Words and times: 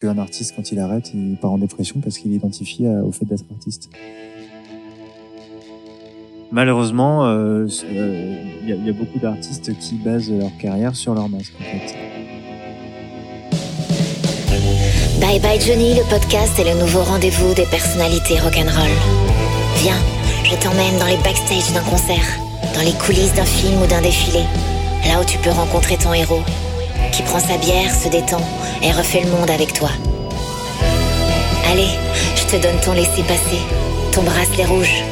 qu'un 0.00 0.16
artiste, 0.16 0.54
quand 0.56 0.72
il 0.72 0.78
arrête, 0.78 1.10
il 1.14 1.36
part 1.36 1.52
en 1.52 1.58
dépression 1.58 2.00
parce 2.00 2.18
qu'il 2.18 2.32
identifie 2.32 2.86
euh, 2.86 3.02
au 3.02 3.12
fait 3.12 3.26
d'être 3.26 3.44
artiste. 3.52 3.90
Malheureusement, 6.50 7.26
euh, 7.26 7.66
euh, 7.84 8.42
il 8.62 8.68
y, 8.68 8.72
a, 8.72 8.76
y, 8.76 8.88
a 8.88 8.92
beaucoup 8.92 9.18
d'artistes 9.18 9.78
qui 9.78 9.96
basent 9.96 10.32
leur 10.32 10.56
carrière 10.58 10.96
sur 10.96 11.14
leur 11.14 11.28
masque, 11.28 11.52
en 11.60 11.64
fait. 11.64 11.94
Bye 15.20 15.38
Bye 15.38 15.60
Johnny, 15.60 15.94
le 15.94 16.08
podcast 16.08 16.58
est 16.58 16.74
le 16.74 16.80
nouveau 16.80 17.02
rendez-vous 17.02 17.54
des 17.54 17.66
personnalités 17.66 18.40
rock'n'roll. 18.40 18.90
Viens, 19.76 20.00
je 20.44 20.56
t'emmène 20.56 20.98
dans 20.98 21.06
les 21.06 21.22
backstage 21.22 21.72
d'un 21.74 21.82
concert, 21.82 22.24
dans 22.74 22.82
les 22.82 22.94
coulisses 22.94 23.34
d'un 23.34 23.44
film 23.44 23.82
ou 23.82 23.86
d'un 23.86 24.00
défilé, 24.00 24.40
là 25.06 25.20
où 25.20 25.24
tu 25.24 25.38
peux 25.38 25.50
rencontrer 25.50 25.98
ton 25.98 26.14
héros, 26.14 26.42
qui 27.12 27.22
prend 27.22 27.40
sa 27.40 27.56
bière, 27.56 27.94
se 27.94 28.08
détend 28.08 28.40
et 28.82 28.92
refait 28.92 29.22
le 29.22 29.30
monde 29.30 29.50
avec 29.50 29.72
toi. 29.72 29.90
Allez, 31.70 31.88
je 32.36 32.44
te 32.44 32.62
donne 32.62 32.80
ton 32.84 32.92
laissez-passer, 32.92 33.60
ton 34.12 34.22
bracelet 34.22 34.64
rouge, 34.64 35.02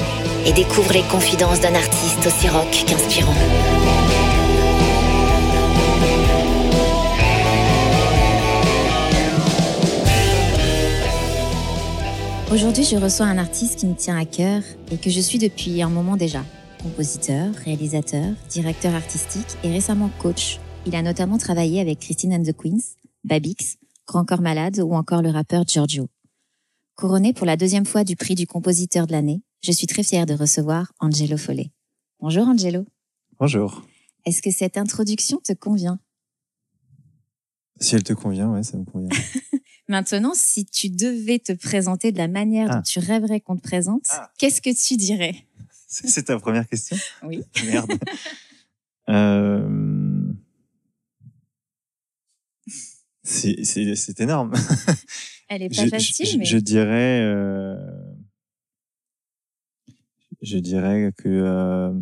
et 0.46 0.52
découvre 0.52 0.92
les 0.92 1.02
confidences 1.02 1.60
d'un 1.60 1.74
artiste 1.74 2.26
aussi 2.26 2.48
rock 2.48 2.84
qu'inspirant. 2.86 3.34
Aujourd'hui, 12.50 12.84
je 12.84 12.96
reçois 12.96 13.26
un 13.26 13.36
artiste 13.36 13.80
qui 13.80 13.86
me 13.86 13.94
tient 13.94 14.18
à 14.18 14.24
cœur 14.24 14.62
et 14.90 14.96
que 14.96 15.10
je 15.10 15.20
suis 15.20 15.38
depuis 15.38 15.82
un 15.82 15.90
moment 15.90 16.16
déjà. 16.16 16.42
Compositeur, 16.82 17.46
réalisateur, 17.64 18.24
directeur 18.48 18.94
artistique 18.94 19.58
et 19.64 19.70
récemment 19.70 20.10
coach. 20.18 20.58
Il 20.88 20.96
a 20.96 21.02
notamment 21.02 21.36
travaillé 21.36 21.82
avec 21.82 21.98
Christine 21.98 22.32
and 22.32 22.44
the 22.44 22.56
Queens, 22.56 22.94
Babix, 23.22 23.76
Grand 24.06 24.24
Corps 24.24 24.40
Malade 24.40 24.80
ou 24.80 24.94
encore 24.94 25.20
le 25.20 25.28
rappeur 25.28 25.64
Giorgio. 25.66 26.08
Couronné 26.94 27.34
pour 27.34 27.44
la 27.44 27.58
deuxième 27.58 27.84
fois 27.84 28.04
du 28.04 28.16
prix 28.16 28.34
du 28.34 28.46
compositeur 28.46 29.06
de 29.06 29.12
l'année, 29.12 29.42
je 29.62 29.70
suis 29.70 29.86
très 29.86 30.02
fière 30.02 30.24
de 30.24 30.32
recevoir 30.32 30.90
Angelo 30.98 31.36
Follet. 31.36 31.72
Bonjour 32.20 32.48
Angelo. 32.48 32.86
Bonjour. 33.38 33.86
Est-ce 34.24 34.40
que 34.40 34.50
cette 34.50 34.78
introduction 34.78 35.36
te 35.44 35.52
convient? 35.52 35.98
Si 37.78 37.94
elle 37.94 38.02
te 38.02 38.14
convient, 38.14 38.50
ouais, 38.50 38.62
ça 38.62 38.78
me 38.78 38.84
convient. 38.86 39.10
Maintenant, 39.88 40.32
si 40.34 40.64
tu 40.64 40.88
devais 40.88 41.38
te 41.38 41.52
présenter 41.52 42.12
de 42.12 42.18
la 42.18 42.28
manière 42.28 42.70
dont 42.70 42.76
ah. 42.76 42.82
tu 42.82 42.98
rêverais 42.98 43.40
qu'on 43.40 43.58
te 43.58 43.62
présente, 43.62 44.06
ah. 44.12 44.32
qu'est-ce 44.38 44.62
que 44.62 44.70
tu 44.70 44.96
dirais? 44.96 45.36
C'est 45.86 46.22
ta 46.22 46.38
première 46.38 46.66
question? 46.66 46.96
Oui. 47.24 47.44
Merde. 47.66 47.92
euh... 49.10 50.07
C'est 53.28 54.20
énorme. 54.20 54.52
Elle 55.48 55.62
est 55.62 55.68
pas 55.74 55.84
je, 55.84 55.88
facile, 55.88 56.26
je, 56.26 56.38
mais... 56.38 56.44
Je 56.44 56.58
dirais... 56.58 57.20
Euh... 57.22 57.76
Je 60.40 60.58
dirais 60.58 61.12
que, 61.16 61.28
euh, 61.28 61.92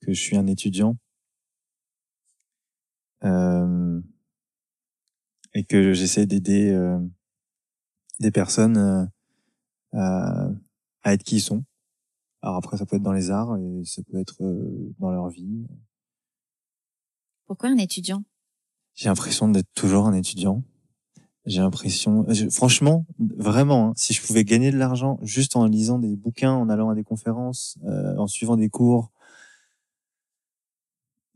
que 0.00 0.12
je 0.12 0.20
suis 0.20 0.36
un 0.36 0.46
étudiant. 0.46 0.96
Euh, 3.24 4.00
et 5.54 5.64
que 5.64 5.92
j'essaie 5.92 6.26
d'aider 6.26 6.70
euh, 6.70 6.98
des 8.20 8.30
personnes 8.30 8.76
euh, 8.76 9.04
à, 9.92 10.48
à, 11.02 11.12
être 11.12 11.22
qui 11.22 11.36
ils 11.36 11.40
sont. 11.40 11.64
Alors 12.42 12.56
après, 12.56 12.76
ça 12.76 12.86
peut 12.86 12.96
être 12.96 13.02
dans 13.02 13.12
les 13.12 13.30
arts 13.30 13.56
et 13.58 13.84
ça 13.84 14.02
peut 14.02 14.18
être 14.18 14.42
euh, 14.42 14.94
dans 14.98 15.10
leur 15.10 15.28
vie. 15.28 15.66
Pourquoi 17.46 17.68
un 17.68 17.76
étudiant? 17.76 18.24
J'ai 18.94 19.08
l'impression 19.08 19.48
d'être 19.48 19.72
toujours 19.74 20.06
un 20.06 20.14
étudiant. 20.14 20.62
J'ai 21.46 21.60
l'impression, 21.60 22.26
franchement, 22.50 23.04
vraiment, 23.18 23.88
hein, 23.88 23.92
si 23.96 24.14
je 24.14 24.22
pouvais 24.22 24.44
gagner 24.44 24.70
de 24.70 24.78
l'argent 24.78 25.18
juste 25.22 25.56
en 25.56 25.66
lisant 25.66 25.98
des 25.98 26.16
bouquins, 26.16 26.52
en 26.52 26.70
allant 26.70 26.88
à 26.88 26.94
des 26.94 27.04
conférences, 27.04 27.76
euh, 27.84 28.16
en 28.16 28.26
suivant 28.26 28.56
des 28.56 28.70
cours, 28.70 29.10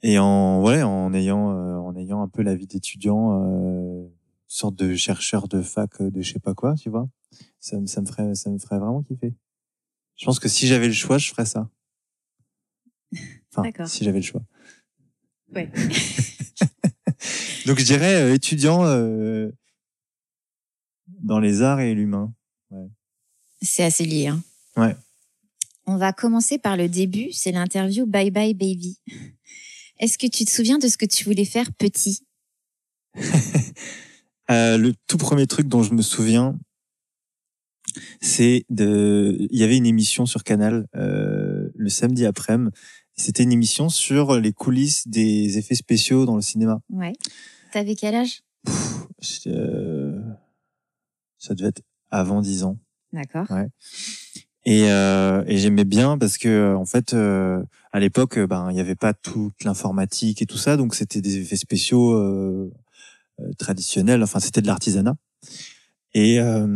et 0.02 0.18
en 0.18 0.62
ouais, 0.62 0.82
en 0.82 1.12
ayant, 1.12 1.50
euh, 1.50 1.76
en 1.76 1.94
ayant 1.96 2.22
un 2.22 2.28
peu 2.28 2.42
la 2.42 2.54
vie 2.54 2.66
d'étudiant, 2.66 3.42
euh, 3.42 4.08
sorte 4.46 4.76
de 4.76 4.94
chercheur 4.94 5.46
de 5.46 5.60
fac 5.60 6.00
de 6.00 6.22
je 6.22 6.32
sais 6.32 6.38
pas 6.38 6.54
quoi, 6.54 6.74
tu 6.74 6.88
vois, 6.88 7.08
ça, 7.60 7.76
ça 7.86 8.00
me 8.00 8.06
ferait, 8.06 8.34
ça 8.34 8.48
me 8.48 8.58
ferait 8.58 8.78
vraiment 8.78 9.02
kiffer. 9.02 9.34
Je 10.16 10.24
pense 10.24 10.40
que 10.40 10.48
si 10.48 10.66
j'avais 10.66 10.86
le 10.86 10.94
choix, 10.94 11.18
je 11.18 11.28
ferais 11.28 11.44
ça. 11.44 11.68
Enfin, 13.54 13.86
si 13.86 14.04
j'avais 14.04 14.18
le 14.20 14.24
choix. 14.24 14.42
Ouais. 15.54 15.70
Donc 17.68 17.78
je 17.78 17.84
dirais 17.84 18.14
euh, 18.22 18.32
étudiant 18.32 18.86
euh, 18.86 19.50
dans 21.20 21.38
les 21.38 21.60
arts 21.60 21.80
et 21.80 21.92
l'humain. 21.92 22.32
Ouais. 22.70 22.88
C'est 23.60 23.84
assez 23.84 24.06
lié. 24.06 24.28
Hein. 24.28 24.42
Ouais. 24.78 24.96
On 25.84 25.98
va 25.98 26.14
commencer 26.14 26.56
par 26.56 26.78
le 26.78 26.88
début, 26.88 27.30
c'est 27.30 27.52
l'interview 27.52 28.06
Bye 28.06 28.30
Bye 28.30 28.54
Baby. 28.54 28.98
Est-ce 29.98 30.16
que 30.16 30.26
tu 30.26 30.46
te 30.46 30.50
souviens 30.50 30.78
de 30.78 30.88
ce 30.88 30.96
que 30.96 31.04
tu 31.04 31.24
voulais 31.24 31.44
faire 31.44 31.72
petit? 31.74 32.24
Euh, 34.50 34.78
Le 34.78 34.94
tout 35.06 35.18
premier 35.18 35.46
truc 35.46 35.68
dont 35.68 35.82
je 35.82 35.92
me 35.92 36.00
souviens, 36.00 36.58
c'est 38.22 38.64
de, 38.70 39.46
il 39.50 39.58
y 39.58 39.62
avait 39.62 39.76
une 39.76 39.84
émission 39.84 40.24
sur 40.24 40.42
Canal 40.42 40.86
euh, 40.96 41.68
le 41.74 41.88
samedi 41.90 42.24
après-midi. 42.24 42.70
C'était 43.14 43.42
une 43.42 43.52
émission 43.52 43.90
sur 43.90 44.40
les 44.40 44.54
coulisses 44.54 45.06
des 45.06 45.58
effets 45.58 45.74
spéciaux 45.74 46.24
dans 46.24 46.34
le 46.34 46.40
cinéma. 46.40 46.80
Ouais. 46.88 47.12
T'avais 47.72 47.94
quel 47.94 48.14
âge? 48.14 48.42
Euh, 49.46 50.20
Ça 51.38 51.54
devait 51.54 51.68
être 51.68 51.82
avant 52.10 52.40
10 52.40 52.64
ans. 52.64 52.78
D'accord. 53.12 53.50
Ouais. 53.50 53.68
Et, 54.64 54.90
euh, 54.90 55.44
et 55.46 55.56
j'aimais 55.56 55.84
bien 55.84 56.18
parce 56.18 56.36
que 56.36 56.74
en 56.74 56.84
fait, 56.84 57.14
euh, 57.14 57.62
à 57.92 58.00
l'époque, 58.00 58.38
ben 58.38 58.70
il 58.70 58.74
n'y 58.74 58.80
avait 58.80 58.94
pas 58.94 59.14
toute 59.14 59.64
l'informatique 59.64 60.42
et 60.42 60.46
tout 60.46 60.58
ça, 60.58 60.76
donc 60.76 60.94
c'était 60.94 61.20
des 61.20 61.38
effets 61.38 61.56
spéciaux 61.56 62.12
euh, 62.12 62.70
euh 63.40 63.52
traditionnels. 63.58 64.22
Enfin, 64.22 64.40
c'était 64.40 64.60
de 64.60 64.66
l'artisanat. 64.66 65.14
Et, 66.14 66.38
euh, 66.40 66.66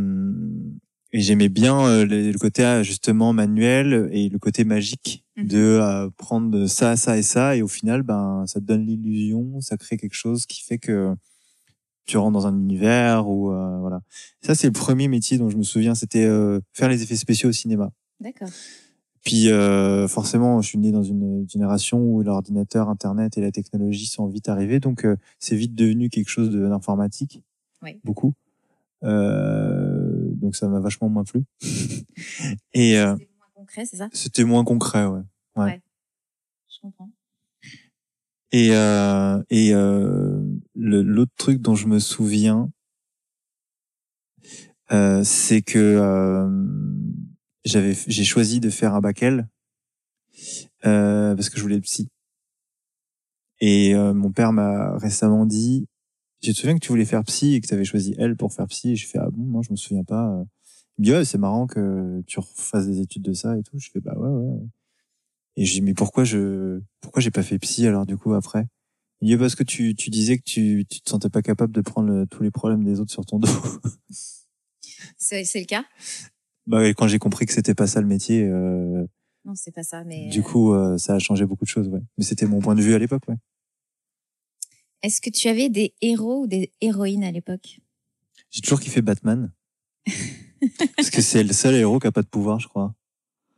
et 1.13 1.21
j'aimais 1.21 1.49
bien 1.49 1.79
euh, 1.87 2.05
le, 2.07 2.37
côté 2.39 2.81
justement 2.83 3.33
manuel 3.33 4.09
et 4.13 4.29
le 4.29 4.39
côté 4.39 4.65
magique 4.65 5.25
Mhm. 5.37 5.47
de 5.47 5.59
euh, 5.59 6.11
prendre 6.19 6.67
ça, 6.67 6.95
ça 6.97 7.17
et 7.17 7.23
ça, 7.23 7.57
et 7.57 7.63
au 7.63 7.69
final, 7.69 8.03
ben 8.03 8.45
ça 8.47 8.61
te 8.61 8.67
donne 8.67 8.85
l'illusion, 8.85 9.63
ça 9.63 9.79
crée 9.79 9.97
quelque 9.97 10.15
chose 10.15 10.45
qui 10.45 10.63
fait 10.63 10.77
que 10.77 11.15
tu 12.05 12.19
rentres 12.19 12.33
dans 12.35 12.47
un 12.47 12.55
univers 12.59 13.29
ou 13.29 13.51
euh, 13.51 13.79
voilà. 13.81 14.03
Ça 14.43 14.55
c'est 14.55 14.67
le 14.67 14.75
premier 14.75 15.09
métier 15.09 15.39
dont 15.39 15.49
je 15.49 15.57
me 15.57 15.63
souviens, 15.63 15.95
c'était 15.95 16.27
euh, 16.27 16.61
faire 16.75 16.91
les 16.91 17.03
effets 17.03 17.17
spéciaux 17.17 17.49
au 17.49 17.53
cinéma. 17.53 17.91
D'accord. 18.21 18.51
Puis 19.25 19.51
euh, 19.51 20.07
forcément, 20.07 20.61
je 20.61 20.69
suis 20.69 20.79
né 20.79 20.93
dans 20.93 21.05
une 21.05 21.49
génération 21.49 21.99
où 21.99 22.23
l'ordinateur, 22.23 22.91
Internet 22.91 23.39
et 23.39 23.41
la 23.41 23.53
technologie 23.53 24.07
sont 24.07 24.27
vite 24.27 24.51
arrivés, 24.51 24.81
donc 24.81 25.07
c'est 25.39 25.57
vite 25.57 25.75
devenu 25.75 26.11
quelque 26.11 26.29
chose 26.29 26.51
d'informatique, 26.51 27.43
Oui. 27.83 28.01
beaucoup. 28.05 28.35
Euh, 29.05 29.92
donc 30.43 30.57
ça 30.57 30.69
m'a 30.69 30.81
vachement 30.81 31.09
moins 31.09 31.25
plu. 31.25 31.45
et 32.75 32.99
euh, 32.99 33.17
C'est 33.17 33.29
moins 33.39 33.47
concret, 33.55 33.85
c'est 33.87 33.97
ça? 33.97 34.09
c'était 34.13 34.45
moins 34.45 34.65
concret, 34.65 35.07
ouais. 35.07 35.23
Ouais. 35.57 35.81
Je 36.69 36.81
comprends. 36.83 37.11
Et 38.53 38.71
euh, 38.73 39.43
et 39.49 39.73
euh, 39.75 40.43
le- 40.75 41.03
l'autre 41.03 41.33
truc 41.39 41.61
dont 41.63 41.75
je 41.75 41.87
me 41.87 41.99
souviens, 41.99 42.71
euh, 44.93 45.23
c'est 45.25 45.63
que 45.63 45.79
euh, 45.79 46.51
j'avais 47.65 47.95
j'ai 48.09 48.25
choisi 48.25 48.61
de 48.61 48.69
faire 48.69 48.95
un 48.95 49.01
bac 49.01 49.23
L 49.23 49.49
euh, 50.85 51.35
parce 51.35 51.49
que 51.49 51.57
je 51.57 51.63
voulais 51.63 51.77
être 51.77 51.85
psy. 51.85 52.09
Et 53.61 53.95
euh, 53.95 54.13
mon 54.13 54.33
père 54.33 54.53
m'a 54.53 54.97
récemment 54.99 55.47
dit, 55.47 55.87
je 56.43 56.51
te 56.53 56.57
souviens 56.57 56.75
que 56.75 56.81
tu 56.81 56.89
voulais 56.89 57.05
faire 57.05 57.23
psy 57.25 57.55
et 57.55 57.61
que 57.61 57.67
tu 57.67 57.75
avais 57.75 57.85
choisi 57.85 58.15
L 58.19 58.37
pour 58.37 58.53
faire 58.53 58.67
psy. 58.67 58.91
Et 58.93 58.97
je 58.97 59.07
fais 59.09 59.19
ah 59.19 59.29
bon 59.31 59.45
non 59.45 59.63
je 59.63 59.71
me 59.71 59.77
souviens 59.77 60.05
pas. 60.05 60.45
Il 60.99 61.03
me 61.03 61.05
dit 61.07 61.13
ouais 61.13 61.25
c'est 61.25 61.39
marrant 61.39 61.67
que 61.67 62.23
tu 62.27 62.39
refasses 62.41 62.87
des 62.87 63.01
études 63.01 63.23
de 63.23 63.33
ça 63.33 63.57
et 63.57 63.63
tout. 63.63 63.79
Je 63.79 63.91
fais 63.91 64.01
bah 64.01 64.15
ouais 64.19 64.29
ouais. 64.29 64.61
Et 65.57 65.65
je 65.67 65.73
dis 65.75 65.83
mais 65.83 65.95
pourquoi 65.95 66.25
je 66.25 66.81
pourquoi 67.01 67.21
j'ai 67.23 67.31
pas 67.31 67.43
fait 67.43 67.59
psy 67.59 67.87
alors 67.87 68.07
du 68.07 68.17
coup 68.17 68.33
après? 68.35 68.67
Il 69.21 69.29
dit 69.29 69.37
parce 69.37 69.55
que 69.55 69.63
tu 69.63 69.95
tu 69.95 70.11
disais 70.11 70.37
que 70.39 70.43
tu 70.45 70.85
tu 70.91 71.01
te 71.01 71.09
sentais 71.11 71.29
pas 71.31 71.43
capable 71.43 71.73
de 71.73 71.81
prendre 71.81 72.09
le- 72.09 72.27
tous 72.27 72.43
les 72.43 72.51
problèmes 72.51 72.83
des 72.85 72.99
autres 73.01 73.13
sur 73.13 73.25
ton 73.25 73.39
dos. 73.41 73.49
C'est 75.17 75.45
c'est 75.45 75.61
le 75.61 75.67
cas? 75.67 75.85
Bah 76.67 76.87
quand 76.95 77.09
j'ai 77.09 77.19
compris 77.19 77.47
que 77.47 77.53
c'était 77.53 77.75
pas 77.75 77.87
ça 77.87 78.01
le 78.01 78.07
métier, 78.07 78.45
euh, 78.45 79.05
Non, 79.45 79.55
c'est 79.55 79.73
pas 79.73 79.83
ça, 79.83 80.05
mais. 80.05 80.29
du 80.29 80.41
euh, 80.41 80.43
coup 80.43 80.73
euh, 80.73 80.97
ça 80.99 81.15
a 81.15 81.19
changé 81.19 81.45
beaucoup 81.47 81.65
de 81.65 81.69
choses 81.71 81.89
ouais. 81.89 82.03
Mais 82.19 82.25
c'était 82.25 82.47
mon 82.47 82.61
point 82.61 82.75
de 82.75 82.83
vue 82.83 82.95
à 82.95 82.99
l'époque 82.99 83.23
ouais. 83.29 83.37
Est-ce 85.03 85.21
que 85.21 85.31
tu 85.31 85.49
avais 85.49 85.69
des 85.69 85.95
héros 86.01 86.43
ou 86.43 86.47
des 86.47 86.71
héroïnes 86.81 87.25
à 87.25 87.31
l'époque? 87.33 87.81
J'ai 88.51 88.61
toujours 88.61 88.81
kiffé 88.81 89.03
Batman 89.03 89.53
parce 90.97 91.11
que 91.11 91.21
c'est 91.23 91.43
le 91.43 91.53
seul 91.53 91.75
héros 91.75 91.99
qui 91.99 92.07
a 92.07 92.13
pas 92.13 92.23
de 92.23 92.29
pouvoir 92.29 92.61
je 92.61 92.69
crois. 92.69 92.95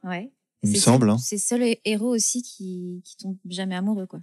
Ouais. 0.02 0.32
Il 0.62 0.70
me 0.70 0.74
semble. 0.76 1.06
seul- 1.06 1.10
Hein. 1.10 1.18
C'est 1.18 1.38
seul 1.38 1.62
hé- 1.62 1.80
héros 1.84 2.14
aussi 2.14 2.42
qui, 2.42 3.02
qui 3.04 3.16
tombent 3.16 3.38
jamais 3.48 3.74
amoureux, 3.76 4.06
quoi. 4.06 4.20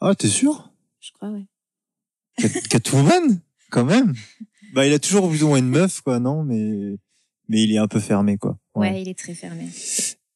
Ah 0.00 0.14
t'es 0.14 0.28
sûr? 0.28 0.72
Je 1.00 1.10
crois, 1.12 1.30
ouais. 1.30 1.46
Cat- 2.38 2.60
Catwoman? 2.68 3.40
Quand 3.70 3.84
même. 3.84 4.14
Bah, 4.74 4.86
il 4.86 4.92
a 4.94 4.98
toujours 4.98 5.28
plus 5.28 5.42
ou 5.42 5.48
moins 5.48 5.58
une 5.58 5.68
meuf, 5.68 6.00
quoi, 6.00 6.18
non? 6.18 6.44
Mais 6.44 6.96
mais 7.48 7.62
il 7.62 7.72
est 7.72 7.78
un 7.78 7.88
peu 7.88 8.00
fermé, 8.00 8.38
quoi. 8.38 8.56
Ouais, 8.74 9.02
il 9.02 9.08
est 9.08 9.18
très 9.18 9.34
fermé. 9.34 9.68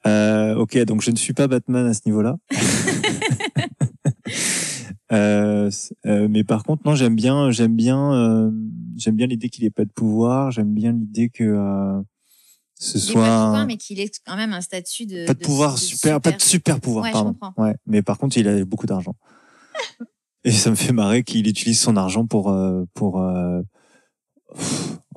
Euh, 0.07 0.55
ok, 0.57 0.77
donc 0.85 1.01
je 1.01 1.11
ne 1.11 1.17
suis 1.17 1.33
pas 1.33 1.49
Batman 1.49 1.87
à 1.87 1.95
ce 1.95 2.03
niveau-là. 2.05 2.37
euh, 5.17 5.71
euh, 6.07 6.29
mais 6.29 6.45
par 6.45 6.63
contre, 6.65 6.83
non, 6.87 6.95
j'aime 6.95 7.17
bien, 7.17 7.51
j'aime 7.51 7.75
bien, 7.77 8.13
euh, 8.13 8.51
j'aime 8.97 9.17
bien 9.17 9.27
l'idée 9.27 9.49
qu'il 9.49 9.65
ait 9.65 9.71
pas 9.71 9.85
de 9.85 9.91
pouvoir. 9.93 10.51
J'aime 10.51 10.73
bien 10.75 10.93
l'idée 10.93 11.29
que 11.29 11.45
euh, 11.45 12.01
ce 12.79 12.99
Il 12.99 13.01
soit 13.01 13.23
pas 13.23 13.29
de 13.41 13.45
pouvoir, 13.47 13.67
mais 13.67 13.77
qu'il 13.77 14.01
ait 14.01 14.11
quand 14.27 14.37
même 14.37 14.53
un 14.53 14.61
statut 14.61 15.07
de. 15.07 15.27
pas 15.27 15.35
de 15.35 15.39
pouvoir 15.45 15.75
de 15.75 15.79
super, 15.81 16.21
pas 16.21 16.33
de 16.33 16.41
super 16.43 16.81
pouvoir, 16.81 17.05
Ouais, 17.05 17.11
je 17.11 17.13
pardon. 17.15 17.33
comprends. 17.35 17.55
Ouais, 17.57 17.77
mais 17.87 18.03
par 18.03 18.19
contre, 18.19 18.37
il 18.39 18.47
a 18.49 18.65
beaucoup 18.65 18.87
d'argent. 18.87 19.15
Et 20.45 20.53
ça 20.53 20.71
me 20.71 20.77
fait 20.77 20.93
marrer 20.93 21.25
qu'il 21.25 21.49
utilise 21.49 21.81
son 21.81 21.97
argent 21.97 22.27
pour 22.27 22.51
euh, 22.51 22.85
pour 22.95 23.21
euh, 23.21 23.61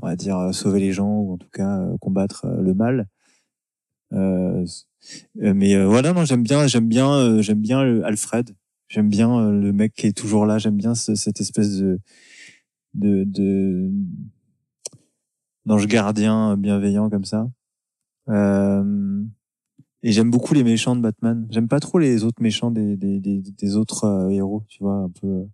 on 0.02 0.08
va 0.08 0.16
dire 0.16 0.50
sauver 0.54 0.80
les 0.80 0.92
gens 0.92 1.18
ou 1.20 1.34
en 1.34 1.38
tout 1.38 1.50
cas 1.54 1.80
combattre 2.02 2.48
le 2.48 2.74
mal. 2.74 3.08
Euh, 4.12 4.66
mais 5.36 5.76
euh, 5.76 5.86
voilà, 5.86 6.14
non, 6.14 6.26
j'aime 6.26 6.44
bien, 6.44 6.66
j'aime 6.68 6.88
bien, 6.88 7.12
euh, 7.12 7.42
j'aime 7.42 7.62
bien 7.62 7.80
Alfred. 8.04 8.56
J'aime 8.90 9.10
bien 9.10 9.32
euh, 9.40 9.52
le 9.52 9.72
mec 9.72 9.94
qui 9.94 10.08
est 10.08 10.18
toujours 10.18 10.46
là. 10.46 10.58
J'aime 10.58 10.76
bien 10.78 10.96
ce- 10.96 11.16
cette 11.16 11.40
espèce 11.42 11.78
de 11.78 12.00
de 12.96 13.24
de 13.24 13.92
d'ange 15.66 15.88
gardien 15.88 16.58
bienveillant 16.58 17.10
comme 17.10 17.26
ça. 17.26 17.50
Euh, 18.30 19.24
et 20.02 20.12
j'aime 20.12 20.32
beaucoup 20.32 20.54
les 20.54 20.64
méchants 20.64 20.96
de 20.96 21.02
Batman. 21.02 21.48
J'aime 21.52 21.68
pas 21.68 21.80
trop 21.80 22.00
les 22.00 22.24
autres 22.24 22.42
méchants 22.42 22.72
des, 22.72 22.96
des, 22.98 23.20
des, 23.20 23.42
des 23.42 23.76
autres 23.76 24.06
euh, 24.06 24.30
héros, 24.30 24.64
tu 24.68 24.84
vois, 24.84 24.96
un 24.96 25.10
peu. 25.10 25.28
euh. 25.28 25.46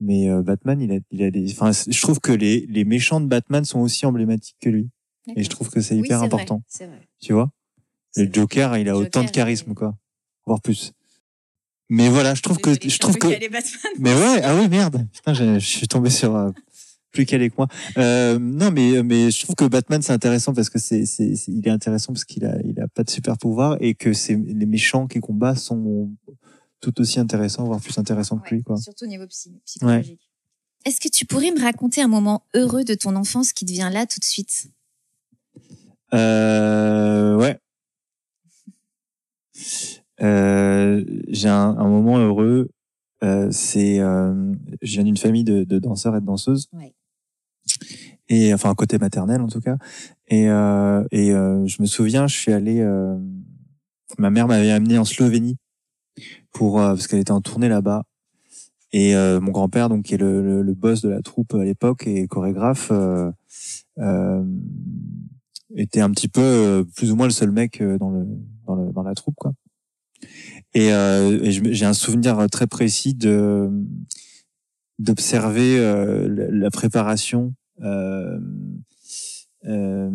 Mais 0.00 0.28
euh, 0.28 0.42
Batman, 0.42 0.80
il 0.80 0.92
a, 0.92 0.98
il 1.10 1.22
a 1.22 1.30
des. 1.30 1.50
Enfin, 1.52 1.70
je 1.72 2.00
trouve 2.02 2.20
que 2.20 2.32
les, 2.32 2.66
les 2.66 2.84
méchants 2.84 3.20
de 3.20 3.26
Batman 3.26 3.64
sont 3.64 3.80
aussi 3.80 4.04
emblématiques 4.06 4.56
que 4.60 4.68
lui. 4.68 4.90
Et 5.36 5.42
je 5.42 5.48
trouve 5.48 5.70
que 5.70 5.80
c'est 5.80 5.94
Oui, 5.94 6.00
hyper 6.02 6.18
vrai, 6.18 6.26
important. 6.26 6.62
C'est 6.68 6.86
vrai. 6.86 7.08
Tu 7.20 7.32
vois? 7.32 7.50
C'est 8.10 8.26
Le. 8.26 8.32
Joker, 8.34 8.76
il 8.76 8.88
a 8.88 8.96
autant 8.96 9.24
de 9.24 9.30
charisme, 9.30 9.72
quoi. 9.74 9.96
Voire 10.46 10.60
plus. 10.60 10.92
Mais 11.94 12.08
voilà, 12.08 12.34
je 12.34 12.42
trouve 12.42 12.58
que. 12.58 12.70
Je 12.74 12.98
trouve 12.98 13.16
que. 13.16 13.28
Mais 13.98 14.12
ouais, 14.14 14.40
ah 14.42 14.56
oui, 14.56 14.68
merde. 14.68 15.06
Putain, 15.12 15.32
je, 15.34 15.58
je 15.58 15.66
suis 15.66 15.86
tombé 15.88 16.10
sur 16.10 16.34
euh, 16.34 16.50
plus 17.12 17.24
calé 17.24 17.50
que 17.50 17.54
moi. 17.56 17.68
Euh, 17.98 18.38
non, 18.38 18.70
mais 18.72 19.02
mais 19.02 19.30
je 19.30 19.42
trouve 19.44 19.54
que 19.54 19.64
Batman 19.64 20.02
c'est 20.02 20.12
intéressant 20.12 20.52
parce 20.52 20.70
que 20.70 20.78
c'est 20.80 21.06
c'est 21.06 21.32
il 21.48 21.66
est 21.66 21.70
intéressant 21.70 22.12
parce 22.12 22.24
qu'il 22.24 22.44
a 22.44 22.56
il 22.64 22.80
a 22.80 22.88
pas 22.88 23.04
de 23.04 23.10
super 23.10 23.38
pouvoir 23.38 23.76
et 23.80 23.94
que 23.94 24.12
c'est 24.12 24.34
les 24.34 24.66
méchants 24.66 25.06
qui 25.06 25.20
combat 25.20 25.54
sont 25.54 26.10
tout 26.80 27.00
aussi 27.00 27.20
intéressants, 27.20 27.64
voire 27.64 27.80
plus 27.80 27.96
intéressants 27.98 28.38
que 28.38 28.50
Ouais, 28.50 28.56
lui, 28.56 28.62
quoi. 28.64 28.76
Surtout 28.76 29.04
au 29.04 29.08
niveau 29.08 29.26
psy- 29.28 29.52
psychologique. 29.64 30.20
Est-ce 30.84 31.00
que 31.00 31.08
tu 31.08 31.24
pourrais 31.24 31.50
me 31.52 31.60
raconter 31.60 32.02
un 32.02 32.08
moment 32.08 32.44
heureux 32.54 32.84
de 32.84 32.94
ton 32.94 33.14
enfance 33.16 33.52
qui 33.52 33.64
te 33.64 33.72
vient 33.72 33.88
là 33.90 34.04
tout 34.06 34.20
de 34.20 34.24
suite? 34.24 34.66
Euh, 36.12 37.36
ouais. 37.36 37.58
Euh, 40.22 41.04
j'ai 41.28 41.48
un, 41.48 41.76
un 41.78 41.88
moment 41.88 42.18
heureux. 42.18 42.70
Euh, 43.22 43.48
c'est, 43.50 44.00
euh, 44.00 44.52
je 44.82 44.92
viens 44.94 45.04
d'une 45.04 45.16
famille 45.16 45.44
de, 45.44 45.64
de 45.64 45.78
danseurs 45.78 46.14
et 46.16 46.20
de 46.20 46.26
danseuses. 46.26 46.68
Ouais. 46.72 46.94
Et 48.28 48.52
enfin, 48.54 48.74
côté 48.74 48.98
maternel 48.98 49.40
en 49.40 49.48
tout 49.48 49.60
cas. 49.60 49.76
Et, 50.28 50.48
euh, 50.48 51.04
et 51.10 51.32
euh, 51.32 51.66
je 51.66 51.80
me 51.80 51.86
souviens, 51.86 52.26
je 52.26 52.36
suis 52.36 52.52
allé. 52.52 52.80
euh, 52.80 53.18
ma 54.18 54.30
mère 54.30 54.46
m'avait 54.46 54.70
amené 54.70 54.98
en 54.98 55.04
Slovénie 55.04 55.56
pour 56.52 56.80
euh, 56.80 56.88
parce 56.90 57.06
qu'elle 57.06 57.20
était 57.20 57.32
en 57.32 57.40
tournée 57.40 57.68
là-bas. 57.68 58.02
Et 58.92 59.16
euh, 59.16 59.40
mon 59.40 59.50
grand-père, 59.50 59.88
donc 59.88 60.04
qui 60.04 60.14
est 60.14 60.18
le, 60.18 60.40
le, 60.42 60.62
le 60.62 60.74
boss 60.74 61.02
de 61.02 61.08
la 61.08 61.20
troupe 61.20 61.54
à 61.54 61.64
l'époque 61.64 62.06
et 62.06 62.28
chorégraphe, 62.28 62.90
euh, 62.92 63.30
euh, 63.98 64.44
était 65.74 66.00
un 66.00 66.10
petit 66.10 66.28
peu 66.28 66.86
plus 66.94 67.10
ou 67.10 67.16
moins 67.16 67.26
le 67.26 67.32
seul 67.32 67.50
mec 67.50 67.82
dans 67.82 68.10
le 68.10 68.24
dans 68.66 68.76
le 68.76 68.92
dans 68.92 69.02
la 69.02 69.14
troupe 69.14 69.34
quoi. 69.36 69.52
Et, 70.74 70.92
euh, 70.92 71.38
et 71.42 71.50
j'ai 71.52 71.86
un 71.86 71.92
souvenir 71.92 72.46
très 72.50 72.66
précis 72.66 73.14
de 73.14 73.70
d'observer 74.98 75.78
euh, 75.78 76.28
la, 76.50 76.70
préparation 76.70 77.52
euh, 77.82 78.38
euh, 79.66 80.10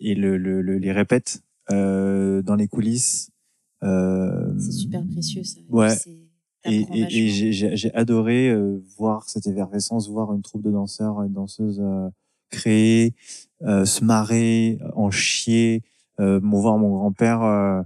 et 0.00 0.14
le, 0.14 0.36
le, 0.36 0.60
le- 0.60 0.78
les 0.78 0.92
répètes 0.92 1.42
euh, 1.70 2.42
dans 2.42 2.54
les 2.56 2.68
coulisses. 2.68 3.30
Euh, 3.82 4.52
C'est 4.58 4.72
super 4.72 5.06
précieux 5.06 5.44
ça. 5.44 5.60
Ouais. 5.70 5.94
Et, 6.64 6.84
et, 6.92 7.00
et 7.26 7.52
j'ai- 7.52 7.94
adoré 7.94 8.50
euh, 8.50 8.82
voir 8.98 9.28
cette 9.28 9.46
effervescence, 9.46 10.08
voir 10.10 10.34
une 10.34 10.42
troupe 10.42 10.62
de 10.62 10.70
danseurs 10.70 11.22
et 11.24 11.28
de 11.28 11.34
danseuses 11.34 11.80
euh, 11.80 12.08
créer, 12.50 13.14
euh, 13.62 13.84
se 13.84 14.04
marrer, 14.04 14.78
en 14.94 15.10
chier, 15.10 15.82
euh, 16.20 16.40
voir 16.42 16.76
mon 16.78 16.90
grand-père 16.90 17.42
euh, 17.42 17.80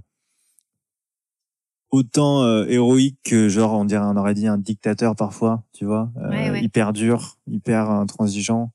autant 1.93 2.41
euh, 2.41 2.65
héroïque 2.69 3.19
que 3.23 3.47
genre 3.49 3.73
on 3.73 3.85
dirait 3.85 4.03
on 4.03 4.17
aurait 4.17 4.33
dit 4.33 4.47
un 4.47 4.57
dictateur 4.57 5.15
parfois, 5.15 5.63
tu 5.73 5.85
vois, 5.85 6.11
euh, 6.17 6.29
Ouais, 6.29 6.49
ouais. 6.49 6.63
hyper 6.63 6.91
dur, 6.91 7.37
hyper 7.45 7.87
intransigeant, 7.91 8.73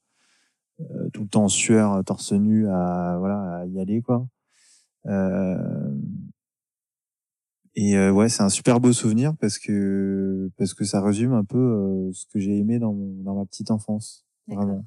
euh, 0.80 1.10
tout 1.12 1.22
le 1.22 1.28
temps 1.28 1.44
en 1.44 1.48
sueur, 1.48 2.04
torse 2.04 2.32
nu 2.32 2.68
à 2.68 3.16
voilà 3.18 3.58
à 3.62 3.66
y 3.66 3.80
aller 3.80 4.02
quoi. 4.02 4.28
Euh, 5.06 5.92
et 7.74 7.96
euh, 7.96 8.12
ouais, 8.12 8.28
c'est 8.28 8.42
un 8.42 8.48
super 8.50 8.78
beau 8.78 8.92
souvenir 8.92 9.36
parce 9.40 9.58
que 9.58 10.50
parce 10.56 10.72
que 10.74 10.84
ça 10.84 11.02
résume 11.02 11.32
un 11.32 11.44
peu 11.44 11.58
euh, 11.58 12.12
ce 12.12 12.24
que 12.26 12.38
j'ai 12.38 12.56
aimé 12.56 12.78
dans 12.78 12.92
mon, 12.92 13.22
dans 13.24 13.34
ma 13.34 13.44
petite 13.46 13.72
enfance, 13.72 14.24
vraiment. 14.46 14.84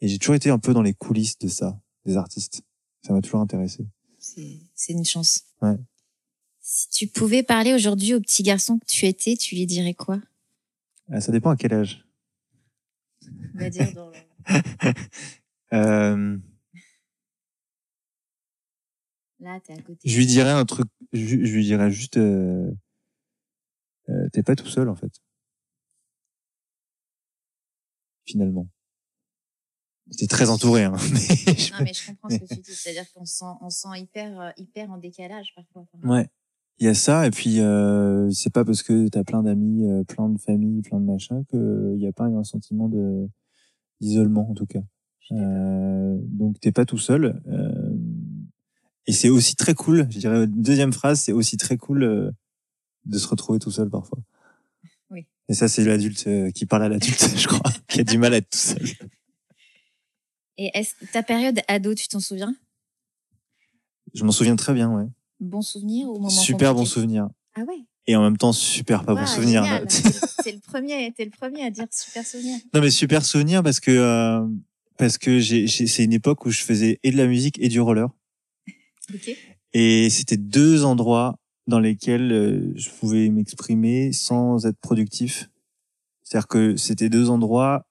Et 0.00 0.08
j'ai 0.08 0.18
toujours 0.18 0.34
été 0.34 0.48
un 0.48 0.58
peu 0.58 0.72
dans 0.72 0.82
les 0.82 0.94
coulisses 0.94 1.38
de 1.38 1.48
ça, 1.48 1.78
des 2.06 2.16
artistes. 2.16 2.62
Ça 3.02 3.12
m'a 3.12 3.20
toujours 3.20 3.40
intéressé. 3.40 3.86
C'est 4.18 4.60
c'est 4.74 4.94
une 4.94 5.04
chance. 5.04 5.42
Ouais. 5.60 5.76
Si 6.68 6.88
tu 6.88 7.06
pouvais 7.06 7.44
parler 7.44 7.72
aujourd'hui 7.74 8.12
au 8.12 8.20
petit 8.20 8.42
garçon 8.42 8.80
que 8.80 8.86
tu 8.86 9.06
étais, 9.06 9.36
tu 9.36 9.54
lui 9.54 9.66
dirais 9.66 9.94
quoi? 9.94 10.20
Ah, 11.12 11.20
ça 11.20 11.30
dépend 11.30 11.50
à 11.50 11.56
quel 11.56 11.72
âge. 11.72 12.04
On 13.54 13.58
va 13.58 13.70
dire 13.70 13.92
dans 13.94 14.10
le- 14.10 14.16
Euh, 15.72 16.38
Là, 19.38 19.60
t'es 19.60 19.74
à 19.74 19.80
côté. 19.80 20.08
je 20.08 20.16
lui 20.16 20.26
dirais 20.26 20.50
un 20.50 20.64
truc. 20.64 20.88
Je, 21.12 21.20
je 21.24 21.34
lui 21.54 21.62
dirais 21.64 21.90
juste, 21.92 22.16
euh, 22.16 22.68
euh, 24.08 24.28
t'es 24.32 24.42
pas 24.42 24.56
tout 24.56 24.66
seul 24.66 24.88
en 24.88 24.96
fait. 24.96 25.12
Finalement. 28.24 28.66
T'es 30.18 30.26
très 30.26 30.50
entouré, 30.50 30.82
hein. 30.84 30.96
mais 31.12 31.54
je- 31.54 31.72
Non, 31.72 31.78
mais 31.84 31.92
je 31.94 32.06
comprends 32.06 32.28
ce 32.28 32.38
que 32.38 32.44
tu 32.54 32.60
dis. 32.60 32.74
C'est-à-dire 32.74 33.04
qu'on 33.12 33.24
se 33.24 33.36
sent, 33.38 33.44
on 33.60 33.70
se 33.70 33.80
sent 33.82 34.00
hyper, 34.00 34.40
euh, 34.40 34.50
hyper 34.56 34.90
en 34.90 34.98
décalage 34.98 35.52
parfois. 35.54 35.86
Ouais. 36.02 36.28
Il 36.78 36.84
y 36.84 36.88
a 36.88 36.94
ça, 36.94 37.26
et 37.26 37.30
puis 37.30 37.60
euh, 37.60 38.30
c'est 38.30 38.52
pas 38.52 38.64
parce 38.64 38.82
que 38.82 39.08
t'as 39.08 39.24
plein 39.24 39.42
d'amis, 39.42 39.88
euh, 39.88 40.04
plein 40.04 40.28
de 40.28 40.38
familles, 40.38 40.82
plein 40.82 41.00
de 41.00 41.06
machins 41.06 41.42
que 41.50 41.94
il 41.96 42.02
y 42.02 42.06
a 42.06 42.12
pas 42.12 42.24
un 42.24 42.44
sentiment 42.44 42.88
de 42.88 43.28
d'isolement 44.00 44.50
en 44.50 44.54
tout 44.54 44.66
cas. 44.66 44.82
Euh, 45.32 46.18
donc 46.20 46.60
t'es 46.60 46.72
pas 46.72 46.84
tout 46.84 46.98
seul. 46.98 47.40
euh, 47.48 47.96
et 49.06 49.12
c'est 49.12 49.28
aussi 49.30 49.56
très 49.56 49.74
cool. 49.74 50.06
Je 50.10 50.18
dirais 50.18 50.46
deuxième 50.46 50.92
phrase, 50.92 51.20
c'est 51.20 51.32
aussi 51.32 51.56
très 51.56 51.76
cool 51.76 52.02
euh, 52.02 52.30
de 53.06 53.18
se 53.18 53.26
retrouver 53.28 53.58
tout 53.58 53.70
seul 53.70 53.88
parfois. 53.88 54.18
Oui. 55.10 55.26
Et 55.48 55.54
ça 55.54 55.68
c'est 55.68 55.84
l'adulte 55.84 56.26
euh, 56.26 56.50
qui 56.50 56.66
parle 56.66 56.82
à 56.82 56.88
l'adulte, 56.90 57.26
je 57.36 57.46
crois, 57.48 57.72
qui 57.88 58.00
a 58.00 58.04
du 58.04 58.18
mal 58.18 58.34
à 58.34 58.36
être 58.38 58.50
tout 58.50 58.58
seul. 58.58 58.86
Et 60.58 60.70
est-ce 60.74 60.94
ta 61.12 61.22
période 61.22 61.60
ado, 61.68 61.94
tu 61.94 62.08
t'en 62.08 62.20
souviens? 62.20 62.54
Je 64.14 64.24
m'en 64.24 64.32
souviens 64.32 64.56
très 64.56 64.74
bien, 64.74 64.90
ouais. 64.90 65.06
Bon 65.40 65.62
souvenir 65.62 66.08
ou 66.08 66.14
moment 66.14 66.28
Super 66.30 66.74
bon 66.74 66.84
souvenir. 66.84 67.28
Ah 67.54 67.62
ouais. 67.62 67.84
Et 68.06 68.14
en 68.16 68.22
même 68.22 68.36
temps 68.36 68.52
super 68.52 69.04
pas 69.04 69.14
bon 69.14 69.26
souvenir. 69.26 69.62
C'est 69.88 70.52
le 70.52 70.60
premier, 70.60 71.12
t'es 71.12 71.24
le 71.24 71.30
premier 71.30 71.62
à 71.64 71.70
dire 71.70 71.86
super 71.90 72.24
souvenir. 72.24 72.58
Non 72.72 72.80
mais 72.80 72.90
super 72.90 73.24
souvenir 73.24 73.62
parce 73.62 73.80
que 73.80 73.90
euh, 73.90 74.46
parce 74.96 75.18
que 75.18 75.38
j'ai, 75.40 75.66
j'ai- 75.66 75.86
c'est 75.86 76.04
une 76.04 76.12
époque 76.12 76.46
où 76.46 76.50
je 76.50 76.62
faisais 76.62 77.00
et 77.02 77.10
de 77.10 77.16
la 77.16 77.26
musique 77.26 77.58
et 77.60 77.68
du 77.68 77.80
roller 77.80 78.08
Ok. 79.14 79.30
et 79.74 80.08
c'était 80.10 80.36
deux 80.36 80.84
endroits 80.84 81.38
dans 81.66 81.80
lesquels 81.80 82.30
euh, 82.32 82.72
je 82.76 82.90
pouvais 82.90 83.28
m'exprimer 83.28 84.12
sans 84.12 84.66
être 84.66 84.78
productif. 84.78 85.50
C'est-à-dire 86.22 86.48
que 86.48 86.76
c'était 86.76 87.08
deux 87.08 87.28
endroits 87.28 87.86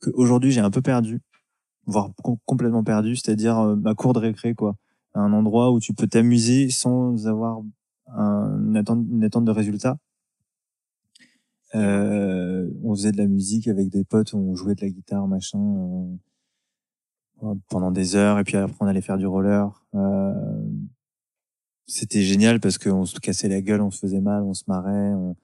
que 0.00 0.10
aujourd'hui 0.14 0.52
j'ai 0.52 0.60
un 0.60 0.70
peu 0.70 0.82
perdu, 0.82 1.20
voire 1.86 2.10
com- 2.22 2.36
complètement 2.44 2.84
perdu, 2.84 3.16
c'est-à-dire 3.16 3.58
euh, 3.58 3.76
ma 3.76 3.94
cour 3.94 4.12
de 4.12 4.18
récré 4.20 4.54
quoi, 4.54 4.76
un 5.18 5.32
endroit 5.32 5.72
où 5.72 5.80
tu 5.80 5.94
peux 5.94 6.06
t'amuser 6.06 6.70
sans 6.70 7.26
avoir 7.26 7.60
un- 8.08 8.58
une 8.66 8.76
attente 8.76 9.04
une 9.10 9.24
attente 9.24 9.44
de 9.44 9.50
résultat. 9.50 9.98
Euh, 11.74 12.70
on 12.82 12.94
faisait 12.94 13.12
de 13.12 13.18
la 13.18 13.26
musique 13.26 13.68
avec 13.68 13.90
des 13.90 14.04
potes, 14.04 14.32
on 14.34 14.54
jouait 14.54 14.74
de 14.74 14.80
la 14.80 14.88
guitare, 14.90 15.28
machin, 15.28 15.58
euh, 17.42 17.54
pendant 17.68 17.90
des 17.90 18.16
heures, 18.16 18.38
et 18.38 18.44
puis 18.44 18.56
après 18.56 18.76
on 18.80 18.86
allait 18.86 19.02
faire 19.02 19.18
du 19.18 19.26
roller. 19.26 19.84
Euh, 19.94 20.32
c'était 21.86 22.22
génial 22.22 22.60
parce 22.60 22.78
qu'on 22.78 23.04
se 23.04 23.18
cassait 23.20 23.48
la 23.48 23.60
gueule, 23.62 23.80
on 23.80 23.90
se 23.90 23.98
faisait 23.98 24.20
mal, 24.20 24.42
on 24.42 24.54
se 24.54 24.64
marrait, 24.66 25.14
on, 25.14 25.36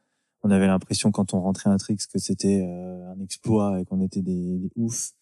on 0.42 0.50
avait 0.50 0.66
l'impression 0.66 1.10
quand 1.10 1.34
on 1.34 1.40
rentrait 1.40 1.70
un 1.70 1.76
tricks 1.78 2.06
que 2.12 2.18
c'était 2.18 2.66
euh, 2.66 3.12
un 3.12 3.20
exploit 3.20 3.80
et 3.80 3.84
qu'on 3.84 4.00
était 4.00 4.22
des, 4.22 4.58
des 4.58 4.70
oufs. 4.76 5.12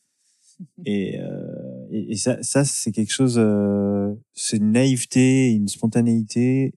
Et, 0.84 1.20
euh, 1.20 1.51
et, 1.92 2.12
et 2.12 2.16
ça, 2.16 2.42
ça 2.42 2.64
c'est 2.64 2.90
quelque 2.90 3.12
chose, 3.12 3.36
euh, 3.38 4.14
c'est 4.32 4.56
une 4.56 4.72
naïveté, 4.72 5.52
une 5.52 5.68
spontanéité. 5.68 6.74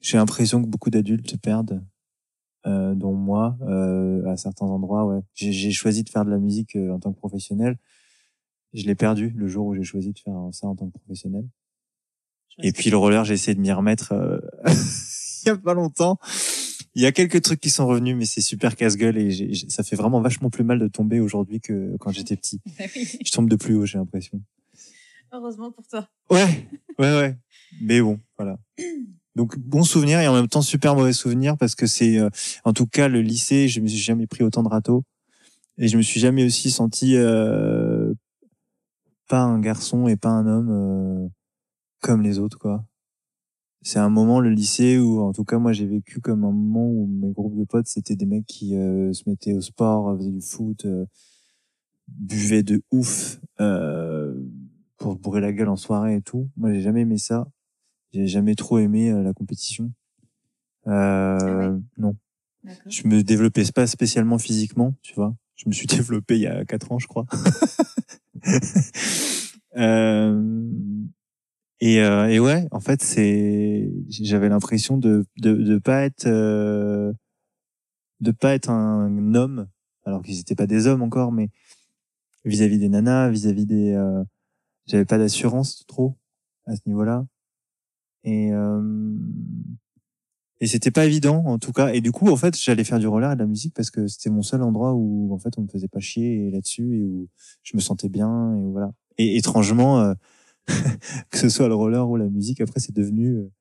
J'ai 0.00 0.18
l'impression 0.18 0.62
que 0.62 0.68
beaucoup 0.68 0.90
d'adultes 0.90 1.40
perdent, 1.40 1.84
euh, 2.66 2.94
dont 2.94 3.14
moi, 3.14 3.56
euh, 3.62 4.26
à 4.26 4.36
certains 4.36 4.66
endroits. 4.66 5.06
Ouais, 5.06 5.20
j'ai 5.34 5.52
j'ai 5.52 5.70
choisi 5.70 6.02
de 6.02 6.08
faire 6.08 6.24
de 6.24 6.30
la 6.30 6.38
musique 6.38 6.76
euh, 6.76 6.92
en 6.92 6.98
tant 6.98 7.12
que 7.12 7.18
professionnel. 7.18 7.78
Je 8.74 8.84
l'ai 8.84 8.94
perdu 8.94 9.30
le 9.30 9.46
jour 9.48 9.66
où 9.66 9.74
j'ai 9.74 9.84
choisi 9.84 10.12
de 10.12 10.18
faire 10.18 10.48
ça 10.52 10.66
en 10.66 10.76
tant 10.76 10.88
que 10.88 10.98
professionnel. 10.98 11.48
Et 12.62 12.72
puis 12.72 12.90
le 12.90 12.96
roller, 12.96 13.24
j'ai 13.24 13.34
essayé 13.34 13.54
de 13.54 13.60
m'y 13.60 13.72
remettre 13.72 14.12
euh, 14.12 14.40
il 15.44 15.46
y 15.46 15.50
a 15.50 15.56
pas 15.56 15.74
longtemps. 15.74 16.18
Il 16.94 17.02
y 17.02 17.06
a 17.06 17.12
quelques 17.12 17.42
trucs 17.42 17.60
qui 17.60 17.70
sont 17.70 17.86
revenus, 17.86 18.16
mais 18.16 18.24
c'est 18.24 18.40
super 18.40 18.74
casse-gueule 18.76 19.16
et 19.18 19.30
j'ai- 19.30 19.54
ça 19.68 19.82
fait 19.82 19.96
vraiment 19.96 20.20
vachement 20.20 20.50
plus 20.50 20.64
mal 20.64 20.78
de 20.78 20.88
tomber 20.88 21.20
aujourd'hui 21.20 21.60
que 21.60 21.96
quand 21.98 22.10
j'étais 22.12 22.36
petit. 22.36 22.60
Je 23.24 23.30
tombe 23.30 23.48
de 23.48 23.56
plus 23.56 23.74
haut, 23.74 23.86
j'ai 23.86 23.98
l'impression. 23.98 24.40
Heureusement 25.32 25.70
pour 25.70 25.86
toi. 25.86 26.08
Ouais, 26.30 26.66
ouais, 26.98 27.14
ouais. 27.18 27.36
Mais 27.82 28.00
bon, 28.00 28.18
voilà. 28.38 28.58
Donc 29.36 29.58
bon 29.58 29.84
souvenir 29.84 30.18
et 30.20 30.26
en 30.26 30.34
même 30.34 30.48
temps 30.48 30.62
super 30.62 30.96
mauvais 30.96 31.12
souvenir 31.12 31.56
parce 31.56 31.74
que 31.74 31.86
c'est, 31.86 32.18
euh, 32.18 32.30
en 32.64 32.72
tout 32.72 32.86
cas, 32.86 33.08
le 33.08 33.20
lycée, 33.20 33.68
je 33.68 33.80
me 33.80 33.86
suis 33.86 33.98
jamais 33.98 34.26
pris 34.26 34.42
autant 34.42 34.62
de 34.62 34.68
râteaux 34.68 35.04
et 35.76 35.86
je 35.86 35.96
me 35.96 36.02
suis 36.02 36.18
jamais 36.18 36.44
aussi 36.44 36.70
senti 36.70 37.14
euh, 37.16 38.12
pas 39.28 39.40
un 39.42 39.60
garçon 39.60 40.08
et 40.08 40.16
pas 40.16 40.30
un 40.30 40.46
homme 40.46 40.70
euh, 40.70 41.28
comme 42.00 42.22
les 42.22 42.38
autres, 42.38 42.58
quoi. 42.58 42.84
C'est 43.88 44.00
un 44.00 44.10
moment 44.10 44.38
le 44.38 44.50
lycée 44.50 44.98
où, 44.98 45.22
en 45.22 45.32
tout 45.32 45.46
cas, 45.46 45.56
moi 45.56 45.72
j'ai 45.72 45.86
vécu 45.86 46.20
comme 46.20 46.44
un 46.44 46.52
moment 46.52 46.86
où 46.86 47.06
mes 47.06 47.32
groupes 47.32 47.58
de 47.58 47.64
potes 47.64 47.86
c'était 47.86 48.16
des 48.16 48.26
mecs 48.26 48.44
qui 48.44 48.76
euh, 48.76 49.14
se 49.14 49.22
mettaient 49.26 49.54
au 49.54 49.62
sport, 49.62 50.14
faisaient 50.18 50.30
du 50.30 50.42
foot, 50.42 50.84
euh, 50.84 51.06
buvaient 52.06 52.62
de 52.62 52.82
ouf. 52.92 53.40
Euh, 53.62 54.38
pour 54.98 55.16
bourrer 55.16 55.40
la 55.40 55.54
gueule 55.54 55.70
en 55.70 55.76
soirée 55.76 56.16
et 56.16 56.20
tout. 56.20 56.50
Moi, 56.58 56.74
j'ai 56.74 56.82
jamais 56.82 57.00
aimé 57.00 57.16
ça. 57.16 57.48
J'ai 58.12 58.26
jamais 58.26 58.56
trop 58.56 58.78
aimé 58.78 59.10
euh, 59.10 59.22
la 59.22 59.32
compétition. 59.32 59.90
Euh, 60.86 61.38
Ah 61.40 61.56
ouais 61.56 61.70
Non, 61.96 62.14
je 62.88 63.08
me 63.08 63.22
développais 63.22 63.64
pas 63.74 63.86
spécialement 63.86 64.36
physiquement, 64.36 64.96
tu 65.00 65.14
vois. 65.14 65.34
Je 65.56 65.66
me 65.66 65.72
suis 65.72 65.86
développé 65.86 66.34
il 66.34 66.42
y 66.42 66.46
a 66.46 66.66
quatre 66.66 66.92
ans, 66.92 66.98
je 66.98 67.06
crois. 67.06 67.24
et, 71.80 72.00
euh, 72.02 72.28
et 72.28 72.40
ouais, 72.40 72.66
en 72.72 72.80
fait, 72.80 73.02
c'est, 73.02 73.90
j'avais 74.08 74.48
l'impression 74.48 74.98
de, 74.98 75.24
de 75.38 75.54
de 75.54 75.78
pas 75.78 76.02
être 76.04 76.26
euh, 76.26 77.12
de 78.20 78.30
pas 78.32 78.54
être 78.54 78.70
un 78.70 79.34
homme, 79.34 79.68
alors 80.04 80.22
qu'ils 80.22 80.40
étaient 80.40 80.54
pas 80.54 80.66
des 80.66 80.86
hommes 80.86 81.02
encore, 81.02 81.32
mais 81.32 81.50
vis-à-vis 82.44 82.78
des 82.78 82.88
nanas, 82.88 83.30
vis-à-vis 83.30 83.66
des, 83.66 83.92
euh, 83.92 84.24
j'avais 84.86 85.04
pas 85.04 85.18
d'assurance 85.18 85.84
trop 85.86 86.16
à 86.66 86.76
ce 86.76 86.82
niveau-là. 86.86 87.26
Et 88.24 88.52
euh, 88.52 89.14
et 90.60 90.66
c'était 90.66 90.90
pas 90.90 91.06
évident 91.06 91.44
en 91.46 91.58
tout 91.58 91.72
cas. 91.72 91.92
Et 91.94 92.00
du 92.00 92.10
coup, 92.12 92.28
en 92.30 92.36
fait, 92.36 92.58
j'allais 92.58 92.84
faire 92.84 92.98
du 92.98 93.06
roller 93.06 93.32
et 93.32 93.34
de 93.36 93.40
la 93.40 93.46
musique 93.46 93.74
parce 93.74 93.90
que 93.90 94.08
c'était 94.08 94.30
mon 94.30 94.42
seul 94.42 94.62
endroit 94.62 94.92
où 94.94 95.32
en 95.32 95.38
fait 95.38 95.50
on 95.56 95.62
me 95.62 95.68
faisait 95.68 95.88
pas 95.88 96.00
chier 96.00 96.50
là-dessus 96.50 96.98
et 96.98 97.02
où 97.02 97.28
je 97.62 97.76
me 97.76 97.80
sentais 97.80 98.08
bien 98.08 98.56
et 98.56 98.70
voilà. 98.72 98.90
Et 99.18 99.36
étrangement, 99.36 100.00
euh, 100.00 100.14
que 101.30 101.38
ce 101.38 101.48
soit 101.48 101.68
le 101.68 101.74
roller 101.74 102.08
ou 102.08 102.16
la 102.16 102.28
musique, 102.28 102.60
après 102.60 102.80
c'est 102.80 102.94
devenu 102.94 103.28
euh, 103.28 103.52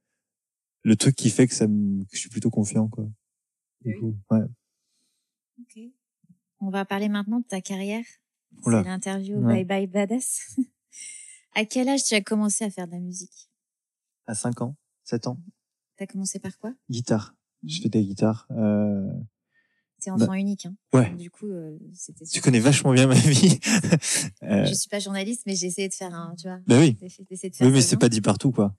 le 0.84 0.96
truc 0.96 1.16
qui 1.16 1.30
fait 1.30 1.48
que 1.48 1.54
ça 1.54 1.68
me, 1.68 2.04
que 2.04 2.16
je 2.16 2.20
suis 2.20 2.30
plutôt 2.30 2.50
confiant 2.50 2.88
quoi. 2.88 3.06
Du 3.82 3.98
coup, 3.98 4.18
ouais. 4.32 4.44
Ok. 5.60 5.80
On 6.60 6.70
va 6.70 6.86
parler 6.86 7.10
maintenant 7.10 7.40
de 7.40 7.46
ta 7.46 7.62
carrière. 7.62 8.04
Oula. 8.66 8.84
C'est 8.84 8.90
l'interview 8.90 9.38
Ouais. 9.38 9.64
Bye 9.64 9.88
Bye 9.88 9.88
Badass. 9.88 10.58
à 11.56 11.66
quel 11.66 11.90
âge 11.90 12.04
tu 12.04 12.16
as 12.16 12.22
commencé 12.22 12.64
à 12.64 12.70
faire 12.70 12.88
de 12.88 12.94
la 12.94 13.00
musique? 13.00 13.50
À 14.26 14.36
5 14.36 14.62
ans, 14.62 14.76
7 15.04 15.28
ans, 15.28 15.40
T'as 15.98 16.06
commencé 16.06 16.40
par 16.40 16.58
quoi? 16.60 16.74
Guitare. 16.90 17.36
Je 17.64 17.82
fais 17.82 17.90
de 17.90 17.98
la 17.98 18.04
guitare. 18.04 18.46
Euh... 18.52 19.10
T'es 20.02 20.12
enfant 20.12 20.34
unique, 20.34 20.66
hein. 20.68 20.76
Ouais. 20.94 21.10
Donc, 21.10 21.18
Du 21.18 21.32
coup, 21.32 21.48
euh, 21.48 21.78
c'était. 21.94 22.26
Tu 22.26 22.40
connais 22.40 22.60
vachement 22.60 22.94
bien 22.94 23.08
ma 23.08 23.16
vie. 23.16 23.60
euh... 24.44 24.66
Je 24.66 24.74
suis 24.74 24.90
pas 24.90 25.00
journaliste, 25.00 25.42
mais 25.48 25.56
j'ai 25.56 25.68
essayé 25.68 25.90
de 25.90 25.94
faire 25.94 26.14
un, 26.14 26.36
tu 26.36 26.48
vois. 26.48 26.60
Bah 26.68 26.78
oui. 26.80 26.94
d'essayer- 27.02 27.50
de 27.50 27.56
faire 27.56 27.68
Oui, 27.68 27.74
mais 27.74 27.82
c'est 27.82 27.98
pas 27.98 28.10
dit 28.10 28.22
partout, 28.22 28.52
quoi. 28.52 28.76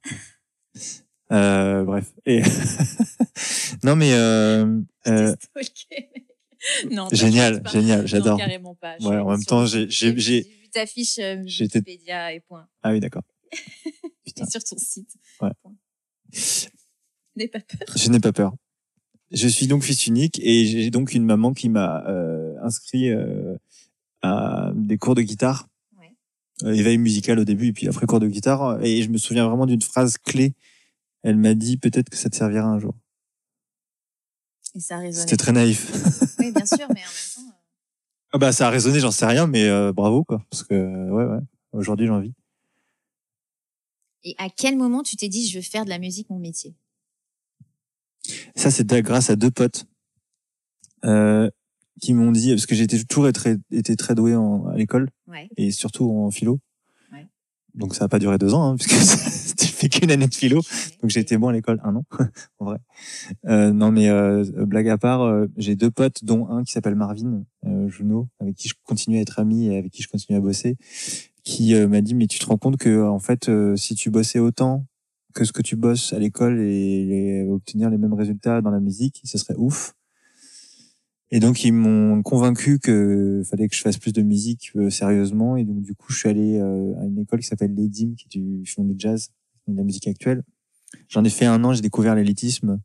Euh, 1.31 1.83
bref. 1.83 2.13
Et 2.25 2.41
non, 3.83 3.95
mais 3.95 4.13
euh, 4.13 4.81
euh. 5.07 5.35
Non, 6.89 7.07
génial, 7.11 7.61
génial, 7.69 8.07
j'adore. 8.07 8.37
carrément 8.37 8.75
pas. 8.75 8.97
Ouais, 9.01 9.17
en 9.17 9.29
même 9.29 9.43
temps, 9.43 9.65
j'ai, 9.65 9.89
j'ai, 9.89 10.17
j'ai. 10.17 10.41
vu 10.41 10.69
ta 10.71 10.85
fiche 10.85 11.19
euh, 11.19 11.43
Wikipédia 11.43 12.33
et 12.33 12.39
point. 12.39 12.67
Ah 12.81 12.91
oui, 12.91 12.99
d'accord. 12.99 13.23
Et 14.25 14.45
sur 14.49 14.63
ton 14.63 14.77
site. 14.77 15.11
Ouais. 15.41 15.51
N'aie 17.35 17.47
pas 17.47 17.59
peur. 17.59 17.97
Je 17.97 18.09
n'ai 18.09 18.19
pas 18.19 18.31
peur. 18.31 18.53
Je 19.31 19.47
suis 19.47 19.67
donc 19.67 19.83
fils 19.83 20.07
unique 20.07 20.39
et 20.43 20.65
j'ai 20.65 20.89
donc 20.89 21.13
une 21.13 21.23
maman 21.25 21.53
qui 21.53 21.69
m'a 21.69 22.03
euh, 22.07 22.55
inscrit 22.63 23.09
euh, 23.09 23.55
à 24.21 24.71
des 24.75 24.97
cours 24.97 25.15
de 25.15 25.21
guitare, 25.21 25.67
Ouais. 25.99 26.15
Euh, 26.63 26.73
éveil 26.73 26.97
musical 26.97 27.37
au 27.39 27.45
début 27.45 27.67
et 27.67 27.73
puis 27.73 27.87
après 27.87 28.05
cours 28.07 28.19
de 28.19 28.27
guitare. 28.27 28.83
Et 28.83 29.03
je 29.03 29.09
me 29.09 29.17
souviens 29.17 29.47
vraiment 29.47 29.65
d'une 29.67 29.81
phrase 29.81 30.17
clé. 30.17 30.53
Elle 31.21 31.37
m'a 31.37 31.53
dit 31.53 31.77
peut-être 31.77 32.09
que 32.09 32.17
ça 32.17 32.29
te 32.29 32.35
servira 32.35 32.67
un 32.67 32.79
jour. 32.79 32.95
Et 34.75 34.79
ça 34.79 34.97
a 34.97 34.99
résonné. 34.99 35.21
C'était 35.21 35.37
très 35.37 35.51
naïf. 35.51 35.91
Oui, 36.39 36.51
bien 36.51 36.65
sûr, 36.65 36.77
mais 36.79 36.85
en 36.87 36.95
même 36.95 37.29
temps. 37.35 37.41
euh, 37.41 38.31
Ah 38.33 38.37
bah 38.37 38.51
ça 38.51 38.67
a 38.67 38.69
résonné, 38.69 38.99
j'en 38.99 39.11
sais 39.11 39.25
rien, 39.25 39.45
mais 39.47 39.65
euh, 39.67 39.91
bravo 39.93 40.23
quoi, 40.23 40.43
parce 40.49 40.63
que 40.63 40.73
ouais 40.75 41.25
ouais. 41.25 41.39
Aujourd'hui 41.71 42.05
j'ai 42.07 42.11
envie. 42.11 42.33
Et 44.23 44.35
à 44.37 44.49
quel 44.49 44.75
moment 44.77 45.01
tu 45.03 45.15
t'es 45.15 45.29
dit 45.29 45.47
je 45.47 45.57
veux 45.57 45.63
faire 45.63 45.85
de 45.85 45.89
la 45.89 45.97
musique 45.99 46.29
mon 46.29 46.39
métier? 46.39 46.75
Ça 48.55 48.71
c'est 48.71 48.87
grâce 49.01 49.29
à 49.29 49.35
deux 49.35 49.51
potes 49.51 49.85
euh, 51.05 51.49
qui 52.01 52.13
m'ont 52.13 52.31
dit 52.31 52.51
parce 52.51 52.65
que 52.65 52.75
j'ai 52.75 52.87
toujours 52.87 53.27
été, 53.27 53.55
été 53.71 53.95
très 53.95 54.15
doué 54.15 54.35
en, 54.35 54.67
à 54.67 54.75
l'école 54.75 55.09
Ouais. 55.27 55.47
et 55.57 55.71
surtout 55.71 56.09
en 56.09 56.31
philo. 56.31 56.59
Ouais. 57.11 57.27
Donc 57.75 57.93
ça 57.93 58.05
a 58.05 58.07
pas 58.07 58.19
duré 58.19 58.37
deux 58.37 58.53
ans, 58.53 58.71
hein, 58.71 58.75
puisque 58.79 58.95
c'était 58.95 59.65
fait 59.65 59.89
qu'une 59.89 60.09
année 60.11 60.27
de 60.27 60.33
philo. 60.33 60.61
Donc 61.01 61.11
j'ai 61.11 61.19
été 61.19 61.37
bon 61.37 61.49
à 61.49 61.53
l'école 61.53 61.79
un 61.83 61.95
an, 61.97 62.05
en 62.59 62.65
vrai. 62.65 62.77
Euh, 63.45 63.71
non 63.71 63.91
mais 63.91 64.09
euh, 64.09 64.43
blague 64.65 64.89
à 64.89 64.97
part, 64.97 65.21
euh, 65.21 65.47
j'ai 65.57 65.75
deux 65.75 65.91
potes, 65.91 66.23
dont 66.23 66.47
un 66.49 66.63
qui 66.63 66.71
s'appelle 66.71 66.95
Marvin 66.95 67.43
euh, 67.65 67.89
Junot, 67.89 68.27
avec 68.39 68.55
qui 68.55 68.69
je 68.69 68.73
continue 68.83 69.17
à 69.17 69.21
être 69.21 69.39
ami 69.39 69.67
et 69.67 69.77
avec 69.77 69.91
qui 69.91 70.01
je 70.01 70.07
continue 70.07 70.37
à 70.37 70.41
bosser, 70.41 70.77
qui 71.43 71.75
euh, 71.75 71.87
m'a 71.87 72.01
dit 72.01 72.15
mais 72.15 72.27
tu 72.27 72.39
te 72.39 72.45
rends 72.45 72.57
compte 72.57 72.77
que 72.77 73.03
en 73.07 73.19
fait 73.19 73.49
si 73.75 73.95
tu 73.95 74.09
bossais 74.09 74.39
autant 74.39 74.85
que 75.33 75.45
ce 75.45 75.51
que 75.51 75.61
tu 75.61 75.75
bosses 75.75 76.13
à 76.13 76.19
l'école 76.19 76.59
et, 76.59 77.45
obtenir 77.49 77.89
les 77.89 77.97
mêmes 77.97 78.13
résultats 78.13 78.61
dans 78.61 78.71
la 78.71 78.79
musique, 78.79 79.21
ce 79.23 79.37
serait 79.37 79.55
ouf. 79.57 79.93
Et 81.31 81.39
donc 81.39 81.63
ils 81.63 81.71
m'ont 81.71 82.23
convaincu 82.23 82.79
que 82.79 83.43
fallait 83.45 83.67
que 83.67 83.75
je 83.75 83.81
fasse 83.81 83.97
plus 83.97 84.13
de 84.13 84.23
musique 84.23 84.71
euh, 84.75 84.89
sérieusement 84.89 85.57
et 85.57 85.63
donc 85.63 85.83
du 85.83 85.93
coup 85.93 86.11
je 86.11 86.17
suis 86.17 86.29
allé 86.29 86.57
euh, 86.57 86.99
à 86.99 87.05
une 87.05 87.19
école 87.19 87.41
qui 87.41 87.45
s'appelle 87.45 87.75
l'EDIM 87.75 88.15
qui 88.15 88.27
du 88.29 88.65
fond 88.65 88.83
du 88.83 88.95
jazz, 88.97 89.29
de 89.67 89.77
la 89.77 89.83
musique 89.83 90.07
actuelle. 90.07 90.41
J'en 91.07 91.23
ai 91.23 91.29
fait 91.29 91.45
un 91.45 91.63
an, 91.63 91.73
j'ai 91.73 91.81
découvert 91.81 92.15
l'élitisme 92.15 92.81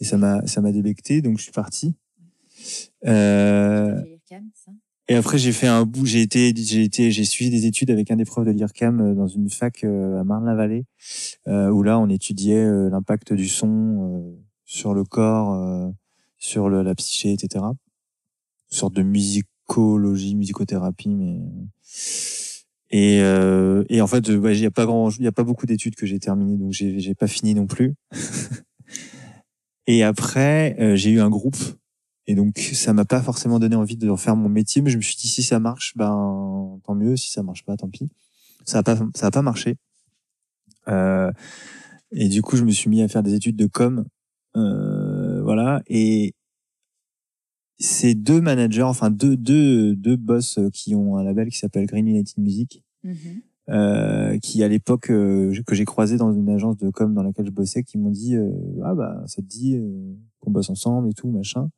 et 0.00 0.04
ça 0.04 0.16
m'a 0.16 0.44
ça 0.48 0.60
m'a 0.60 0.72
débecté 0.72 1.22
donc 1.22 1.38
je 1.38 1.44
suis 1.44 1.52
parti. 1.52 1.94
Euh, 3.04 4.02
Et 5.08 5.14
après, 5.14 5.38
j'ai 5.38 5.52
fait 5.52 5.68
un 5.68 5.84
bout, 5.84 6.04
j'ai 6.04 6.20
été, 6.20 6.52
j'ai 6.56 6.82
été, 6.82 7.12
j'ai 7.12 7.24
suivi 7.24 7.50
des 7.50 7.66
études 7.66 7.92
avec 7.92 8.10
un 8.10 8.16
des 8.16 8.24
profs 8.24 8.44
de 8.44 8.50
l'IRCAM 8.50 9.00
euh, 9.00 9.14
dans 9.14 9.28
une 9.28 9.48
fac 9.48 9.84
euh, 9.84 10.20
à 10.20 10.24
Marne-la-Vallée, 10.24 10.84
euh, 11.46 11.70
où 11.70 11.84
là, 11.84 11.98
on 12.00 12.08
étudiait 12.08 12.66
l'impact 12.90 13.32
du 13.32 13.48
son 13.48 14.36
sur 14.64 14.94
le 14.94 15.04
corps, 15.04 15.92
sur 16.38 16.68
le, 16.68 16.82
la 16.82 16.94
psyché, 16.96 17.32
etc. 17.32 17.64
Une 17.66 18.76
sorte 18.76 18.94
de 18.94 19.02
musicologie, 19.02 20.34
musicothérapie, 20.34 21.14
mais 21.14 21.38
et 22.90 23.20
euh, 23.20 23.84
et 23.88 24.00
en 24.00 24.06
fait, 24.08 24.26
il 24.26 24.60
y 24.60 24.66
a 24.66 24.70
pas 24.70 24.86
grand, 24.86 25.10
il 25.16 25.24
y 25.24 25.28
a 25.28 25.32
pas 25.32 25.44
beaucoup 25.44 25.66
d'études 25.66 25.94
que 25.94 26.06
j'ai 26.06 26.18
terminées, 26.18 26.56
donc 26.56 26.72
j'ai 26.72 26.98
j'ai 26.98 27.14
pas 27.14 27.28
fini 27.28 27.54
non 27.54 27.66
plus. 27.66 27.94
et 29.86 30.02
après, 30.02 30.96
j'ai 30.96 31.10
eu 31.10 31.20
un 31.20 31.30
groupe 31.30 31.56
et 32.26 32.34
donc, 32.34 32.58
ça 32.58 32.92
m'a 32.92 33.04
pas 33.04 33.22
forcément 33.22 33.58
donné 33.58 33.76
envie 33.76 33.96
de 33.96 34.14
faire 34.16 34.36
mon 34.36 34.48
métier, 34.48 34.82
mais 34.82 34.90
je 34.90 34.96
me 34.96 35.02
suis 35.02 35.16
dit, 35.16 35.28
si 35.28 35.42
ça 35.42 35.60
marche, 35.60 35.96
ben, 35.96 36.80
tant 36.84 36.94
mieux. 36.94 37.16
Si 37.16 37.30
ça 37.30 37.42
marche 37.42 37.64
pas, 37.64 37.76
tant 37.76 37.88
pis. 37.88 38.08
Ça 38.64 38.78
a 38.78 38.82
pas, 38.82 38.98
ça 39.14 39.26
a 39.26 39.30
pas 39.30 39.42
marché. 39.42 39.76
Euh, 40.88 41.30
et 42.10 42.28
du 42.28 42.42
coup, 42.42 42.56
je 42.56 42.64
me 42.64 42.70
suis 42.70 42.90
mis 42.90 43.02
à 43.02 43.08
faire 43.08 43.22
des 43.22 43.34
études 43.34 43.56
de 43.56 43.66
com. 43.66 44.04
Euh, 44.56 45.42
voilà. 45.42 45.82
Et 45.86 46.34
ces 47.78 48.14
deux 48.14 48.40
managers, 48.40 48.82
enfin, 48.82 49.10
deux, 49.10 49.36
deux, 49.36 49.94
deux 49.94 50.16
boss 50.16 50.58
qui 50.72 50.94
ont 50.94 51.16
un 51.16 51.22
label 51.24 51.48
qui 51.50 51.58
s'appelle 51.58 51.86
Green 51.86 52.08
United 52.08 52.38
Music, 52.38 52.82
Mhm. 53.04 53.14
euh, 53.68 54.38
qui 54.38 54.62
à 54.64 54.68
l'époque 54.68 55.10
euh, 55.10 55.52
que 55.66 55.74
j'ai 55.74 55.84
croisé 55.84 56.16
dans 56.16 56.32
une 56.32 56.48
agence 56.48 56.76
de 56.78 56.90
com 56.90 57.12
dans 57.14 57.22
laquelle 57.22 57.46
je 57.46 57.50
bossais, 57.52 57.82
qui 57.84 57.98
m'ont 57.98 58.10
dit, 58.10 58.34
euh, 58.34 58.50
ah 58.84 58.94
bah, 58.94 59.22
ça 59.26 59.42
te 59.42 59.46
dit, 59.46 59.76
euh, 59.76 60.14
qu'on 60.40 60.50
bosse 60.50 60.70
ensemble 60.70 61.10
et 61.10 61.12
tout, 61.12 61.30
machin. 61.30 61.68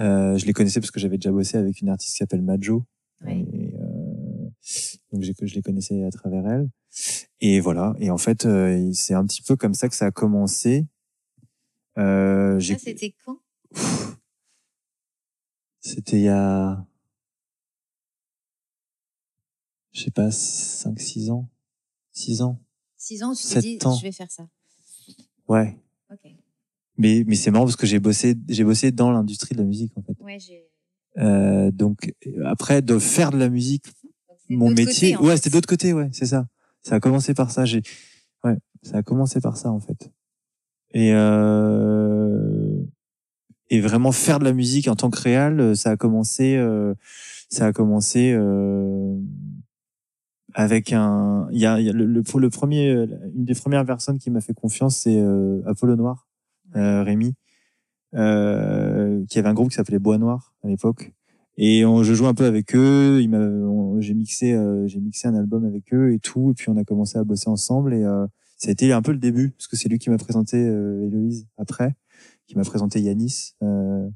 Euh, 0.00 0.36
je 0.36 0.46
les 0.46 0.52
connaissais 0.52 0.80
parce 0.80 0.90
que 0.90 1.00
j'avais 1.00 1.18
déjà 1.18 1.30
bossé 1.30 1.56
avec 1.56 1.80
une 1.80 1.88
artiste 1.88 2.12
qui 2.12 2.18
s'appelle 2.18 2.42
Majo. 2.42 2.84
Ouais. 3.24 3.46
Et, 3.52 3.74
euh, 3.74 4.50
donc 5.12 5.22
je 5.22 5.54
les 5.54 5.62
connaissais 5.62 6.04
à 6.04 6.10
travers 6.10 6.46
elle. 6.48 6.68
Et 7.40 7.60
voilà. 7.60 7.94
Et 7.98 8.10
en 8.10 8.18
fait, 8.18 8.46
euh, 8.46 8.90
c'est 8.92 9.14
un 9.14 9.24
petit 9.26 9.42
peu 9.42 9.56
comme 9.56 9.74
ça 9.74 9.88
que 9.88 9.94
ça 9.94 10.06
a 10.06 10.10
commencé. 10.10 10.86
Euh, 11.98 12.58
Ça, 12.60 12.78
c'était 12.78 13.14
quand? 13.24 13.38
C'était 15.80 16.16
il 16.16 16.22
y 16.22 16.28
a, 16.28 16.86
je 19.92 20.02
sais 20.04 20.10
pas, 20.10 20.30
5, 20.30 20.98
6 20.98 21.30
ans. 21.30 21.48
6 22.12 22.40
ans. 22.42 22.58
6 22.96 23.22
ans, 23.22 23.34
tu 23.34 23.46
t'es 23.46 23.60
dit, 23.60 23.78
ans. 23.84 23.94
je 23.94 24.02
vais 24.02 24.12
faire 24.12 24.30
ça. 24.30 24.48
Ouais. 25.46 25.78
Ok. 26.10 26.32
Mais, 26.96 27.24
mais 27.26 27.34
c'est 27.34 27.50
marrant 27.50 27.64
parce 27.64 27.76
que 27.76 27.86
j'ai 27.86 27.98
bossé, 27.98 28.36
j'ai 28.48 28.64
bossé 28.64 28.92
dans 28.92 29.10
l'industrie 29.10 29.54
de 29.54 29.60
la 29.60 29.66
musique, 29.66 29.92
en 29.96 30.02
fait. 30.02 30.16
Ouais, 30.20 30.38
j'ai. 30.38 30.64
Euh, 31.18 31.70
donc, 31.70 32.12
après, 32.44 32.82
de 32.82 32.98
faire 32.98 33.30
de 33.30 33.36
la 33.36 33.48
musique, 33.48 33.86
mon 34.48 34.70
métier, 34.70 35.14
côté, 35.14 35.26
ouais, 35.26 35.36
c'était 35.36 35.50
d'autre 35.50 35.68
côté, 35.68 35.92
ouais, 35.92 36.08
c'est 36.12 36.26
ça. 36.26 36.46
Ça 36.82 36.96
a 36.96 37.00
commencé 37.00 37.34
par 37.34 37.50
ça. 37.50 37.64
J'ai, 37.64 37.82
ouais, 38.44 38.56
ça 38.82 38.98
a 38.98 39.02
commencé 39.02 39.40
par 39.40 39.56
ça 39.56 39.70
en 39.70 39.80
fait. 39.80 40.10
Et 40.92 41.12
euh, 41.12 42.84
et 43.70 43.80
vraiment 43.80 44.12
faire 44.12 44.38
de 44.38 44.44
la 44.44 44.52
musique 44.52 44.88
en 44.88 44.94
tant 44.94 45.10
que 45.10 45.20
réal, 45.20 45.76
ça 45.76 45.90
a 45.90 45.96
commencé, 45.96 46.56
euh, 46.56 46.94
ça 47.50 47.66
a 47.66 47.72
commencé 47.72 48.32
euh, 48.32 49.18
avec 50.52 50.92
un. 50.92 51.48
Il 51.50 51.58
y 51.58 51.66
a, 51.66 51.80
y 51.80 51.88
a 51.88 51.92
le, 51.92 52.04
le, 52.04 52.50
premier, 52.50 52.90
une 53.34 53.44
des 53.44 53.54
premières 53.54 53.84
personnes 53.86 54.18
qui 54.18 54.30
m'a 54.30 54.40
fait 54.40 54.54
confiance, 54.54 54.98
c'est 54.98 55.18
euh, 55.18 55.62
Apollo 55.66 55.96
Noir, 55.96 56.28
Rémi, 56.74 57.34
euh, 58.14 59.24
qui 59.28 59.38
avait 59.38 59.48
un 59.48 59.54
groupe 59.54 59.70
qui 59.70 59.76
s'appelait 59.76 59.98
Bois 59.98 60.18
Noir 60.18 60.54
à 60.62 60.68
l'époque. 60.68 61.12
Et 61.56 61.84
on, 61.84 62.02
je 62.02 62.14
jouais 62.14 62.28
un 62.28 62.34
peu 62.34 62.46
avec 62.46 62.74
eux. 62.74 63.20
J'ai 64.00 64.14
mixé, 64.14 64.52
euh, 64.52 64.86
j'ai 64.86 65.00
mixé 65.00 65.28
un 65.28 65.34
album 65.34 65.64
avec 65.64 65.94
eux 65.94 66.12
et 66.12 66.18
tout. 66.18 66.50
Et 66.50 66.54
puis 66.54 66.68
on 66.68 66.76
a 66.76 66.84
commencé 66.84 67.16
à 67.18 67.24
bosser 67.24 67.48
ensemble. 67.48 67.94
Et 67.94 68.02
euh, 68.02 68.26
ça 68.56 68.68
a 68.68 68.72
été 68.72 68.92
un 68.92 69.02
peu 69.02 69.12
le 69.12 69.18
début, 69.18 69.50
parce 69.50 69.68
que 69.68 69.76
c'est 69.76 69.88
lui 69.88 69.98
qui 69.98 70.10
m'a 70.10 70.18
présenté 70.18 70.56
euh, 70.56 71.06
Héloïse 71.06 71.46
après, 71.56 71.94
qui 72.46 72.56
m'a 72.56 72.64
présenté 72.64 73.00
Yanis. 73.00 73.54
Euh, 73.62 74.08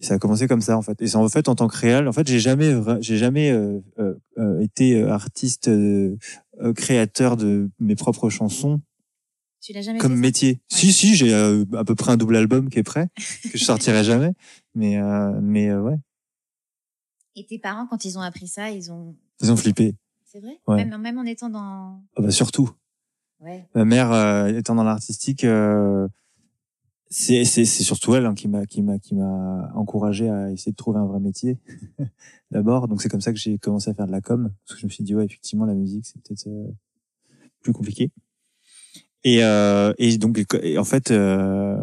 ça 0.00 0.14
a 0.14 0.18
commencé 0.18 0.46
comme 0.46 0.60
ça 0.60 0.76
en 0.76 0.82
fait. 0.82 1.00
Et 1.00 1.16
en 1.16 1.28
fait 1.28 1.48
en 1.48 1.54
tant 1.54 1.68
que 1.68 1.76
réal, 1.76 2.08
en 2.08 2.12
fait, 2.12 2.26
j'ai 2.26 2.38
jamais, 2.38 2.74
j'ai 3.00 3.16
jamais 3.16 3.50
euh, 3.50 3.80
euh, 3.98 4.14
euh, 4.38 4.60
été 4.60 5.00
euh, 5.00 5.10
artiste, 5.10 5.68
euh, 5.68 6.16
euh, 6.60 6.72
créateur 6.72 7.36
de 7.36 7.70
mes 7.80 7.94
propres 7.94 8.28
chansons 8.28 8.80
Tu 9.66 9.72
l'as 9.72 9.82
jamais 9.82 9.98
comme 9.98 10.12
fait 10.12 10.20
métier. 10.20 10.60
Si 10.68 10.92
si, 10.92 11.16
j'ai 11.16 11.34
euh, 11.34 11.64
à 11.76 11.82
peu 11.82 11.96
près 11.96 12.12
un 12.12 12.16
double 12.16 12.36
album 12.36 12.70
qui 12.70 12.78
est 12.78 12.84
prêt, 12.84 13.08
que 13.50 13.58
je 13.58 13.64
sortirai 13.64 14.04
jamais. 14.04 14.32
Mais 14.76 14.96
euh, 14.96 15.40
mais 15.42 15.70
euh, 15.70 15.82
ouais, 15.82 15.98
Et 17.34 17.44
tes 17.46 17.58
parents, 17.58 17.88
quand 17.88 18.04
ils 18.04 18.16
ont 18.16 18.20
appris 18.20 18.46
ça, 18.46 18.70
ils 18.70 18.92
ont. 18.92 19.16
ils 19.40 19.50
ont 19.50 19.56
flippé. 19.56 19.96
C'est 20.24 20.38
vrai? 20.38 20.60
Ouais. 20.68 20.84
même, 20.84 20.96
même 21.02 21.18
en 21.18 21.24
étant 21.24 21.48
dans. 21.48 22.00
Ah 22.14 22.22
bah 22.22 22.30
surtout. 22.30 22.70
Ouais. 23.40 23.66
Ma 23.74 23.84
mère 23.84 24.12
euh, 24.12 24.46
étant 24.46 24.76
dans 24.76 24.84
l'artistique, 24.84 25.42
euh, 25.42 26.06
c'est 27.10 27.44
c'est 27.44 27.64
c'est 27.64 27.82
surtout 27.82 28.14
elle 28.14 28.26
hein, 28.26 28.34
qui 28.34 28.46
m'a 28.46 28.66
qui 28.66 28.82
m'a 28.82 29.00
qui 29.00 29.16
m'a 29.16 29.72
encouragé 29.74 30.30
à 30.30 30.52
essayer 30.52 30.70
de 30.70 30.76
trouver 30.76 31.00
un 31.00 31.06
vrai 31.06 31.18
métier 31.18 31.58
d'abord. 32.52 32.86
Donc 32.86 33.02
c'est 33.02 33.08
comme 33.08 33.20
ça 33.20 33.32
que 33.32 33.38
j'ai 33.40 33.58
commencé 33.58 33.90
à 33.90 33.94
faire 33.94 34.06
de 34.06 34.12
la 34.12 34.20
com 34.20 34.52
parce 34.64 34.76
que 34.76 34.80
je 34.82 34.86
me 34.86 34.92
suis 34.92 35.02
dit 35.02 35.16
ouais 35.16 35.24
effectivement 35.24 35.66
la 35.66 35.74
musique 35.74 36.06
c'est 36.06 36.22
peut-être 36.22 36.46
euh, 36.46 36.70
plus 37.62 37.72
compliqué. 37.72 38.12
Et 39.26 39.42
euh, 39.42 39.92
et 39.98 40.18
donc 40.18 40.40
en 40.78 40.84
fait 40.84 41.10
euh, 41.10 41.76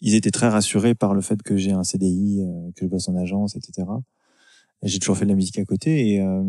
ils 0.00 0.14
étaient 0.14 0.30
très 0.30 0.48
rassurés 0.48 0.94
par 0.94 1.12
le 1.12 1.20
fait 1.20 1.42
que 1.42 1.58
j'ai 1.58 1.72
un 1.72 1.84
CDI, 1.84 2.40
euh, 2.40 2.70
que 2.74 2.86
je 2.86 2.90
bosse 2.90 3.10
en 3.10 3.16
agence, 3.16 3.56
etc. 3.56 3.86
Et 4.82 4.88
J'ai 4.88 4.98
toujours 4.98 5.18
fait 5.18 5.26
de 5.26 5.30
la 5.30 5.36
musique 5.36 5.58
à 5.58 5.66
côté 5.66 6.14
et 6.14 6.22
euh, 6.22 6.42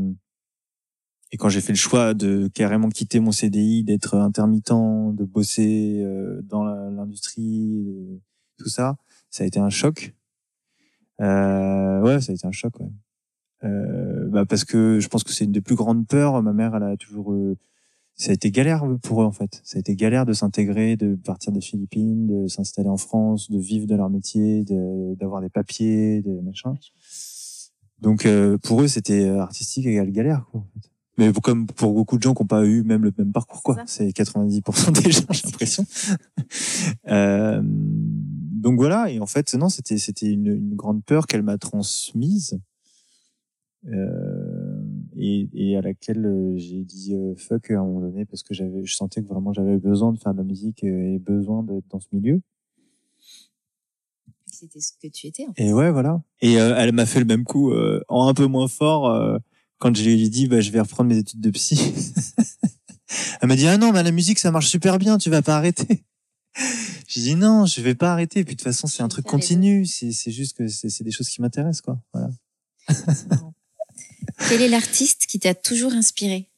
et 1.34 1.36
quand 1.36 1.50
j'ai 1.50 1.60
fait 1.60 1.74
le 1.74 1.78
choix 1.78 2.14
de 2.14 2.50
carrément 2.54 2.88
quitter 2.88 3.20
mon 3.20 3.34
CDI, 3.34 3.84
d'être 3.84 4.16
intermittent, 4.16 4.72
de 4.72 5.26
bosser 5.26 6.00
euh, 6.02 6.40
dans 6.44 6.64
l'industrie, 6.64 7.86
tout 8.58 8.70
ça, 8.70 8.96
ça 9.30 9.44
a 9.44 9.48
été 9.48 9.60
un 9.60 9.70
choc. 9.70 10.16
Euh, 11.20 12.00
ouais, 12.02 12.22
ça 12.22 12.32
a 12.32 12.36
été 12.36 12.48
un 12.48 12.54
choc, 12.54 12.80
ouais. 12.80 12.88
Euh, 13.66 14.30
bah 14.30 14.46
parce 14.46 14.64
que 14.64 15.02
je 15.02 15.08
pense 15.10 15.26
que 15.26 15.34
c'est 15.34 15.44
une 15.44 15.52
des 15.52 15.60
plus 15.60 15.76
grandes 15.76 16.08
peurs. 16.08 16.42
Ma 16.44 16.54
mère, 16.54 16.76
elle 16.76 16.84
a 16.84 16.96
toujours, 16.96 17.36
ça 18.20 18.32
a 18.32 18.34
été 18.34 18.50
galère 18.52 18.84
pour 19.04 19.22
eux 19.22 19.26
en 19.26 19.32
fait. 19.32 19.62
Ça 19.64 19.78
a 19.78 19.80
été 19.80 19.96
galère 19.96 20.26
de 20.26 20.34
s'intégrer, 20.34 20.98
de 20.98 21.16
partir 21.16 21.52
des 21.52 21.62
Philippines, 21.62 22.26
de 22.28 22.48
s'installer 22.48 22.90
en 22.90 22.98
France, 22.98 23.50
de 23.52 23.60
vivre 23.60 23.86
de 23.88 23.96
leur 23.96 24.10
métier, 24.10 24.64
de- 24.64 25.16
d'avoir 25.16 25.42
des 25.42 25.50
papiers, 25.50 26.22
de 26.24 26.40
machin. 26.42 26.76
Donc 28.02 28.26
euh, 28.26 28.58
pour 28.58 28.82
eux, 28.82 28.88
c'était 28.88 29.26
euh, 29.26 29.40
artistique 29.40 29.86
égale 29.86 30.12
galère, 30.12 30.46
quoi. 30.52 30.62
En 30.62 30.80
fait. 30.82 30.90
Mais 31.20 31.32
pour- 31.32 31.42
comme 31.42 31.66
pour 31.68 31.94
beaucoup 31.94 32.18
de 32.18 32.22
gens 32.24 32.34
qui 32.36 32.44
n'ont 32.44 32.48
pas 32.48 32.64
eu 32.66 32.84
même 32.84 33.04
le 33.04 33.12
même 33.18 33.32
parcours, 33.32 33.64
quoi. 33.64 33.76
C'est 33.88 34.10
90% 34.10 34.92
des 35.04 35.12
gens, 35.12 35.22
j'ai 35.32 35.42
l'impression. 35.46 35.86
Euh, 37.10 37.62
donc 37.64 38.78
voilà. 38.78 39.10
Et 39.12 39.20
en 39.20 39.26
fait, 39.28 39.54
non, 39.56 39.70
c'était 39.70 39.98
c'était 39.98 40.30
une, 40.32 40.48
une 40.48 40.76
grande 40.76 41.04
peur 41.06 41.26
qu'elle 41.26 41.42
m'a 41.44 41.58
transmise 41.58 42.60
euh, 43.88 44.37
et, 45.18 45.50
et 45.54 45.78
à 45.78 45.82
laquelle 45.82 46.26
euh, 46.26 46.58
j'ai 46.58 46.84
dit 46.84 47.16
euh, 47.16 47.36
fuck 47.36 47.72
à 47.72 47.80
un 47.80 47.84
moment 47.84 48.02
donné 48.02 48.26
parce 48.26 48.44
que 48.44 48.54
j'avais, 48.54 48.86
je 48.86 48.96
sentais 48.96 49.22
que 49.22 49.28
vraiment 49.28 49.54
j'avais 49.54 49.78
besoin 49.78 50.14
de 50.14 50.20
faire 50.20 50.34
de 50.34 50.38
la 50.38 50.44
musique 50.44 50.84
euh, 50.84 51.16
et 51.16 51.20
besoin 51.20 51.64
d'être 51.64 51.88
dans 51.90 52.00
ce 52.00 52.08
milieu. 52.12 52.42
C'était 54.60 54.80
ce 54.80 54.94
que 54.94 55.08
tu 55.08 55.28
étais. 55.28 55.46
En 55.48 55.54
fait. 55.54 55.68
Et 55.68 55.74
ouais, 55.74 55.92
voilà. 55.92 56.22
Et 56.42 56.60
euh, 56.60 56.74
elle 56.78 56.92
m'a 56.92 57.06
fait 57.06 57.20
le 57.20 57.26
même 57.26 57.44
coup 57.44 57.72
euh, 57.72 58.02
en 58.08 58.28
un 58.28 58.34
peu 58.34 58.48
moins 58.48 58.68
fort 58.68 59.08
euh, 59.08 59.38
quand 59.78 59.96
je 59.96 60.04
lui 60.04 60.24
ai 60.24 60.30
dit 60.30 60.48
bah, 60.48 60.62
je 60.62 60.72
vais 60.72 60.80
reprendre 60.80 61.10
mes 61.10 61.18
études 61.18 61.42
de 61.42 61.52
psy. 61.52 61.80
elle 63.42 63.48
m'a 63.48 63.56
dit 63.56 63.68
ah 63.68 63.78
non 63.78 63.92
mais 63.92 64.02
la 64.02 64.12
musique 64.12 64.40
ça 64.40 64.50
marche 64.50 64.68
super 64.68 64.98
bien, 64.98 65.20
tu 65.20 65.30
vas 65.30 65.44
pas 65.44 65.58
arrêter. 65.58 66.06
J'ai 67.08 67.22
dit 67.22 67.36
non, 67.36 67.68
je 67.68 67.82
vais 67.82 67.94
pas 67.94 68.12
arrêter. 68.12 68.44
Puis 68.44 68.56
de 68.56 68.60
toute 68.60 68.64
façon 68.64 68.88
c'est 68.88 69.04
un 69.04 69.08
truc 69.10 69.26
continu. 69.26 69.86
C'est 69.86 70.12
c'est 70.12 70.32
juste 70.32 70.58
que 70.58 70.68
c'est 70.68 70.90
c'est 70.90 71.04
des 71.04 71.12
choses 71.12 71.30
qui 71.30 71.40
m'intéressent 71.40 71.82
quoi. 71.82 72.02
Voilà. 72.12 72.30
Quel 74.50 74.62
est 74.62 74.70
l'artiste 74.70 75.26
qui 75.26 75.40
t'a 75.40 75.56
toujours 75.56 75.94
inspiré? 75.94 76.50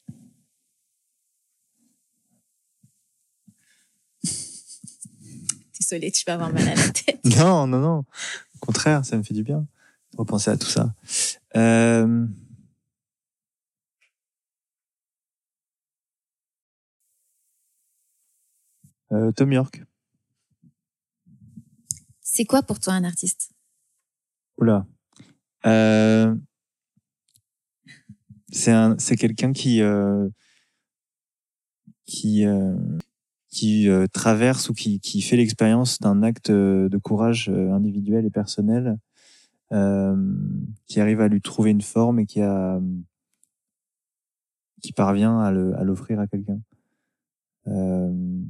Désolée, 5.79 6.11
tu 6.11 6.23
vas 6.25 6.33
avoir 6.33 6.53
mal 6.53 6.67
à 6.67 6.75
la 6.75 6.89
tête. 6.89 7.19
Non 7.37 7.67
non 7.67 7.79
non. 7.79 7.97
Au 8.55 8.59
contraire, 8.59 9.05
ça 9.05 9.17
me 9.17 9.23
fait 9.23 9.33
du 9.33 9.43
bien 9.43 9.67
de 10.11 10.17
repenser 10.17 10.51
à 10.51 10.57
tout 10.57 10.67
ça. 10.67 10.93
Euh... 11.55 12.25
Euh, 19.11 19.31
Tom 19.31 19.51
York. 19.51 19.83
C'est 22.21 22.45
quoi 22.45 22.61
pour 22.61 22.79
toi 22.79 22.93
un 22.93 23.03
artiste? 23.03 23.51
Oula. 24.57 24.85
Euh, 25.65 26.35
c'est 28.51 28.71
un, 28.71 28.95
c'est 28.97 29.15
quelqu'un 29.15 29.53
qui 29.53 29.81
euh, 29.81 30.27
qui 32.05 32.45
euh, 32.45 32.75
qui 33.49 33.89
euh, 33.89 34.07
traverse 34.07 34.69
ou 34.69 34.73
qui 34.73 34.99
qui 34.99 35.21
fait 35.21 35.37
l'expérience 35.37 35.99
d'un 35.99 36.23
acte 36.23 36.51
de 36.51 36.97
courage 36.97 37.49
individuel 37.49 38.25
et 38.25 38.29
personnel, 38.29 38.97
euh, 39.71 40.15
qui 40.87 40.99
arrive 40.99 41.21
à 41.21 41.27
lui 41.27 41.41
trouver 41.41 41.71
une 41.71 41.81
forme 41.81 42.19
et 42.19 42.25
qui 42.25 42.41
a 42.41 42.79
qui 44.81 44.93
parvient 44.93 45.39
à 45.39 45.51
le 45.51 45.75
à 45.77 45.83
l'offrir 45.83 46.19
à 46.19 46.27
quelqu'un. 46.27 46.59
Euh, 47.67 48.41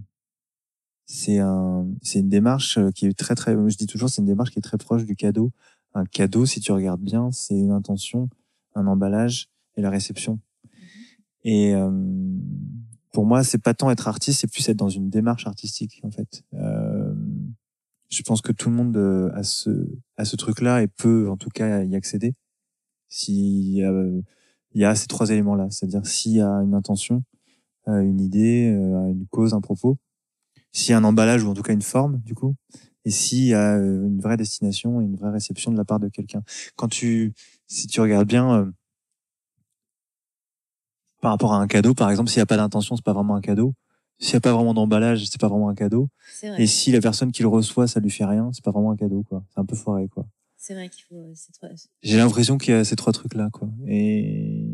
c'est 1.05 1.39
un 1.39 1.87
c'est 2.01 2.19
une 2.19 2.29
démarche 2.29 2.79
qui 2.93 3.07
est 3.07 3.17
très 3.17 3.35
très 3.35 3.53
je 3.53 3.77
dis 3.77 3.87
toujours 3.87 4.09
c'est 4.09 4.21
une 4.21 4.27
démarche 4.27 4.51
qui 4.51 4.59
est 4.59 4.61
très 4.61 4.77
proche 4.77 5.05
du 5.05 5.15
cadeau 5.15 5.51
un 5.93 6.05
cadeau, 6.05 6.45
si 6.45 6.59
tu 6.59 6.71
regardes 6.71 7.01
bien, 7.01 7.31
c'est 7.31 7.57
une 7.57 7.71
intention, 7.71 8.29
un 8.75 8.87
emballage 8.87 9.49
et 9.79 9.81
la 9.81 9.89
réception. 9.89 10.39
Et 11.43 11.73
euh, 11.73 11.89
pour 13.11 13.25
moi, 13.25 13.43
c'est 13.43 13.57
pas 13.61 13.73
tant 13.73 13.89
être 13.89 14.07
artiste, 14.07 14.41
c'est 14.41 14.51
plus 14.51 14.67
être 14.69 14.77
dans 14.77 14.89
une 14.89 15.09
démarche 15.09 15.47
artistique, 15.47 15.99
en 16.03 16.11
fait. 16.11 16.43
Euh, 16.53 17.13
je 18.09 18.21
pense 18.23 18.41
que 18.41 18.51
tout 18.51 18.69
le 18.69 18.75
monde 18.75 18.97
euh, 18.97 19.31
a 19.33 19.43
ce, 19.43 19.87
a 20.17 20.25
ce 20.25 20.35
truc-là 20.35 20.81
et 20.81 20.87
peut, 20.87 21.29
en 21.29 21.37
tout 21.37 21.49
cas, 21.49 21.83
y 21.83 21.95
accéder. 21.95 22.29
A, 22.29 23.31
il 23.31 24.81
y 24.81 24.85
a 24.85 24.95
ces 24.95 25.07
trois 25.07 25.29
éléments-là, 25.29 25.67
c'est-à-dire 25.71 26.05
s'il 26.05 26.33
y 26.33 26.41
a 26.41 26.49
une 26.61 26.75
intention, 26.75 27.23
euh, 27.87 28.01
une 28.01 28.19
idée, 28.19 28.69
euh, 28.71 29.09
une 29.09 29.25
cause, 29.27 29.53
un 29.53 29.61
propos, 29.61 29.97
s'il 30.71 30.91
y 30.91 30.93
a 30.93 30.97
un 30.97 31.03
emballage 31.03 31.43
ou 31.43 31.49
en 31.49 31.53
tout 31.53 31.63
cas 31.63 31.73
une 31.73 31.81
forme, 31.81 32.21
du 32.25 32.35
coup, 32.35 32.55
et 33.05 33.09
s'il 33.09 33.45
y 33.45 33.53
a 33.53 33.75
une 33.77 34.19
vraie 34.19 34.37
destination 34.37 35.01
et 35.01 35.05
une 35.05 35.15
vraie 35.15 35.31
réception 35.31 35.71
de 35.71 35.77
la 35.77 35.85
part 35.85 35.99
de 35.99 36.09
quelqu'un. 36.09 36.43
Quand 36.75 36.87
tu, 36.87 37.33
si 37.65 37.87
tu 37.87 38.01
regardes 38.01 38.27
bien, 38.27 38.71
par 41.21 41.31
rapport 41.31 41.53
à 41.53 41.57
un 41.57 41.67
cadeau, 41.67 41.93
par 41.93 42.09
exemple, 42.09 42.29
s'il 42.29 42.39
n'y 42.39 42.43
a 42.43 42.47
pas 42.47 42.57
d'intention, 42.57 42.95
c'est 42.95 43.03
pas 43.05 43.13
vraiment 43.13 43.35
un 43.35 43.41
cadeau. 43.41 43.73
S'il 44.19 44.33
n'y 44.33 44.37
a 44.37 44.41
pas 44.41 44.53
vraiment 44.53 44.73
d'emballage, 44.73 45.25
c'est 45.25 45.39
pas 45.39 45.47
vraiment 45.47 45.69
un 45.69 45.75
cadeau. 45.75 46.09
Vrai. 46.43 46.61
Et 46.61 46.67
si 46.67 46.91
la 46.91 46.99
personne 46.99 47.31
qui 47.31 47.41
le 47.41 47.47
reçoit, 47.47 47.87
ça 47.87 47.99
lui 48.01 48.09
fait 48.09 48.25
rien, 48.25 48.49
c'est 48.53 48.63
pas 48.63 48.71
vraiment 48.71 48.91
un 48.91 48.97
cadeau, 48.97 49.23
quoi. 49.23 49.43
C'est 49.53 49.59
un 49.59 49.65
peu 49.65 49.75
foiré, 49.75 50.07
quoi. 50.09 50.25
C'est 50.57 50.73
vrai 50.73 50.89
qu'il 50.89 51.03
faut. 51.05 51.31
c'est 51.35 51.53
trop- 51.53 51.67
J'ai 52.03 52.17
l'impression 52.17 52.57
qu'il 52.57 52.73
y 52.73 52.77
a 52.77 52.83
ces 52.83 52.97
trois 52.97 53.13
trucs-là, 53.13 53.49
quoi. 53.53 53.69
Et, 53.87 54.65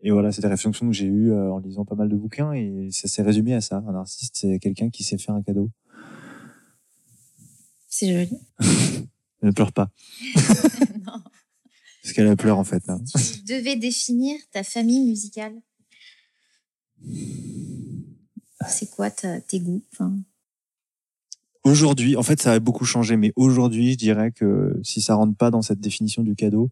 et 0.00 0.10
voilà, 0.12 0.30
c'est 0.30 0.42
des 0.42 0.48
réflexions 0.48 0.86
que 0.86 0.92
j'ai 0.94 1.06
eues 1.06 1.32
euh, 1.32 1.50
en 1.52 1.58
lisant 1.58 1.84
pas 1.84 1.96
mal 1.96 2.08
de 2.08 2.14
bouquins 2.16 2.52
et 2.52 2.88
ça 2.92 3.08
s'est 3.08 3.22
résumé 3.22 3.52
à 3.54 3.60
ça. 3.60 3.82
Un 3.88 3.94
artiste, 3.96 4.36
c'est 4.36 4.60
quelqu'un 4.60 4.90
qui 4.90 5.02
sait 5.02 5.18
faire 5.18 5.34
un 5.34 5.42
cadeau. 5.42 5.70
C'est 7.88 8.12
joli. 8.12 8.38
Ne 9.42 9.50
pleure 9.50 9.72
pas. 9.72 9.90
Parce 12.02 12.14
qu'elle 12.14 12.36
pleure, 12.36 12.58
en 12.58 12.64
fait, 12.64 12.84
là. 12.86 12.98
Si 13.16 13.44
tu 13.44 13.54
devais 13.54 13.76
définir 13.76 14.36
ta 14.50 14.64
famille 14.64 15.06
musicale, 15.06 15.54
c'est 18.68 18.90
quoi 18.90 19.10
ta- 19.10 19.40
tes 19.40 19.60
goûts 19.60 19.82
enfin, 19.92 20.16
Aujourd'hui, 21.64 22.16
en 22.16 22.22
fait, 22.24 22.42
ça 22.42 22.52
a 22.52 22.58
beaucoup 22.58 22.84
changé, 22.84 23.16
mais 23.16 23.32
aujourd'hui, 23.36 23.92
je 23.92 23.98
dirais 23.98 24.32
que 24.32 24.80
si 24.82 25.00
ça 25.00 25.14
rentre 25.14 25.36
pas 25.36 25.50
dans 25.50 25.62
cette 25.62 25.80
définition 25.80 26.22
du 26.22 26.34
cadeau, 26.34 26.70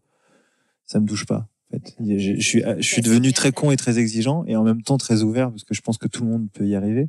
ça 0.85 0.99
me 0.99 1.07
touche 1.07 1.25
pas. 1.25 1.47
En 1.69 1.77
fait, 1.77 1.95
je, 2.05 2.35
je 2.35 2.41
suis, 2.45 2.63
je 2.77 2.85
suis 2.85 3.01
devenu 3.01 3.31
très 3.31 3.53
con 3.53 3.71
et 3.71 3.77
très 3.77 3.99
exigeant, 3.99 4.43
et 4.47 4.57
en 4.57 4.63
même 4.63 4.81
temps 4.81 4.97
très 4.97 5.23
ouvert 5.23 5.49
parce 5.49 5.63
que 5.63 5.73
je 5.73 5.79
pense 5.79 5.97
que 5.97 6.09
tout 6.09 6.23
le 6.25 6.29
monde 6.29 6.49
peut 6.51 6.67
y 6.67 6.75
arriver. 6.75 7.07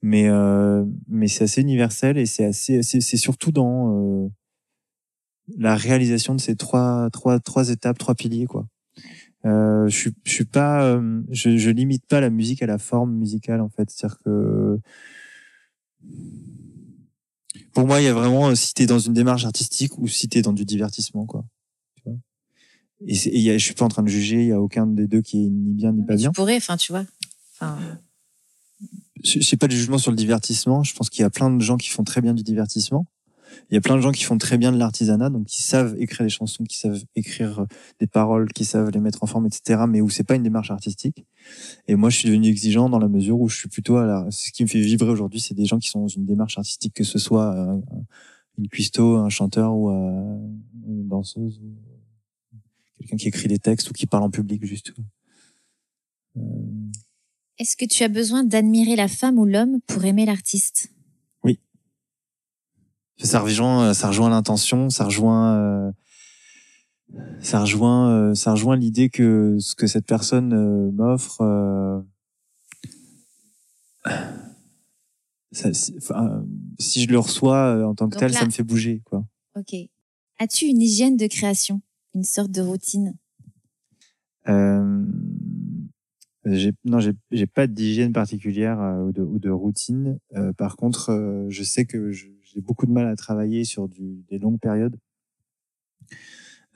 Mais 0.00 0.30
euh, 0.30 0.82
mais 1.08 1.28
c'est 1.28 1.44
assez 1.44 1.60
universel 1.60 2.16
et 2.16 2.24
c'est 2.24 2.46
assez, 2.46 2.82
c'est 2.82 3.16
surtout 3.18 3.52
dans 3.52 4.24
euh, 4.24 4.28
la 5.58 5.76
réalisation 5.76 6.34
de 6.34 6.40
ces 6.40 6.56
trois 6.56 7.08
trois 7.10 7.40
trois 7.40 7.70
étapes, 7.70 7.98
trois 7.98 8.14
piliers 8.14 8.46
quoi. 8.46 8.66
Euh, 9.46 9.88
je 9.88 9.96
suis 9.96 10.14
je 10.24 10.32
suis 10.32 10.44
pas, 10.44 10.84
euh, 10.84 11.22
je, 11.30 11.56
je 11.56 11.70
limite 11.70 12.04
pas 12.06 12.20
la 12.20 12.30
musique 12.30 12.62
à 12.62 12.66
la 12.66 12.78
forme 12.78 13.14
musicale 13.14 13.60
en 13.60 13.70
fait, 13.70 13.88
c'est-à-dire 13.90 14.18
que 14.18 14.78
pour 17.72 17.86
moi, 17.86 18.00
il 18.00 18.04
y 18.04 18.08
a 18.08 18.14
vraiment 18.14 18.48
euh, 18.48 18.54
si 18.54 18.74
t'es 18.74 18.86
dans 18.86 18.98
une 18.98 19.12
démarche 19.12 19.44
artistique 19.44 19.96
ou 19.98 20.08
si 20.08 20.28
t'es 20.28 20.42
dans 20.42 20.52
du 20.52 20.64
divertissement, 20.64 21.26
quoi. 21.26 21.44
Tu 21.96 22.02
vois? 22.04 22.18
Et, 23.06 23.40
y 23.40 23.50
a, 23.50 23.58
je 23.58 23.64
suis 23.64 23.74
pas 23.74 23.84
en 23.84 23.88
train 23.88 24.02
de 24.02 24.08
juger. 24.08 24.42
Il 24.42 24.48
y 24.48 24.52
a 24.52 24.60
aucun 24.60 24.86
des 24.86 25.06
deux 25.06 25.22
qui 25.22 25.46
est 25.46 25.48
ni 25.48 25.72
bien 25.72 25.92
ni 25.92 26.04
pas 26.04 26.16
bien. 26.16 26.30
Tu 26.30 26.34
pourrais, 26.34 26.56
enfin, 26.56 26.76
tu 26.76 26.92
vois. 26.92 27.04
Enfin, 27.54 27.78
Je 29.22 29.40
sais 29.40 29.56
pas 29.56 29.68
de 29.68 29.72
jugement 29.72 29.98
sur 29.98 30.10
le 30.10 30.16
divertissement. 30.16 30.82
Je 30.82 30.94
pense 30.94 31.10
qu'il 31.10 31.22
y 31.22 31.24
a 31.24 31.30
plein 31.30 31.50
de 31.50 31.62
gens 31.62 31.76
qui 31.76 31.90
font 31.90 32.04
très 32.04 32.20
bien 32.20 32.34
du 32.34 32.42
divertissement. 32.42 33.06
Il 33.70 33.74
y 33.74 33.76
a 33.76 33.80
plein 33.80 33.96
de 33.96 34.00
gens 34.00 34.12
qui 34.12 34.24
font 34.24 34.38
très 34.38 34.58
bien 34.58 34.72
de 34.72 34.78
l'artisanat, 34.78 35.30
donc 35.30 35.46
qui 35.46 35.62
savent 35.62 35.94
écrire 35.98 36.24
des 36.24 36.30
chansons, 36.30 36.64
qui 36.64 36.78
savent 36.78 37.02
écrire 37.14 37.60
euh, 37.60 37.66
des 38.00 38.06
paroles, 38.06 38.52
qui 38.52 38.64
savent 38.64 38.90
les 38.90 39.00
mettre 39.00 39.22
en 39.22 39.26
forme, 39.26 39.46
etc. 39.46 39.82
Mais 39.88 40.00
où 40.00 40.10
c'est 40.10 40.24
pas 40.24 40.34
une 40.34 40.42
démarche 40.42 40.70
artistique. 40.70 41.24
Et 41.86 41.94
moi, 41.94 42.10
je 42.10 42.18
suis 42.18 42.28
devenu 42.28 42.48
exigeant 42.48 42.88
dans 42.88 42.98
la 42.98 43.08
mesure 43.08 43.40
où 43.40 43.48
je 43.48 43.56
suis 43.56 43.68
plutôt 43.68 43.96
à 43.96 44.06
la. 44.06 44.26
Ce 44.30 44.50
qui 44.50 44.62
me 44.62 44.68
fait 44.68 44.80
vibrer 44.80 45.10
aujourd'hui, 45.10 45.40
c'est 45.40 45.54
des 45.54 45.66
gens 45.66 45.78
qui 45.78 45.88
sont 45.88 46.00
dans 46.00 46.08
une 46.08 46.26
démarche 46.26 46.58
artistique, 46.58 46.94
que 46.94 47.04
ce 47.04 47.18
soit 47.18 47.54
euh, 47.54 47.80
une 48.58 48.68
cuistot, 48.68 49.16
un 49.16 49.28
chanteur 49.28 49.74
ou 49.74 49.90
euh, 49.90 50.38
une 50.86 51.08
danseuse, 51.08 51.60
ou 51.62 52.58
quelqu'un 52.98 53.16
qui 53.16 53.28
écrit 53.28 53.48
des 53.48 53.58
textes 53.58 53.90
ou 53.90 53.92
qui 53.92 54.06
parle 54.06 54.24
en 54.24 54.30
public 54.30 54.64
juste. 54.64 54.92
Est-ce 57.58 57.76
que 57.76 57.84
tu 57.84 58.04
as 58.04 58.08
besoin 58.08 58.42
d'admirer 58.42 58.96
la 58.96 59.08
femme 59.08 59.38
ou 59.38 59.44
l'homme 59.44 59.80
pour 59.86 60.04
aimer 60.04 60.24
l'artiste? 60.24 60.90
Ça 63.22 63.40
rejoint, 63.40 63.92
ça 63.94 64.08
rejoint 64.08 64.30
l'intention, 64.30 64.88
ça 64.90 65.04
rejoint, 65.04 65.54
euh, 65.56 65.92
ça 67.40 67.60
rejoint, 67.60 68.10
euh, 68.10 68.34
ça 68.34 68.52
rejoint 68.52 68.76
l'idée 68.76 69.10
que 69.10 69.56
ce 69.60 69.74
que 69.74 69.86
cette 69.86 70.06
personne 70.06 70.52
euh, 70.54 70.90
m'offre, 70.90 71.42
euh, 71.42 72.00
ça, 75.52 75.72
si, 75.74 75.96
si 76.78 77.02
je 77.02 77.08
le 77.08 77.18
reçois 77.18 77.76
euh, 77.76 77.84
en 77.84 77.94
tant 77.94 78.06
que 78.08 78.12
Donc 78.14 78.20
tel, 78.20 78.32
là- 78.32 78.38
ça 78.40 78.46
me 78.46 78.50
fait 78.50 78.62
bouger, 78.62 79.02
quoi. 79.04 79.24
Ok. 79.56 79.74
As-tu 80.38 80.66
une 80.66 80.80
hygiène 80.80 81.16
de 81.16 81.26
création? 81.26 81.82
Une 82.14 82.24
sorte 82.24 82.50
de 82.50 82.62
routine? 82.62 83.14
Euh, 84.48 85.04
non, 86.84 87.00
j'ai, 87.00 87.12
j'ai 87.30 87.46
pas 87.46 87.66
d'hygiène 87.66 88.12
particulière 88.12 88.80
euh, 88.80 89.02
ou, 89.02 89.12
de, 89.12 89.20
ou 89.22 89.38
de 89.38 89.50
routine. 89.50 90.18
Euh, 90.36 90.52
par 90.54 90.76
contre, 90.76 91.10
euh, 91.10 91.46
je 91.50 91.62
sais 91.62 91.84
que 91.84 92.10
je- 92.10 92.28
j'ai 92.52 92.60
beaucoup 92.60 92.86
de 92.86 92.92
mal 92.92 93.06
à 93.08 93.16
travailler 93.16 93.64
sur 93.64 93.88
du, 93.88 94.24
des 94.28 94.38
longues 94.38 94.58
périodes. 94.60 94.96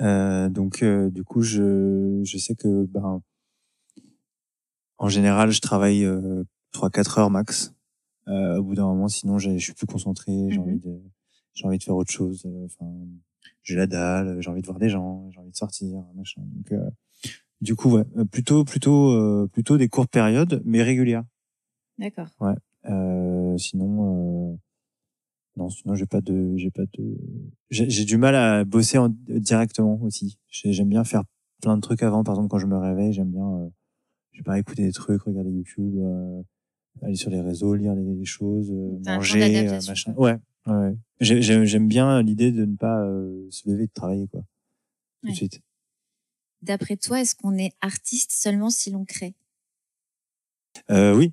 Euh, 0.01 0.49
donc, 0.49 0.83
euh, 0.83 1.11
du 1.11 1.23
coup, 1.25 1.43
je, 1.43 2.21
je 2.25 2.39
sais 2.39 2.55
que, 2.55 2.85
ben, 2.87 3.23
en 4.99 5.09
général, 5.09 5.51
je 5.51 5.61
travaille 5.61 6.05
euh, 6.05 6.45
3-4 6.73 7.19
heures 7.21 7.31
max. 7.31 7.75
Euh, 8.29 8.59
au 8.59 8.63
bout 8.65 8.75
d'un 8.75 8.87
moment, 8.87 9.09
sinon, 9.09 9.39
je 9.39 9.57
suis 9.59 9.75
plus 9.75 9.87
concentré. 9.87 10.33
J'ai 10.51 10.59
Mhm. 10.59 10.63
envie 10.65 10.79
de, 10.79 11.01
j'ai 11.55 11.67
envie 11.67 11.79
de 11.79 11.83
faire 11.85 11.97
autre 11.97 12.13
chose. 12.13 12.43
euh, 12.47 12.65
Enfin, 12.67 12.91
j'ai 13.63 13.77
la 13.77 13.87
dalle. 13.87 14.41
J'ai 14.41 14.51
envie 14.51 14.63
de 14.63 14.67
voir 14.67 14.79
des 14.79 14.89
gens. 14.89 15.31
J'ai 15.31 15.39
envie 15.41 15.51
de 15.51 15.57
sortir, 15.57 16.03
machin. 16.15 16.43
Donc, 16.43 16.73
euh, 16.73 16.91
du 17.61 17.77
coup, 17.77 17.91
ouais, 17.91 18.05
plutôt, 18.31 18.65
plutôt, 18.65 19.11
euh, 19.13 19.49
plutôt 19.53 19.77
des 19.79 19.89
courtes 19.89 20.11
périodes, 20.11 20.63
mais 20.65 20.83
régulières. 20.83 21.25
D'accord. 21.99 22.29
Euh, 22.87 23.57
sinon, 23.59 24.53
euh, 24.53 24.57
non, 25.57 25.69
sinon 25.69 25.95
j'ai 25.95 26.07
pas 26.07 26.21
de, 26.21 26.57
j'ai 26.57 26.71
pas 26.71 26.83
de, 26.99 27.17
j'ai 27.71 28.05
du 28.05 28.17
mal 28.17 28.35
à 28.35 28.65
bosser 28.65 28.99
en, 28.99 29.09
directement 29.29 30.01
aussi. 30.03 30.39
J'ai- 30.49 30.73
J'aime 30.73 30.89
bien 30.89 31.05
faire 31.05 31.23
plein 31.63 31.77
de 31.77 31.81
trucs 31.81 32.03
avant. 32.03 32.25
Par 32.25 32.35
exemple, 32.35 32.49
quand 32.49 32.59
je 32.59 32.67
me 32.67 32.77
réveille, 32.77 33.13
j'aime 33.13 33.31
bien, 33.31 33.49
euh, 33.49 33.69
je 34.33 34.39
sais 34.39 34.43
pas, 34.45 34.59
écouter 34.59 34.83
des 34.85 34.93
trucs, 34.93 35.23
regarder 35.23 35.51
YouTube, 35.51 35.95
euh, 35.99 36.43
aller 37.03 37.15
sur 37.15 37.31
les 37.31 37.41
réseaux, 37.41 37.75
lire 37.75 37.95
des, 37.95 38.25
choses, 38.25 38.71
euh, 38.73 38.99
manger, 39.07 39.69
euh, 39.69 39.81
machin. 39.87 40.13
Ouais, 40.17 40.37
ouais. 40.67 40.97
J'ai- 41.21 41.41
J'aime 41.43 41.65
j'aime 41.65 41.87
bien 41.89 42.21
l'idée 42.23 42.51
de 42.51 42.65
ne 42.65 42.77
pas 42.77 43.01
euh, 43.05 43.47
se 43.51 43.69
lever 43.69 43.85
et 43.85 43.87
de 43.87 43.93
travailler 43.93 44.27
quoi. 44.29 44.41
Tout 44.41 45.27
Ouais. 45.27 45.31
de 45.33 45.37
suite. 45.37 45.61
D'après 46.63 46.97
toi, 46.97 47.21
est-ce 47.21 47.35
qu'on 47.35 47.57
est 47.59 47.73
artiste 47.81 48.33
seulement 48.33 48.71
si 48.71 48.91
l'on 48.91 49.05
crée? 49.05 49.35
Euh, 50.91 51.15
oui. 51.17 51.33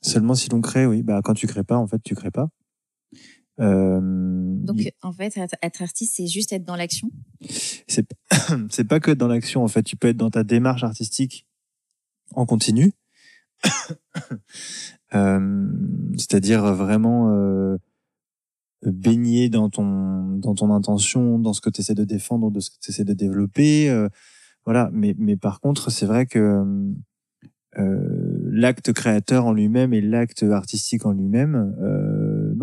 Seulement 0.00 0.34
si 0.34 0.48
l'on 0.50 0.60
crée, 0.60 0.86
oui. 0.86 1.02
Bah, 1.02 1.20
quand 1.22 1.34
tu 1.34 1.46
crées 1.46 1.64
pas, 1.64 1.76
en 1.76 1.86
fait, 1.86 2.02
tu 2.02 2.14
crées 2.14 2.30
pas. 2.30 2.48
Euh, 3.60 4.00
Donc, 4.02 4.80
il- 4.80 4.90
en 5.02 5.12
fait, 5.12 5.36
être- 5.36 5.54
être 5.62 5.82
artiste, 5.82 6.14
c'est 6.16 6.26
juste 6.26 6.52
être 6.52 6.64
dans 6.64 6.76
l'action. 6.76 7.08
c'est 7.86 8.06
c'est 8.70 8.84
pas 8.84 8.98
que 9.00 9.10
dans 9.12 9.28
l'action. 9.28 9.62
En 9.62 9.68
fait, 9.68 9.82
tu 9.84 9.96
peux 9.96 10.08
être 10.08 10.16
dans 10.16 10.30
ta 10.30 10.42
démarche 10.44 10.82
artistique 10.84 11.46
en 12.34 12.46
continu. 12.46 12.92
Euh, 15.14 15.68
C'est-à-dire 16.16 16.74
vraiment 16.74 17.30
euh, 17.30 17.76
baigner 18.84 19.48
dans 19.48 19.70
ton 19.70 20.36
dans 20.38 20.54
ton 20.56 20.72
intention, 20.72 21.38
dans 21.38 21.52
ce 21.52 21.60
que 21.60 21.70
tu 21.70 21.82
essaies 21.82 21.94
de 21.94 22.02
défendre, 22.04 22.50
de 22.50 22.58
ce 22.58 22.70
que 22.70 22.76
tu 22.82 22.90
essaies 22.90 23.04
de 23.04 23.12
développer. 23.12 23.88
euh, 23.90 24.08
voilà. 24.64 24.90
Mais 24.92 25.14
mais 25.18 25.36
par 25.36 25.60
contre, 25.60 25.90
c'est 25.90 26.06
vrai 26.06 26.26
que 26.26 26.64
l'acte 27.76 28.92
créateur 28.92 29.46
en 29.46 29.52
lui-même 29.52 29.92
et 29.94 30.00
l'acte 30.00 30.42
artistique 30.44 31.06
en 31.06 31.12
lui-même, 31.12 31.54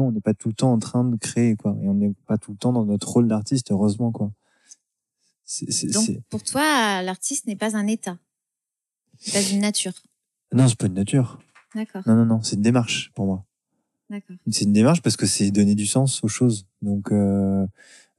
non, 0.02 0.08
on 0.08 0.12
n'est 0.12 0.22
pas 0.22 0.34
tout 0.34 0.50
le 0.50 0.54
temps 0.56 0.72
en 0.74 0.80
train 0.80 1.04
de 1.04 1.16
créer, 1.18 1.56
quoi. 1.56 1.76
Et 1.82 1.88
on 1.88 1.94
n'est 1.94 2.14
pas 2.28 2.38
tout 2.38 2.52
le 2.52 2.58
temps 2.58 2.74
dans 2.74 2.86
notre 2.86 3.08
rôle 3.10 3.28
d'artiste, 3.28 3.72
heureusement, 3.72 4.12
quoi. 4.12 4.32
Donc, 5.94 6.24
pour 6.30 6.44
toi, 6.44 7.02
l'artiste 7.02 7.46
n'est 7.48 7.58
pas 7.58 7.76
un 7.76 7.86
état, 7.88 8.18
c'est 9.20 9.34
pas 9.34 9.52
une 9.52 9.60
nature. 9.62 9.94
Non, 10.54 10.68
c'est 10.68 10.78
pas 10.78 10.88
une 10.88 10.94
nature. 10.94 11.40
D'accord, 11.76 12.04
Non, 12.06 12.16
non, 12.16 12.26
non, 12.26 12.42
c'est 12.42 12.56
une 12.56 12.62
démarche 12.62 13.12
pour 13.16 13.26
moi. 13.26 13.46
d'accord. 14.10 14.36
C'est 14.50 14.66
une 14.66 14.74
démarche 14.74 15.02
parce 15.02 15.18
que 15.18 15.26
c'est 15.26 15.52
donner 15.52 15.76
du 15.76 15.86
sens 15.86 16.24
aux 16.24 16.28
choses. 16.30 16.68
Donc, 16.82 17.12
euh, 17.12 17.66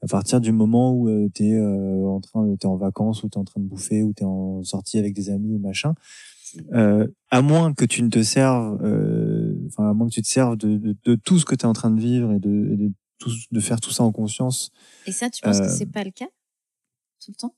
à 0.02 0.06
partir 0.08 0.40
du 0.40 0.52
moment 0.52 0.92
où 0.92 1.08
euh, 1.08 1.28
t'es 1.32 1.52
euh, 1.54 2.04
en 2.06 2.20
train, 2.20 2.54
t'es 2.56 2.66
en 2.66 2.76
vacances 2.76 3.22
ou 3.22 3.28
t'es 3.28 3.38
en 3.38 3.44
train 3.44 3.60
de 3.60 3.66
bouffer 3.66 4.02
ou 4.02 4.12
t'es 4.12 4.24
en 4.24 4.62
sortie 4.64 4.98
avec 4.98 5.14
des 5.14 5.30
amis 5.30 5.54
ou 5.54 5.58
machin, 5.58 5.94
euh, 6.74 7.06
à 7.30 7.40
moins 7.40 7.72
que 7.72 7.84
tu 7.86 8.02
ne 8.02 8.08
te 8.10 8.22
serves, 8.22 8.78
enfin 9.72 9.90
à 9.90 9.94
moins 9.94 10.08
que 10.08 10.12
tu 10.14 10.22
te 10.22 10.28
serves 10.28 10.56
de, 10.56 10.76
de, 10.76 10.96
de 11.04 11.14
tout 11.16 11.38
ce 11.38 11.44
que 11.44 11.54
t'es 11.54 11.64
en 11.66 11.72
train 11.72 11.90
de 11.90 12.00
vivre 12.00 12.32
et 12.32 12.38
de, 12.38 12.70
et 12.72 12.76
de, 12.76 12.92
tout, 13.18 13.30
de 13.50 13.60
faire 13.60 13.80
tout 13.80 13.90
ça 13.90 14.02
en 14.04 14.12
conscience, 14.12 14.70
Et 15.06 15.12
ça, 15.12 15.30
tu 15.30 15.40
penses 15.42 15.60
Euh, 15.60 15.64
que 15.64 15.70
c'est 15.70 15.86
pas 15.86 16.04
le 16.04 16.10
cas 16.10 16.28
tout 17.24 17.30
le 17.30 17.36
temps? 17.36 17.54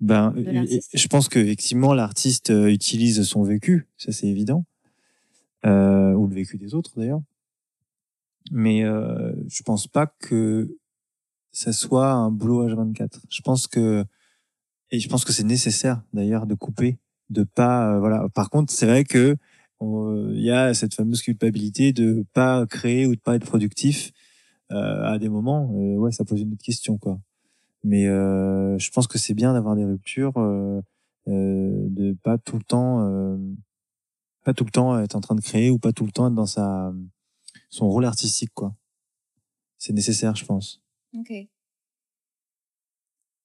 Ben, 0.00 0.34
euh, 0.36 0.66
je 0.92 1.08
pense 1.08 1.28
que 1.28 1.38
effectivement 1.38 1.94
l'artiste 1.94 2.50
euh, 2.50 2.66
utilise 2.70 3.22
son 3.22 3.42
vécu, 3.42 3.88
ça 3.96 4.12
c'est 4.12 4.26
évident, 4.26 4.66
euh, 5.64 6.12
ou 6.12 6.26
le 6.26 6.34
vécu 6.34 6.58
des 6.58 6.74
autres 6.74 6.92
d'ailleurs. 6.96 7.22
Mais 8.50 8.84
euh, 8.84 9.32
je 9.48 9.62
pense 9.62 9.86
pas 9.86 10.06
que 10.06 10.76
ça 11.52 11.72
soit 11.72 12.10
un 12.10 12.30
boulot 12.30 12.68
H24. 12.68 13.20
Je 13.30 13.40
pense 13.40 13.66
que 13.66 14.04
et 14.90 14.98
je 15.00 15.08
pense 15.08 15.24
que 15.24 15.32
c'est 15.32 15.44
nécessaire 15.44 16.02
d'ailleurs 16.12 16.46
de 16.46 16.54
couper, 16.54 16.98
de 17.30 17.44
pas 17.44 17.94
euh, 17.94 18.00
voilà. 18.00 18.28
Par 18.34 18.50
contre, 18.50 18.72
c'est 18.72 18.86
vrai 18.86 19.04
que 19.04 19.18
euh, 19.18 19.36
il 19.80 20.42
y 20.42 20.50
a 20.50 20.74
cette 20.74 20.94
fameuse 20.94 21.22
culpabilité 21.22 21.92
de 21.92 22.24
pas 22.32 22.66
créer 22.66 23.06
ou 23.06 23.14
de 23.14 23.20
pas 23.20 23.36
être 23.36 23.46
productif 23.46 24.12
euh, 24.72 25.04
à 25.04 25.18
des 25.18 25.28
moments. 25.28 25.70
Euh, 25.74 25.96
ouais, 25.96 26.12
ça 26.12 26.24
pose 26.24 26.40
une 26.40 26.52
autre 26.52 26.62
question 26.64 26.98
quoi. 26.98 27.20
Mais 27.82 28.06
euh, 28.06 28.78
je 28.78 28.90
pense 28.90 29.06
que 29.06 29.18
c'est 29.18 29.34
bien 29.34 29.52
d'avoir 29.52 29.76
des 29.76 29.84
ruptures, 29.84 30.36
euh, 30.38 30.80
euh, 31.28 31.86
de 31.90 32.16
pas 32.22 32.38
tout 32.38 32.56
le 32.56 32.64
temps 32.64 33.06
euh, 33.06 33.36
pas 34.44 34.54
tout 34.54 34.64
le 34.64 34.70
temps 34.70 34.98
être 34.98 35.16
en 35.16 35.20
train 35.20 35.34
de 35.34 35.40
créer 35.40 35.70
ou 35.70 35.78
pas 35.78 35.92
tout 35.92 36.04
le 36.04 36.12
temps 36.12 36.28
être 36.28 36.34
dans 36.34 36.46
sa 36.46 36.92
son 37.70 37.88
rôle 37.88 38.04
artistique 38.04 38.52
quoi. 38.54 38.74
C'est 39.78 39.92
nécessaire, 39.92 40.34
je 40.34 40.44
pense. 40.44 40.82
Ok. 41.14 41.32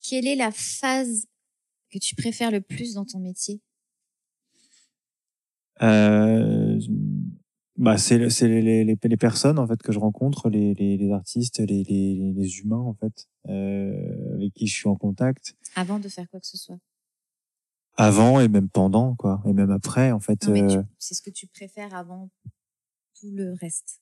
Quelle 0.02 0.28
est 0.28 0.36
la 0.36 0.52
phase 0.52 1.26
que 1.92 2.00
tu 2.00 2.16
préfères 2.16 2.52
le 2.52 2.62
plus 2.62 2.94
dans 2.94 3.06
ton 3.06 3.20
métier? 3.20 3.56
euh, 3.56 3.69
bah 7.80 7.98
c'est 7.98 8.30
c'est 8.30 8.48
les, 8.50 8.84
les, 8.84 8.98
les, 9.02 9.18
personnes 9.18 9.58
en 9.58 9.66
fait 9.66 9.82
que 9.82 9.94
je 9.94 10.00
rencontre 10.00 10.50
les, 10.50 10.74
les, 10.74 10.98
les 10.98 11.12
artistes 11.12 11.60
les, 11.60 11.84
les, 11.84 12.34
les 12.36 12.60
humains 12.60 12.76
en 12.78 12.94
fait 12.94 13.30
euh, 13.48 14.36
avec 14.36 14.54
qui 14.54 14.68
je 14.68 14.76
suis 14.76 14.90
en 14.90 14.96
contact. 14.96 15.56
Avant 15.76 15.98
de 15.98 16.10
faire 16.10 16.30
quoi 16.30 16.42
que 16.42 16.46
ce 16.46 16.58
soit. 16.58 16.78
Avant 17.96 18.42
et 18.42 18.50
même 18.50 18.68
pendant 18.70 19.16
quoi. 19.16 19.42
Et 19.46 19.54
même 19.54 19.72
après 19.72 20.12
en 20.12 20.20
fait 20.20 20.48
euh... 20.50 20.84
c'est 20.98 21.14
ce 21.14 21.22
que 21.22 21.30
tu 21.30 21.48
préfères 21.48 21.96
avant 21.96 22.30
tout 23.20 23.32
le 23.32 23.54
reste. 23.54 24.02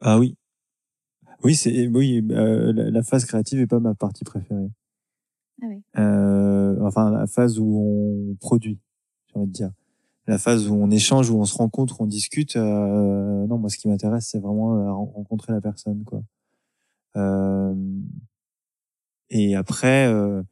Ah 0.00 0.18
oui. 0.18 0.38
Oui 1.44 1.54
c'est 1.54 1.88
oui 1.88 2.26
euh, 2.30 2.72
la, 2.72 2.90
la, 2.90 3.02
phase 3.02 3.26
créative 3.26 3.60
est 3.60 3.66
pas 3.66 3.78
ma 3.78 3.94
partie 3.94 4.24
préférée. 4.24 4.70
Ah 5.62 5.66
oui. 5.68 5.82
euh, 5.98 6.78
enfin 6.80 7.10
la 7.10 7.26
phase 7.26 7.58
où 7.58 8.30
on 8.32 8.34
produit 8.36 8.78
j'ai 9.28 9.38
envie 9.38 9.48
de 9.48 9.52
dire 9.52 9.70
la 10.26 10.38
phase 10.38 10.68
où 10.68 10.74
on 10.74 10.90
échange, 10.90 11.30
où 11.30 11.38
on 11.38 11.44
se 11.44 11.56
rencontre, 11.56 12.00
on 12.00 12.06
discute. 12.06 12.56
Euh, 12.56 13.46
non, 13.46 13.58
moi, 13.58 13.70
ce 13.70 13.78
qui 13.78 13.88
m'intéresse, 13.88 14.28
c'est 14.30 14.40
vraiment 14.40 14.76
euh, 14.76 14.92
rencontrer 14.92 15.52
la 15.52 15.60
personne, 15.60 16.04
quoi. 16.04 16.22
Euh, 17.16 17.74
et 19.30 19.56
après, 19.56 20.06
euh, 20.06 20.42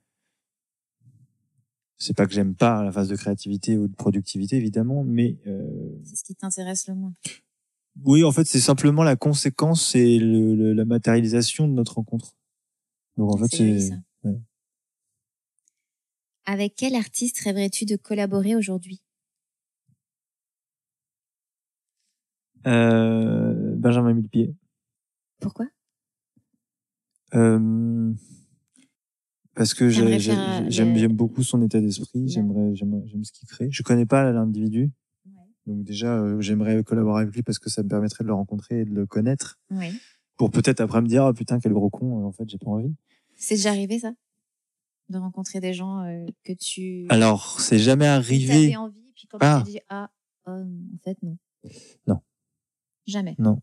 c'est 1.98 2.16
pas 2.16 2.26
que 2.26 2.32
j'aime 2.32 2.54
pas 2.54 2.82
la 2.82 2.90
phase 2.90 3.08
de 3.08 3.16
créativité 3.16 3.76
ou 3.76 3.86
de 3.88 3.94
productivité, 3.94 4.56
évidemment, 4.56 5.04
mais 5.04 5.38
euh, 5.46 6.00
c'est 6.04 6.16
ce 6.16 6.24
qui 6.24 6.34
t'intéresse 6.34 6.88
le 6.88 6.94
moins. 6.94 7.14
Oui, 8.04 8.24
en 8.24 8.32
fait, 8.32 8.44
c'est 8.44 8.60
simplement 8.60 9.04
la 9.04 9.16
conséquence 9.16 9.94
et 9.94 10.18
le, 10.18 10.56
le, 10.56 10.72
la 10.72 10.84
matérialisation 10.84 11.68
de 11.68 11.72
notre 11.72 11.94
rencontre. 11.94 12.34
Donc, 13.16 13.32
en 13.32 13.36
fait, 13.36 13.54
c'est. 13.54 13.90
Avec 16.46 16.74
quel 16.76 16.94
artiste 16.94 17.38
rêverais-tu 17.38 17.86
de 17.86 17.96
collaborer 17.96 18.56
aujourd'hui? 18.56 19.00
Euh, 22.66 23.74
Benjamin 23.76 24.14
Millepied. 24.14 24.54
Pourquoi? 25.40 25.66
Euh, 27.34 28.12
Parce 29.54 29.74
que 29.74 29.88
j'aime 29.88 30.70
j'aime 30.70 31.12
beaucoup 31.12 31.42
son 31.42 31.60
état 31.62 31.80
d'esprit. 31.80 32.28
J'aimerais 32.28 32.74
j'aime 32.74 33.24
ce 33.24 33.32
qu'il 33.32 33.48
crée. 33.48 33.68
Je 33.70 33.82
connais 33.82 34.06
pas 34.06 34.30
l'individu. 34.32 34.92
Ouais. 35.26 35.32
Donc 35.66 35.84
déjà, 35.84 36.16
euh, 36.16 36.40
j'aimerais 36.40 36.82
collaborer 36.84 37.22
avec 37.22 37.34
lui 37.34 37.42
parce 37.42 37.58
que 37.58 37.68
ça 37.68 37.82
me 37.82 37.88
permettrait 37.88 38.24
de 38.24 38.28
le 38.28 38.34
rencontrer 38.34 38.80
et 38.80 38.84
de 38.84 38.94
le 38.94 39.06
connaître. 39.06 39.58
Ouais. 39.70 39.92
Pour 40.36 40.50
peut-être 40.50 40.80
après 40.80 41.00
me 41.02 41.06
dire, 41.06 41.24
oh, 41.24 41.32
putain, 41.32 41.60
quel 41.60 41.72
gros 41.72 41.90
con, 41.90 42.24
en 42.24 42.32
fait, 42.32 42.48
j'ai 42.48 42.58
pas 42.58 42.70
envie. 42.70 42.94
C'est 43.36 43.54
déjà 43.54 43.70
arrivé, 43.70 43.98
ça? 43.98 44.12
De 45.08 45.18
rencontrer 45.18 45.60
des 45.60 45.74
gens 45.74 46.00
euh, 46.00 46.26
que 46.44 46.52
tu... 46.52 47.06
Alors, 47.08 47.60
c'est 47.60 47.78
jamais 47.78 48.06
arrivé. 48.06 48.70
Tu 48.70 48.76
envie, 48.76 49.12
puis 49.14 49.28
quand 49.28 49.38
ah. 49.40 49.62
tu 49.64 49.72
dis, 49.72 49.80
ah, 49.88 50.10
en 50.46 50.66
fait, 51.04 51.16
non. 51.22 51.38
Non. 52.06 52.20
Jamais. 53.06 53.34
Non. 53.38 53.60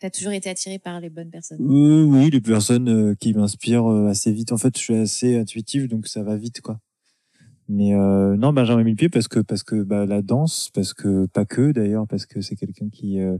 T'as 0.00 0.10
toujours 0.10 0.32
été 0.32 0.48
attiré 0.48 0.78
par 0.78 1.00
les 1.00 1.10
bonnes 1.10 1.30
personnes. 1.30 1.58
Oui, 1.60 2.02
oui, 2.02 2.30
les 2.30 2.40
personnes 2.40 2.88
euh, 2.88 3.14
qui 3.16 3.34
m'inspirent 3.34 3.90
euh, 3.90 4.08
assez 4.08 4.32
vite. 4.32 4.52
En 4.52 4.56
fait, 4.58 4.76
je 4.76 4.82
suis 4.82 4.94
assez 4.94 5.36
intuitif, 5.36 5.88
donc 5.88 6.06
ça 6.06 6.22
va 6.22 6.36
vite, 6.36 6.60
quoi. 6.60 6.80
Mais 7.68 7.94
euh, 7.94 8.36
non, 8.36 8.52
Benjamin 8.54 8.82
Millepied 8.82 9.10
parce 9.10 9.28
que 9.28 9.40
parce 9.40 9.62
que 9.62 9.82
bah, 9.82 10.06
la 10.06 10.22
danse, 10.22 10.70
parce 10.72 10.94
que 10.94 11.26
pas 11.26 11.44
que 11.44 11.72
d'ailleurs, 11.72 12.06
parce 12.06 12.24
que 12.24 12.40
c'est 12.40 12.56
quelqu'un 12.56 12.88
qui 12.88 13.20
euh, 13.20 13.36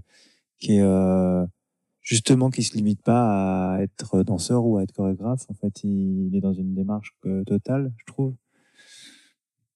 qui 0.58 0.76
est 0.76 0.82
euh, 0.82 1.46
justement 2.02 2.50
qui 2.50 2.62
se 2.62 2.74
limite 2.76 3.02
pas 3.02 3.76
à 3.76 3.82
être 3.82 4.22
danseur 4.24 4.66
ou 4.66 4.76
à 4.76 4.82
être 4.82 4.92
chorégraphe. 4.92 5.46
En 5.48 5.54
fait, 5.54 5.82
il, 5.82 6.26
il 6.28 6.36
est 6.36 6.40
dans 6.42 6.52
une 6.52 6.74
démarche 6.74 7.14
euh, 7.24 7.42
totale, 7.44 7.92
je 7.96 8.04
trouve. 8.04 8.34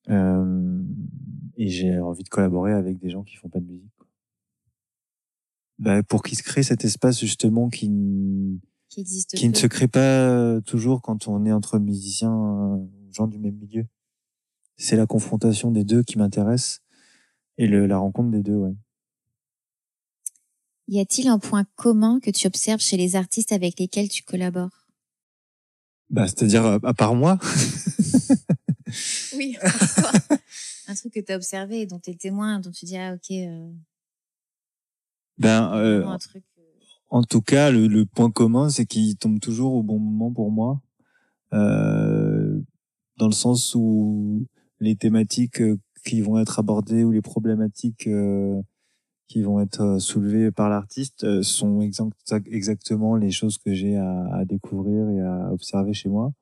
et 0.08 1.68
j'ai 1.68 1.98
envie 2.00 2.24
de 2.24 2.28
collaborer 2.28 2.72
avec 2.72 2.98
des 2.98 3.08
gens 3.08 3.22
qui 3.22 3.36
font 3.36 3.48
pas 3.48 3.60
de 3.60 3.66
musique 3.66 3.92
bah, 5.78 6.02
pour 6.02 6.22
qu'il 6.22 6.36
se 6.36 6.42
crée 6.42 6.62
cet 6.62 6.84
espace 6.84 7.20
justement 7.20 7.68
qui, 7.68 7.90
qui, 8.88 9.00
existe 9.00 9.36
qui 9.36 9.48
ne 9.48 9.54
se 9.54 9.66
crée 9.66 9.88
pas 9.88 10.60
toujours 10.62 11.02
quand 11.02 11.28
on 11.28 11.44
est 11.44 11.52
entre 11.52 11.78
musiciens, 11.78 12.80
gens 13.12 13.26
du 13.26 13.38
même 13.38 13.56
milieu. 13.56 13.86
C'est 14.76 14.96
la 14.96 15.06
confrontation 15.06 15.70
des 15.70 15.84
deux 15.84 16.02
qui 16.02 16.18
m'intéresse 16.18 16.80
et 17.58 17.66
le, 17.66 17.86
la 17.86 17.98
rencontre 17.98 18.30
des 18.30 18.42
deux, 18.42 18.56
ouais. 18.56 18.74
Y 20.88 21.00
a-t-il 21.00 21.28
un 21.28 21.38
point 21.38 21.64
commun 21.76 22.18
que 22.20 22.30
tu 22.30 22.46
observes 22.46 22.80
chez 22.80 22.96
les 22.96 23.16
artistes 23.16 23.52
avec 23.52 23.78
lesquels 23.78 24.08
tu 24.08 24.22
collabores? 24.22 24.88
Bah, 26.10 26.26
c'est-à-dire 26.26 26.78
à 26.82 26.94
part 26.94 27.14
moi. 27.14 27.38
oui, 29.36 29.56
un 30.88 30.94
truc 30.94 31.14
que 31.14 31.20
tu 31.20 31.32
as 31.32 31.36
observé 31.36 31.86
dont 31.86 31.98
tu 31.98 32.10
es 32.10 32.14
témoin, 32.14 32.60
dont 32.60 32.70
tu 32.70 32.84
dis 32.84 32.98
ah 32.98 33.14
ok. 33.14 33.30
Euh... 33.30 33.72
Ben, 35.42 35.74
euh, 35.74 36.06
en 37.10 37.24
tout 37.24 37.42
cas, 37.42 37.72
le, 37.72 37.88
le 37.88 38.06
point 38.06 38.30
commun, 38.30 38.68
c'est 38.68 38.86
qu'il 38.86 39.16
tombe 39.16 39.40
toujours 39.40 39.74
au 39.74 39.82
bon 39.82 39.98
moment 39.98 40.32
pour 40.32 40.52
moi, 40.52 40.80
euh, 41.52 42.60
dans 43.18 43.26
le 43.26 43.32
sens 43.32 43.74
où 43.74 44.46
les 44.78 44.94
thématiques 44.94 45.60
euh, 45.60 45.78
qui 46.04 46.20
vont 46.20 46.38
être 46.38 46.60
abordées 46.60 47.02
ou 47.02 47.10
les 47.10 47.22
problématiques 47.22 48.06
euh, 48.06 48.60
qui 49.26 49.42
vont 49.42 49.60
être 49.60 49.80
euh, 49.82 49.98
soulevées 49.98 50.52
par 50.52 50.68
l'artiste 50.68 51.42
sont 51.42 51.80
exact, 51.80 52.14
exactement 52.46 53.16
les 53.16 53.32
choses 53.32 53.58
que 53.58 53.74
j'ai 53.74 53.96
à, 53.96 54.36
à, 54.36 54.44
découvrir 54.44 55.08
et 55.10 55.20
à 55.20 55.52
observer 55.52 55.94
chez 55.94 56.08
moi 56.08 56.32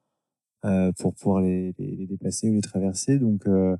euh, 0.66 0.92
pour 0.98 1.14
pouvoir 1.14 1.40
les, 1.40 1.74
les, 1.78 1.96
les, 1.96 2.06
dépasser 2.06 2.50
ou 2.50 2.54
les 2.54 2.60
traverser. 2.60 3.18
Donc, 3.18 3.46
euh, 3.46 3.76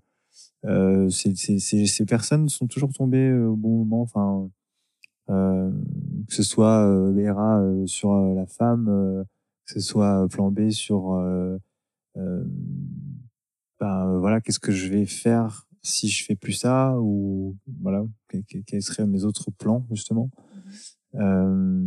euh, 0.65 1.11
ces, 1.11 1.35
ces, 1.37 1.59
ces 1.59 2.05
personnes 2.07 2.49
sont 2.49 2.67
toujours 2.67 2.93
tombées 2.93 3.33
au 3.33 3.55
bon 3.57 3.85
moment. 3.85 4.03
Enfin, 4.03 4.51
euh, 5.31 5.71
que 6.29 6.35
ce 6.35 6.43
soit 6.43 6.87
euh, 6.87 7.13
Vera 7.13 7.61
euh, 7.61 7.87
sur 7.87 8.13
la 8.13 8.47
femme, 8.47 8.87
que 9.67 9.73
ce 9.73 9.81
soit 9.81 10.29
Plan 10.29 10.51
B 10.51 10.71
sur 10.71 11.15
ben 13.79 14.19
voilà 14.19 14.41
qu'est-ce 14.41 14.59
que 14.59 14.73
je 14.73 14.89
vais 14.89 15.07
faire 15.07 15.67
si 15.83 16.09
je 16.09 16.25
fais 16.25 16.37
plus 16.37 16.53
ça 16.53 16.99
ou 17.01 17.57
voilà 17.81 18.05
quels 18.67 18.83
seraient 18.83 19.07
mes 19.07 19.25
autres 19.25 19.51
plans 19.51 19.87
justement. 19.91 20.31
Euh, 21.15 21.83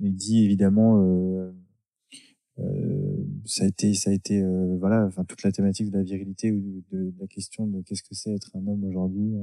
il 0.00 0.14
dit 0.14 0.44
évidemment 0.44 1.00
euh, 1.00 1.52
euh, 2.58 3.24
ça 3.44 3.64
a 3.64 3.66
été 3.68 3.94
ça 3.94 4.10
a 4.10 4.12
été 4.12 4.42
voilà 4.78 5.04
enfin 5.06 5.24
toute 5.24 5.42
la 5.42 5.52
thématique 5.52 5.90
de 5.90 5.96
la 5.98 6.02
virilité 6.02 6.50
ou 6.50 6.60
de, 6.60 6.82
de, 6.90 7.10
de 7.10 7.20
la 7.20 7.26
question 7.26 7.66
de 7.66 7.82
qu'est-ce 7.82 8.02
que 8.02 8.14
c'est 8.14 8.32
être 8.34 8.50
un 8.56 8.66
homme 8.66 8.84
aujourd'hui 8.84 9.34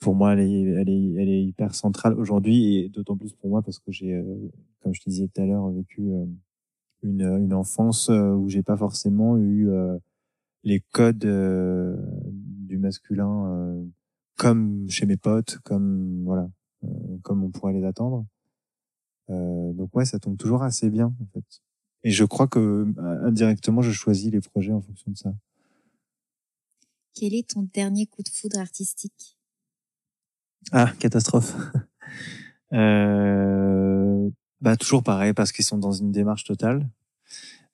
pour 0.00 0.14
moi, 0.14 0.32
elle 0.32 0.40
est, 0.40 0.62
elle 0.62 0.88
est, 0.88 1.12
elle 1.14 1.28
est 1.28 1.44
hyper 1.44 1.74
centrale 1.74 2.14
aujourd'hui 2.18 2.76
et 2.76 2.88
d'autant 2.88 3.16
plus 3.16 3.34
pour 3.34 3.50
moi 3.50 3.62
parce 3.62 3.78
que 3.78 3.92
j'ai, 3.92 4.14
euh, 4.14 4.50
comme 4.80 4.94
je 4.94 5.00
te 5.02 5.10
disais 5.10 5.28
tout 5.28 5.40
à 5.42 5.44
l'heure, 5.44 5.68
vécu 5.68 6.00
euh, 6.00 6.24
une, 7.02 7.22
une 7.22 7.52
enfance 7.52 8.08
euh, 8.08 8.32
où 8.32 8.48
j'ai 8.48 8.62
pas 8.62 8.78
forcément 8.78 9.38
eu 9.38 9.68
les 10.64 10.80
codes 10.80 11.18
du 11.18 12.78
masculin 12.78 13.84
comme 14.36 14.88
chez 14.88 15.06
mes 15.06 15.16
potes, 15.16 15.58
comme 15.58 16.24
voilà, 16.24 16.50
comme 17.22 17.44
on 17.44 17.50
pourrait 17.50 17.74
les 17.74 17.84
attendre. 17.84 18.26
donc 19.28 19.94
ouais, 19.94 20.04
ça 20.04 20.18
tombe 20.18 20.36
toujours 20.36 20.62
assez 20.62 20.90
bien 20.90 21.14
en 21.20 21.26
fait. 21.32 21.62
Et 22.04 22.10
je 22.10 22.24
crois 22.24 22.48
que 22.48 22.86
indirectement, 23.26 23.82
je 23.82 23.92
choisis 23.92 24.30
les 24.30 24.40
projets 24.40 24.72
en 24.72 24.80
fonction 24.80 25.10
de 25.10 25.16
ça. 25.16 25.34
Quel 27.14 27.34
est 27.34 27.50
ton 27.50 27.62
dernier 27.74 28.06
coup 28.06 28.22
de 28.22 28.28
foudre 28.28 28.58
artistique? 28.58 29.39
Ah, 30.72 30.92
catastrophe. 30.98 31.54
euh, 32.72 34.30
bah 34.60 34.76
toujours 34.76 35.02
pareil 35.02 35.32
parce 35.32 35.52
qu'ils 35.52 35.64
sont 35.64 35.78
dans 35.78 35.92
une 35.92 36.12
démarche 36.12 36.44
totale. 36.44 36.88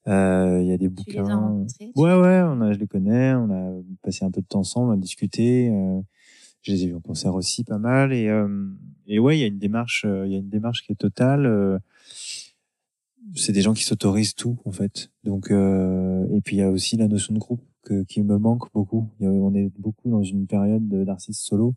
Euh, 0.08 0.60
il 0.62 0.68
y 0.68 0.72
a 0.72 0.78
des 0.78 0.88
bouquins. 0.88 1.66
ouais, 1.96 2.14
ouais, 2.14 2.42
on 2.42 2.60
a, 2.60 2.72
je 2.72 2.78
les 2.78 2.86
connais. 2.86 3.34
On 3.34 3.50
a 3.50 3.82
passé 4.02 4.24
un 4.24 4.30
peu 4.30 4.40
de 4.40 4.46
temps 4.46 4.60
ensemble, 4.60 4.90
on 4.90 4.92
a 4.92 4.96
discuté. 4.96 5.68
Euh, 5.68 6.00
je 6.62 6.72
les 6.72 6.84
ai 6.84 6.86
vus 6.88 6.94
en 6.94 7.00
concert 7.00 7.34
aussi 7.34 7.64
pas 7.64 7.78
mal. 7.78 8.12
Et, 8.12 8.28
euh, 8.28 8.68
et 9.06 9.18
ouais, 9.18 9.36
il 9.36 9.40
y 9.40 9.44
a 9.44 9.48
une 9.48 9.58
démarche, 9.58 10.04
euh, 10.06 10.26
il 10.26 10.32
y 10.32 10.36
a 10.36 10.38
une 10.38 10.48
démarche 10.48 10.82
qui 10.82 10.92
est 10.92 10.96
totale. 10.96 11.80
C'est 13.34 13.52
des 13.52 13.62
gens 13.62 13.74
qui 13.74 13.82
s'autorisent 13.82 14.34
tout 14.34 14.58
en 14.64 14.70
fait. 14.70 15.10
Donc 15.24 15.50
et 15.50 16.40
puis 16.44 16.56
il 16.56 16.60
y 16.60 16.62
a 16.62 16.70
aussi 16.70 16.96
la 16.96 17.08
notion 17.08 17.34
de 17.34 17.40
groupe 17.40 17.62
que, 17.82 18.04
qui 18.04 18.22
me 18.22 18.38
manque 18.38 18.72
beaucoup. 18.72 19.10
Il 19.18 19.24
y 19.24 19.26
a, 19.26 19.30
on 19.30 19.52
est 19.54 19.70
beaucoup 19.78 20.08
dans 20.08 20.22
une 20.22 20.46
période 20.46 20.86
d'artistes 20.88 21.42
solo 21.42 21.74